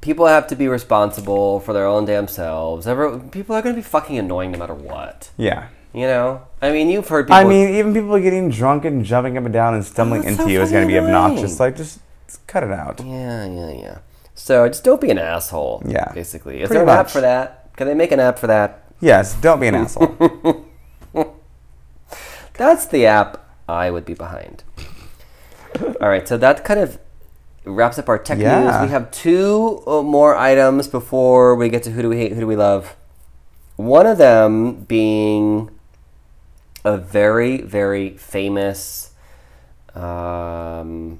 people 0.01 0.27
have 0.27 0.47
to 0.47 0.55
be 0.55 0.67
responsible 0.67 1.59
for 1.61 1.73
their 1.73 1.85
own 1.85 2.05
damn 2.05 2.27
selves. 2.27 2.87
Every, 2.87 3.19
people 3.19 3.55
are 3.55 3.61
going 3.61 3.75
to 3.75 3.81
be 3.81 3.85
fucking 3.85 4.17
annoying 4.17 4.51
no 4.51 4.59
matter 4.59 4.73
what. 4.73 5.31
yeah. 5.37 5.69
You 5.93 6.07
know? 6.07 6.45
I 6.61 6.71
mean, 6.71 6.89
you've 6.89 7.07
heard 7.07 7.27
people. 7.27 7.37
I 7.37 7.45
mean, 7.45 7.69
even 7.75 7.93
people 7.93 8.19
getting 8.19 8.49
drunk 8.49 8.83
and 8.83 9.05
jumping 9.05 9.37
up 9.37 9.45
and 9.45 9.53
down 9.53 9.75
and 9.75 9.85
stumbling 9.85 10.23
that's 10.23 10.31
into 10.31 10.43
so 10.43 10.49
you 10.49 10.61
is 10.61 10.69
going 10.69 10.85
to 10.85 10.91
be 10.91 10.99
obnoxious. 10.99 11.57
Like, 11.57 11.77
just, 11.77 12.01
just 12.27 12.45
cut 12.47 12.63
it 12.63 12.71
out. 12.71 12.99
Yeah, 12.99 13.45
yeah, 13.45 13.71
yeah. 13.71 13.97
So 14.33 14.67
just 14.67 14.83
don't 14.83 14.99
be 14.99 15.09
an 15.09 15.17
asshole. 15.17 15.83
Yeah. 15.85 16.11
Basically. 16.13 16.61
Is 16.61 16.67
Pretty 16.67 16.83
there 16.83 16.93
an 16.93 16.99
app 16.99 17.09
for 17.09 17.21
that? 17.21 17.73
Can 17.77 17.87
they 17.87 17.93
make 17.93 18.11
an 18.11 18.19
app 18.19 18.37
for 18.37 18.47
that? 18.47 18.91
Yes, 18.99 19.35
don't 19.35 19.61
be 19.61 19.67
an 19.67 19.75
asshole. 19.75 20.13
That's 22.57 22.85
the 22.85 23.05
app 23.05 23.45
I 23.67 23.91
would 23.91 24.05
be 24.05 24.13
behind. 24.13 24.63
All 26.01 26.07
right, 26.09 26.27
so 26.27 26.37
that 26.37 26.63
kind 26.63 26.79
of 26.79 26.97
wraps 27.65 27.97
up 27.99 28.07
our 28.07 28.17
tech 28.17 28.37
Yeah. 28.39 28.61
news. 28.61 28.81
We 28.81 28.87
have 28.89 29.11
two 29.11 29.83
uh, 29.87 30.01
more 30.01 30.35
items 30.35 30.87
before 30.87 31.55
we 31.55 31.69
get 31.69 31.83
to 31.83 31.91
who 31.91 32.01
do 32.01 32.09
we 32.09 32.17
hate, 32.17 32.31
who 32.33 32.39
do 32.41 32.47
we 32.47 32.55
love. 32.55 32.95
One 33.75 34.05
of 34.07 34.17
them 34.17 34.83
being 34.85 35.69
a 36.85 36.97
very, 36.97 37.61
very 37.61 38.11
famous 38.17 39.11
um, 39.93 41.19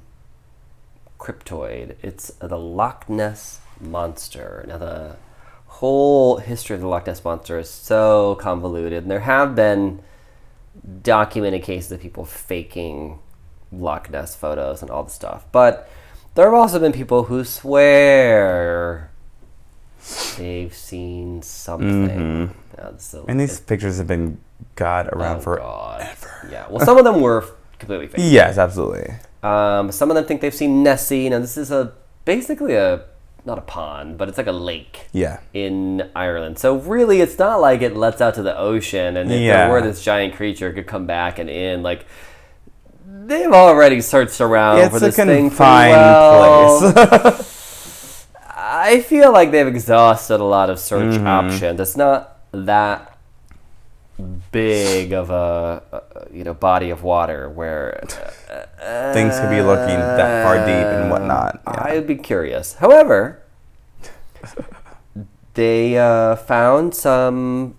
cryptoid. 1.18 1.96
It's 2.02 2.28
the 2.40 2.56
Loch 2.58 3.08
Ness 3.10 3.60
monster. 3.80 4.64
Now 4.68 4.78
the 4.78 5.16
whole 5.66 6.38
history 6.38 6.74
of 6.76 6.80
the 6.80 6.88
Loch 6.88 7.06
Ness 7.06 7.22
monster 7.24 7.58
is 7.58 7.68
so 7.68 8.36
convoluted, 8.36 9.02
and 9.02 9.10
there 9.10 9.20
have 9.20 9.54
been 9.54 10.00
documented 11.02 11.62
cases 11.62 11.92
of 11.92 12.00
people 12.00 12.24
faking 12.24 13.18
Loch 13.72 14.10
Ness 14.10 14.34
photos 14.36 14.82
and 14.82 14.90
all 14.90 15.04
the 15.04 15.10
stuff. 15.10 15.44
But 15.52 15.88
there 16.34 16.44
have 16.44 16.54
also 16.54 16.78
been 16.78 16.92
people 16.92 17.24
who 17.24 17.44
swear 17.44 19.10
they've 20.36 20.74
seen 20.74 21.42
something. 21.42 22.54
So 22.98 23.24
and 23.26 23.40
these 23.40 23.58
pictures 23.58 23.98
have 23.98 24.06
been, 24.06 24.38
God, 24.74 25.08
around 25.08 25.38
oh, 25.38 25.40
for. 25.40 25.56
God. 25.56 26.08
Yeah. 26.50 26.66
Well, 26.68 26.84
some 26.84 26.98
of 26.98 27.04
them 27.04 27.20
were 27.20 27.44
completely 27.78 28.06
fake. 28.06 28.20
Yes, 28.22 28.58
absolutely. 28.58 29.14
Um, 29.42 29.90
some 29.90 30.10
of 30.10 30.14
them 30.14 30.24
think 30.24 30.40
they've 30.40 30.54
seen 30.54 30.82
Nessie. 30.82 31.28
Now, 31.28 31.40
this 31.40 31.56
is 31.56 31.70
a 31.70 31.92
basically 32.24 32.74
a 32.74 33.04
not 33.46 33.58
a 33.58 33.62
pond, 33.62 34.18
but 34.18 34.28
it's 34.28 34.36
like 34.38 34.46
a 34.48 34.52
lake 34.52 35.06
Yeah. 35.12 35.38
in 35.54 36.10
Ireland. 36.16 36.58
So 36.58 36.76
really, 36.76 37.20
it's 37.20 37.38
not 37.38 37.60
like 37.60 37.80
it 37.82 37.96
lets 37.96 38.20
out 38.20 38.34
to 38.34 38.42
the 38.42 38.56
ocean, 38.58 39.16
and 39.16 39.30
if 39.32 39.40
Yeah. 39.40 39.56
there 39.66 39.70
were 39.70 39.80
this 39.82 40.02
giant 40.02 40.34
creature, 40.34 40.72
could 40.72 40.86
come 40.86 41.06
back 41.06 41.38
and 41.38 41.48
in. 41.48 41.82
Like 41.82 42.04
they've 43.06 43.52
already 43.52 44.00
searched 44.00 44.40
around 44.40 44.78
It's 44.80 44.90
for 44.90 44.96
a 44.96 45.00
this 45.00 45.16
thing 45.16 45.26
pretty 45.26 45.40
confined 45.48 45.92
well. 45.92 46.92
place. 46.92 47.52
I 48.58 49.00
feel 49.00 49.32
like 49.32 49.50
they've 49.52 49.66
exhausted 49.66 50.40
a 50.40 50.44
lot 50.44 50.70
of 50.70 50.78
search 50.78 51.14
Mm-hmm. 51.14 51.26
options. 51.26 51.80
It's 51.80 51.96
not 51.96 52.38
that 52.52 53.15
big 54.50 55.12
of 55.12 55.30
a, 55.30 55.82
uh, 55.92 56.00
you 56.32 56.44
know 56.44 56.54
body 56.54 56.90
of 56.90 57.02
water 57.02 57.48
where 57.48 58.02
Things 59.12 59.40
could 59.40 59.50
be 59.50 59.62
looking 59.62 59.98
that 59.98 60.44
far 60.44 60.58
deep 60.58 60.68
and 60.68 61.10
whatnot. 61.10 61.60
Yeah. 61.66 61.84
I'd 61.84 62.06
be 62.06 62.16
curious. 62.16 62.74
However, 62.74 63.42
they 65.54 65.98
uh, 65.98 66.36
found 66.36 66.94
some 66.94 67.76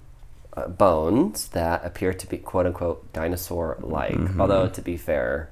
uh, 0.54 0.68
bones 0.68 1.50
that 1.50 1.86
appear 1.86 2.14
to 2.14 2.28
be 2.28 2.38
quote 2.38 2.66
unquote 2.66 3.14
dinosaur 3.14 3.78
like. 3.80 4.16
Mm-hmm. 4.16 4.42
Although, 4.42 4.68
to 4.68 4.82
be 4.82 4.98
fair, 4.98 5.50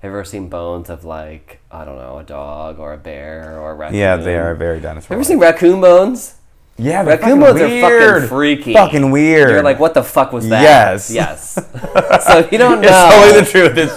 have 0.00 0.10
you 0.10 0.16
ever 0.16 0.24
seen 0.24 0.48
bones 0.48 0.88
of 0.88 1.04
like, 1.04 1.60
I 1.70 1.84
don't 1.84 1.98
know, 1.98 2.18
a 2.18 2.24
dog 2.24 2.78
or 2.78 2.94
a 2.94 2.98
bear 2.98 3.60
or 3.60 3.72
a 3.72 3.74
raccoon? 3.74 3.98
Yeah, 3.98 4.16
they 4.16 4.38
are 4.38 4.54
very 4.54 4.80
dinosaur. 4.80 5.08
Have 5.08 5.10
you 5.10 5.16
ever 5.16 5.24
seen 5.24 5.38
raccoon 5.38 5.80
bones? 5.80 6.35
Yeah, 6.78 7.04
Raccoon 7.04 7.40
fucking 7.40 7.42
bones 7.58 7.60
are 7.60 7.80
fucking 7.80 8.28
freaky. 8.28 8.74
Fucking 8.74 9.10
weird. 9.10 9.48
You're 9.48 9.62
like, 9.62 9.80
what 9.80 9.94
the 9.94 10.02
fuck 10.02 10.30
was 10.32 10.46
that? 10.50 10.60
Yes. 10.60 11.10
Yes. 11.10 11.54
so 12.26 12.48
you 12.52 12.58
don't 12.58 12.82
know. 12.82 12.88
It's 12.88 13.14
totally 13.14 13.40
the 13.40 13.46
truth. 13.50 13.72
It's, 13.78 13.94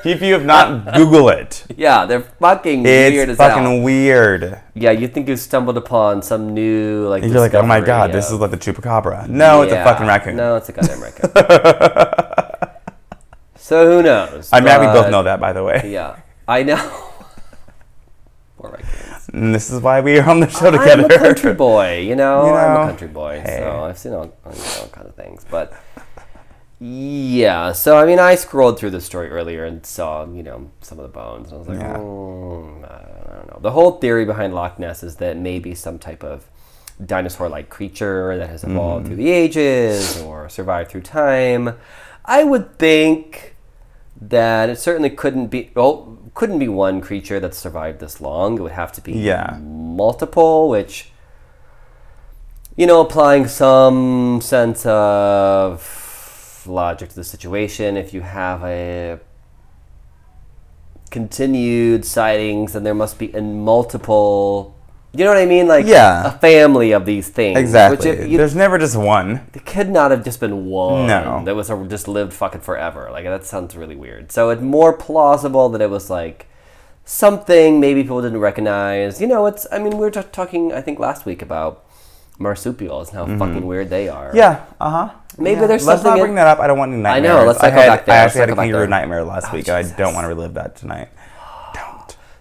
if 0.06 0.22
you 0.22 0.34
have 0.34 0.44
not, 0.44 0.94
Google 0.94 1.28
it. 1.30 1.64
Yeah, 1.76 2.06
they're 2.06 2.20
fucking 2.20 2.86
It's 2.86 3.12
weird 3.12 3.30
as 3.30 3.36
fucking 3.36 3.64
hell. 3.64 3.82
weird. 3.82 4.60
Yeah, 4.74 4.92
you 4.92 5.08
think 5.08 5.26
you 5.28 5.36
stumbled 5.36 5.76
upon 5.76 6.22
some 6.22 6.54
new 6.54 7.08
like. 7.08 7.24
You're 7.24 7.40
like, 7.40 7.54
oh 7.54 7.66
my 7.66 7.80
god, 7.80 8.12
this 8.12 8.30
is 8.30 8.38
like 8.38 8.52
the 8.52 8.58
chupacabra. 8.58 9.26
No, 9.28 9.62
it's 9.62 9.72
a 9.72 9.82
fucking 9.82 10.06
raccoon. 10.06 10.36
No, 10.36 10.54
it's 10.54 10.68
a 10.68 10.72
goddamn 10.72 11.02
raccoon. 11.02 11.32
so 13.56 13.90
who 13.90 14.02
knows? 14.04 14.50
I 14.52 14.60
mean, 14.60 14.66
glad 14.66 14.80
we 14.80 14.86
both 14.86 15.10
know 15.10 15.24
that, 15.24 15.40
by 15.40 15.52
the 15.52 15.64
way. 15.64 15.90
Yeah, 15.92 16.20
I 16.46 16.62
know. 16.62 16.76
Poor 18.56 18.70
raccoons. 18.70 19.13
And 19.34 19.52
this 19.54 19.68
is 19.70 19.80
why 19.82 20.00
we 20.00 20.18
are 20.18 20.28
on 20.30 20.38
the 20.40 20.48
show 20.48 20.70
together. 20.70 21.04
I'm 21.04 21.10
a 21.10 21.18
country 21.18 21.54
boy, 21.54 22.00
you 22.00 22.14
know. 22.22 22.46
You 22.46 22.52
I'm 22.52 22.82
a 22.82 22.86
country 22.90 23.08
boy, 23.08 23.40
hey. 23.44 23.58
so 23.58 23.84
I've 23.84 23.98
seen 23.98 24.12
all, 24.12 24.32
all, 24.44 24.52
know, 24.52 24.88
kinds 24.92 25.08
of 25.08 25.14
things. 25.16 25.44
But 25.50 25.72
yeah, 26.78 27.72
so 27.72 27.96
I 27.96 28.06
mean, 28.06 28.18
I 28.18 28.34
scrolled 28.36 28.78
through 28.78 28.90
the 28.90 29.00
story 29.00 29.28
earlier 29.30 29.64
and 29.64 29.84
saw, 29.84 30.24
you 30.30 30.42
know, 30.42 30.70
some 30.82 30.98
of 30.98 31.02
the 31.02 31.08
bones, 31.08 31.48
and 31.48 31.56
I 31.56 31.58
was 31.58 31.68
like, 31.68 31.78
Yeah. 31.78 31.96
"Mm, 31.96 32.84
I 32.84 33.36
don't 33.36 33.50
know. 33.50 33.58
The 33.60 33.70
whole 33.72 33.92
theory 33.98 34.24
behind 34.24 34.54
Loch 34.54 34.78
Ness 34.78 35.02
is 35.02 35.16
that 35.16 35.36
maybe 35.36 35.74
some 35.74 35.98
type 35.98 36.22
of 36.22 36.44
dinosaur-like 37.04 37.68
creature 37.70 38.36
that 38.38 38.48
has 38.48 38.62
evolved 38.62 39.06
through 39.06 39.16
the 39.16 39.30
ages 39.30 40.20
or 40.22 40.48
survived 40.48 40.90
through 40.90 41.00
time. 41.02 41.76
I 42.24 42.44
would 42.44 42.78
think 42.78 43.53
that 44.28 44.68
it 44.68 44.78
certainly 44.78 45.10
couldn't 45.10 45.48
be 45.48 45.70
well 45.74 46.18
couldn't 46.34 46.58
be 46.58 46.68
one 46.68 47.00
creature 47.00 47.38
that's 47.38 47.58
survived 47.58 48.00
this 48.00 48.20
long. 48.20 48.58
It 48.58 48.62
would 48.62 48.72
have 48.72 48.92
to 48.92 49.00
be 49.00 49.12
Yeah. 49.12 49.58
multiple, 49.62 50.68
which 50.68 51.10
you 52.76 52.86
know, 52.88 53.00
applying 53.00 53.46
some 53.46 54.40
sense 54.40 54.84
of 54.84 56.64
logic 56.66 57.10
to 57.10 57.14
the 57.14 57.22
situation. 57.24 57.96
If 57.96 58.12
you 58.12 58.22
have 58.22 58.64
a 58.64 59.20
continued 61.10 62.04
sightings, 62.04 62.72
then 62.72 62.82
there 62.82 62.94
must 62.94 63.16
be 63.18 63.32
in 63.32 63.60
multiple. 63.64 64.73
You 65.16 65.24
know 65.24 65.30
what 65.30 65.38
I 65.38 65.46
mean? 65.46 65.68
Like 65.68 65.86
Yeah. 65.86 66.26
a 66.26 66.38
family 66.38 66.92
of 66.92 67.04
these 67.06 67.28
things. 67.28 67.58
Exactly. 67.58 68.10
If 68.10 68.28
you, 68.28 68.36
There's 68.38 68.56
never 68.56 68.78
just 68.78 68.96
one. 68.96 69.46
it 69.54 69.64
could 69.64 69.88
not 69.90 70.10
have 70.10 70.24
just 70.24 70.40
been 70.40 70.66
one 70.66 71.06
No. 71.06 71.42
that 71.44 71.54
was 71.54 71.70
a, 71.70 71.86
just 71.88 72.08
lived 72.08 72.32
fucking 72.32 72.62
forever. 72.62 73.08
Like 73.12 73.24
that 73.24 73.44
sounds 73.44 73.76
really 73.76 73.96
weird. 73.96 74.32
So 74.32 74.50
it's 74.50 74.60
more 74.62 74.92
plausible 74.92 75.68
that 75.70 75.80
it 75.80 75.90
was 75.90 76.10
like 76.10 76.46
something 77.04 77.80
maybe 77.80 78.02
people 78.02 78.22
didn't 78.22 78.40
recognize. 78.40 79.20
You 79.20 79.26
know, 79.26 79.46
it's. 79.46 79.66
I 79.70 79.78
mean, 79.78 79.92
we 79.92 79.98
were 80.04 80.10
t- 80.10 80.20
talking 80.32 80.72
I 80.72 80.80
think 80.80 80.98
last 80.98 81.26
week 81.26 81.42
about 81.42 81.84
marsupials 82.38 83.10
and 83.12 83.18
how 83.18 83.38
fucking 83.38 83.64
weird 83.66 83.90
they 83.90 84.08
are. 84.08 84.28
Mm-hmm. 84.28 84.36
Yeah. 84.38 84.64
Uh 84.80 84.90
huh. 84.90 85.10
Maybe 85.38 85.60
yeah. 85.60 85.66
there's 85.66 85.86
Let's 85.86 86.02
something 86.02 86.10
not 86.10 86.18
in- 86.18 86.24
bring 86.24 86.34
that 86.36 86.46
up. 86.46 86.60
I 86.60 86.66
don't 86.66 86.78
want 86.78 86.92
any 86.92 87.04
I 87.04 87.20
know, 87.20 87.44
let's 87.44 87.60
not 87.62 87.70
go 87.70 87.76
had, 87.76 87.86
back 87.88 88.06
there. 88.06 88.14
I 88.16 88.22
Let's 88.22 88.36
actually 88.36 88.40
had 88.40 88.50
a 88.50 88.54
kangaroo 88.56 88.86
nightmare 88.86 89.24
last 89.24 89.48
Oh, 89.52 89.56
week, 89.56 89.68
and 89.68 89.76
I 89.76 89.96
don't 89.96 90.14
want 90.14 90.24
to 90.24 90.28
relive 90.28 90.54
that 90.54 90.76
tonight. 90.76 91.08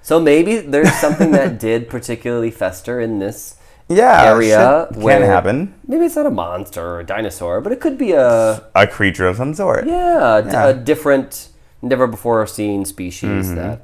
So 0.04 0.20
maybe 0.20 0.58
there's 0.74 0.94
something 0.94 1.32
that 1.32 1.60
did 1.60 1.90
particularly 1.90 2.52
fester 2.52 3.00
in 3.00 3.18
this 3.20 3.56
Yeah. 3.90 4.24
area 4.24 4.88
where 4.94 5.20
can 5.20 5.28
happen. 5.28 5.74
Maybe 5.88 6.06
it's 6.06 6.16
not 6.16 6.26
a 6.28 6.32
monster 6.32 6.82
or 6.86 7.00
a 7.00 7.04
dinosaur, 7.06 7.60
but 7.62 7.72
it 7.72 7.80
could 7.80 7.98
be 7.98 8.12
a 8.12 8.62
A 8.76 8.86
creature 8.86 9.28
of 9.28 9.38
some 9.38 9.54
sort. 9.56 9.88
Yeah, 9.88 10.40
Yeah. 10.46 10.68
a 10.68 10.74
different, 10.74 11.48
never 11.82 12.06
before 12.08 12.46
seen 12.48 12.86
species 12.86 13.48
Mm-hmm. 13.48 13.56
that. 13.56 13.82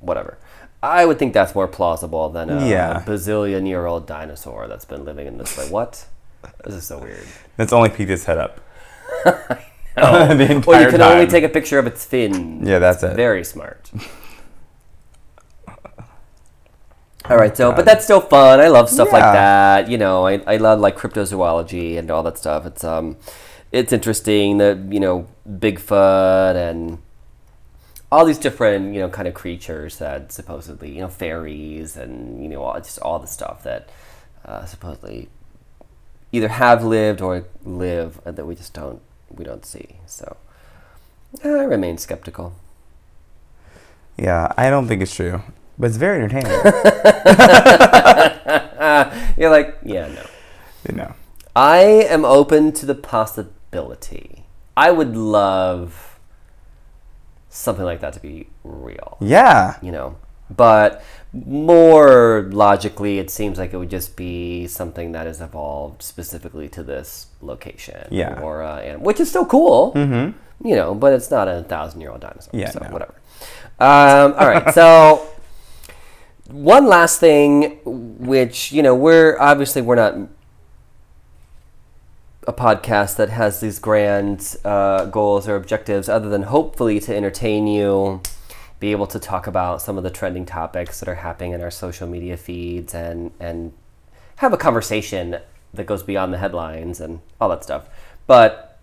Whatever. 0.00 0.38
I 0.82 1.04
would 1.04 1.18
think 1.18 1.34
that's 1.34 1.54
more 1.54 1.68
plausible 1.68 2.30
than 2.30 2.48
a, 2.48 2.66
Yeah. 2.66 3.02
bazillion 3.06 3.66
year 3.68 3.84
old 3.86 4.06
dinosaur 4.06 4.66
that's 4.66 4.86
been 4.86 5.04
living 5.04 5.26
in 5.26 5.36
this 5.36 5.56
way. 5.58 5.68
What? 5.68 6.06
This 6.64 6.74
is 6.74 6.86
so 6.86 6.98
weird. 6.98 7.26
That's 7.58 7.72
only 7.72 7.90
peeked 7.90 8.10
its 8.10 8.24
head 8.24 8.38
up. 8.38 8.60
Oh. 9.96 10.34
the 10.34 10.62
Well, 10.66 10.80
you 10.80 10.86
entire 10.86 10.90
can 10.90 11.02
only 11.02 11.26
take 11.26 11.42
a 11.44 11.48
picture 11.48 11.78
of 11.78 11.86
its 11.86 12.04
fin. 12.04 12.64
Yeah, 12.64 12.78
that's 12.78 13.02
it. 13.02 13.16
Very 13.16 13.44
smart. 13.44 13.90
All 17.30 17.36
right, 17.36 17.56
so 17.56 17.72
but 17.72 17.84
that's 17.84 18.02
still 18.04 18.20
fun. 18.20 18.58
I 18.58 18.66
love 18.66 18.90
stuff 18.90 19.12
like 19.12 19.22
that. 19.22 19.88
You 19.88 19.98
know, 19.98 20.26
I, 20.26 20.42
I 20.48 20.56
love 20.56 20.80
like 20.80 20.96
cryptozoology 20.96 21.96
and 21.96 22.10
all 22.10 22.24
that 22.24 22.36
stuff. 22.36 22.66
It's 22.66 22.82
um, 22.82 23.16
it's 23.70 23.92
interesting 23.92 24.58
that 24.58 24.92
you 24.92 24.98
know 24.98 25.28
Bigfoot 25.48 26.56
and 26.56 26.98
all 28.10 28.24
these 28.24 28.38
different 28.38 28.94
you 28.94 29.00
know 29.00 29.08
kind 29.08 29.28
of 29.28 29.34
creatures 29.34 29.98
that 29.98 30.32
supposedly 30.32 30.90
you 30.90 31.00
know 31.00 31.08
fairies 31.08 31.96
and 31.96 32.42
you 32.42 32.48
know 32.48 32.62
all, 32.62 32.74
just 32.80 32.98
all 32.98 33.20
the 33.20 33.28
stuff 33.28 33.62
that 33.62 33.88
uh, 34.44 34.64
supposedly 34.64 35.28
either 36.32 36.48
have 36.48 36.84
lived 36.84 37.20
or 37.20 37.44
live 37.64 38.20
that 38.24 38.44
we 38.44 38.56
just 38.56 38.74
don't 38.74 39.00
we 39.30 39.44
don't 39.44 39.64
see. 39.64 39.96
So 40.06 40.36
I 41.44 41.48
remain 41.48 41.96
skeptical. 41.98 42.54
Yeah, 44.16 44.52
I 44.56 44.68
don't 44.68 44.88
think 44.88 45.00
it's 45.00 45.14
true, 45.14 45.42
but 45.80 45.88
it's 45.88 45.96
very 45.96 46.22
entertaining. 46.22 46.52
You're 49.38 49.50
like, 49.50 49.78
yeah, 49.82 50.08
no. 50.08 50.22
you 50.88 50.94
know. 50.94 51.14
I 51.56 51.78
am 51.78 52.24
open 52.24 52.72
to 52.72 52.86
the 52.86 52.94
possibility. 52.94 54.44
I 54.76 54.90
would 54.90 55.16
love 55.16 56.18
something 57.48 57.84
like 57.84 58.00
that 58.00 58.12
to 58.12 58.20
be 58.20 58.48
real, 58.62 59.16
Yeah. 59.20 59.76
you 59.82 59.90
know. 59.90 60.16
But 60.54 61.02
more 61.32 62.48
logically, 62.50 63.18
it 63.18 63.30
seems 63.30 63.58
like 63.58 63.72
it 63.72 63.78
would 63.78 63.90
just 63.90 64.16
be 64.16 64.66
something 64.66 65.12
that 65.12 65.26
has 65.26 65.40
evolved 65.40 66.02
specifically 66.02 66.68
to 66.70 66.82
this 66.82 67.28
location, 67.40 68.06
Yeah. 68.10 68.38
or 68.40 68.62
uh, 68.62 68.80
animal, 68.80 69.06
which 69.06 69.20
is 69.20 69.30
still 69.30 69.46
cool, 69.46 69.92
mm-hmm. 69.94 70.36
you 70.66 70.76
know. 70.76 70.94
But 70.94 71.14
it's 71.14 71.30
not 71.30 71.48
a 71.48 71.62
thousand-year-old 71.62 72.20
dinosaur, 72.20 72.50
Yeah, 72.52 72.70
so 72.70 72.80
no. 72.80 72.90
whatever. 72.90 73.14
Um, 73.78 74.34
all 74.38 74.48
right, 74.48 74.74
so 74.80 75.26
one 76.52 76.86
last 76.86 77.20
thing, 77.20 77.78
which 77.84 78.72
you 78.72 78.82
know, 78.82 78.94
we're 78.94 79.38
obviously 79.38 79.82
we're 79.82 79.96
not 79.96 80.14
a 82.46 82.52
podcast 82.52 83.16
that 83.16 83.30
has 83.30 83.60
these 83.60 83.78
grand 83.78 84.56
uh, 84.64 85.04
goals 85.06 85.48
or 85.48 85.56
objectives, 85.56 86.08
other 86.08 86.28
than 86.28 86.42
hopefully 86.44 86.98
to 87.00 87.14
entertain 87.14 87.66
you, 87.66 88.20
be 88.80 88.92
able 88.92 89.06
to 89.06 89.18
talk 89.18 89.46
about 89.46 89.82
some 89.82 89.96
of 89.96 90.04
the 90.04 90.10
trending 90.10 90.46
topics 90.46 91.00
that 91.00 91.08
are 91.08 91.16
happening 91.16 91.52
in 91.52 91.60
our 91.60 91.70
social 91.70 92.08
media 92.08 92.36
feeds, 92.36 92.94
and 92.94 93.30
and 93.38 93.72
have 94.36 94.52
a 94.52 94.56
conversation 94.56 95.38
that 95.72 95.86
goes 95.86 96.02
beyond 96.02 96.32
the 96.32 96.38
headlines 96.38 97.00
and 97.00 97.20
all 97.40 97.48
that 97.48 97.62
stuff. 97.62 97.88
But 98.26 98.78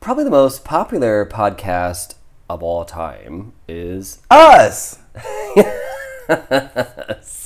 probably 0.00 0.24
the 0.24 0.30
most 0.30 0.64
popular 0.64 1.26
podcast 1.26 2.14
of 2.48 2.62
all 2.62 2.84
time 2.84 3.52
is 3.68 4.20
Us. 4.30 5.03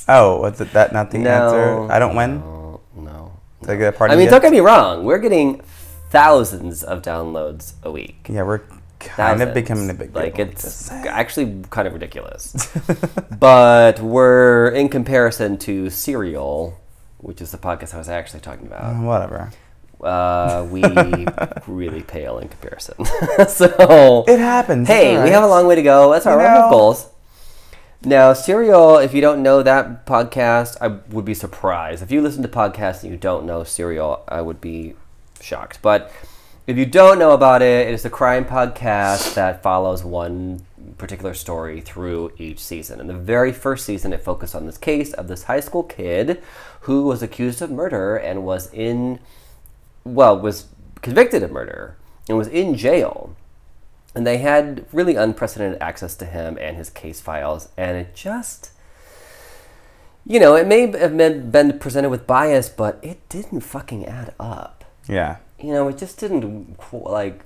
oh, 0.07 0.39
was 0.41 0.59
it? 0.61 0.71
That 0.73 0.91
not 0.93 1.11
the 1.11 1.17
No. 1.19 1.29
answer? 1.29 1.91
I 1.93 1.99
don't 1.99 2.15
win. 2.15 2.39
No, 2.39 2.81
no. 2.95 3.31
Did 3.61 3.69
I 3.71 3.75
get 3.75 3.93
a 3.93 3.97
party 3.97 4.13
I 4.13 4.17
mean, 4.17 4.25
yet? 4.25 4.31
don't 4.31 4.41
get 4.41 4.51
me 4.51 4.59
wrong. 4.59 5.05
We're 5.05 5.19
getting 5.19 5.61
thousands 6.09 6.83
of 6.83 7.01
downloads 7.01 7.73
a 7.83 7.91
week. 7.91 8.27
Yeah, 8.29 8.43
we're 8.43 8.61
kind 8.99 9.41
of 9.41 9.53
becoming 9.53 9.89
a 9.89 9.93
big 9.93 10.13
deal. 10.13 10.23
Like 10.23 10.39
it's 10.39 10.89
actually 10.91 11.63
kind 11.69 11.87
of 11.87 11.93
ridiculous. 11.93 12.67
but 13.39 13.99
we're 13.99 14.69
in 14.69 14.89
comparison 14.89 15.57
to 15.59 15.89
Serial, 15.89 16.79
which 17.17 17.41
is 17.41 17.51
the 17.51 17.57
podcast 17.57 17.93
I 17.93 17.97
was 17.97 18.09
actually 18.09 18.39
talking 18.41 18.67
about. 18.67 19.01
whatever. 19.03 19.51
Uh, 20.01 20.65
we 20.71 20.81
really 21.67 22.01
pale 22.01 22.39
in 22.39 22.47
comparison. 22.47 22.95
so 23.49 24.23
It 24.27 24.39
happens. 24.39 24.87
hey, 24.87 25.15
it's 25.15 25.23
we 25.25 25.29
have 25.31 25.43
a 25.43 25.47
long 25.47 25.67
way 25.67 25.75
to 25.75 25.83
go. 25.83 26.11
That's 26.13 26.25
our 26.25 26.33
You 26.35 26.39
right. 26.39 26.43
We 26.45 26.49
have 26.61 26.65
know. 26.71 26.77
goals. 26.77 27.08
Now, 28.05 28.31
Serial, 28.31 28.97
if 28.97 29.13
you 29.13 29.19
don't 29.19 29.43
know 29.43 29.61
that 29.61 30.05
podcast, 30.05 30.77
I 30.79 30.87
would 31.13 31.25
be 31.25 31.33
surprised. 31.33 32.01
If 32.01 32.11
you 32.11 32.21
listen 32.21 32.41
to 32.43 32.47
podcasts 32.47 33.03
and 33.03 33.11
you 33.11 33.17
don't 33.17 33.45
know 33.45 33.65
Serial, 33.65 34.23
I 34.29 34.41
would 34.41 34.61
be 34.61 34.95
shocked. 35.41 35.79
But 35.81 36.09
if 36.65 36.77
you 36.77 36.85
don't 36.85 37.19
know 37.19 37.31
about 37.31 37.61
it, 37.61 37.89
it 37.89 37.93
is 37.93 38.05
a 38.05 38.09
crime 38.09 38.45
podcast 38.45 39.33
that 39.33 39.61
follows 39.61 40.01
one 40.05 40.65
particular 40.97 41.33
story 41.33 41.81
through 41.81 42.31
each 42.37 42.59
season. 42.59 43.01
In 43.01 43.07
the 43.07 43.13
very 43.13 43.51
first 43.51 43.85
season, 43.85 44.13
it 44.13 44.21
focused 44.21 44.55
on 44.55 44.65
this 44.65 44.77
case 44.77 45.11
of 45.11 45.27
this 45.27 45.43
high 45.43 45.59
school 45.59 45.83
kid 45.83 46.41
who 46.81 47.03
was 47.03 47.21
accused 47.21 47.61
of 47.61 47.69
murder 47.69 48.15
and 48.15 48.45
was 48.45 48.73
in, 48.73 49.19
well, 50.05 50.39
was 50.39 50.67
convicted 51.01 51.43
of 51.43 51.51
murder 51.51 51.97
and 52.29 52.37
was 52.37 52.47
in 52.47 52.75
jail 52.75 53.35
and 54.15 54.25
they 54.25 54.37
had 54.37 54.85
really 54.91 55.15
unprecedented 55.15 55.81
access 55.81 56.15
to 56.15 56.25
him 56.25 56.57
and 56.59 56.77
his 56.77 56.89
case 56.89 57.21
files 57.21 57.69
and 57.77 57.97
it 57.97 58.15
just 58.15 58.71
you 60.29 60.39
know, 60.39 60.55
it 60.55 60.67
may 60.67 60.91
have 60.95 61.17
been, 61.51 61.79
presented 61.79 62.09
with 62.09 62.27
bias, 62.27 62.69
but 62.69 62.99
it 63.01 63.27
didn't 63.29 63.61
fucking 63.61 64.05
add 64.05 64.35
up. 64.39 64.85
Yeah. 65.07 65.37
You 65.59 65.73
know, 65.73 65.87
it 65.87 65.97
just 65.97 66.19
didn't 66.19 66.77
like 66.93 67.43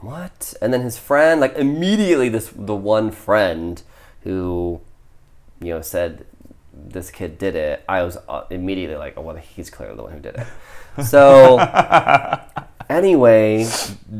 what? 0.00 0.54
And 0.62 0.72
then 0.72 0.82
his 0.82 0.98
friend, 0.98 1.40
like 1.40 1.56
immediately, 1.56 2.28
this 2.28 2.52
the 2.54 2.76
one 2.76 3.10
friend 3.10 3.82
who, 4.22 4.80
you 5.60 5.74
know, 5.74 5.82
said 5.82 6.26
this 6.72 7.10
kid 7.10 7.38
did 7.38 7.56
it. 7.56 7.84
I 7.88 8.04
was 8.04 8.16
uh, 8.28 8.44
immediately 8.50 8.96
like, 8.96 9.14
oh 9.16 9.22
well, 9.22 9.36
he's 9.36 9.68
clearly 9.68 9.96
the 9.96 10.02
one 10.04 10.12
who 10.12 10.20
did 10.20 10.36
it. 10.36 10.46
So 11.04 11.58
anyway, 12.90 13.66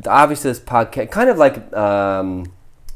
obviously 0.07 0.51
this 0.51 0.61
podcast, 0.61 1.11
kind 1.11 1.29
of 1.29 1.37
like 1.37 1.73
um, 1.77 2.47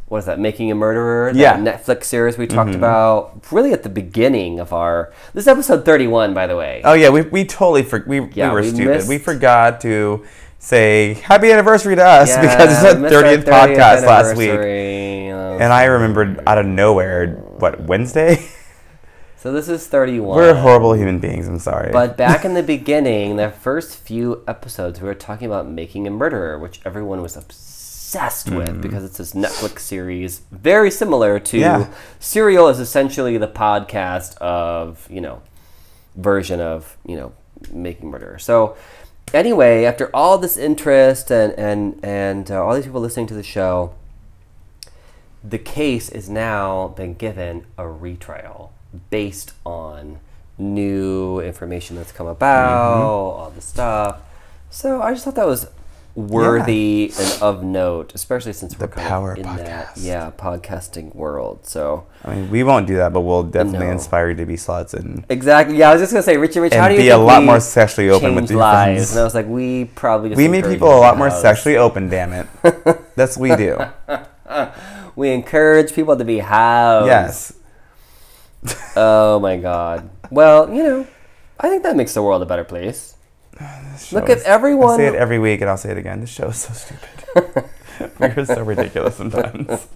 what 0.06 0.18
is 0.18 0.26
that? 0.26 0.38
Making 0.38 0.70
a 0.70 0.74
Murderer, 0.74 1.32
that 1.32 1.38
Yeah. 1.38 1.56
Mm-hmm. 1.56 1.66
Netflix 1.66 2.04
series 2.04 2.38
we 2.38 2.46
talked 2.46 2.74
about, 2.74 3.44
really 3.52 3.72
at 3.72 3.82
the 3.82 3.88
beginning 3.88 4.60
of 4.60 4.72
our. 4.72 5.12
This 5.34 5.44
is 5.44 5.48
episode 5.48 5.84
thirty-one, 5.84 6.32
by 6.32 6.46
the 6.46 6.56
way. 6.56 6.80
Oh 6.84 6.94
yeah, 6.94 7.10
we, 7.10 7.22
we 7.22 7.44
totally 7.44 7.82
for, 7.82 8.02
we, 8.06 8.20
Yeah, 8.30 8.48
we 8.50 8.54
were 8.54 8.60
we 8.62 8.68
stupid. 8.70 8.88
missed- 8.88 9.08
We 9.08 9.18
forgot 9.18 9.80
to 9.82 10.24
say 10.58 11.14
happy 11.14 11.50
anniversary 11.52 11.94
to 11.96 12.02
us 12.04 12.34
because 12.36 12.82
it's 12.82 12.82
Yeah, 12.82 13.04
our 13.18 13.22
30th 13.22 13.44
podcast 13.44 14.06
last 14.06 14.36
week. 14.36 14.50
Um, 14.50 15.60
And 15.60 15.72
I 15.72 15.84
remembered 15.84 16.42
out 16.46 16.56
of 16.58 16.64
nowhere, 16.66 17.34
what, 17.58 17.80
Wednesday? 17.82 18.48
So 19.44 19.52
this 19.52 19.68
is 19.68 19.86
31. 19.86 20.38
We're 20.38 20.54
horrible 20.54 20.94
human 20.94 21.18
beings, 21.18 21.46
I'm 21.46 21.58
sorry. 21.58 21.92
But 21.92 22.16
back 22.16 22.46
in 22.46 22.54
the 22.54 22.62
beginning, 22.76 23.36
the 23.36 23.50
first 23.50 23.94
few 23.94 24.42
episodes, 24.48 25.02
we 25.02 25.06
were 25.06 25.14
talking 25.14 25.46
about 25.46 25.68
Making 25.68 26.06
a 26.06 26.10
Murderer, 26.10 26.58
which 26.58 26.80
everyone 26.86 27.20
was 27.20 27.36
obsessed 27.36 28.46
Mm-hmm. 28.46 28.56
with 28.56 28.80
because 28.80 29.04
it's 29.04 29.18
this 29.18 29.34
Netflix 29.34 29.80
series 29.80 30.40
very 30.50 30.90
similar 30.90 31.38
to 31.40 31.58
Yeah. 31.58 31.92
Serial 32.20 32.68
is 32.68 32.78
essentially 32.78 33.36
the 33.36 33.48
podcast 33.48 34.38
of, 34.38 35.06
you 35.10 35.20
know, 35.20 35.42
version 36.16 36.60
of, 36.60 36.96
you 37.04 37.16
know, 37.16 37.32
Making 37.70 38.10
Murderer. 38.10 38.38
So 38.38 38.76
anyway, 39.34 39.84
after 39.84 40.08
all 40.14 40.38
this 40.38 40.56
interest 40.56 41.30
and 41.30 41.52
and 41.58 42.00
and 42.02 42.50
uh, 42.50 42.64
all 42.64 42.74
these 42.74 42.84
people 42.86 43.02
listening 43.02 43.26
to 43.26 43.34
the 43.34 43.42
show, 43.42 43.94
the 45.42 45.58
case 45.58 46.08
is 46.08 46.30
now 46.30 46.88
been 46.96 47.12
given 47.12 47.66
a 47.76 47.86
retrial 47.88 48.72
based 49.10 49.52
on 49.64 50.18
new 50.58 51.40
information 51.40 51.96
that's 51.96 52.12
come 52.12 52.26
about, 52.26 52.94
Mm-hmm. 52.94 53.02
all 53.02 53.50
the 53.54 53.60
stuff. 53.60 54.20
So 54.70 55.02
I 55.02 55.12
just 55.12 55.24
thought 55.24 55.34
that 55.36 55.46
was 55.46 55.66
worthy 56.16 57.12
and 57.18 57.42
of 57.42 57.64
note, 57.64 58.14
especially 58.14 58.52
since 58.52 58.78
we're 58.78 58.86
power 58.86 59.34
in 59.34 59.42
that 59.42 59.94
podcast. 59.96 60.04
yeah 60.04 60.30
podcasting 60.36 61.12
world. 61.14 61.66
So 61.66 62.06
I 62.24 62.36
mean, 62.36 62.50
we 62.50 62.62
won't 62.62 62.86
do 62.86 62.94
that, 62.96 63.12
but 63.12 63.22
we'll 63.22 63.42
definitely 63.42 63.86
No. 63.86 63.92
inspire 63.92 64.30
you 64.30 64.36
to 64.36 64.46
be 64.46 64.54
sluts 64.54 64.94
and, 64.94 65.24
exactly, 65.28 65.76
yeah. 65.76 65.90
I 65.90 65.92
was 65.94 66.02
just 66.02 66.12
gonna 66.12 66.22
say, 66.22 66.36
Richard, 66.36 66.60
Rich, 66.60 66.74
how 66.74 66.86
do 66.88 66.94
you 66.94 67.00
be 67.00 67.08
a 67.08 67.18
lot 67.18 67.42
more 67.42 67.58
sexually 67.58 68.10
open 68.10 68.36
with 68.36 68.48
lives? 68.52 68.84
friends. 68.86 69.10
And 69.12 69.20
I 69.20 69.24
was 69.24 69.34
like, 69.34 69.48
we 69.48 69.86
probably 69.96 70.28
just 70.30 70.36
We 70.38 70.46
meet 70.46 70.64
people 70.64 70.88
a 70.88 71.00
lot 71.00 71.18
more 71.18 71.30
sexually 71.30 71.76
open, 71.76 72.08
damn 72.08 72.32
it. 72.32 72.46
That's 73.16 73.36
what 73.36 73.50
we 73.50 73.56
do. 73.56 73.78
We 75.16 75.30
encourage 75.30 75.92
people 75.94 76.16
to 76.16 76.24
be 76.24 76.38
housed. 76.40 77.06
Yes. 77.06 77.52
Oh 78.96 79.38
my 79.40 79.56
god. 79.56 80.08
Well, 80.30 80.72
you 80.72 80.82
know, 80.82 81.06
I 81.60 81.68
think 81.68 81.82
that 81.82 81.96
makes 81.96 82.14
the 82.14 82.22
world 82.22 82.42
a 82.42 82.46
better 82.46 82.64
place. 82.64 83.16
Look 84.12 84.28
at 84.30 84.38
is- 84.38 84.44
everyone. 84.44 84.94
I 84.94 84.96
say 84.96 85.06
it 85.08 85.14
every 85.14 85.38
week, 85.38 85.60
and 85.60 85.70
I'll 85.70 85.76
say 85.76 85.90
it 85.90 85.98
again. 85.98 86.20
This 86.20 86.30
show 86.30 86.48
is 86.48 86.56
so 86.56 86.72
stupid. 86.72 87.64
We're 88.18 88.44
so 88.44 88.62
ridiculous 88.64 89.14
sometimes. 89.14 89.86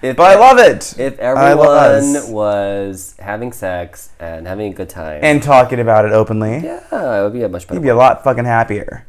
if, 0.00 0.16
But 0.16 0.22
I 0.22 0.34
love 0.40 0.58
it. 0.58 0.98
if 0.98 1.18
everyone 1.18 2.32
was 2.32 3.14
having 3.18 3.52
sex 3.52 4.08
and 4.18 4.46
having 4.46 4.72
a 4.72 4.74
good 4.74 4.88
time, 4.88 5.20
And 5.22 5.42
talking 5.42 5.78
about 5.78 6.06
it 6.06 6.12
openly, 6.12 6.60
yeah, 6.64 6.80
it 7.20 7.22
would 7.22 7.34
be 7.34 7.42
a 7.42 7.50
much 7.50 7.66
better. 7.66 7.74
you'd 7.74 7.82
be 7.82 7.90
a 7.90 7.94
lot 7.94 8.24
fucking 8.24 8.46
happier. 8.46 9.06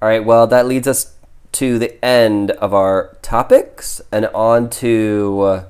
All 0.00 0.08
right. 0.08 0.24
Well, 0.24 0.46
that 0.46 0.66
leads 0.66 0.88
us 0.88 1.14
to 1.52 1.78
the 1.78 2.02
end 2.02 2.50
of 2.52 2.72
our 2.72 3.18
topics 3.20 4.00
and 4.10 4.26
on 4.28 4.70
to 4.70 5.40
uh, 5.42 5.64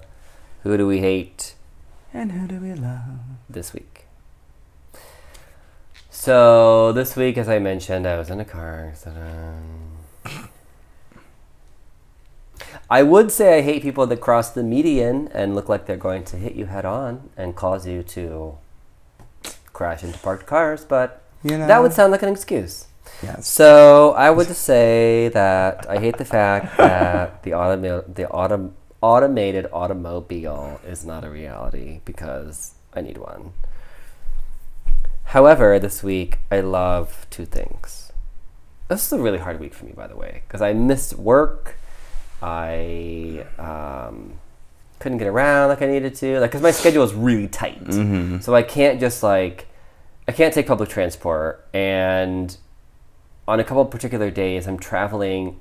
who 0.62 0.76
do 0.76 0.86
we 0.86 1.00
hate 1.00 1.54
And 2.16 2.32
who 2.32 2.46
do 2.48 2.56
we 2.60 2.72
love? 2.72 3.20
this 3.48 3.74
week. 3.74 4.06
So 6.10 6.92
this 6.92 7.14
week, 7.14 7.36
as 7.36 7.46
I 7.48 7.58
mentioned, 7.58 8.06
I 8.06 8.16
was 8.18 8.30
in 8.30 8.40
a 8.40 8.44
car 8.44 8.86
accident. 8.88 9.62
I 12.88 13.02
would 13.02 13.30
say 13.30 13.58
I 13.58 13.60
hate 13.60 13.82
people 13.82 14.06
that 14.06 14.20
cross 14.22 14.50
the 14.50 14.62
median 14.62 15.28
and 15.34 15.54
look 15.54 15.68
like 15.68 15.84
they're 15.86 15.96
going 15.96 16.24
to 16.24 16.36
hit 16.36 16.54
you 16.54 16.66
head 16.66 16.86
on 16.86 17.28
and 17.36 17.54
cause 17.54 17.86
you 17.86 18.02
to 18.16 18.56
crash 19.74 20.02
into 20.02 20.18
parked 20.20 20.46
cars, 20.46 20.84
but 20.86 21.22
You 21.44 21.58
know? 21.58 21.66
that 21.66 21.82
would 21.82 21.92
sound 21.92 22.12
like 22.12 22.22
an 22.22 22.30
excuse. 22.30 22.86
Yes. 23.22 23.46
So 23.46 24.12
I 24.12 24.30
would 24.30 24.48
say 24.48 25.28
that 25.34 25.86
I 25.88 25.98
hate 25.98 26.16
the 26.16 26.24
fact 26.24 26.76
that 26.78 27.42
the 27.42 27.50
automa- 27.52 28.14
the 28.14 28.24
autom- 28.24 28.72
automated 29.06 29.68
automobile 29.72 30.80
is 30.84 31.06
not 31.06 31.24
a 31.24 31.30
reality 31.30 32.00
because 32.04 32.74
I 32.92 33.02
need 33.02 33.18
one. 33.18 33.52
However, 35.26 35.78
this 35.78 36.02
week 36.02 36.38
I 36.50 36.58
love 36.58 37.24
two 37.30 37.46
things. 37.46 38.10
This 38.88 39.06
is 39.06 39.12
a 39.12 39.22
really 39.22 39.38
hard 39.38 39.60
week 39.60 39.74
for 39.74 39.84
me, 39.84 39.92
by 39.92 40.08
the 40.08 40.16
way, 40.16 40.42
because 40.44 40.60
I 40.60 40.72
missed 40.72 41.14
work. 41.14 41.76
I 42.42 43.46
um, 43.58 44.40
couldn't 44.98 45.18
get 45.18 45.28
around 45.28 45.68
like 45.68 45.82
I 45.82 45.86
needed 45.86 46.16
to, 46.16 46.40
like 46.40 46.50
because 46.50 46.62
my 46.62 46.72
schedule 46.72 47.04
is 47.04 47.14
really 47.14 47.46
tight. 47.46 47.84
Mm-hmm. 47.84 48.40
So 48.40 48.56
I 48.56 48.62
can't 48.62 48.98
just 48.98 49.22
like 49.22 49.68
I 50.26 50.32
can't 50.32 50.52
take 50.52 50.66
public 50.66 50.88
transport 50.88 51.64
and 51.72 52.56
on 53.46 53.60
a 53.60 53.64
couple 53.64 53.84
particular 53.84 54.32
days 54.32 54.66
I'm 54.66 54.80
traveling 54.80 55.60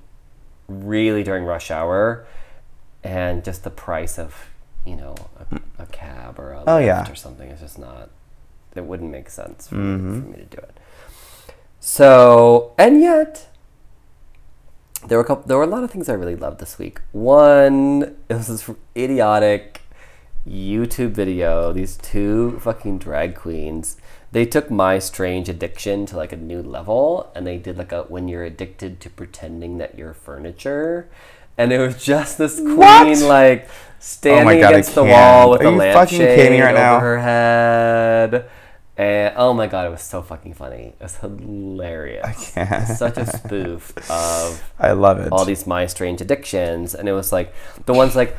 really 0.68 1.22
during 1.22 1.44
rush 1.44 1.70
hour 1.70 2.26
and 3.06 3.44
just 3.44 3.64
the 3.64 3.70
price 3.70 4.18
of, 4.18 4.50
you 4.86 4.96
know, 4.96 5.16
a, 5.40 5.84
a 5.84 5.86
cab 5.86 6.40
or 6.40 6.54
a 6.54 6.62
Oh, 6.62 6.78
Lyft 6.80 6.86
yeah. 6.86 7.12
or 7.12 7.16
something 7.16 7.50
is 7.50 7.60
just 7.62 7.78
not 7.80 8.10
it 8.76 8.84
wouldn't 8.84 9.10
make 9.10 9.30
sense 9.30 9.70
for, 9.70 9.76
Mhm. 9.76 10.02
me, 10.02 10.20
for 10.20 10.28
me 10.28 10.36
to 10.38 10.44
do 10.46 10.58
it. 10.58 10.78
So, 11.80 12.74
and 12.78 13.00
yet 13.00 13.48
there 15.08 15.18
were 15.18 15.24
a 15.24 15.28
couple, 15.28 15.48
there 15.48 15.58
were 15.58 15.64
a 15.64 15.68
lot 15.68 15.84
of 15.84 15.92
things 15.92 16.10
I 16.10 16.14
really 16.14 16.36
loved 16.36 16.60
this 16.60 16.78
week. 16.78 17.00
One, 17.14 18.18
it 18.28 18.34
was 18.34 18.48
this 18.66 18.70
idiotic 18.98 19.82
YouTube 20.48 21.12
video. 21.12 21.72
These 21.72 21.98
two 21.98 22.60
fucking 22.60 22.98
drag 23.00 23.36
queens. 23.36 23.98
They 24.32 24.46
took 24.46 24.70
my 24.70 25.00
strange 25.00 25.48
addiction 25.48 26.06
to 26.08 26.18
like 26.18 26.34
a 26.34 26.38
new 26.38 26.62
level, 26.62 27.32
and 27.34 27.48
they 27.48 27.58
did 27.58 27.78
like 27.78 27.92
a 27.94 28.04
when 28.04 28.28
you're 28.28 28.44
addicted 28.44 29.00
to 29.02 29.10
pretending 29.10 29.78
that 29.78 29.98
you're 29.98 30.14
furniture, 30.14 31.08
and 31.58 31.72
it 31.72 31.80
was 31.80 32.04
just 32.04 32.38
this 32.38 32.60
queen 32.60 32.78
What? 32.78 33.20
like 33.22 33.68
oh 33.70 33.74
standing 34.00 34.60
God, 34.62 34.72
against 34.72 34.96
the 34.96 35.04
wall 35.04 35.50
with 35.52 35.62
Are 35.62 35.66
a 35.68 35.72
lampshade 35.72 36.60
right 36.60 36.70
over 36.70 36.74
now? 36.74 37.00
her 37.00 37.20
head. 37.20 38.50
And 38.98 39.34
oh 39.36 39.54
my 39.54 39.68
god, 39.68 39.88
it 39.88 39.90
was 39.90 40.02
so 40.02 40.22
fucking 40.22 40.54
funny. 40.54 40.94
It 40.98 41.04
was 41.04 41.18
hilarious. 41.18 42.52
can't. 42.54 42.88
Such 42.88 43.18
a 43.18 43.26
spoof 43.26 43.92
of 44.10 44.64
I 44.80 44.92
love 44.94 45.20
it. 45.20 45.32
all 45.34 45.44
these 45.44 45.68
my 45.68 45.86
strange 45.86 46.22
addictions 46.22 46.96
and 46.96 47.10
it 47.10 47.14
was 47.14 47.32
like 47.32 47.54
the 47.86 47.94
one's 47.94 48.16
like 48.16 48.38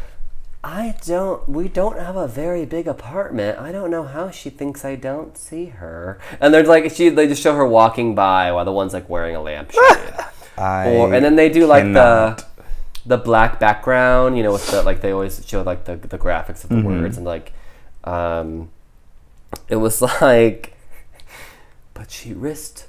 i 0.64 0.96
don't 1.04 1.48
we 1.48 1.68
don't 1.68 1.96
have 1.98 2.16
a 2.16 2.26
very 2.26 2.64
big 2.64 2.88
apartment 2.88 3.56
i 3.58 3.70
don't 3.70 3.88
know 3.90 4.02
how 4.02 4.30
she 4.30 4.50
thinks 4.50 4.84
i 4.84 4.96
don't 4.96 5.36
see 5.38 5.66
her 5.66 6.18
and 6.40 6.52
they're 6.52 6.64
like 6.64 6.90
she 6.90 7.08
they 7.08 7.28
just 7.28 7.40
show 7.40 7.54
her 7.54 7.64
walking 7.66 8.16
by 8.16 8.50
while 8.50 8.64
the 8.64 8.72
one's 8.72 8.92
like 8.92 9.08
wearing 9.08 9.36
a 9.36 9.40
lampshade 9.40 9.80
I 10.58 10.88
or 10.88 11.14
and 11.14 11.24
then 11.24 11.36
they 11.36 11.50
do 11.50 11.66
like 11.66 11.84
cannot. 11.84 12.38
the 12.38 12.55
the 13.06 13.16
black 13.16 13.58
background 13.60 14.36
you 14.36 14.42
know 14.42 14.52
with 14.52 14.66
the 14.70 14.82
like 14.82 15.00
they 15.00 15.12
always 15.12 15.44
show 15.46 15.62
like 15.62 15.84
the, 15.84 15.96
the 15.96 16.18
graphics 16.18 16.64
of 16.64 16.70
the 16.70 16.76
Mm-hmm. 16.76 17.02
words 17.02 17.16
and 17.16 17.24
like 17.26 17.52
um 18.04 18.68
it 19.68 19.76
was 19.76 20.02
like 20.20 20.74
but 21.94 22.10
she 22.10 22.32
risked 22.32 22.88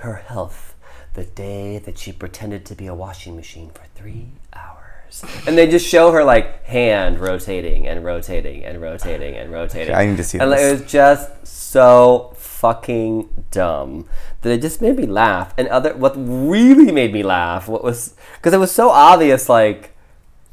her 0.00 0.16
health 0.16 0.74
the 1.14 1.24
day 1.24 1.78
that 1.78 1.96
she 1.98 2.12
pretended 2.12 2.66
to 2.66 2.74
be 2.74 2.86
a 2.86 2.94
washing 2.94 3.34
machine 3.34 3.70
for 3.70 3.84
three 3.94 4.26
hours. 4.52 5.24
And 5.46 5.56
they 5.56 5.66
just 5.66 5.86
show 5.88 6.12
her 6.12 6.22
like 6.22 6.62
hand 6.64 7.18
rotating 7.20 7.86
and 7.88 8.04
rotating 8.04 8.62
and 8.64 8.82
rotating 8.82 9.34
and 9.34 9.50
rotating. 9.50 9.94
I 9.94 10.04
need 10.04 10.18
to 10.18 10.24
see 10.24 10.38
and 10.38 10.50
like, 10.50 10.60
it 10.60 10.72
was 10.82 10.90
just 10.92 11.46
so 11.46 12.34
fucking 12.56 13.28
dumb 13.50 14.08
that 14.40 14.50
it 14.50 14.62
just 14.62 14.80
made 14.80 14.96
me 14.96 15.06
laugh. 15.06 15.52
And 15.58 15.68
other 15.68 15.94
what 15.94 16.14
really 16.16 16.90
made 16.90 17.12
me 17.12 17.22
laugh, 17.22 17.68
what 17.68 17.84
was 17.84 18.14
because 18.36 18.52
it 18.54 18.58
was 18.58 18.72
so 18.72 18.90
obvious, 18.90 19.48
like 19.48 19.92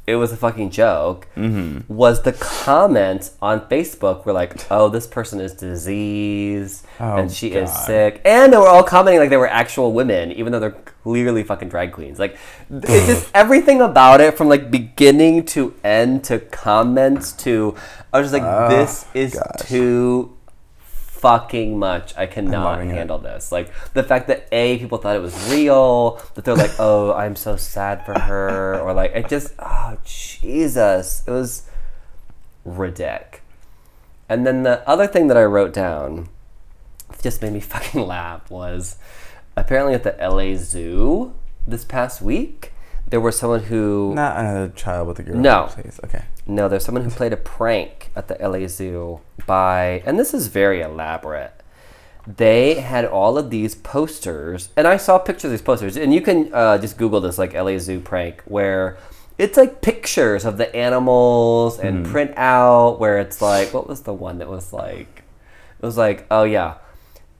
it 0.06 0.16
was 0.16 0.32
a 0.32 0.36
fucking 0.36 0.68
joke. 0.68 1.26
Mm-hmm. 1.34 1.92
Was 1.92 2.22
the 2.22 2.32
comments 2.32 3.36
on 3.40 3.60
Facebook 3.68 4.26
were 4.26 4.34
like, 4.34 4.70
"Oh, 4.70 4.90
this 4.90 5.06
person 5.06 5.40
is 5.40 5.54
diseased 5.54 6.84
Oh, 7.00 7.16
and 7.16 7.32
she 7.32 7.52
is 7.52 7.72
sick," 7.72 8.20
and 8.24 8.52
they 8.52 8.56
were 8.58 8.68
all 8.68 8.84
commenting 8.84 9.20
like 9.20 9.30
they 9.30 9.38
were 9.38 9.48
actual 9.48 9.92
women, 9.92 10.32
even 10.32 10.52
though 10.52 10.60
they're 10.60 10.82
clearly 11.02 11.42
fucking 11.42 11.70
drag 11.70 11.92
queens. 11.92 12.18
Like, 12.18 12.36
it's 12.70 13.06
just 13.06 13.30
everything 13.34 13.80
about 13.80 14.20
it 14.20 14.36
from 14.36 14.48
like 14.48 14.70
beginning 14.70 15.46
to 15.46 15.74
end 15.82 16.24
to 16.24 16.38
comments 16.38 17.32
to. 17.44 17.74
I 18.12 18.20
was 18.20 18.30
just 18.30 18.42
like, 18.42 18.70
this 18.70 19.06
is 19.14 19.34
gosh. 19.34 19.68
too 19.68 20.33
fucking 21.24 21.78
much. 21.78 22.14
I 22.18 22.26
cannot 22.26 22.64
loving 22.64 22.90
it. 22.90 22.96
handle 22.96 23.18
this. 23.18 23.50
Like 23.50 23.72
the 23.94 24.02
fact 24.02 24.28
that 24.28 24.46
a 24.52 24.76
people 24.76 24.98
thought 24.98 25.16
it 25.16 25.22
was 25.22 25.50
real, 25.50 26.20
that 26.34 26.44
they're 26.44 26.54
like, 26.54 26.78
oh, 26.78 27.14
I'm 27.14 27.34
so 27.34 27.56
sad 27.56 28.04
for 28.04 28.18
her, 28.18 28.78
or 28.78 28.92
like 28.92 29.12
it 29.14 29.30
just, 29.30 29.54
oh 29.58 29.96
Jesus, 30.04 31.22
it 31.26 31.30
was 31.30 31.62
ridiculous. 32.66 33.40
And 34.28 34.46
then 34.46 34.64
the 34.64 34.86
other 34.86 35.06
thing 35.06 35.28
that 35.28 35.36
I 35.38 35.44
wrote 35.44 35.72
down 35.72 36.28
just 37.22 37.40
made 37.40 37.54
me 37.54 37.60
fucking 37.72 38.02
laugh 38.02 38.50
was 38.50 38.98
apparently 39.56 39.94
at 39.94 40.02
the 40.02 40.16
LA 40.20 40.56
Zoo 40.56 41.32
this 41.66 41.86
past 41.86 42.20
week 42.20 42.73
there 43.08 43.20
was 43.20 43.38
someone 43.38 43.64
who 43.64 44.14
Not 44.14 44.38
another 44.38 44.68
child 44.70 45.08
with 45.08 45.18
a 45.18 45.22
girl. 45.22 45.36
No. 45.36 45.68
Please. 45.70 46.00
Okay. 46.04 46.24
no, 46.46 46.68
there's 46.68 46.84
someone 46.84 47.04
who 47.04 47.10
played 47.10 47.32
a 47.32 47.36
prank 47.36 48.10
at 48.16 48.28
the 48.28 48.36
LA 48.36 48.66
Zoo 48.66 49.20
by, 49.46 50.02
and 50.06 50.18
this 50.18 50.34
is 50.34 50.48
very 50.48 50.80
elaborate. 50.80 51.52
They 52.26 52.76
had 52.76 53.04
all 53.04 53.36
of 53.36 53.50
these 53.50 53.74
posters, 53.74 54.70
and 54.76 54.86
I 54.86 54.96
saw 54.96 55.18
pictures 55.18 55.44
of 55.44 55.50
these 55.50 55.62
posters, 55.62 55.96
and 55.96 56.14
you 56.14 56.22
can 56.22 56.52
uh, 56.54 56.78
just 56.78 56.96
Google 56.96 57.20
this, 57.20 57.36
like 57.36 57.52
LA 57.52 57.76
Zoo 57.78 58.00
prank, 58.00 58.42
where 58.46 58.96
it's 59.36 59.58
like 59.58 59.82
pictures 59.82 60.44
of 60.44 60.56
the 60.56 60.74
animals 60.74 61.78
and 61.78 62.06
print 62.06 62.32
out, 62.36 62.98
where 62.98 63.18
it's 63.18 63.42
like, 63.42 63.74
what 63.74 63.86
was 63.86 64.02
the 64.02 64.14
one 64.14 64.38
that 64.38 64.48
was 64.48 64.72
like, 64.72 65.22
it 65.78 65.84
was 65.84 65.98
like, 65.98 66.26
oh 66.30 66.44
yeah, 66.44 66.76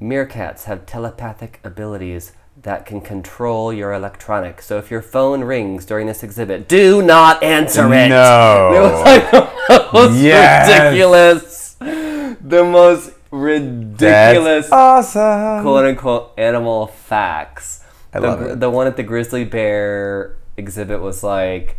meerkats 0.01 0.65
have 0.65 0.85
telepathic 0.85 1.61
abilities 1.65 2.33
that 2.63 2.87
can 2.87 3.01
control 3.01 3.73
your 3.73 3.93
electronics. 3.93 4.67
So 4.67 4.79
if 4.79 4.91
your 4.91 5.03
phone 5.03 5.43
rings 5.45 5.85
during 5.85 6.07
this 6.07 6.23
exhibit, 6.23 6.69
do 6.69 7.03
not 7.03 7.43
answer 7.43 7.93
it. 7.93 8.09
No. 8.09 8.71
It 8.75 8.81
was 8.81 9.05
like 9.05 9.31
the 9.31 9.89
most 9.93 10.17
Yes. 10.21 10.69
ridiculous, 10.69 11.77
the 12.41 12.65
most 12.65 13.11
ridiculous 13.31 14.67
That's 14.71 15.17
awesome. 15.17 15.63
quote 15.63 15.85
unquote 15.87 16.33
animal 16.39 16.87
facts. 16.87 17.83
I 18.13 18.21
the, 18.21 18.27
love 18.27 18.43
it. 18.43 18.61
the 18.61 18.71
one 18.71 18.87
at 18.87 18.97
the 18.97 19.03
grizzly 19.03 19.45
bear 19.45 20.37
exhibit 20.57 21.01
was 21.01 21.23
like, 21.25 21.77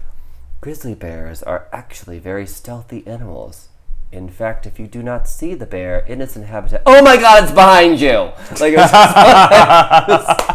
grizzly 0.62 0.94
bears 0.96 1.42
are 1.44 1.68
actually 1.72 2.20
very 2.20 2.46
stealthy 2.46 3.06
animals. 3.08 3.70
In 4.12 4.30
fact, 4.30 4.66
if 4.66 4.80
you 4.80 4.88
do 4.88 5.02
not 5.04 5.28
see 5.28 5.54
the 5.56 5.66
bear 5.66 6.00
in 6.00 6.22
its 6.22 6.36
habitat, 6.36 6.82
oh 6.86 7.02
my 7.02 7.18
god, 7.18 7.44
it's 7.44 7.52
behind 7.54 8.00
you! 8.00 8.32
Like 8.60 8.74
it 8.74 8.78
was 8.78 8.92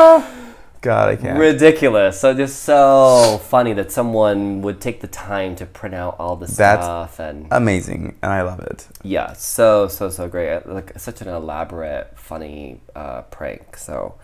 God, 0.82 1.08
I 1.10 1.16
can't. 1.16 1.38
ridiculous. 1.38 2.18
So 2.20 2.32
just 2.32 2.62
so 2.62 3.38
funny 3.44 3.74
that 3.74 3.92
someone 3.92 4.62
would 4.62 4.80
take 4.80 5.00
the 5.02 5.06
time 5.08 5.54
to 5.56 5.66
print 5.66 5.94
out 5.94 6.16
all 6.18 6.36
this 6.36 6.56
That's- 6.56 6.84
stuff 6.84 7.18
and 7.20 7.46
Amazing, 7.50 8.16
and 8.22 8.32
I 8.32 8.42
love 8.42 8.60
it. 8.60 8.88
Yeah, 9.02 9.34
so 9.34 9.88
so 9.88 10.08
so 10.08 10.28
great. 10.28 10.66
Like 10.66 10.98
such 10.98 11.20
an 11.20 11.28
elaborate, 11.28 12.18
funny 12.18 12.80
uh, 12.96 13.22
prank. 13.22 13.76
So 13.76 14.14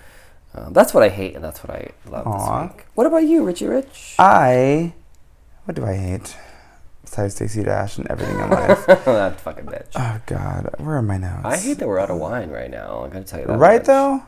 um, 0.55 0.73
that's 0.73 0.95
what 0.95 1.03
I 1.03 1.11
hate, 1.11 1.35
and 1.35 1.45
that's 1.45 1.63
what 1.63 1.71
I 1.77 1.91
love 2.11 2.25
this 2.25 2.77
week. 2.77 2.87
What 2.95 3.07
about 3.07 3.25
you, 3.25 3.45
Richie 3.45 3.67
Rich? 3.67 4.15
I. 4.19 4.95
What 5.67 5.75
do 5.75 5.85
I 5.85 5.95
hate? 5.95 6.37
Besides 7.03 7.35
Stacey 7.35 7.63
Dash 7.65 7.99
and 7.99 8.07
everything 8.09 8.39
in 8.39 8.49
life. 8.51 8.87
that 8.87 9.41
fucking 9.41 9.67
bitch. 9.67 9.89
oh 9.95 10.21
God, 10.27 10.75
where 10.79 10.97
are 10.97 11.03
my 11.03 11.19
notes? 11.19 11.45
I 11.45 11.57
hate 11.57 11.79
that 11.79 11.87
we're 11.87 11.99
out 11.99 12.11
of 12.11 12.17
wine 12.19 12.51
right 12.51 12.71
now. 12.71 13.05
I 13.05 13.09
gotta 13.09 13.25
tell 13.25 13.41
you 13.41 13.47
that. 13.47 13.59
Right 13.59 13.81
much. 13.81 13.87
though. 13.87 14.23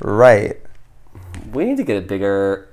Right. 0.00 0.60
We 1.52 1.64
need 1.64 1.76
to 1.76 1.84
get 1.84 1.96
a 1.96 2.06
bigger. 2.06 2.68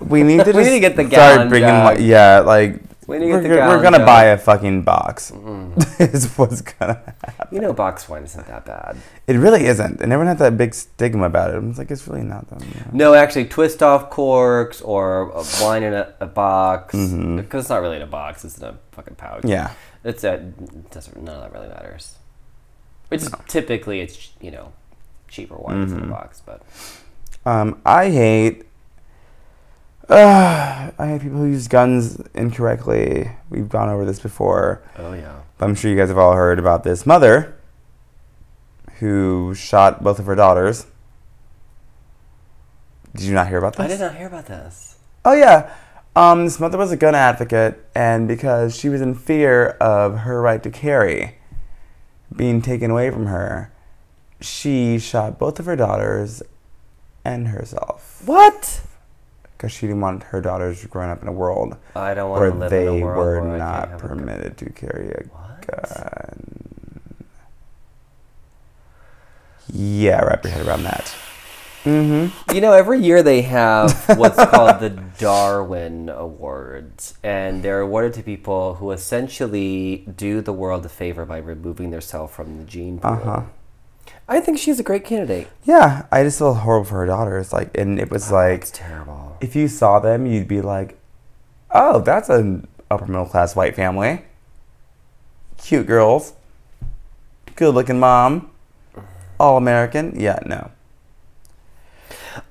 We 0.00 0.22
need 0.22 0.44
to 0.44 0.44
We 0.46 0.52
just 0.52 0.70
need 0.70 0.70
to 0.70 0.80
get 0.80 0.96
the 0.96 1.06
start 1.08 1.10
gallon 1.10 1.48
bringing. 1.48 1.68
jug. 1.68 2.00
yeah, 2.00 2.40
like 2.40 2.80
We 3.06 3.18
need 3.18 3.26
to 3.26 3.32
we're, 3.32 3.42
get 3.42 3.48
the 3.48 3.54
go- 3.56 3.68
we're 3.68 3.82
gonna 3.82 3.98
jug. 3.98 4.06
buy 4.06 4.24
a 4.26 4.38
fucking 4.38 4.82
box. 4.82 5.30
Mm-hmm. 5.30 6.02
is 6.02 6.32
what's 6.36 6.60
gonna. 6.60 7.02
happen. 7.24 7.48
You 7.54 7.60
know, 7.60 7.72
box 7.72 8.08
wine 8.08 8.22
isn't 8.24 8.46
that 8.46 8.64
bad. 8.64 8.96
It 9.26 9.34
really 9.36 9.66
isn't, 9.66 10.00
and 10.00 10.12
everyone 10.12 10.28
had 10.28 10.38
that 10.38 10.56
big 10.56 10.74
stigma 10.74 11.26
about 11.26 11.54
it. 11.54 11.62
It's 11.64 11.78
like 11.78 11.90
it's 11.90 12.06
really 12.06 12.22
not 12.22 12.48
that. 12.50 12.60
Know. 12.60 12.66
No, 12.92 13.14
actually, 13.14 13.46
twist 13.46 13.82
off 13.82 14.10
corks 14.10 14.80
or 14.80 15.30
a 15.30 15.44
wine 15.60 15.82
in 15.82 15.94
a, 15.94 16.14
a 16.20 16.26
box 16.26 16.94
mm-hmm. 16.94 17.36
because 17.36 17.64
it's 17.64 17.70
not 17.70 17.82
really 17.82 17.96
in 17.96 18.02
a 18.02 18.06
box; 18.06 18.44
it's 18.44 18.58
in 18.58 18.64
a 18.64 18.78
fucking 18.92 19.16
pouch. 19.16 19.44
Yeah. 19.44 19.72
It's 20.04 20.22
a 20.22 20.34
it 20.34 20.90
doesn't 20.90 21.20
none 21.20 21.34
of 21.36 21.42
that 21.42 21.52
really 21.52 21.68
matters. 21.68 22.14
It's 23.10 23.28
typically 23.48 24.00
it's 24.00 24.30
you 24.40 24.50
know 24.50 24.72
cheaper 25.28 25.56
wines 25.56 25.90
Mm-hmm. 25.92 26.02
in 26.02 26.08
the 26.08 26.12
box, 26.14 26.42
but 26.44 26.62
Um, 27.46 27.80
I 27.86 28.10
hate. 28.10 28.64
Uh, 30.08 30.90
I 30.98 31.06
hate 31.06 31.20
people 31.22 31.38
who 31.38 31.46
use 31.46 31.68
guns 31.68 32.20
incorrectly. 32.34 33.30
We've 33.50 33.68
gone 33.68 33.88
over 33.90 34.04
this 34.06 34.20
before. 34.20 34.82
oh 34.96 35.12
yeah, 35.12 35.40
But 35.58 35.66
I'm 35.66 35.74
sure 35.74 35.90
you 35.90 35.96
guys 35.96 36.08
have 36.08 36.16
all 36.18 36.32
heard 36.32 36.58
about 36.58 36.82
this 36.82 37.04
mother 37.04 37.54
who 39.00 39.54
shot 39.54 40.02
both 40.02 40.18
of 40.18 40.24
her 40.26 40.34
daughters. 40.34 40.86
Did 43.14 43.24
you 43.26 43.34
not 43.34 43.48
hear 43.48 43.58
about 43.58 43.76
this? 43.76 43.84
I 43.84 43.88
did 43.88 44.00
not 44.00 44.16
hear 44.16 44.26
about 44.26 44.46
this. 44.46 44.96
Oh 45.24 45.32
yeah. 45.34 45.74
Um, 46.16 46.44
this 46.46 46.58
mother 46.58 46.78
was 46.78 46.90
a 46.90 46.96
gun 46.96 47.14
advocate, 47.14 47.84
and 47.94 48.26
because 48.26 48.76
she 48.76 48.88
was 48.88 49.00
in 49.00 49.14
fear 49.14 49.68
of 49.80 50.20
her 50.20 50.40
right 50.40 50.62
to 50.62 50.70
carry 50.70 51.36
being 52.34 52.60
taken 52.60 52.90
away 52.90 53.10
from 53.10 53.26
her, 53.26 53.72
she 54.40 54.98
shot 54.98 55.38
both 55.38 55.58
of 55.60 55.66
her 55.66 55.76
daughters 55.76 56.42
and 57.24 57.48
herself 57.48 58.22
What? 58.24 58.82
because 59.56 59.72
she 59.72 59.86
didn't 59.88 60.00
want 60.00 60.22
her 60.24 60.40
daughters 60.40 60.84
growing 60.86 61.10
up 61.10 61.20
in 61.22 61.28
a 61.28 61.32
world 61.32 61.76
I 61.96 62.14
don't 62.14 62.30
want 62.30 62.40
where 62.40 62.50
to 62.50 62.56
live 62.56 62.70
they 62.70 62.86
in 62.86 63.02
a 63.02 63.04
world 63.06 63.18
were 63.18 63.48
where 63.48 63.58
not 63.58 63.88
can't 63.88 63.90
have 63.90 64.04
a 64.04 64.08
gun. 64.08 64.18
permitted 64.18 64.56
to 64.58 64.70
carry 64.70 65.08
a 65.10 65.22
What? 65.32 65.66
gun. 65.66 66.54
Yeah, 69.72 70.22
wrap 70.22 70.44
your 70.44 70.52
head 70.52 70.66
around 70.66 70.84
that. 70.84 71.14
Mm-hmm. 71.84 72.54
You 72.54 72.60
know, 72.60 72.72
every 72.72 73.00
year 73.00 73.22
they 73.22 73.42
have 73.42 73.92
what's 74.18 74.36
called 74.36 74.80
the 74.80 74.90
Darwin 75.18 76.08
Awards, 76.08 77.14
and 77.22 77.62
they're 77.62 77.80
awarded 77.80 78.14
to 78.14 78.22
people 78.22 78.74
who 78.76 78.90
essentially 78.92 80.04
do 80.16 80.40
the 80.40 80.52
world 80.52 80.84
a 80.86 80.88
favor 80.88 81.24
by 81.24 81.38
removing 81.38 81.90
themselves 81.90 82.34
from 82.34 82.58
the 82.58 82.64
gene 82.64 82.98
pool. 82.98 83.10
Uh 83.12 83.16
huh. 83.16 83.42
I 84.28 84.40
think 84.40 84.58
she's 84.58 84.78
a 84.78 84.82
great 84.82 85.04
candidate. 85.04 85.48
Yeah, 85.64 86.06
I 86.12 86.22
just 86.22 86.38
feel 86.38 86.52
horrible 86.52 86.84
for 86.84 86.96
her 86.96 87.06
daughters. 87.06 87.52
Like, 87.52 87.76
and 87.76 87.98
it 87.98 88.10
was 88.10 88.30
oh, 88.30 88.34
like, 88.34 88.62
It's 88.62 88.70
terrible. 88.70 89.36
if 89.40 89.56
you 89.56 89.68
saw 89.68 89.98
them, 89.98 90.26
you'd 90.26 90.48
be 90.48 90.60
like, 90.60 90.98
"Oh, 91.70 92.00
that's 92.00 92.28
an 92.28 92.68
upper 92.90 93.06
middle 93.06 93.26
class 93.26 93.56
white 93.56 93.74
family. 93.74 94.24
Cute 95.56 95.86
girls, 95.86 96.34
good 97.56 97.74
looking 97.74 97.98
mom, 97.98 98.50
all 99.40 99.56
American." 99.56 100.18
Yeah, 100.20 100.40
no. 100.44 100.70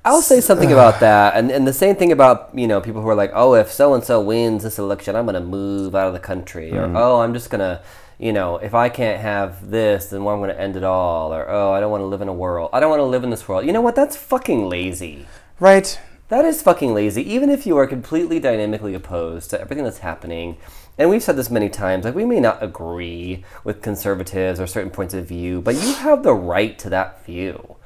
I'll 0.04 0.22
say 0.22 0.40
something 0.40 0.72
about 0.72 1.00
that, 1.00 1.34
and, 1.36 1.50
and 1.50 1.66
the 1.66 1.72
same 1.72 1.96
thing 1.96 2.12
about 2.12 2.50
you 2.54 2.66
know 2.66 2.80
people 2.80 3.02
who 3.02 3.08
are 3.08 3.14
like, 3.14 3.30
oh, 3.34 3.54
if 3.54 3.70
so 3.70 3.94
and 3.94 4.02
so 4.02 4.20
wins 4.20 4.62
this 4.62 4.78
election, 4.78 5.16
I'm 5.16 5.26
gonna 5.26 5.40
move 5.40 5.94
out 5.94 6.08
of 6.08 6.12
the 6.12 6.20
country, 6.20 6.72
or 6.72 6.86
mm-hmm. 6.86 6.96
oh, 6.96 7.20
I'm 7.20 7.32
just 7.32 7.50
gonna, 7.50 7.80
you 8.18 8.32
know, 8.32 8.56
if 8.56 8.74
I 8.74 8.88
can't 8.88 9.20
have 9.20 9.70
this, 9.70 10.06
then 10.06 10.24
well, 10.24 10.34
I'm 10.34 10.40
gonna 10.40 10.54
end 10.54 10.76
it 10.76 10.84
all, 10.84 11.32
or 11.32 11.48
oh, 11.48 11.72
I 11.72 11.80
don't 11.80 11.90
want 11.90 12.02
to 12.02 12.06
live 12.06 12.20
in 12.20 12.28
a 12.28 12.32
world, 12.32 12.70
I 12.72 12.80
don't 12.80 12.90
want 12.90 13.00
to 13.00 13.04
live 13.04 13.24
in 13.24 13.30
this 13.30 13.48
world. 13.48 13.64
You 13.64 13.72
know 13.72 13.80
what? 13.80 13.94
That's 13.94 14.16
fucking 14.16 14.68
lazy. 14.68 15.26
Right. 15.60 15.98
That 16.28 16.44
is 16.44 16.60
fucking 16.60 16.92
lazy. 16.92 17.22
Even 17.32 17.48
if 17.48 17.66
you 17.66 17.76
are 17.78 17.86
completely 17.86 18.38
dynamically 18.38 18.92
opposed 18.92 19.48
to 19.50 19.60
everything 19.60 19.84
that's 19.84 19.98
happening, 19.98 20.58
and 20.98 21.08
we've 21.08 21.22
said 21.22 21.36
this 21.36 21.50
many 21.50 21.70
times, 21.70 22.04
like 22.04 22.14
we 22.14 22.26
may 22.26 22.40
not 22.40 22.62
agree 22.62 23.44
with 23.64 23.80
conservatives 23.80 24.60
or 24.60 24.66
certain 24.66 24.90
points 24.90 25.14
of 25.14 25.26
view, 25.26 25.62
but 25.62 25.76
you 25.76 25.94
have 25.94 26.22
the 26.24 26.34
right 26.34 26.78
to 26.80 26.90
that 26.90 27.24
view. 27.24 27.76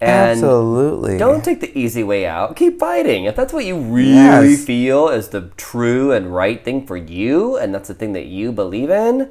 And 0.00 0.30
Absolutely. 0.32 1.16
don't 1.16 1.44
take 1.44 1.60
the 1.60 1.78
easy 1.78 2.02
way 2.02 2.26
out. 2.26 2.56
Keep 2.56 2.80
fighting. 2.80 3.26
If 3.26 3.36
that's 3.36 3.52
what 3.52 3.64
you 3.64 3.78
really 3.78 4.14
Yes. 4.50 4.64
feel 4.64 5.08
is 5.08 5.28
the 5.28 5.52
true 5.56 6.10
and 6.10 6.34
right 6.34 6.64
thing 6.64 6.84
for 6.88 6.96
you, 6.96 7.56
and 7.56 7.72
that's 7.72 7.86
the 7.86 7.94
thing 7.94 8.14
that 8.14 8.26
you 8.26 8.50
believe 8.50 8.90
in, 8.90 9.28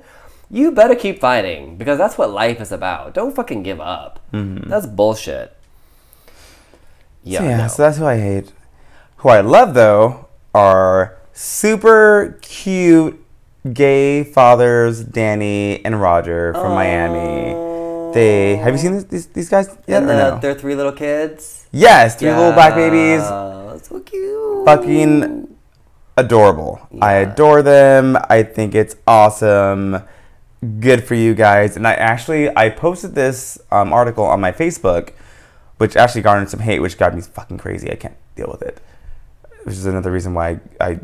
you 0.52 0.72
better 0.72 0.96
keep 0.96 1.20
fighting 1.20 1.78
because 1.78 1.98
that's 1.98 2.18
what 2.18 2.30
life 2.30 2.60
is 2.60 2.72
about. 2.72 3.14
Don't 3.14 3.36
fucking 3.36 3.64
give 3.64 3.80
up. 3.80 4.20
Mm-hmm. 4.34 4.70
That's 4.70 4.86
bullshit. 4.86 5.56
Yeah. 7.24 7.40
So, 7.40 7.46
yeah, 7.46 7.58
no. 7.58 7.68
so 7.68 7.84
that's 7.84 7.98
who 7.98 8.06
I 8.06 8.18
hate. 8.18 8.52
Who 9.18 9.30
I 9.30 9.42
love 9.42 9.74
though 9.74 10.28
are 10.54 11.18
super 11.32 12.38
cute 12.42 13.24
gay 13.72 14.24
fathers, 14.24 15.04
Danny 15.04 15.84
and 15.86 16.02
Roger 16.02 16.54
from 16.54 16.74
Miami. 16.74 17.54
They 18.14 18.58
have 18.58 18.74
you 18.74 18.80
seen 18.80 18.94
this, 18.94 19.06
these 19.06 19.28
these 19.28 19.50
guys 19.50 19.70
yet 19.88 20.04
or 20.04 20.08
the, 20.08 20.14
no? 20.14 20.40
their 20.40 20.56
three 20.56 20.76
little 20.76 20.92
kids. 20.92 21.68
Yes, 21.72 22.16
three 22.16 22.32
little 22.32 22.52
black 22.52 22.76
babies. 22.76 23.22
So 23.88 24.00
cute. 24.02 24.66
Fucking 24.66 25.56
adorable. 26.18 26.82
I 27.00 27.14
adore 27.14 27.62
them. 27.62 28.18
I 28.30 28.44
think 28.44 28.76
it's 28.76 28.96
awesome. 29.08 30.02
Good 30.80 31.04
for 31.04 31.16
you 31.16 31.34
guys. 31.34 31.76
And 31.76 31.88
I 31.88 31.94
actually 31.94 32.56
I 32.56 32.70
posted 32.70 33.16
this 33.16 33.60
um, 33.72 33.92
article 33.94 34.24
on 34.26 34.40
my 34.42 34.52
Facebook, 34.52 35.12
which 35.78 35.96
actually 35.96 36.22
garnered 36.22 36.50
some 36.50 36.60
hate, 36.60 36.80
which 36.80 36.98
got 36.98 37.16
me 37.16 37.22
fucking 37.22 37.58
crazy. 37.58 37.92
I 37.92 37.96
can't 37.96 38.16
deal 38.36 38.50
with 38.52 38.62
it. 38.62 38.80
Which 39.64 39.76
is 39.76 39.86
another 39.86 40.12
reason 40.12 40.34
why 40.34 40.60
I, 40.80 40.86
I 40.86 41.00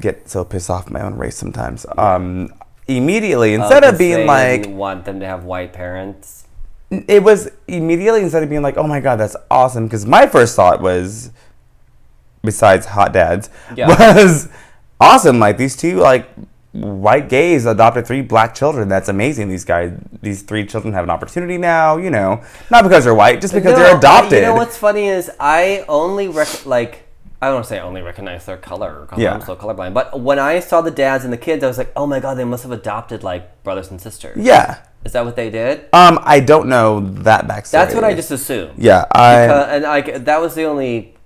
get 0.00 0.28
so 0.28 0.44
pissed 0.44 0.70
off 0.70 0.90
my 0.90 1.00
own 1.02 1.14
race 1.16 1.36
sometimes. 1.36 1.84
Um, 1.96 2.52
immediately 2.88 3.54
instead 3.54 3.84
Oh, 3.84 3.90
of 3.90 3.98
being 3.98 4.26
like 4.26 4.66
want 4.66 5.04
them 5.04 5.20
to 5.20 5.26
have 5.26 5.44
white 5.44 5.72
parents. 5.72 6.46
it 6.90 7.22
was 7.22 7.48
immediately 7.68 8.20
instead 8.22 8.42
of 8.42 8.48
being 8.50 8.60
like, 8.62 8.76
"Oh 8.76 8.86
my 8.86 9.00
god, 9.00 9.16
that's 9.16 9.36
awesome," 9.50 9.86
because 9.86 10.04
my 10.04 10.26
first 10.26 10.56
thought 10.56 10.82
was, 10.82 11.30
besides 12.42 12.86
hot 12.86 13.12
dads, 13.12 13.48
Yeah. 13.74 13.88
was 14.16 14.48
awesome. 15.00 15.38
Like 15.38 15.56
these 15.56 15.76
two 15.76 15.96
like 16.00 16.28
white 16.72 17.28
gays 17.28 17.66
adopted 17.66 18.06
three 18.06 18.22
black 18.22 18.54
children. 18.54 18.88
That's 18.88 19.08
amazing. 19.08 19.48
These 19.48 19.64
guys, 19.64 19.92
these 20.22 20.42
three 20.42 20.66
children 20.66 20.94
have 20.94 21.04
an 21.04 21.10
opportunity 21.10 21.58
now. 21.58 21.96
You 21.98 22.10
know, 22.10 22.42
not 22.70 22.82
because 22.84 23.04
they're 23.04 23.14
white, 23.14 23.40
just 23.40 23.52
because 23.54 23.72
No, 23.72 23.78
they're 23.78 23.96
adopted. 23.98 24.32
You 24.40 24.46
know 24.46 24.54
what's 24.54 24.76
funny 24.76 25.06
is 25.08 25.30
I 25.38 25.84
only 25.88 26.28
rec- 26.28 26.64
like 26.66 27.06
I 27.40 27.46
don't 27.46 27.54
want 27.56 27.64
to 27.66 27.68
say 27.70 27.78
I 27.78 27.82
only 27.82 28.02
recognize 28.02 28.46
their 28.46 28.56
color 28.56 29.08
Yeah. 29.16 29.34
I'm 29.34 29.40
so 29.42 29.56
colorblind. 29.56 29.94
But 29.94 30.20
when 30.20 30.38
I 30.38 30.60
saw 30.60 30.80
the 30.80 30.92
dads 30.92 31.24
and 31.24 31.32
the 31.32 31.36
kids, 31.38 31.64
I 31.64 31.66
was 31.66 31.76
like, 31.76 31.92
oh 31.96 32.06
my 32.06 32.20
god, 32.20 32.34
they 32.34 32.44
must 32.44 32.62
have 32.62 32.72
adopted 32.72 33.22
like 33.24 33.62
brothers 33.64 33.90
and 33.90 34.00
sisters. 34.00 34.38
yeah. 34.38 34.78
Is 35.04 35.10
that 35.14 35.24
what 35.24 35.34
they 35.34 35.50
did? 35.50 35.80
Um, 35.92 36.20
I 36.22 36.38
don't 36.38 36.68
know 36.68 37.00
that 37.00 37.48
backstory. 37.48 37.70
That's 37.72 37.92
what 37.96 38.04
I 38.04 38.14
just 38.14 38.30
assumed. 38.30 38.74
Yeah, 38.78 39.04
I. 39.10 39.46
Because- 39.48 39.68
and 39.72 39.82
like 39.82 40.24
that 40.26 40.40
was 40.40 40.54
the 40.54 40.62
only 40.62 41.16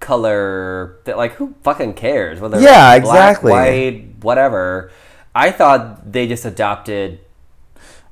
color 0.00 0.98
that 1.04 1.16
like 1.16 1.32
who 1.34 1.54
fucking 1.62 1.94
cares 1.94 2.40
whether 2.40 2.60
Yeah, 2.60 2.98
black, 3.00 3.32
exactly. 3.38 3.52
white 3.52 4.04
whatever 4.22 4.90
i 5.34 5.50
thought 5.50 6.10
they 6.12 6.26
just 6.26 6.44
adopted 6.44 7.20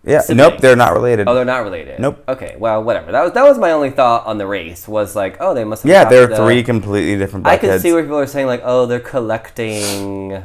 yeah. 0.05 0.21
siblings. 0.21 0.53
Nope, 0.53 0.61
they're 0.61 0.77
not 0.77 0.93
related. 0.93 1.29
oh 1.29 1.35
they're 1.35 1.45
not 1.45 1.63
related 1.65 1.99
Nope. 2.01 2.23
okay 2.29 2.57
well 2.59 2.83
whatever 2.83 3.13
that 3.13 3.23
was 3.23 3.33
that 3.33 3.45
was 3.45 3.59
my 3.59 3.73
only 3.73 3.91
thought 3.91 4.27
on 4.27 4.39
the 4.39 4.47
race 4.47 4.87
was 4.89 5.15
like 5.17 5.37
oh 5.41 5.55
they 5.55 5.65
must 5.65 5.83
have 5.85 5.91
yeah, 5.91 6.05
they're 6.09 6.35
three 6.37 6.63
completely 6.63 7.17
different 7.17 7.47
i 7.47 7.57
could 7.57 7.81
see 7.81 7.93
where 7.93 8.03
people 8.03 8.19
are 8.19 8.27
saying 8.27 8.47
like 8.47 8.63
oh 8.65 8.87
they're 8.87 9.01
collecting 9.01 10.43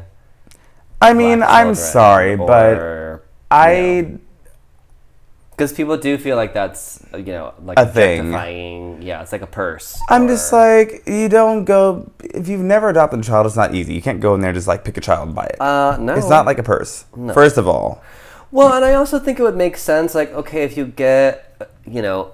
I 1.03 1.13
mean, 1.13 1.41
I'm 1.41 1.73
sorry, 1.73 2.35
but 2.35 2.77
or- 2.77 3.23
I. 3.49 4.19
because 5.61 5.73
people 5.77 5.95
do 5.95 6.17
feel 6.17 6.35
like 6.35 6.53
that's 6.53 7.05
you 7.13 7.21
know 7.37 7.53
like 7.63 7.77
A 7.77 7.85
thing. 7.85 8.31
yeah 9.01 9.21
it's 9.21 9.31
like 9.31 9.43
a 9.43 9.47
purse 9.47 9.99
I'm 10.09 10.27
just 10.27 10.51
like, 10.51 11.03
you 11.05 11.29
don't 11.29 11.65
go. 11.65 12.09
If 12.19 12.47
you've 12.47 12.61
never 12.61 12.89
adopted 12.89 13.19
a 13.19 13.23
child, 13.23 13.45
it's 13.45 13.55
not 13.55 13.75
easy. 13.75 13.93
You 13.93 14.01
can't 14.01 14.19
go 14.19 14.33
in 14.33 14.41
there 14.41 14.49
and 14.49 14.57
just 14.57 14.67
like 14.67 14.83
pick 14.83 14.97
a 14.97 15.01
child 15.01 15.27
and 15.27 15.35
buy 15.35 15.45
it. 15.45 15.61
uh 15.61 15.97
no 15.99 16.15
it's 16.15 16.29
not 16.29 16.45
like 16.47 16.57
a 16.57 16.63
purse. 16.63 17.05
First 17.33 17.57
of 17.57 17.67
all, 17.67 18.01
Well, 18.49 18.73
and 18.73 18.83
I 18.83 18.95
also 18.95 19.19
think 19.19 19.39
it 19.39 19.43
would 19.43 19.55
make 19.55 19.77
sense, 19.77 20.15
like, 20.15 20.33
okay, 20.33 20.63
if 20.63 20.75
you 20.77 20.85
get, 20.85 21.31
you 21.85 22.01
know, 22.01 22.33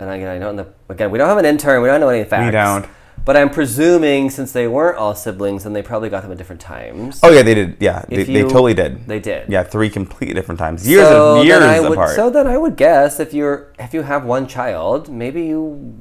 and 0.00 0.08
again, 0.10 0.28
I 0.28 0.38
don't 0.38 0.56
know, 0.56 0.66
again, 0.88 1.10
we 1.12 1.18
don't 1.18 1.28
have 1.28 1.38
an 1.38 1.44
intern, 1.44 1.82
we 1.82 1.88
don't 1.88 2.00
know 2.00 2.08
any 2.08 2.24
facts. 2.24 2.46
We 2.46 2.50
don't. 2.50 2.86
But 3.24 3.36
I'm 3.36 3.50
presuming 3.50 4.30
since 4.30 4.52
they 4.52 4.66
weren't 4.66 4.98
all 4.98 5.14
siblings, 5.14 5.62
then 5.62 5.72
they 5.72 5.82
probably 5.82 6.08
got 6.08 6.22
them 6.22 6.32
at 6.32 6.38
different 6.38 6.60
times. 6.60 7.20
oh 7.22 7.30
yeah, 7.30 7.42
they 7.42 7.54
did. 7.54 7.76
Yeah, 7.78 8.04
they, 8.08 8.16
If 8.16 8.26
they 8.26 8.42
totally 8.42 8.74
did. 8.74 9.06
They 9.06 9.20
did. 9.20 9.48
Yeah, 9.48 9.62
three 9.62 9.90
completely 9.90 10.34
different 10.34 10.58
times. 10.58 10.88
Years 10.88 11.06
so 11.06 11.38
of 11.40 11.46
years 11.46 11.82
would, 11.82 11.92
apart. 11.92 12.16
So 12.16 12.30
then 12.30 12.46
I 12.46 12.56
would 12.56 12.76
guess 12.76 13.20
if 13.20 13.32
you're 13.32 13.72
if 13.78 13.94
you 13.94 14.02
have 14.02 14.24
one 14.24 14.46
child, 14.48 15.08
maybe 15.08 15.44
you 15.44 16.00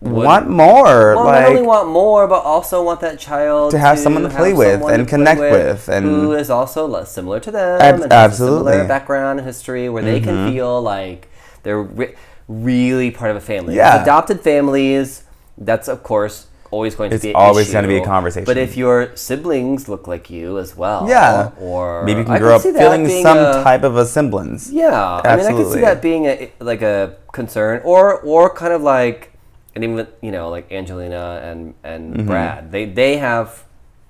want 0.00 0.50
more, 0.50 1.14
well, 1.14 1.24
like 1.24 1.42
not 1.42 1.50
only 1.50 1.62
want 1.62 1.88
more, 1.88 2.26
but 2.26 2.42
also 2.42 2.82
want 2.82 3.00
that 3.00 3.18
child 3.18 3.70
To 3.70 3.78
have 3.78 3.98
someone 3.98 4.22
to 4.24 4.28
play 4.28 4.52
with 4.52 4.82
and 4.82 5.08
connect 5.08 5.40
with 5.40 5.88
and- 5.88 6.04
who 6.04 6.32
is 6.32 6.50
also 6.50 6.86
less 6.86 7.10
similar 7.10 7.40
to 7.40 7.50
them 7.50 7.80
Ab- 7.80 8.00
and 8.02 8.12
has 8.12 8.40
a 8.40 8.44
similar. 8.44 8.72
Mm-hmm. 8.72 8.88
background 8.88 9.38
and 9.38 9.46
history, 9.46 9.88
where 9.88 10.02
they 10.02 10.20
can 10.20 10.52
feel 10.52 10.82
like 10.82 11.28
they're 11.62 11.80
re- 11.82 12.14
really 12.48 13.10
part 13.10 13.30
of 13.30 13.36
a 13.36 13.40
family. 13.40 13.76
Yeah. 13.76 13.94
With 13.94 14.02
adopted 14.02 14.40
families, 14.42 15.24
that's 15.58 15.88
of 15.88 16.02
course 16.02 16.46
always 16.70 16.94
going 16.96 17.10
to 17.10 17.14
It's 17.16 17.24
be 17.24 17.32
always 17.34 17.72
gonna 17.72 17.86
be 17.86 17.98
a 17.98 18.04
conversation. 18.04 18.44
But 18.46 18.56
if 18.56 18.76
your 18.76 19.14
siblings 19.16 19.88
look 19.88 20.08
like 20.08 20.28
you 20.28 20.58
as 20.58 20.76
well, 20.76 21.08
yeah, 21.08 21.52
or 21.60 22.02
maybe 22.04 22.20
you 22.20 22.24
can 22.24 22.34
I 22.34 22.38
grow 22.38 22.58
could 22.58 22.74
up 22.74 22.80
feeling 22.82 23.08
some 23.22 23.38
a- 23.38 23.62
type 23.62 23.84
of 23.84 23.96
a 23.96 24.04
semblance. 24.04 24.70
yeah, 24.72 25.20
I 25.24 25.36
mean, 25.36 25.46
I 25.46 25.50
can 25.52 25.70
see 25.70 25.80
that 25.80 26.02
being 26.02 26.26
a 26.26 26.50
like 26.58 26.82
a 26.82 27.16
concern, 27.32 27.80
or 27.84 28.18
or 28.22 28.52
kind 28.52 28.72
of 28.72 28.82
like, 28.82 29.32
and 29.76 29.84
even 29.84 30.08
you 30.20 30.32
know 30.32 30.48
like 30.50 30.72
Angelina 30.72 31.40
and 31.44 31.74
and 31.84 32.14
Mm-hmm. 32.14 32.26
Brad, 32.26 32.72
they 32.72 32.86
they 32.86 33.18
have 33.18 33.62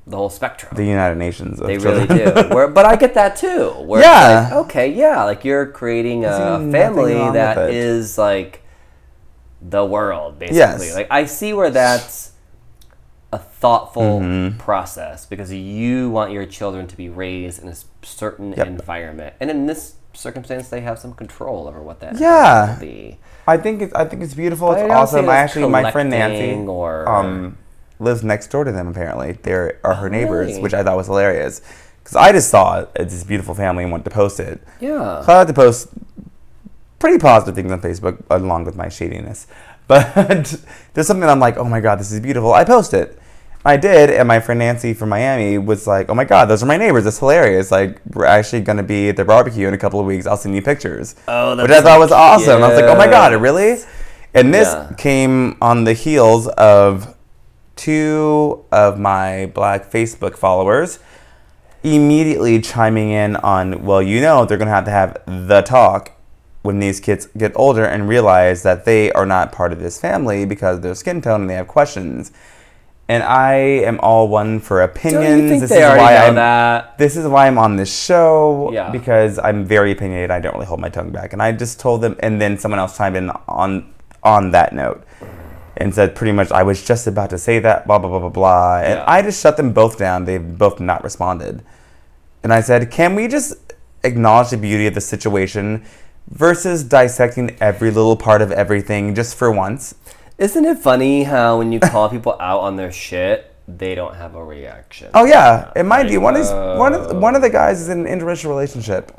the 0.06 0.16
whole 0.16 0.30
spectrum. 0.30 0.72
The 0.74 0.84
United 0.84 1.16
Nations. 1.18 1.60
Of 1.60 1.66
they 1.66 1.76
really 1.76 2.06
do. 2.06 2.24
Where, 2.54 2.68
but 2.68 2.84
I 2.86 2.96
get 2.96 3.12
that 3.14 3.36
too. 3.36 3.70
Where 3.88 4.00
Yeah. 4.00 4.48
Like, 4.50 4.66
okay, 4.66 4.88
yeah, 4.92 5.24
like 5.24 5.44
you're 5.44 5.66
creating 5.66 6.24
a 6.24 6.60
family 6.72 7.14
that 7.32 7.70
is 7.70 8.16
like 8.16 8.62
the 9.66 9.84
world, 9.84 10.38
basically. 10.38 10.58
Yes. 10.58 10.94
Like 10.94 11.08
I 11.10 11.24
see 11.24 11.52
where 11.52 11.70
that's 11.70 12.32
a 13.32 13.38
thoughtful 13.38 14.20
Mm-hmm. 14.20 14.58
process 14.58 15.26
because 15.26 15.52
you 15.52 16.10
want 16.10 16.30
your 16.32 16.46
children 16.46 16.86
to 16.86 16.96
be 16.96 17.08
raised 17.08 17.62
in 17.62 17.68
a 17.68 17.74
certain 18.02 18.52
Yep. 18.52 18.66
environment, 18.66 19.34
and 19.40 19.50
in 19.50 19.66
this 19.66 19.94
circumstance, 20.12 20.68
they 20.68 20.80
have 20.82 20.98
some 20.98 21.12
control 21.14 21.66
over 21.66 21.82
what 21.82 21.98
that 22.00 22.16
Yeah. 22.20 22.76
be. 22.80 23.18
I 23.48 23.56
think 23.56 23.82
it's 23.82 23.94
I 23.94 24.04
think 24.04 24.22
it's 24.22 24.34
beautiful. 24.34 24.68
But 24.68 24.80
It's 24.84 24.92
awesome. 24.94 25.28
I 25.28 25.36
actually 25.38 25.68
my 25.68 25.90
friend 25.90 26.10
Nancy 26.10 26.66
or- 26.66 27.08
um 27.08 27.58
lives 27.98 28.22
next 28.22 28.48
door 28.48 28.64
to 28.64 28.70
them. 28.72 28.86
Apparently, 28.88 29.32
they 29.42 29.52
are 29.52 29.94
her 29.94 30.08
neighbors, 30.10 30.48
really? 30.50 30.62
which 30.62 30.74
I 30.74 30.82
thought 30.84 30.96
was 30.96 31.06
hilarious. 31.06 31.60
Because 32.02 32.16
I 32.16 32.32
just 32.32 32.50
saw 32.50 32.80
it, 32.80 32.94
this 32.96 33.24
beautiful 33.24 33.54
family 33.54 33.82
and 33.82 33.90
wanted 33.90 34.04
to 34.04 34.10
post 34.10 34.38
it. 34.38 34.60
Yeah. 34.78 35.22
So 35.22 35.32
I 35.32 35.38
like 35.38 35.46
to 35.48 35.54
post 35.54 35.88
pretty 37.04 37.18
positive 37.18 37.54
things 37.54 37.70
on 37.70 37.80
Facebook 37.82 38.22
along 38.30 38.64
with 38.64 38.76
my 38.76 38.88
shadiness. 38.88 39.46
But 39.86 40.64
there's 40.94 41.06
something 41.06 41.28
I'm 41.28 41.40
like, 41.40 41.58
oh 41.58 41.64
my 41.64 41.78
god, 41.80 42.00
this 42.00 42.10
is 42.10 42.18
beautiful. 42.18 42.54
I 42.54 42.64
post 42.64 42.94
it. 42.94 43.18
I 43.66 43.76
did, 43.76 44.08
and 44.08 44.26
my 44.26 44.40
friend 44.40 44.58
Nancy 44.58 44.94
from 44.94 45.10
Miami 45.10 45.58
was 45.58 45.86
like, 45.86 46.08
"Oh 46.08 46.14
my 46.14 46.24
God, 46.24 46.46
those 46.46 46.62
are 46.62 46.66
my 46.66 46.78
neighbors. 46.78 47.04
It's 47.04 47.18
hilarious. 47.18 47.70
Like, 47.70 48.00
we're 48.14 48.24
actually 48.24 48.62
gonna 48.62 48.82
be 48.82 49.10
at 49.10 49.16
their 49.16 49.26
barbecue 49.26 49.68
in 49.68 49.74
a 49.74 49.78
couple 49.78 50.00
of 50.00 50.06
weeks. 50.06 50.26
I'll 50.26 50.38
send 50.38 50.54
you 50.54 50.62
pictures." 50.62 51.14
Oh, 51.28 51.54
which 51.56 51.70
I 51.70 51.82
thought 51.82 51.98
was 51.98 52.12
awesome. 52.12 52.62
I 52.62 52.68
was 52.68 52.80
like, 52.80 52.90
"Oh 52.94 52.96
my 52.96 53.06
God, 53.06 53.34
really?" 53.40 53.78
And 54.32 54.52
this 54.54 54.68
Yeah. 54.68 54.90
came 54.96 55.56
on 55.60 55.84
the 55.84 55.92
heels 55.92 56.46
of 56.48 57.14
two 57.76 58.64
of 58.72 58.98
my 58.98 59.50
black 59.54 59.90
Facebook 59.90 60.36
followers 60.36 60.98
immediately 61.82 62.60
chiming 62.62 63.10
in 63.10 63.36
on, 63.36 63.84
well, 63.84 64.00
you 64.02 64.20
know, 64.22 64.46
they're 64.46 64.56
going 64.56 64.68
to 64.68 64.74
have 64.74 64.86
to 64.86 64.90
have 64.90 65.18
the 65.48 65.60
talk 65.60 66.12
when 66.64 66.80
these 66.80 66.98
kids 66.98 67.28
get 67.36 67.52
older 67.54 67.84
and 67.84 68.08
realize 68.08 68.62
that 68.62 68.86
they 68.86 69.12
are 69.12 69.26
not 69.26 69.52
part 69.52 69.70
of 69.70 69.80
this 69.80 70.00
family 70.00 70.46
because 70.46 70.78
of 70.78 70.82
their 70.82 70.94
skin 70.94 71.20
tone 71.20 71.42
and 71.42 71.50
they 71.50 71.54
have 71.54 71.68
questions. 71.68 72.32
And 73.06 73.22
I 73.22 73.52
am 73.84 74.00
all 74.00 74.28
one 74.28 74.60
for 74.60 74.80
opinions. 74.80 75.24
Don't 75.26 75.42
you 75.42 75.48
think 75.50 75.60
this 75.60 75.68
they 75.68 75.82
is 75.84 75.98
why 75.98 76.14
know 76.14 76.24
I'm 76.28 76.34
that? 76.36 76.96
this 76.96 77.18
is 77.18 77.26
why 77.28 77.46
I'm 77.48 77.58
on 77.58 77.76
this 77.76 77.94
show 77.94 78.70
Yeah. 78.72 78.88
because 78.90 79.38
I'm 79.38 79.66
very 79.66 79.92
opinionated. 79.92 80.30
I 80.30 80.40
don't 80.40 80.54
really 80.54 80.64
hold 80.64 80.80
my 80.80 80.88
tongue 80.88 81.10
back, 81.10 81.34
and 81.34 81.42
I 81.42 81.52
just 81.52 81.78
told 81.78 82.00
them, 82.00 82.16
and 82.20 82.40
then 82.40 82.56
someone 82.58 82.78
else 82.80 82.96
chimed 82.96 83.16
in 83.16 83.28
on 83.46 83.92
on 84.22 84.52
that 84.52 84.72
note 84.72 85.04
and 85.76 85.94
said 85.94 86.14
pretty 86.14 86.32
much 86.32 86.50
I 86.50 86.62
was 86.62 86.82
just 86.82 87.06
about 87.06 87.28
to 87.28 87.36
say 87.36 87.58
that, 87.58 87.86
blah 87.86 87.98
blah 87.98 88.08
blah 88.08 88.20
blah 88.20 88.30
blah, 88.30 88.78
and 88.78 89.00
Yeah. 89.00 89.04
I 89.06 89.20
just 89.20 89.42
shut 89.42 89.58
them 89.58 89.74
both 89.74 89.98
down. 89.98 90.24
They've 90.24 90.56
both 90.58 90.80
not 90.80 91.04
responded, 91.04 91.62
and 92.42 92.54
I 92.54 92.62
said, 92.62 92.90
can 92.90 93.14
we 93.14 93.28
just 93.28 93.52
acknowledge 94.02 94.48
the 94.48 94.56
beauty 94.56 94.86
of 94.86 94.94
the 94.94 95.00
situation 95.02 95.84
versus 96.28 96.84
dissecting 96.84 97.56
every 97.60 97.90
little 97.90 98.16
part 98.16 98.42
of 98.42 98.50
everything 98.52 99.14
just 99.14 99.36
for 99.36 99.50
once? 99.50 99.94
Isn't 100.38 100.64
it 100.64 100.78
funny 100.78 101.24
how 101.24 101.58
when 101.58 101.72
you 101.72 101.80
call 101.80 102.08
people 102.16 102.36
out 102.40 102.60
on 102.60 102.76
their 102.76 102.90
shit, 102.92 103.54
they 103.68 103.94
don't 103.94 104.14
have 104.14 104.34
a 104.34 104.44
reaction? 104.44 105.10
Oh 105.14 105.24
yeah, 105.24 105.72
mind 105.76 105.88
Like, 105.88 106.10
you, 106.12 106.20
one 106.20 106.36
is 106.36 106.50
one 106.50 106.92
of 106.92 107.10
uh, 107.10 107.14
one 107.18 107.34
of 107.36 107.42
the 107.42 107.50
guys 107.50 107.80
is 107.80 107.88
in 107.88 108.06
an 108.06 108.18
interracial 108.20 108.48
relationship. 108.48 109.12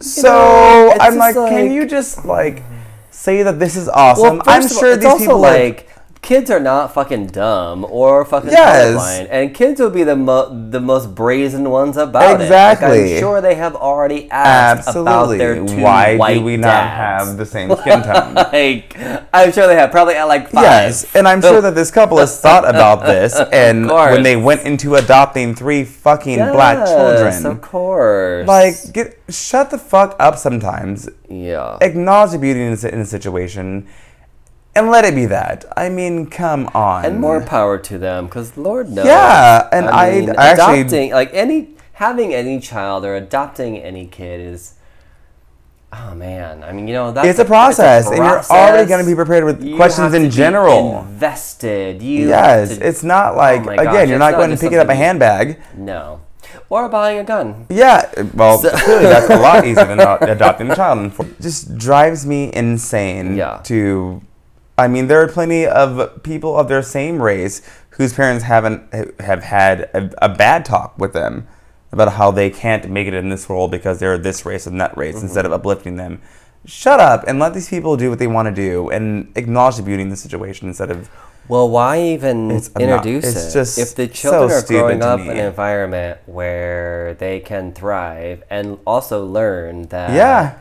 So 0.00 0.22
know, 0.28 0.92
it's 0.94 1.04
I'm 1.04 1.14
just 1.14 1.36
like, 1.36 1.50
can 1.50 1.70
you 1.72 1.86
just 1.86 2.24
like 2.24 2.62
say 3.10 3.42
that 3.42 3.58
this 3.58 3.76
is 3.76 3.88
awesome? 3.88 4.40
I'm 4.46 4.62
first 4.62 4.70
of 4.70 4.76
all, 4.78 4.80
sure 4.80 4.92
it's 4.92 5.02
these 5.04 5.12
also 5.12 5.24
people 5.24 5.44
are- 5.44 5.52
like 5.52 5.88
kids 6.22 6.50
are 6.50 6.60
not 6.60 6.92
fucking 6.92 7.26
dumb 7.28 7.84
or 7.88 8.24
fucking 8.26 8.50
Yes. 8.50 8.94
colorblind, 8.94 9.28
and 9.30 9.54
kids 9.54 9.80
will 9.80 9.90
be 9.90 10.04
the 10.04 10.14
mo- 10.16 10.48
the 10.70 10.78
most 10.80 11.14
brazen 11.14 11.70
ones 11.70 11.96
about 11.96 12.22
it. 12.22 12.26
Like, 12.34 12.40
Exactly. 12.42 13.14
I'm 13.14 13.20
sure 13.20 13.40
they 13.40 13.54
have 13.54 13.74
already 13.74 14.30
asked 14.30 14.88
about 14.90 15.06
absolutely. 15.08 15.38
their 15.38 15.54
two 15.66 15.82
Why 15.82 16.16
white 16.16 16.34
do 16.34 16.42
we 16.44 16.56
not 16.58 16.86
have 16.88 17.36
the 17.38 17.46
same 17.46 17.74
skin 17.80 18.02
tone? 18.02 18.34
like, 18.34 18.94
I'm 19.32 19.50
sure 19.50 19.66
they 19.66 19.74
have 19.76 19.90
probably 19.90 20.14
at 20.14 20.24
like 20.24 20.50
five. 20.50 20.62
Yes, 20.62 21.06
and 21.16 21.26
I'm 21.26 21.40
sure 21.40 21.60
that 21.62 21.74
this 21.74 21.90
couple 21.90 22.18
has 22.18 22.38
thought 22.44 22.68
about 22.68 23.06
this, 23.06 23.34
and 23.52 23.88
when 23.88 24.22
they 24.22 24.36
went 24.36 24.62
into 24.62 24.96
adopting 24.96 25.54
three 25.54 25.84
fucking 25.84 26.36
black 26.36 26.86
children. 26.86 27.32
Yes, 27.32 27.44
of 27.44 27.60
course. 27.62 28.46
like, 28.46 28.74
get 28.92 29.18
shut 29.30 29.70
the 29.70 29.78
fuck 29.78 30.16
up. 30.20 30.36
Sometimes 30.36 31.08
yeah. 31.28 31.78
acknowledge 31.80 32.32
the 32.32 32.38
beauty 32.38 32.60
in 32.62 32.72
in 32.92 33.00
a 33.00 33.04
situation, 33.06 33.86
and 34.74 34.90
let 34.90 35.04
it 35.04 35.14
be 35.14 35.26
that. 35.26 35.64
I 35.76 35.88
mean, 35.88 36.26
come 36.26 36.68
on. 36.74 37.04
and 37.04 37.20
more 37.20 37.40
power 37.42 37.76
to 37.78 37.98
them 37.98 38.26
because 38.26 38.56
lord 38.56 38.88
knows 38.90 39.06
Yeah, 39.06 39.68
and 39.72 39.86
I- 39.88 40.10
mean, 40.12 40.30
I 40.30 40.48
actually- 40.48 40.80
adopting 40.80 41.10
like 41.12 41.30
any 41.34 41.70
having 41.94 42.32
any 42.32 42.60
child 42.60 43.04
or 43.04 43.14
adopting 43.14 43.76
any 43.78 44.06
kid 44.06 44.40
is. 44.40 44.74
Oh 45.92 46.14
man, 46.14 46.62
I 46.62 46.70
mean, 46.72 46.86
you 46.86 46.94
know 46.94 47.10
that's 47.10 47.26
It's 47.26 47.40
a 47.40 47.44
process, 47.44 48.06
and 48.06 48.18
you're 48.18 48.42
already 48.48 48.88
going 48.88 49.04
to 49.04 49.10
be 49.10 49.16
prepared 49.16 49.42
with 49.42 49.60
You 49.60 49.74
questions 49.74 50.14
in 50.14 50.30
general. 50.30 51.00
invested. 51.00 52.00
You 52.00 52.28
Yes, 52.28 52.78
to- 52.78 52.86
it's 52.88 53.02
not 53.02 53.34
oh 53.34 53.38
like 53.38 53.66
Oh 53.66 53.70
again, 53.72 53.84
gosh, 53.86 54.08
you're 54.08 54.18
not 54.20 54.30
not 54.32 54.36
going 54.38 54.50
to 54.50 54.56
pick 54.56 54.70
it 54.70 54.78
up 54.78 54.88
a 54.88 54.94
handbag. 54.94 55.58
no, 55.76 56.20
or 56.68 56.88
buying 56.88 57.18
a 57.18 57.24
gun. 57.24 57.66
Yeah, 57.68 58.06
well, 58.34 58.58
So- 58.58 58.70
clearly 58.70 59.06
that's 59.06 59.28
a 59.30 59.36
lot 59.36 59.66
easier 59.66 59.84
than 59.84 59.98
adopting 60.30 60.70
a 60.70 60.76
child. 60.76 61.10
Just 61.40 61.76
drives 61.76 62.24
me 62.24 62.52
insane. 62.54 63.34
Yeah. 63.34 63.58
To, 63.64 64.22
I 64.80 64.88
mean, 64.88 65.06
there 65.08 65.22
are 65.22 65.28
plenty 65.28 65.66
of 65.66 66.22
people 66.22 66.56
of 66.56 66.68
their 66.68 66.82
same 66.82 67.20
race 67.22 67.62
whose 67.90 68.12
parents 68.14 68.44
haven't 68.44 68.92
have 69.20 69.42
had 69.44 69.82
a, 69.94 70.10
a 70.24 70.28
bad 70.28 70.64
talk 70.64 70.98
with 70.98 71.12
them 71.12 71.46
about 71.92 72.12
how 72.14 72.30
they 72.30 72.50
can't 72.50 72.88
make 72.88 73.06
it 73.06 73.14
in 73.14 73.28
this 73.28 73.48
world 73.48 73.70
because 73.70 73.98
they're 73.98 74.16
this 74.18 74.46
race 74.46 74.66
and 74.66 74.80
that 74.80 74.96
race 74.96 75.20
instead 75.22 75.44
Mm-hmm. 75.44 75.52
of 75.54 75.60
uplifting 75.60 75.96
them. 75.96 76.20
Shut 76.66 77.00
up 77.00 77.24
and 77.26 77.38
let 77.38 77.52
these 77.54 77.68
people 77.68 77.96
do 77.96 78.10
what 78.10 78.18
they 78.18 78.26
want 78.26 78.46
to 78.46 78.54
do 78.54 78.90
and 78.90 79.32
acknowledge 79.36 79.76
the 79.76 79.82
beauty 79.82 80.02
in 80.02 80.08
the 80.10 80.16
situation 80.16 80.68
instead 80.68 80.90
of 80.90 81.08
Well, 81.48 81.68
why 81.68 82.00
even 82.00 82.50
It's 82.50 82.72
not- 82.74 82.82
introduce 82.82 83.24
it's 83.24 83.50
it? 83.50 83.58
just 83.58 83.78
if 83.78 83.94
the 83.96 84.06
so 84.06 84.12
children 84.12 84.50
are 84.52 84.66
growing 84.66 85.02
up 85.02 85.20
in 85.20 85.30
an 85.30 85.36
environment 85.38 86.18
where 86.26 87.14
they 87.14 87.40
can 87.40 87.72
thrive 87.72 88.42
and 88.50 88.78
also 88.86 89.24
learn 89.24 89.84
that 89.88 90.10
yeah. 90.14 90.58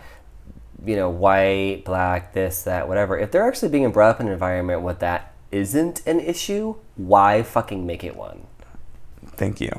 You 0.85 0.95
know, 0.95 1.09
white, 1.09 1.83
black, 1.85 2.33
this, 2.33 2.63
that, 2.63 2.87
whatever. 2.87 3.17
If 3.17 3.31
they're 3.31 3.47
actually 3.47 3.69
being 3.69 3.91
brought 3.91 4.11
up 4.11 4.19
in 4.21 4.27
an 4.27 4.33
environment 4.33 4.81
where 4.81 4.93
that 4.95 5.33
isn't 5.51 6.01
an 6.05 6.19
issue, 6.19 6.75
why 6.95 7.43
fucking 7.43 7.85
make 7.85 8.03
it 8.03 8.15
one? 8.15 8.47
Thank 9.35 9.59
you. 9.61 9.71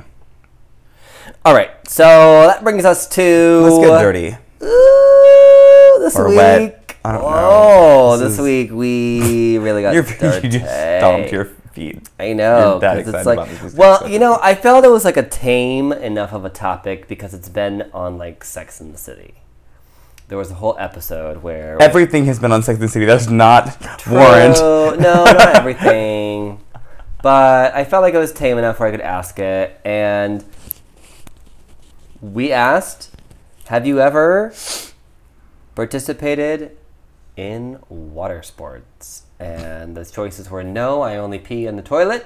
All 1.45 1.53
right, 1.53 1.71
so 1.87 2.03
that 2.47 2.63
brings 2.63 2.83
us 2.85 3.07
to 3.09 3.61
Let's 3.63 3.77
get 3.87 4.01
dirty. 4.01 4.37
Ooh, 4.63 5.97
this 5.99 6.15
Or 6.17 6.27
week. 6.29 6.37
wet. 6.37 6.95
I 7.03 7.11
don't 7.13 7.21
know. 7.21 7.27
Oh, 7.31 8.17
This 8.17 8.29
this, 8.29 8.33
is- 8.39 8.43
week 8.43 8.71
we 8.71 9.57
really 9.57 9.81
got 9.81 9.93
dirty. 10.19 10.47
you 10.47 10.59
just 10.59 10.65
stomped 10.99 11.31
your 11.31 11.45
feet. 11.45 12.07
I 12.19 12.33
know. 12.33 12.71
You're 12.73 12.79
that 12.81 12.97
'cause 13.05 13.07
excited 13.13 13.17
it's 13.17 13.25
like, 13.25 13.37
about 13.37 13.47
this, 13.49 13.59
this 13.61 13.73
well, 13.75 14.07
you 14.09 14.19
know, 14.19 14.37
I 14.41 14.53
felt 14.55 14.85
it 14.85 14.89
was 14.89 15.05
like 15.05 15.17
a 15.17 15.27
tame 15.27 15.91
enough 15.93 16.33
of 16.33 16.43
a 16.45 16.49
topic 16.49 17.07
because 17.07 17.33
it's 17.33 17.49
been 17.49 17.89
on 17.93 18.17
like 18.17 18.43
Sex 18.43 18.79
in 18.81 18.91
the 18.91 18.97
City. 18.97 19.35
There 20.31 20.37
was 20.37 20.49
a 20.49 20.53
whole 20.53 20.77
episode 20.79 21.43
where 21.43 21.77
Everything 21.81 22.23
has 22.23 22.39
been 22.39 22.53
on 22.53 22.63
Sex 22.63 22.79
and 22.79 22.87
the 22.87 22.87
City. 22.87 23.03
That's 23.03 23.27
not 23.27 23.77
True. 23.99 24.13
warrant. 24.13 24.55
No, 24.55 24.95
not 24.95 25.37
everything. 25.57 26.61
But 27.21 27.75
I 27.75 27.83
felt 27.83 28.01
like 28.01 28.13
it 28.13 28.17
was 28.17 28.31
tame 28.31 28.57
enough 28.57 28.79
where 28.79 28.87
I 28.87 28.91
could 28.91 29.01
ask 29.01 29.37
it. 29.39 29.77
And 29.83 30.45
we 32.21 32.53
asked 32.53 33.13
Have 33.65 33.85
you 33.85 33.99
ever 33.99 34.53
participated 35.75 36.77
in 37.35 37.79
water 37.89 38.41
sports? 38.41 39.23
And 39.37 39.97
the 39.97 40.05
choices 40.05 40.49
were 40.49 40.63
no, 40.63 41.01
I 41.01 41.17
only 41.17 41.39
pee 41.39 41.65
in 41.65 41.75
the 41.75 41.81
toilet. 41.81 42.25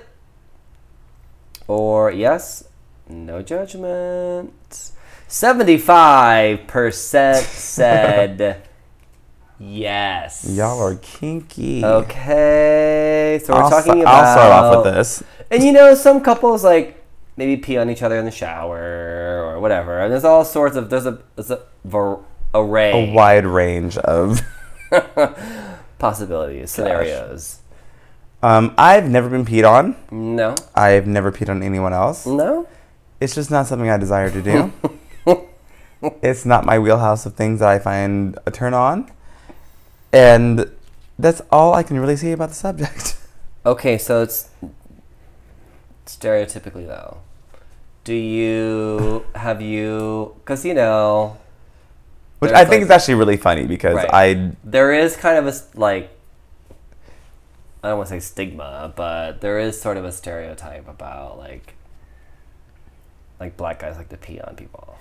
Or 1.67 2.11
yes, 2.11 2.65
no 3.09 3.41
judgment. 3.41 4.91
75% 5.27 7.35
said 7.43 8.61
yes. 9.59 10.45
Y'all 10.49 10.79
are 10.81 10.95
kinky. 10.95 11.83
Okay, 11.83 13.39
so 13.43 13.53
we're 13.53 13.63
I'll, 13.63 13.69
talking 13.69 14.01
about. 14.01 14.13
I'll 14.13 14.33
start 14.33 14.51
off 14.51 14.85
with 14.85 14.93
this. 14.93 15.23
And 15.51 15.63
you 15.63 15.71
know, 15.71 15.93
some 15.95 16.21
couples 16.21 16.63
like 16.63 17.03
maybe 17.37 17.57
pee 17.61 17.77
on 17.77 17.89
each 17.89 18.01
other 18.01 18.17
in 18.17 18.25
the 18.25 18.31
shower 18.31 19.53
or 19.55 19.59
whatever. 19.59 19.99
And 19.99 20.11
there's 20.11 20.23
all 20.25 20.45
sorts 20.45 20.75
of 20.75 20.89
there's 20.89 21.05
a 21.05 21.19
there's 21.35 21.51
a 21.51 21.61
var- 21.83 22.19
array 22.53 23.09
A 23.09 23.13
wide 23.13 23.45
range 23.45 23.97
of. 23.97 24.41
possibilities, 25.97 26.71
scenarios. 26.71 27.59
Um, 28.43 28.73
I've 28.77 29.09
never 29.09 29.29
been 29.29 29.45
peed 29.45 29.67
on. 29.67 29.95
No, 30.11 30.53
I've 30.75 31.07
never 31.07 31.31
peed 31.31 31.49
on 31.49 31.63
anyone 31.63 31.93
else. 31.93 32.25
no. 32.25 32.67
It's 33.21 33.33
just 33.33 33.49
not 33.49 33.65
something 33.65 33.89
I 33.89 33.95
desire 33.97 34.29
to 34.29 34.41
do. 34.41 34.73
it's 36.21 36.45
not 36.45 36.65
my 36.65 36.77
wheelhouse 36.79 37.25
of 37.25 37.35
things 37.35 37.59
that 37.59 37.69
I 37.69 37.79
find 37.79 38.37
a 38.45 38.51
turn 38.51 38.73
on. 38.73 39.11
And 40.13 40.71
that's 41.19 41.41
all 41.51 41.73
I 41.73 41.83
can 41.83 41.99
really 41.99 42.15
say 42.15 42.31
about 42.31 42.49
the 42.49 42.55
subject. 42.55 43.17
Okay, 43.65 43.97
so 43.97 44.21
it's 44.21 44.47
stereotypically 46.05 46.85
though. 46.85 47.17
Do 48.03 48.13
you 48.13 49.25
have 49.33 49.59
you? 49.59 50.35
Because 50.37 50.63
you 50.63 50.75
know, 50.75 51.37
Which 52.39 52.51
I 52.51 52.59
think 52.63 52.73
like- 52.73 52.81
is 52.83 52.89
actually 52.91 53.15
really 53.15 53.37
funny 53.37 53.65
because 53.65 53.95
Right. 53.95 54.09
I 54.13 54.51
there 54.63 54.93
is 54.93 55.15
kind 55.15 55.37
of 55.39 55.47
a 55.47 55.57
like 55.79 56.11
I 57.83 57.89
don't 57.89 57.97
want 57.97 58.09
to 58.09 58.15
say 58.15 58.19
stigma, 58.19 58.93
but 58.95 59.41
there 59.41 59.57
is 59.59 59.81
sort 59.81 59.97
of 59.97 60.05
a 60.05 60.11
stereotype 60.11 60.87
about 60.87 61.39
like 61.39 61.73
like 63.39 63.57
black 63.57 63.79
guys 63.79 63.97
like 63.97 64.09
to 64.09 64.17
pee 64.17 64.39
on 64.39 64.55
people. 64.55 64.97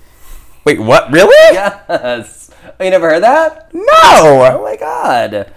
Wait 0.64 0.80
what 0.80 1.10
really? 1.12 1.54
Yes. 1.54 2.50
Oh, 2.78 2.84
you 2.84 2.90
never 2.90 3.08
heard 3.10 3.22
that? 3.22 3.72
No. 3.72 3.82
Oh 3.92 4.60
my 4.62 4.76
god. 4.76 5.52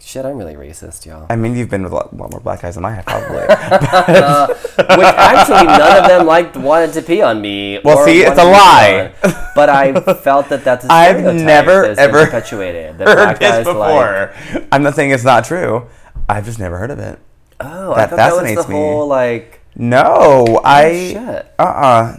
Shit, 0.00 0.24
I'm 0.24 0.38
really 0.38 0.54
racist, 0.54 1.04
y'all. 1.04 1.26
I 1.28 1.36
mean, 1.36 1.54
you've 1.54 1.68
been 1.68 1.82
with 1.82 1.92
a 1.92 1.94
lot, 1.96 2.16
lot 2.16 2.30
more 2.30 2.40
black 2.40 2.62
guys 2.62 2.76
than 2.76 2.84
I 2.86 2.92
have, 2.92 3.04
probably. 3.04 3.40
Which 4.96 5.06
actually 5.06 5.66
none 5.66 6.02
of 6.02 6.08
them 6.08 6.26
liked 6.26 6.56
wanted 6.56 6.94
to 6.94 7.02
pee 7.02 7.20
on 7.20 7.42
me. 7.42 7.78
Well, 7.84 8.04
see, 8.06 8.20
it's 8.22 8.38
a 8.38 8.44
lie. 8.44 9.12
on. 9.22 9.34
But 9.54 9.68
I 9.68 10.00
felt 10.14 10.48
that 10.48 10.64
that's 10.64 10.86
a 10.86 10.88
I've 10.92 11.22
never, 11.34 11.84
ever 11.84 12.24
perpetuated. 12.24 12.96
That 12.98 13.08
heard 13.08 13.16
black 13.16 13.38
this 13.38 13.66
guys 13.66 13.76
like. 13.76 14.66
I'm 14.72 14.82
not 14.82 14.94
saying 14.94 15.10
it's 15.10 15.24
not 15.24 15.44
true. 15.44 15.86
I've 16.28 16.46
just 16.46 16.58
never 16.58 16.78
heard 16.78 16.90
of 16.90 16.98
it. 17.00 17.18
Oh, 17.60 17.92
I 17.92 17.96
That 18.06 18.10
thought 18.10 18.16
that 18.16 18.32
was 18.34 18.64
the 18.64 18.70
me. 18.72 18.74
whole 18.76 19.06
like 19.08 19.60
No, 19.76 20.60
I. 20.64 21.10
shit. 21.12 21.54
Uh 21.58 21.62
uh 21.62 22.16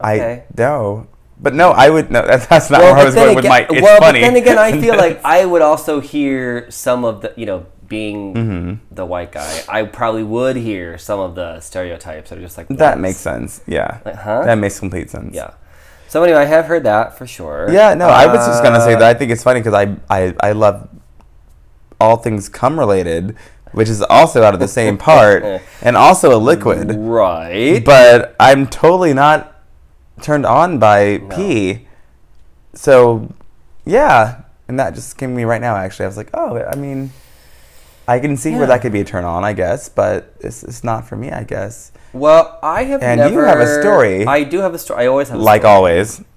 I 0.00 0.14
Okay. 0.14 0.44
no. 0.56 1.06
But 1.38 1.54
no, 1.54 1.70
I 1.72 1.90
would 1.90 2.10
no. 2.10 2.26
That's, 2.26 2.46
that's 2.52 2.70
not 2.70 2.80
well, 2.80 2.94
where 2.94 3.02
I 3.02 3.04
was 3.04 3.14
going 3.14 3.36
with 3.36 3.46
my. 3.46 3.66
It's 3.68 3.82
well, 3.82 3.98
funny. 4.00 4.20
but 4.20 4.26
then 4.26 4.36
again, 4.36 4.58
I 4.58 4.72
feel 4.80 4.96
like 4.96 5.20
I 5.24 5.44
would 5.44 5.62
also 5.62 6.00
hear 6.00 6.70
some 6.70 7.04
of 7.04 7.20
the, 7.22 7.32
you 7.36 7.46
know, 7.46 7.66
being 7.88 8.34
Mm-hmm. 8.34 8.94
the 8.94 9.04
white 9.06 9.30
guy, 9.32 9.62
I 9.68 9.84
probably 9.84 10.24
would 10.24 10.56
hear 10.56 10.98
some 10.98 11.20
of 11.20 11.34
the 11.34 11.60
stereotypes 11.60 12.30
that 12.30 12.38
are 12.38 12.42
just 12.42 12.56
like 12.58 12.68
that 12.68 12.98
makes 12.98 13.18
sense. 13.18 13.60
Yeah, 13.66 14.00
Like, 14.04 14.16
huh? 14.16 14.42
that 14.44 14.56
makes 14.56 14.78
complete 14.80 15.08
sense. 15.10 15.34
Yeah. 15.34 15.50
So 16.08 16.22
anyway, 16.24 16.38
I 16.40 16.44
have 16.46 16.66
heard 16.66 16.84
that 16.84 17.16
for 17.18 17.26
sure. 17.26 17.68
Yeah, 17.70 17.94
no, 17.94 18.08
I 18.08 18.26
was 18.26 18.44
just 18.46 18.62
gonna 18.62 18.80
say 18.80 18.94
Uh, 18.94 18.98
that 19.00 19.08
I 19.08 19.18
think 19.18 19.30
it's 19.30 19.42
funny 19.42 19.60
because 19.60 19.74
I, 19.74 19.94
I 20.08 20.34
I 20.40 20.52
love 20.52 20.88
all 22.00 22.16
things 22.16 22.48
cum 22.48 22.78
related, 22.78 23.36
which 23.72 23.88
is 23.88 24.02
also 24.02 24.42
out 24.42 24.54
of 24.54 24.60
the 24.60 24.68
same 24.68 24.96
part 25.10 25.44
and 25.82 25.96
also 25.96 26.34
a 26.36 26.38
liquid. 26.40 26.92
Right. 26.96 27.84
But 27.84 28.34
I'm 28.40 28.66
totally 28.66 29.14
not 29.14 29.55
turned 30.20 30.46
on 30.46 30.78
by 30.78 31.18
pee. 31.30 31.86
So, 32.74 33.32
yeah, 33.84 34.42
and 34.68 34.78
that 34.78 34.94
just 34.94 35.16
came 35.16 35.30
to 35.30 35.36
me 35.36 35.44
right 35.44 35.60
now. 35.60 35.76
Actually, 35.76 36.04
I 36.04 36.08
was 36.08 36.16
like, 36.16 36.30
oh, 36.34 36.62
I 36.62 36.76
mean, 36.76 37.10
I 38.08 38.18
can 38.18 38.36
see 38.36 38.50
Yeah. 38.50 38.58
where 38.58 38.66
that 38.68 38.82
could 38.82 38.92
be 38.92 39.00
a 39.00 39.04
turn 39.04 39.24
on, 39.24 39.44
I 39.44 39.52
guess, 39.52 39.88
but 39.88 40.34
it's, 40.40 40.62
it's 40.62 40.84
not 40.84 41.06
for 41.08 41.16
me, 41.16 41.30
I 41.30 41.42
guess. 41.44 41.92
Well, 42.12 42.58
I 42.62 42.84
have 42.84 43.02
And 43.02 43.32
you 43.32 43.40
have 43.40 43.60
a 43.60 43.80
story. 43.80 44.26
I 44.26 44.44
do 44.44 44.60
have 44.60 44.74
a 44.74 44.78
story. 44.78 45.04
I 45.04 45.06
always 45.06 45.28
have. 45.28 45.38
A 45.38 45.42
Like 45.42 45.64
always. 45.64 46.22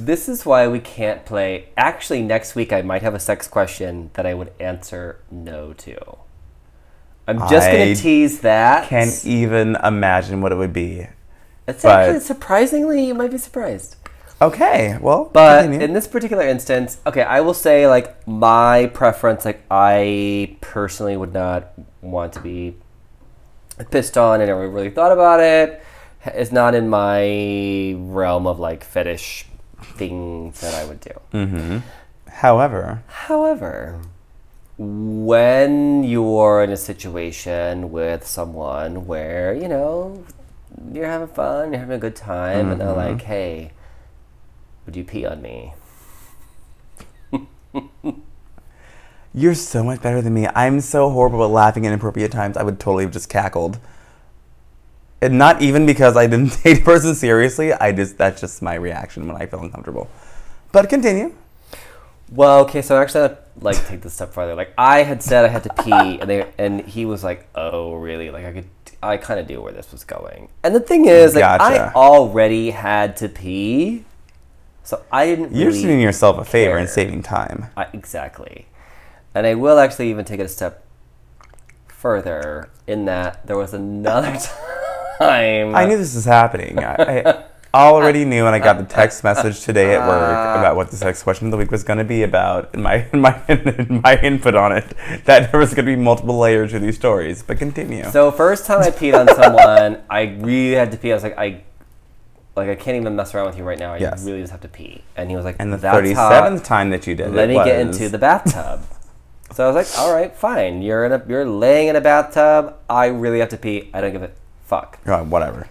This 0.00 0.30
is 0.30 0.46
why 0.46 0.66
we 0.66 0.80
can't 0.80 1.26
play. 1.26 1.68
Actually, 1.76 2.22
next 2.22 2.54
week 2.54 2.72
I 2.72 2.80
might 2.80 3.02
have 3.02 3.14
a 3.14 3.20
sex 3.20 3.46
question 3.46 4.08
that 4.14 4.24
I 4.24 4.32
would 4.32 4.50
answer 4.58 5.20
no 5.30 5.74
to. 5.74 6.16
I'm 7.28 7.38
just 7.50 7.68
I 7.68 7.72
gonna 7.72 7.94
tease 7.94 8.40
that. 8.40 8.88
Can't 8.88 9.24
even 9.26 9.76
imagine 9.76 10.40
what 10.40 10.52
it 10.52 10.54
would 10.54 10.72
be. 10.72 11.08
It's 11.66 11.82
but- 11.82 11.92
actually 11.92 12.20
surprisingly, 12.20 13.04
you 13.06 13.14
might 13.14 13.30
be 13.30 13.38
surprised. 13.38 13.96
Okay, 14.42 14.98
well, 15.00 15.30
But 15.32 15.62
continue. 15.62 15.86
in 15.86 15.92
this 15.94 16.06
particular 16.08 16.42
instance, 16.46 16.98
okay, 17.06 17.22
I 17.22 17.40
will 17.40 17.54
say 17.54 17.86
like 17.86 18.26
my 18.26 18.90
preference, 18.92 19.44
like 19.44 19.62
I 19.70 20.56
personally 20.60 21.16
would 21.16 21.32
not 21.32 21.72
want 22.02 22.32
to 22.34 22.40
be 22.40 22.76
pissed 23.90 24.18
on. 24.18 24.40
I 24.40 24.46
never 24.46 24.68
really 24.68 24.90
thought 24.90 25.12
about 25.12 25.40
it. 25.40 25.82
It's 26.26 26.50
not 26.52 26.74
in 26.74 26.88
my 26.88 27.94
realm 27.96 28.46
of 28.46 28.58
like 28.58 28.82
fetish 28.84 29.46
things 29.96 30.60
that 30.60 30.74
I 30.74 30.84
would 30.84 31.00
do. 31.00 31.12
Mm-hmm. 31.32 31.78
However, 32.28 33.02
However, 33.06 34.00
when 34.76 36.02
you're 36.04 36.62
in 36.62 36.70
a 36.70 36.76
situation 36.76 37.92
with 37.92 38.26
someone 38.26 39.06
where, 39.06 39.54
you 39.54 39.68
know, 39.68 40.24
you're 40.92 41.06
having 41.06 41.28
fun, 41.28 41.72
you're 41.72 41.80
having 41.80 41.96
a 41.96 42.00
good 42.00 42.16
time, 42.16 42.70
and 42.70 42.80
they're 42.80 42.92
like, 42.92 43.18
mm-hmm. 43.18 43.26
hey, 43.26 43.72
would 44.86 44.96
you 44.96 45.04
pee 45.04 45.26
on 45.26 45.40
me? 45.42 45.74
you're 49.34 49.54
so 49.54 49.82
much 49.82 50.00
better 50.00 50.22
than 50.22 50.34
me. 50.34 50.46
I'm 50.54 50.80
so 50.80 51.10
horrible 51.10 51.44
at 51.44 51.50
laughing 51.50 51.86
at 51.86 51.92
inappropriate 51.92 52.32
times. 52.32 52.56
I 52.56 52.62
would 52.62 52.78
totally 52.78 53.04
have 53.04 53.12
just 53.12 53.28
cackled. 53.28 53.78
And 55.20 55.38
not 55.38 55.62
even 55.62 55.86
because 55.86 56.16
I 56.16 56.26
didn't 56.26 56.50
take 56.62 56.78
the 56.78 56.84
person 56.84 57.14
seriously. 57.14 57.72
I 57.72 57.92
just 57.92 58.18
that's 58.18 58.40
just 58.40 58.62
my 58.62 58.74
reaction 58.74 59.26
when 59.26 59.36
I 59.40 59.46
feel 59.46 59.60
uncomfortable. 59.60 60.08
But 60.70 60.88
continue. 60.88 61.34
Well, 62.30 62.60
okay, 62.64 62.82
so 62.82 63.00
actually, 63.00 63.24
I'd 63.24 63.38
like 63.60 63.86
take 63.86 64.02
this 64.02 64.14
step 64.14 64.32
farther. 64.32 64.54
Like 64.54 64.72
I 64.76 65.02
had 65.02 65.22
said, 65.22 65.44
I 65.44 65.48
had 65.48 65.62
to 65.64 65.82
pee, 65.82 66.20
and 66.20 66.28
they 66.28 66.52
and 66.58 66.80
he 66.80 67.04
was 67.04 67.22
like, 67.22 67.48
"Oh, 67.54 67.94
really?" 67.94 68.30
Like 68.30 68.44
I 68.44 68.52
could, 68.52 68.68
I 69.04 69.16
kind 69.16 69.38
of 69.40 69.48
knew 69.48 69.60
where 69.60 69.72
this 69.72 69.92
was 69.92 70.04
going. 70.04 70.48
And 70.62 70.74
the 70.74 70.80
thing 70.80 71.06
is, 71.06 71.34
like 71.34 71.44
I 71.44 71.92
already 71.92 72.70
had 72.70 73.16
to 73.18 73.28
pee, 73.28 74.04
so 74.82 75.02
I 75.10 75.26
didn't. 75.26 75.54
You're 75.54 75.70
really 75.70 75.82
doing 75.82 76.00
yourself 76.00 76.38
a 76.38 76.44
favor 76.44 76.76
and 76.76 76.88
saving 76.88 77.22
time. 77.22 77.66
I, 77.76 77.86
exactly. 77.92 78.66
And 79.34 79.46
I 79.46 79.54
will 79.54 79.78
actually 79.78 80.10
even 80.10 80.24
take 80.24 80.40
it 80.40 80.44
a 80.44 80.48
step 80.48 80.84
further 81.88 82.68
in 82.86 83.06
that 83.06 83.46
there 83.46 83.56
was 83.56 83.72
another 83.74 84.32
time. 85.18 85.74
I 85.74 85.86
knew 85.86 85.96
this 85.96 86.14
was 86.14 86.24
happening. 86.24 86.78
I, 86.78 86.94
I 86.98 87.44
already 87.74 88.24
knew, 88.24 88.46
and 88.46 88.54
I 88.54 88.58
got 88.58 88.78
the 88.78 88.84
text 88.94 89.24
message 89.24 89.60
today 89.62 89.94
at 89.94 90.06
work 90.06 90.22
uh. 90.22 90.58
about 90.60 90.76
what 90.76 90.90
the 90.90 91.04
next 91.04 91.22
question 91.22 91.46
of 91.46 91.50
the 91.50 91.56
week 91.56 91.70
was 91.70 91.82
going 91.84 91.98
to 91.98 92.04
be 92.04 92.22
about, 92.22 92.70
and 92.74 92.82
my 92.82 93.06
and 93.12 93.22
my 93.26 93.42
and 93.48 94.02
my 94.02 94.18
input 94.22 94.54
on 94.54 94.72
it. 94.72 94.94
That 95.24 95.50
there 95.50 95.60
was 95.60 95.74
going 95.74 95.86
to 95.86 95.92
be 95.92 96.00
multiple 96.00 96.38
layers 96.38 96.72
to 96.72 96.78
these 96.78 96.96
stories. 96.96 97.42
But 97.42 97.58
continue. 97.58 98.04
So 98.10 98.30
first 98.30 98.66
time 98.66 98.80
I 98.80 98.90
peed 98.90 99.14
on 99.18 99.26
someone, 99.34 100.02
I 100.08 100.22
really 100.40 100.74
had 100.74 100.92
to 100.92 100.98
pee. 100.98 101.10
I 101.12 101.14
was 101.14 101.22
like, 101.24 101.36
I, 101.38 101.62
like 102.56 102.68
I 102.68 102.74
can't 102.76 102.96
even 102.96 103.16
mess 103.16 103.34
around 103.34 103.46
with 103.46 103.58
you 103.58 103.64
right 103.64 103.78
now. 103.78 103.94
I 103.94 103.98
Yes. 103.98 104.24
really 104.24 104.40
just 104.40 104.52
have 104.52 104.60
to 104.62 104.68
pee. 104.68 105.02
And 105.16 105.28
he 105.30 105.36
was 105.36 105.44
like, 105.44 105.56
and 105.58 105.72
the 105.72 105.76
"That's 105.76 105.96
thirty 105.96 106.12
hot. 106.12 106.64
time 106.64 106.90
that 106.90 107.06
you 107.06 107.14
did 107.14 107.32
Let 107.32 107.50
it 107.50 107.56
me 107.58 107.64
get 107.64 107.80
into 107.80 108.08
the 108.08 108.18
bathtub. 108.18 108.82
so 109.52 109.64
I 109.64 109.72
was 109.72 109.74
like, 109.74 109.98
all 109.98 110.14
right, 110.14 110.34
fine. 110.36 110.80
You're 110.82 111.04
in 111.04 111.12
a, 111.12 111.22
you're 111.28 111.44
laying 111.44 111.88
in 111.88 111.96
a 111.96 112.00
bathtub. 112.00 112.76
I 112.88 113.06
really 113.06 113.40
have 113.40 113.48
to 113.50 113.56
pee. 113.56 113.90
I 113.92 114.00
don't 114.00 114.12
give 114.12 114.22
a 114.22 114.30
fuck. 114.66 114.98
Oh, 115.06 115.24
whatever. 115.24 115.66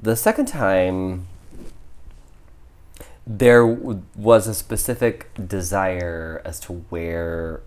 The 0.00 0.16
second 0.16 0.46
time, 0.46 1.26
there 3.26 3.66
w- 3.66 4.02
was 4.16 4.46
a 4.48 4.54
specific 4.54 5.30
desire 5.48 6.42
as 6.44 6.58
to 6.60 6.72
where 6.90 7.60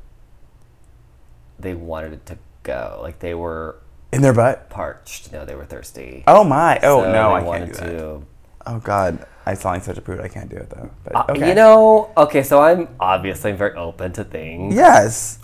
they 1.59 1.73
wanted 1.73 2.13
it 2.13 2.25
to 2.27 2.37
go. 2.63 2.99
Like 3.01 3.19
they 3.19 3.33
were 3.33 3.77
In 4.11 4.21
their 4.21 4.33
butt. 4.33 4.69
parched. 4.69 5.31
No, 5.31 5.45
they 5.45 5.55
were 5.55 5.65
thirsty. 5.65 6.23
Oh 6.27 6.43
my. 6.43 6.79
Oh 6.83 7.01
So 7.03 7.11
no, 7.11 7.11
they 7.11 7.19
I 7.19 7.31
can't 7.37 7.45
wanted 7.45 7.65
do 7.67 7.73
that. 7.73 7.85
to. 7.85 8.21
Oh 8.67 8.79
god, 8.79 9.25
I 9.45 9.53
sound 9.53 9.75
like 9.75 9.83
such 9.83 9.97
a 9.97 10.01
prude. 10.01 10.19
I 10.19 10.27
can't 10.27 10.49
do 10.49 10.57
it 10.57 10.69
though. 10.69 10.89
But 11.03 11.15
Uh, 11.15 11.25
okay. 11.29 11.49
You 11.49 11.55
know, 11.55 12.11
okay, 12.17 12.43
so 12.43 12.61
I'm 12.61 12.89
obviously 12.99 13.51
very 13.53 13.75
open 13.75 14.11
to 14.13 14.23
things. 14.23 14.75
Yes. 14.75 15.39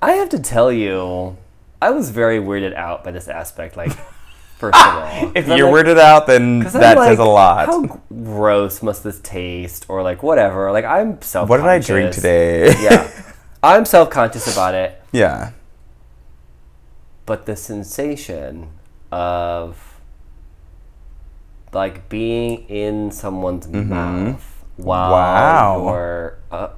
I 0.00 0.12
have 0.12 0.28
to 0.30 0.38
tell 0.40 0.72
you, 0.72 1.36
I 1.80 1.90
was 1.90 2.10
very 2.10 2.38
weirded 2.38 2.74
out 2.74 3.04
by 3.04 3.10
this 3.12 3.28
aspect. 3.28 3.76
Like, 3.76 3.92
first 4.62 4.78
of 4.78 4.86
all, 4.86 5.32
if 5.34 5.46
you're 5.48 5.70
like- 5.70 5.74
weirded 5.86 5.98
out, 5.98 6.26
then 6.26 6.60
that 6.60 6.96
like, 6.96 7.08
says 7.10 7.18
a 7.18 7.24
lot. 7.24 7.66
How 7.66 8.00
gross 8.24 8.82
must 8.82 9.02
this 9.04 9.18
taste, 9.20 9.86
or 9.88 10.02
like 10.02 10.22
whatever? 10.22 10.70
Like 10.72 10.84
I'm 10.86 11.20
self. 11.22 11.48
what 11.48 11.58
did 11.58 11.66
I 11.66 11.78
drink 11.78 12.12
today? 12.12 12.72
yeah, 12.80 13.10
I'm 13.62 13.84
self 13.84 14.08
conscious 14.10 14.46
about 14.52 14.74
it, 14.74 15.00
yeah. 15.12 15.50
but 17.26 17.46
the 17.46 17.56
sensation 17.56 18.68
of 19.10 19.98
like 21.72 22.08
being 22.08 22.68
in 22.68 23.10
someone's 23.10 23.66
mouth 23.68 24.64
while 24.76 25.10
Mm-hmm. 25.12 25.84
Wow. 25.84 25.92
you're. 25.92 26.38
Uh, 26.50 26.68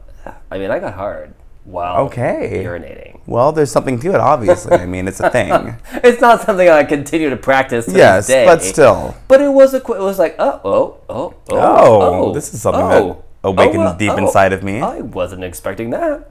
I 0.50 0.58
mean, 0.58 0.70
I 0.70 0.78
got 0.78 0.94
hard 0.94 1.34
while 1.64 2.04
Okay. 2.06 2.62
urinating. 2.64 3.20
Well, 3.26 3.52
there's 3.52 3.72
something 3.72 3.98
to 4.00 4.08
it, 4.10 4.20
obviously. 4.20 4.76
I 4.76 4.86
mean, 4.86 5.08
it's 5.08 5.20
a 5.20 5.30
thing. 5.30 5.76
It's 6.04 6.20
not 6.20 6.42
something 6.42 6.68
I 6.68 6.84
continue 6.84 7.30
to 7.30 7.36
practice. 7.36 7.86
To 7.86 7.92
yes, 7.92 8.26
this 8.26 8.34
day, 8.34 8.44
but 8.44 8.62
still. 8.62 9.16
But 9.28 9.40
it 9.40 9.48
was 9.48 9.72
a. 9.72 9.80
qu- 9.80 9.94
It 9.94 10.00
was 10.02 10.18
like, 10.18 10.36
oh, 10.38 10.60
oh, 10.64 10.98
oh, 11.08 11.34
oh, 11.50 12.02
Oh, 12.28 12.32
this 12.34 12.52
is 12.52 12.60
something 12.60 12.86
that 12.88 13.02
oh, 13.02 13.24
awakens 13.42 13.76
well, 13.78 13.96
deep 13.96 14.12
inside 14.18 14.52
of 14.52 14.62
me. 14.62 14.80
I 14.80 15.00
wasn't 15.00 15.42
expecting 15.44 15.88
that. 15.90 16.30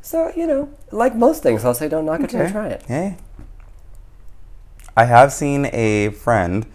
So 0.00 0.32
you 0.34 0.46
know, 0.48 0.68
like 0.90 1.14
most 1.14 1.42
things, 1.44 1.64
I'll 1.64 1.74
say, 1.74 1.88
don't 1.88 2.04
knock 2.06 2.20
it 2.20 2.30
till 2.30 2.42
you 2.44 2.50
try 2.50 2.68
it. 2.68 2.82
Hey. 2.88 3.16
I 4.96 5.04
have 5.04 5.32
seen 5.32 5.70
a 5.72 6.10
friend, 6.10 6.66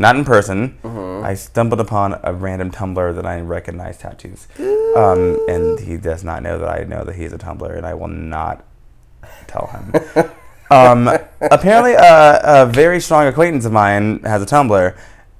not 0.00 0.16
in 0.16 0.24
person. 0.24 0.78
Mm-hmm. 0.82 1.26
I 1.26 1.34
stumbled 1.34 1.78
upon 1.78 2.18
a 2.22 2.32
random 2.32 2.70
Tumblr 2.70 3.14
that 3.14 3.26
I 3.26 3.40
recognize 3.40 3.98
tattoos. 3.98 4.48
Um, 4.96 5.38
and 5.46 5.78
he 5.78 5.98
does 5.98 6.24
not 6.24 6.42
know 6.42 6.58
that 6.58 6.68
I 6.68 6.84
know 6.84 7.04
that 7.04 7.16
he's 7.16 7.34
a 7.34 7.38
Tumblr, 7.38 7.76
and 7.76 7.84
I 7.84 7.92
will 7.92 8.08
not 8.08 8.64
tell 9.46 9.66
him. 9.66 9.92
um, 10.70 11.06
apparently, 11.42 11.96
uh, 11.96 12.64
a 12.64 12.66
very 12.66 12.98
strong 12.98 13.26
acquaintance 13.26 13.66
of 13.66 13.72
mine 13.72 14.20
has 14.20 14.42
a 14.42 14.46
Tumblr, 14.46 14.96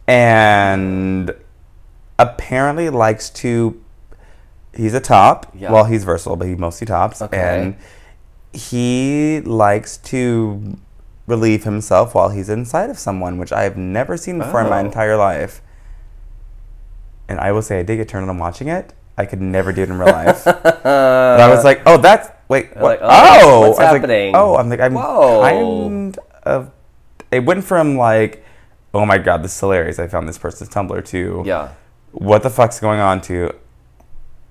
and 0.07 1.35
apparently 2.19 2.91
likes 2.91 3.31
to. 3.31 3.82
He's 4.74 4.93
a 4.93 5.01
top. 5.01 5.51
Yeah. 5.55 5.73
Well, 5.73 5.85
he's 5.87 6.05
versatile, 6.05 6.37
but 6.37 6.47
he 6.47 6.55
mostly 6.55 6.87
tops. 6.87 7.23
Okay. 7.23 7.39
And 7.39 7.77
he 8.53 9.41
likes 9.41 9.97
to 9.97 10.78
relieve 11.31 11.65
himself 11.65 12.15
while 12.15 12.28
he's 12.31 12.48
inside 12.51 12.90
of 12.90 12.98
someone, 12.98 13.39
which 13.39 13.52
I 13.52 13.62
have 13.62 13.77
never 13.77 14.16
seen 14.16 14.39
before 14.39 14.61
in 14.61 14.69
my 14.69 14.81
Oh. 14.82 14.85
entire 14.85 15.16
life. 15.16 15.62
And 17.28 17.39
I 17.40 17.52
will 17.52 17.62
say, 17.62 17.78
I 17.78 17.82
did 17.82 17.97
get 17.97 18.09
turned 18.09 18.28
on 18.28 18.39
watching 18.39 18.69
it. 18.69 18.93
I 19.16 19.24
could 19.24 19.40
never 19.40 19.73
do 19.73 19.82
it 19.82 19.89
in 19.89 19.98
real 19.98 20.09
life. 20.12 20.44
but 20.44 20.86
I 20.86 21.48
was 21.48 21.65
like, 21.65 21.82
oh, 21.86 21.97
that's 21.98 22.28
wait, 22.48 22.74
what? 22.74 22.82
like, 22.82 22.98
oh, 23.02 23.09
oh, 23.09 23.61
what's 23.69 23.78
I 23.78 23.85
was 23.85 23.93
like, 23.93 24.01
happening? 24.02 24.35
oh, 24.35 24.57
I'm 24.57 24.69
like, 24.69 24.81
I'm 24.81 24.94
Whoa. 24.94 25.40
kind 25.43 26.19
of. 26.43 26.70
It 27.31 27.44
went 27.44 27.62
from 27.65 27.97
like, 27.97 28.43
oh 28.93 29.07
my 29.07 29.19
god, 29.19 29.43
this 29.44 29.55
is 29.55 29.61
hilarious. 29.61 29.98
I 29.98 30.09
found 30.09 30.28
this 30.28 30.39
person's 30.39 30.69
Tumblr 30.70 31.05
to 31.07 31.43
Yeah. 31.47 31.69
what 32.12 32.43
the 32.43 32.51
fuck's 32.51 32.81
going 32.81 32.98
on 33.01 33.20
to 33.23 33.55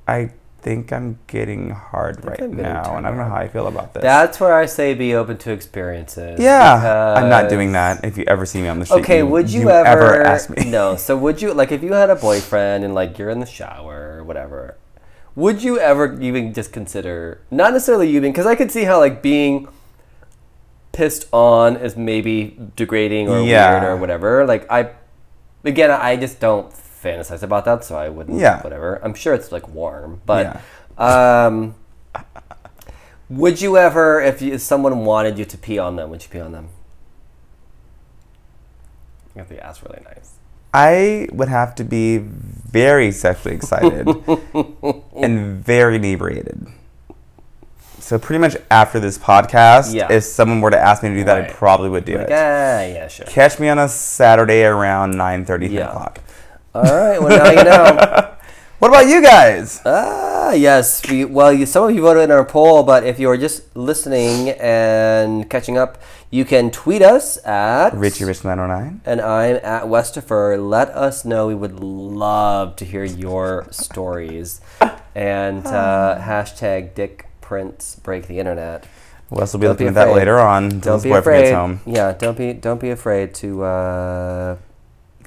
I 0.08 0.32
think 0.62 0.92
I'm 0.92 1.20
getting 1.28 1.70
hard 1.72 2.24
right 2.26 2.38
getting 2.38 2.58
now, 2.58 2.84
turned 2.84 2.98
and 2.98 3.08
I 3.08 3.10
don't 3.10 3.18
know 3.20 3.26
how 3.30 3.36
I 3.38 3.48
feel 3.48 3.68
about 3.68 3.94
this. 3.94 4.04
That's 4.04 4.40
where 4.40 4.54
I 4.54 4.66
say 4.66 4.94
be 4.94 5.16
open 5.16 5.38
to 5.40 5.52
experiences. 5.52 6.40
yeah, 6.40 7.14
I'm 7.18 7.30
not 7.30 7.50
doing 7.50 7.72
that. 7.74 8.04
If 8.04 8.18
you 8.18 8.26
ever 8.28 8.46
see 8.46 8.62
me 8.62 8.68
on 8.68 8.80
the 8.80 8.86
street, 8.86 9.02
Okay, 9.02 9.24
would 9.24 9.50
you, 9.50 9.70
ever, 9.70 10.22
ask 10.24 10.50
me? 10.50 10.70
No. 10.70 10.96
So 10.96 11.16
would 11.18 11.42
you 11.42 11.54
like 11.54 11.72
if 11.72 11.82
you 11.84 11.94
had 11.94 12.10
a 12.10 12.16
boyfriend 12.16 12.84
and 12.84 12.94
like 12.94 13.18
you're 13.18 13.30
in 13.30 13.40
the 13.40 13.46
shower 13.46 14.18
or 14.18 14.24
whatever? 14.24 14.76
Would 15.36 15.64
you 15.64 15.80
ever 15.80 16.20
even 16.20 16.54
just 16.54 16.74
consider 16.74 17.40
not 17.50 17.72
necessarily 17.74 18.10
you 18.10 18.20
being 18.20 18.34
because 18.34 18.46
I 18.48 18.56
could 18.56 18.72
see 18.72 18.84
how 18.84 19.00
like 19.00 19.22
being 19.22 19.68
pissed 20.92 21.28
on 21.32 21.78
is 21.78 21.96
maybe 21.96 22.58
degrading 22.76 23.30
or 23.30 23.42
Yeah. 23.42 23.72
weird 23.80 23.84
or 23.84 23.96
whatever. 23.98 24.46
Like 24.46 24.70
I, 24.70 24.90
again, 25.64 25.92
I 25.92 26.18
just 26.18 26.40
don't 26.40 26.74
fantasize 27.04 27.44
about 27.44 27.66
that, 27.66 27.84
so 27.84 27.98
I 27.98 28.10
wouldn't. 28.10 28.40
Yeah. 28.40 28.62
Whatever. 28.62 29.00
I'm 29.04 29.14
sure 29.14 29.34
it's 29.34 29.52
like 29.52 29.68
warm, 29.68 30.22
but 30.26 30.62
um, 30.98 31.76
would 33.30 33.62
you 33.62 33.78
ever, 33.78 34.20
if, 34.22 34.42
you, 34.42 34.54
if 34.54 34.62
someone 34.62 35.06
wanted 35.06 35.38
you 35.38 35.46
to 35.46 35.58
pee 35.58 35.78
on 35.80 35.96
them, 35.96 36.10
would 36.10 36.24
you 36.24 36.30
pee 36.30 36.40
on 36.40 36.52
them? 36.52 36.70
You 39.36 39.40
have 39.40 39.50
to 39.50 39.64
ask 39.66 39.84
really 39.84 40.02
nice. 40.04 40.34
I 40.74 41.28
would 41.32 41.48
have 41.50 41.74
to 41.76 41.84
be 41.84 42.18
very 42.20 43.12
sexually 43.12 43.56
excited 43.56 44.08
and 45.16 45.64
very 45.64 45.96
inebriated. 45.96 46.68
So 48.00 48.18
pretty 48.20 48.40
much 48.40 48.56
after 48.72 49.00
this 49.00 49.18
podcast, 49.18 49.94
Yeah. 49.94 50.12
if 50.12 50.24
someone 50.24 50.62
were 50.62 50.72
to 50.72 50.80
ask 50.80 51.04
me 51.04 51.10
to 51.10 51.16
do 51.16 51.24
that, 51.26 51.38
I 51.38 51.52
probably 51.52 51.90
would 51.90 52.06
do 52.06 52.14
Like, 52.18 52.24
it. 52.26 52.30
Yeah, 52.32 52.86
yeah, 52.88 53.08
sure. 53.08 53.26
Catch 53.28 53.60
me 53.60 53.70
on 53.70 53.78
a 53.80 53.88
Saturday 53.88 54.64
around 54.64 55.14
9:30, 55.16 55.68
10 55.68 55.72
Yeah. 55.72 55.90
o'clock. 55.90 56.20
All 56.76 56.84
right. 56.84 57.20
Well, 57.22 57.30
now 57.38 57.50
you 57.52 57.64
know. 57.64 58.26
What 58.80 58.88
about 58.92 59.08
you 59.08 59.22
guys? 59.22 59.82
Ah, 59.86 60.54
yes. 60.54 61.02
We, 61.10 61.26
well, 61.26 61.52
you, 61.52 61.66
some 61.66 61.84
of 61.90 61.94
you 61.94 62.02
voted 62.02 62.24
in 62.24 62.32
our 62.32 62.46
poll, 62.46 62.84
but 62.84 63.04
if 63.04 63.20
you're 63.20 63.36
just 63.36 63.76
listening 63.76 64.52
and 64.52 65.50
catching 65.50 65.78
up, 65.78 65.98
you 66.32 66.46
can 66.46 66.72
tweet 66.72 67.02
us 67.02 67.46
at 67.46 67.94
Richie 67.94 68.24
Rich 68.24 68.46
909. 68.46 69.02
and 69.06 69.20
I'm 69.20 69.58
at 69.58 69.84
Westifer. 69.88 70.56
Let 70.58 70.88
us 70.96 71.26
know. 71.26 71.48
We 71.48 71.56
would 71.56 71.82
love 71.82 72.78
to 72.78 72.86
hear 72.86 73.04
your 73.04 73.68
stories. 73.70 74.62
And 75.14 75.68
uh, 75.68 76.18
hashtag 76.24 76.96
Dick 76.96 77.26
Prince 77.42 77.98
break 78.02 78.28
the 78.28 78.40
internet. 78.40 78.88
Wes 79.30 79.52
will 79.52 79.60
be 79.60 79.66
Don't 79.66 79.74
looking 79.74 79.88
be 79.88 79.90
at 80.00 80.06
that 80.08 80.16
later 80.16 80.40
on 80.40 80.80
Don't 80.80 81.04
be 81.04 81.12
afraid. 81.12 81.52
home. 81.54 81.82
Yeah, 81.86 82.14
don't 82.14 82.38
be 82.38 82.54
don't 82.54 82.80
be 82.80 82.92
afraid 82.92 83.34
to. 83.44 83.62
Uh, 83.64 84.56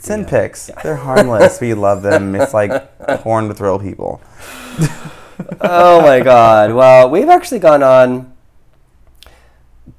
Send 0.03 0.25
Yeah. 0.25 0.31
pics. 0.31 0.71
They're 0.83 0.97
harmless. 0.97 1.61
we 1.61 1.75
love 1.75 2.03
them. 2.03 2.35
It's 2.35 2.53
like 2.61 2.73
porn 3.23 3.47
to 3.49 3.55
thrill 3.55 3.79
people. 3.79 4.21
oh 5.61 6.03
my 6.03 6.19
God! 6.21 6.73
Well, 6.73 7.09
we've 7.09 7.29
actually 7.29 7.61
gone 7.61 7.83
on 7.85 8.33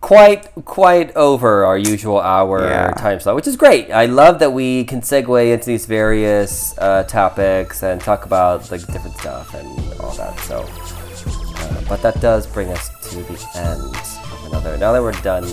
quite 0.01 0.49
quite 0.65 1.15
over 1.15 1.63
our 1.65 1.77
usual 1.77 2.19
hour 2.19 2.67
Yeah. 2.67 2.91
time 2.91 3.19
slot, 3.21 3.35
which 3.35 3.47
is 3.47 3.55
great. 3.55 3.91
I 3.91 4.05
love 4.05 4.39
that 4.39 4.51
we 4.51 4.83
can 4.83 4.99
segue 5.01 5.53
into 5.53 5.65
these 5.67 5.85
various 5.85 6.77
uh, 6.77 7.03
topics 7.03 7.81
and 7.83 8.01
talk 8.01 8.25
about 8.25 8.69
like 8.71 8.85
different 8.87 9.15
stuff 9.17 9.53
and 9.53 9.67
all 10.01 10.11
that. 10.15 10.37
So, 10.41 10.65
uh, 10.67 11.81
but 11.87 12.01
that 12.01 12.19
does 12.19 12.45
bring 12.45 12.69
us 12.69 12.89
to 13.09 13.23
the 13.23 13.39
end 13.55 13.81
of 13.95 14.45
another. 14.51 14.77
Now 14.77 14.91
that 14.91 15.01
we're 15.01 15.11
done 15.23 15.43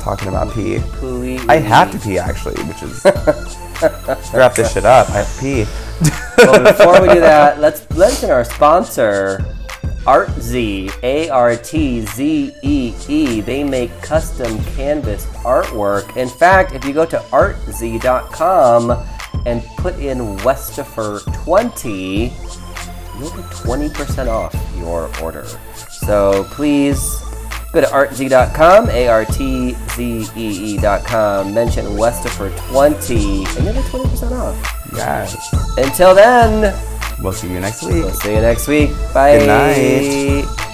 talking 0.00 0.28
about 0.28 0.52
pee. 0.54 0.78
Please. 0.94 1.44
I 1.48 1.56
have 1.56 1.90
to 1.92 1.98
pee 1.98 2.18
actually, 2.18 2.60
which 2.64 2.82
is 2.82 3.04
wrap 4.34 4.54
this 4.54 4.72
shit 4.72 4.84
up. 4.84 5.08
I 5.10 5.22
have 5.22 5.34
to 5.34 5.40
pee. 5.40 5.66
well, 6.38 6.64
before 6.64 7.00
we 7.00 7.08
do 7.14 7.20
that, 7.20 7.60
let's 7.60 7.88
mention 7.90 8.30
our 8.30 8.44
sponsor, 8.44 9.44
Artzee, 10.04 10.90
A 11.02 11.28
R 11.28 11.56
T 11.56 12.00
Z 12.06 12.54
E 12.62 12.94
E. 13.08 13.40
They 13.40 13.62
make 13.64 13.90
custom 14.02 14.62
canvas 14.76 15.26
artwork. 15.44 16.16
In 16.16 16.28
fact, 16.28 16.72
if 16.72 16.84
you 16.84 16.92
go 16.92 17.04
to 17.06 17.18
artzee.com 17.18 18.90
and 19.46 19.62
put 19.76 19.98
in 19.98 20.18
Westifer20, 20.38 22.30
you'll 23.18 23.30
get 23.30 23.44
20% 23.50 24.28
off 24.28 24.54
your 24.76 25.10
order. 25.22 25.46
So 25.88 26.44
please 26.50 27.22
go 27.72 27.80
to 27.80 27.86
artzee.com, 27.86 28.90
A 28.90 29.08
R 29.08 29.24
T 29.24 29.74
Z 29.94 30.26
E 30.36 30.76
E.com, 30.76 31.54
mention 31.54 31.84
Westifer20, 31.86 33.56
and 33.56 33.64
you'll 33.64 33.74
get 33.74 33.84
20% 33.84 34.32
off. 34.32 34.92
yes. 34.94 35.36
Until 35.78 36.14
then, 36.14 36.74
We'll 37.22 37.32
see 37.34 37.48
you 37.52 37.60
next 37.60 37.82
week. 37.82 38.02
we'll 38.04 38.14
see 38.14 38.34
you 38.34 38.40
next 38.40 38.66
week. 38.66 38.90
Bye. 39.12 39.38
Good 39.38 39.46
night. 40.46 40.69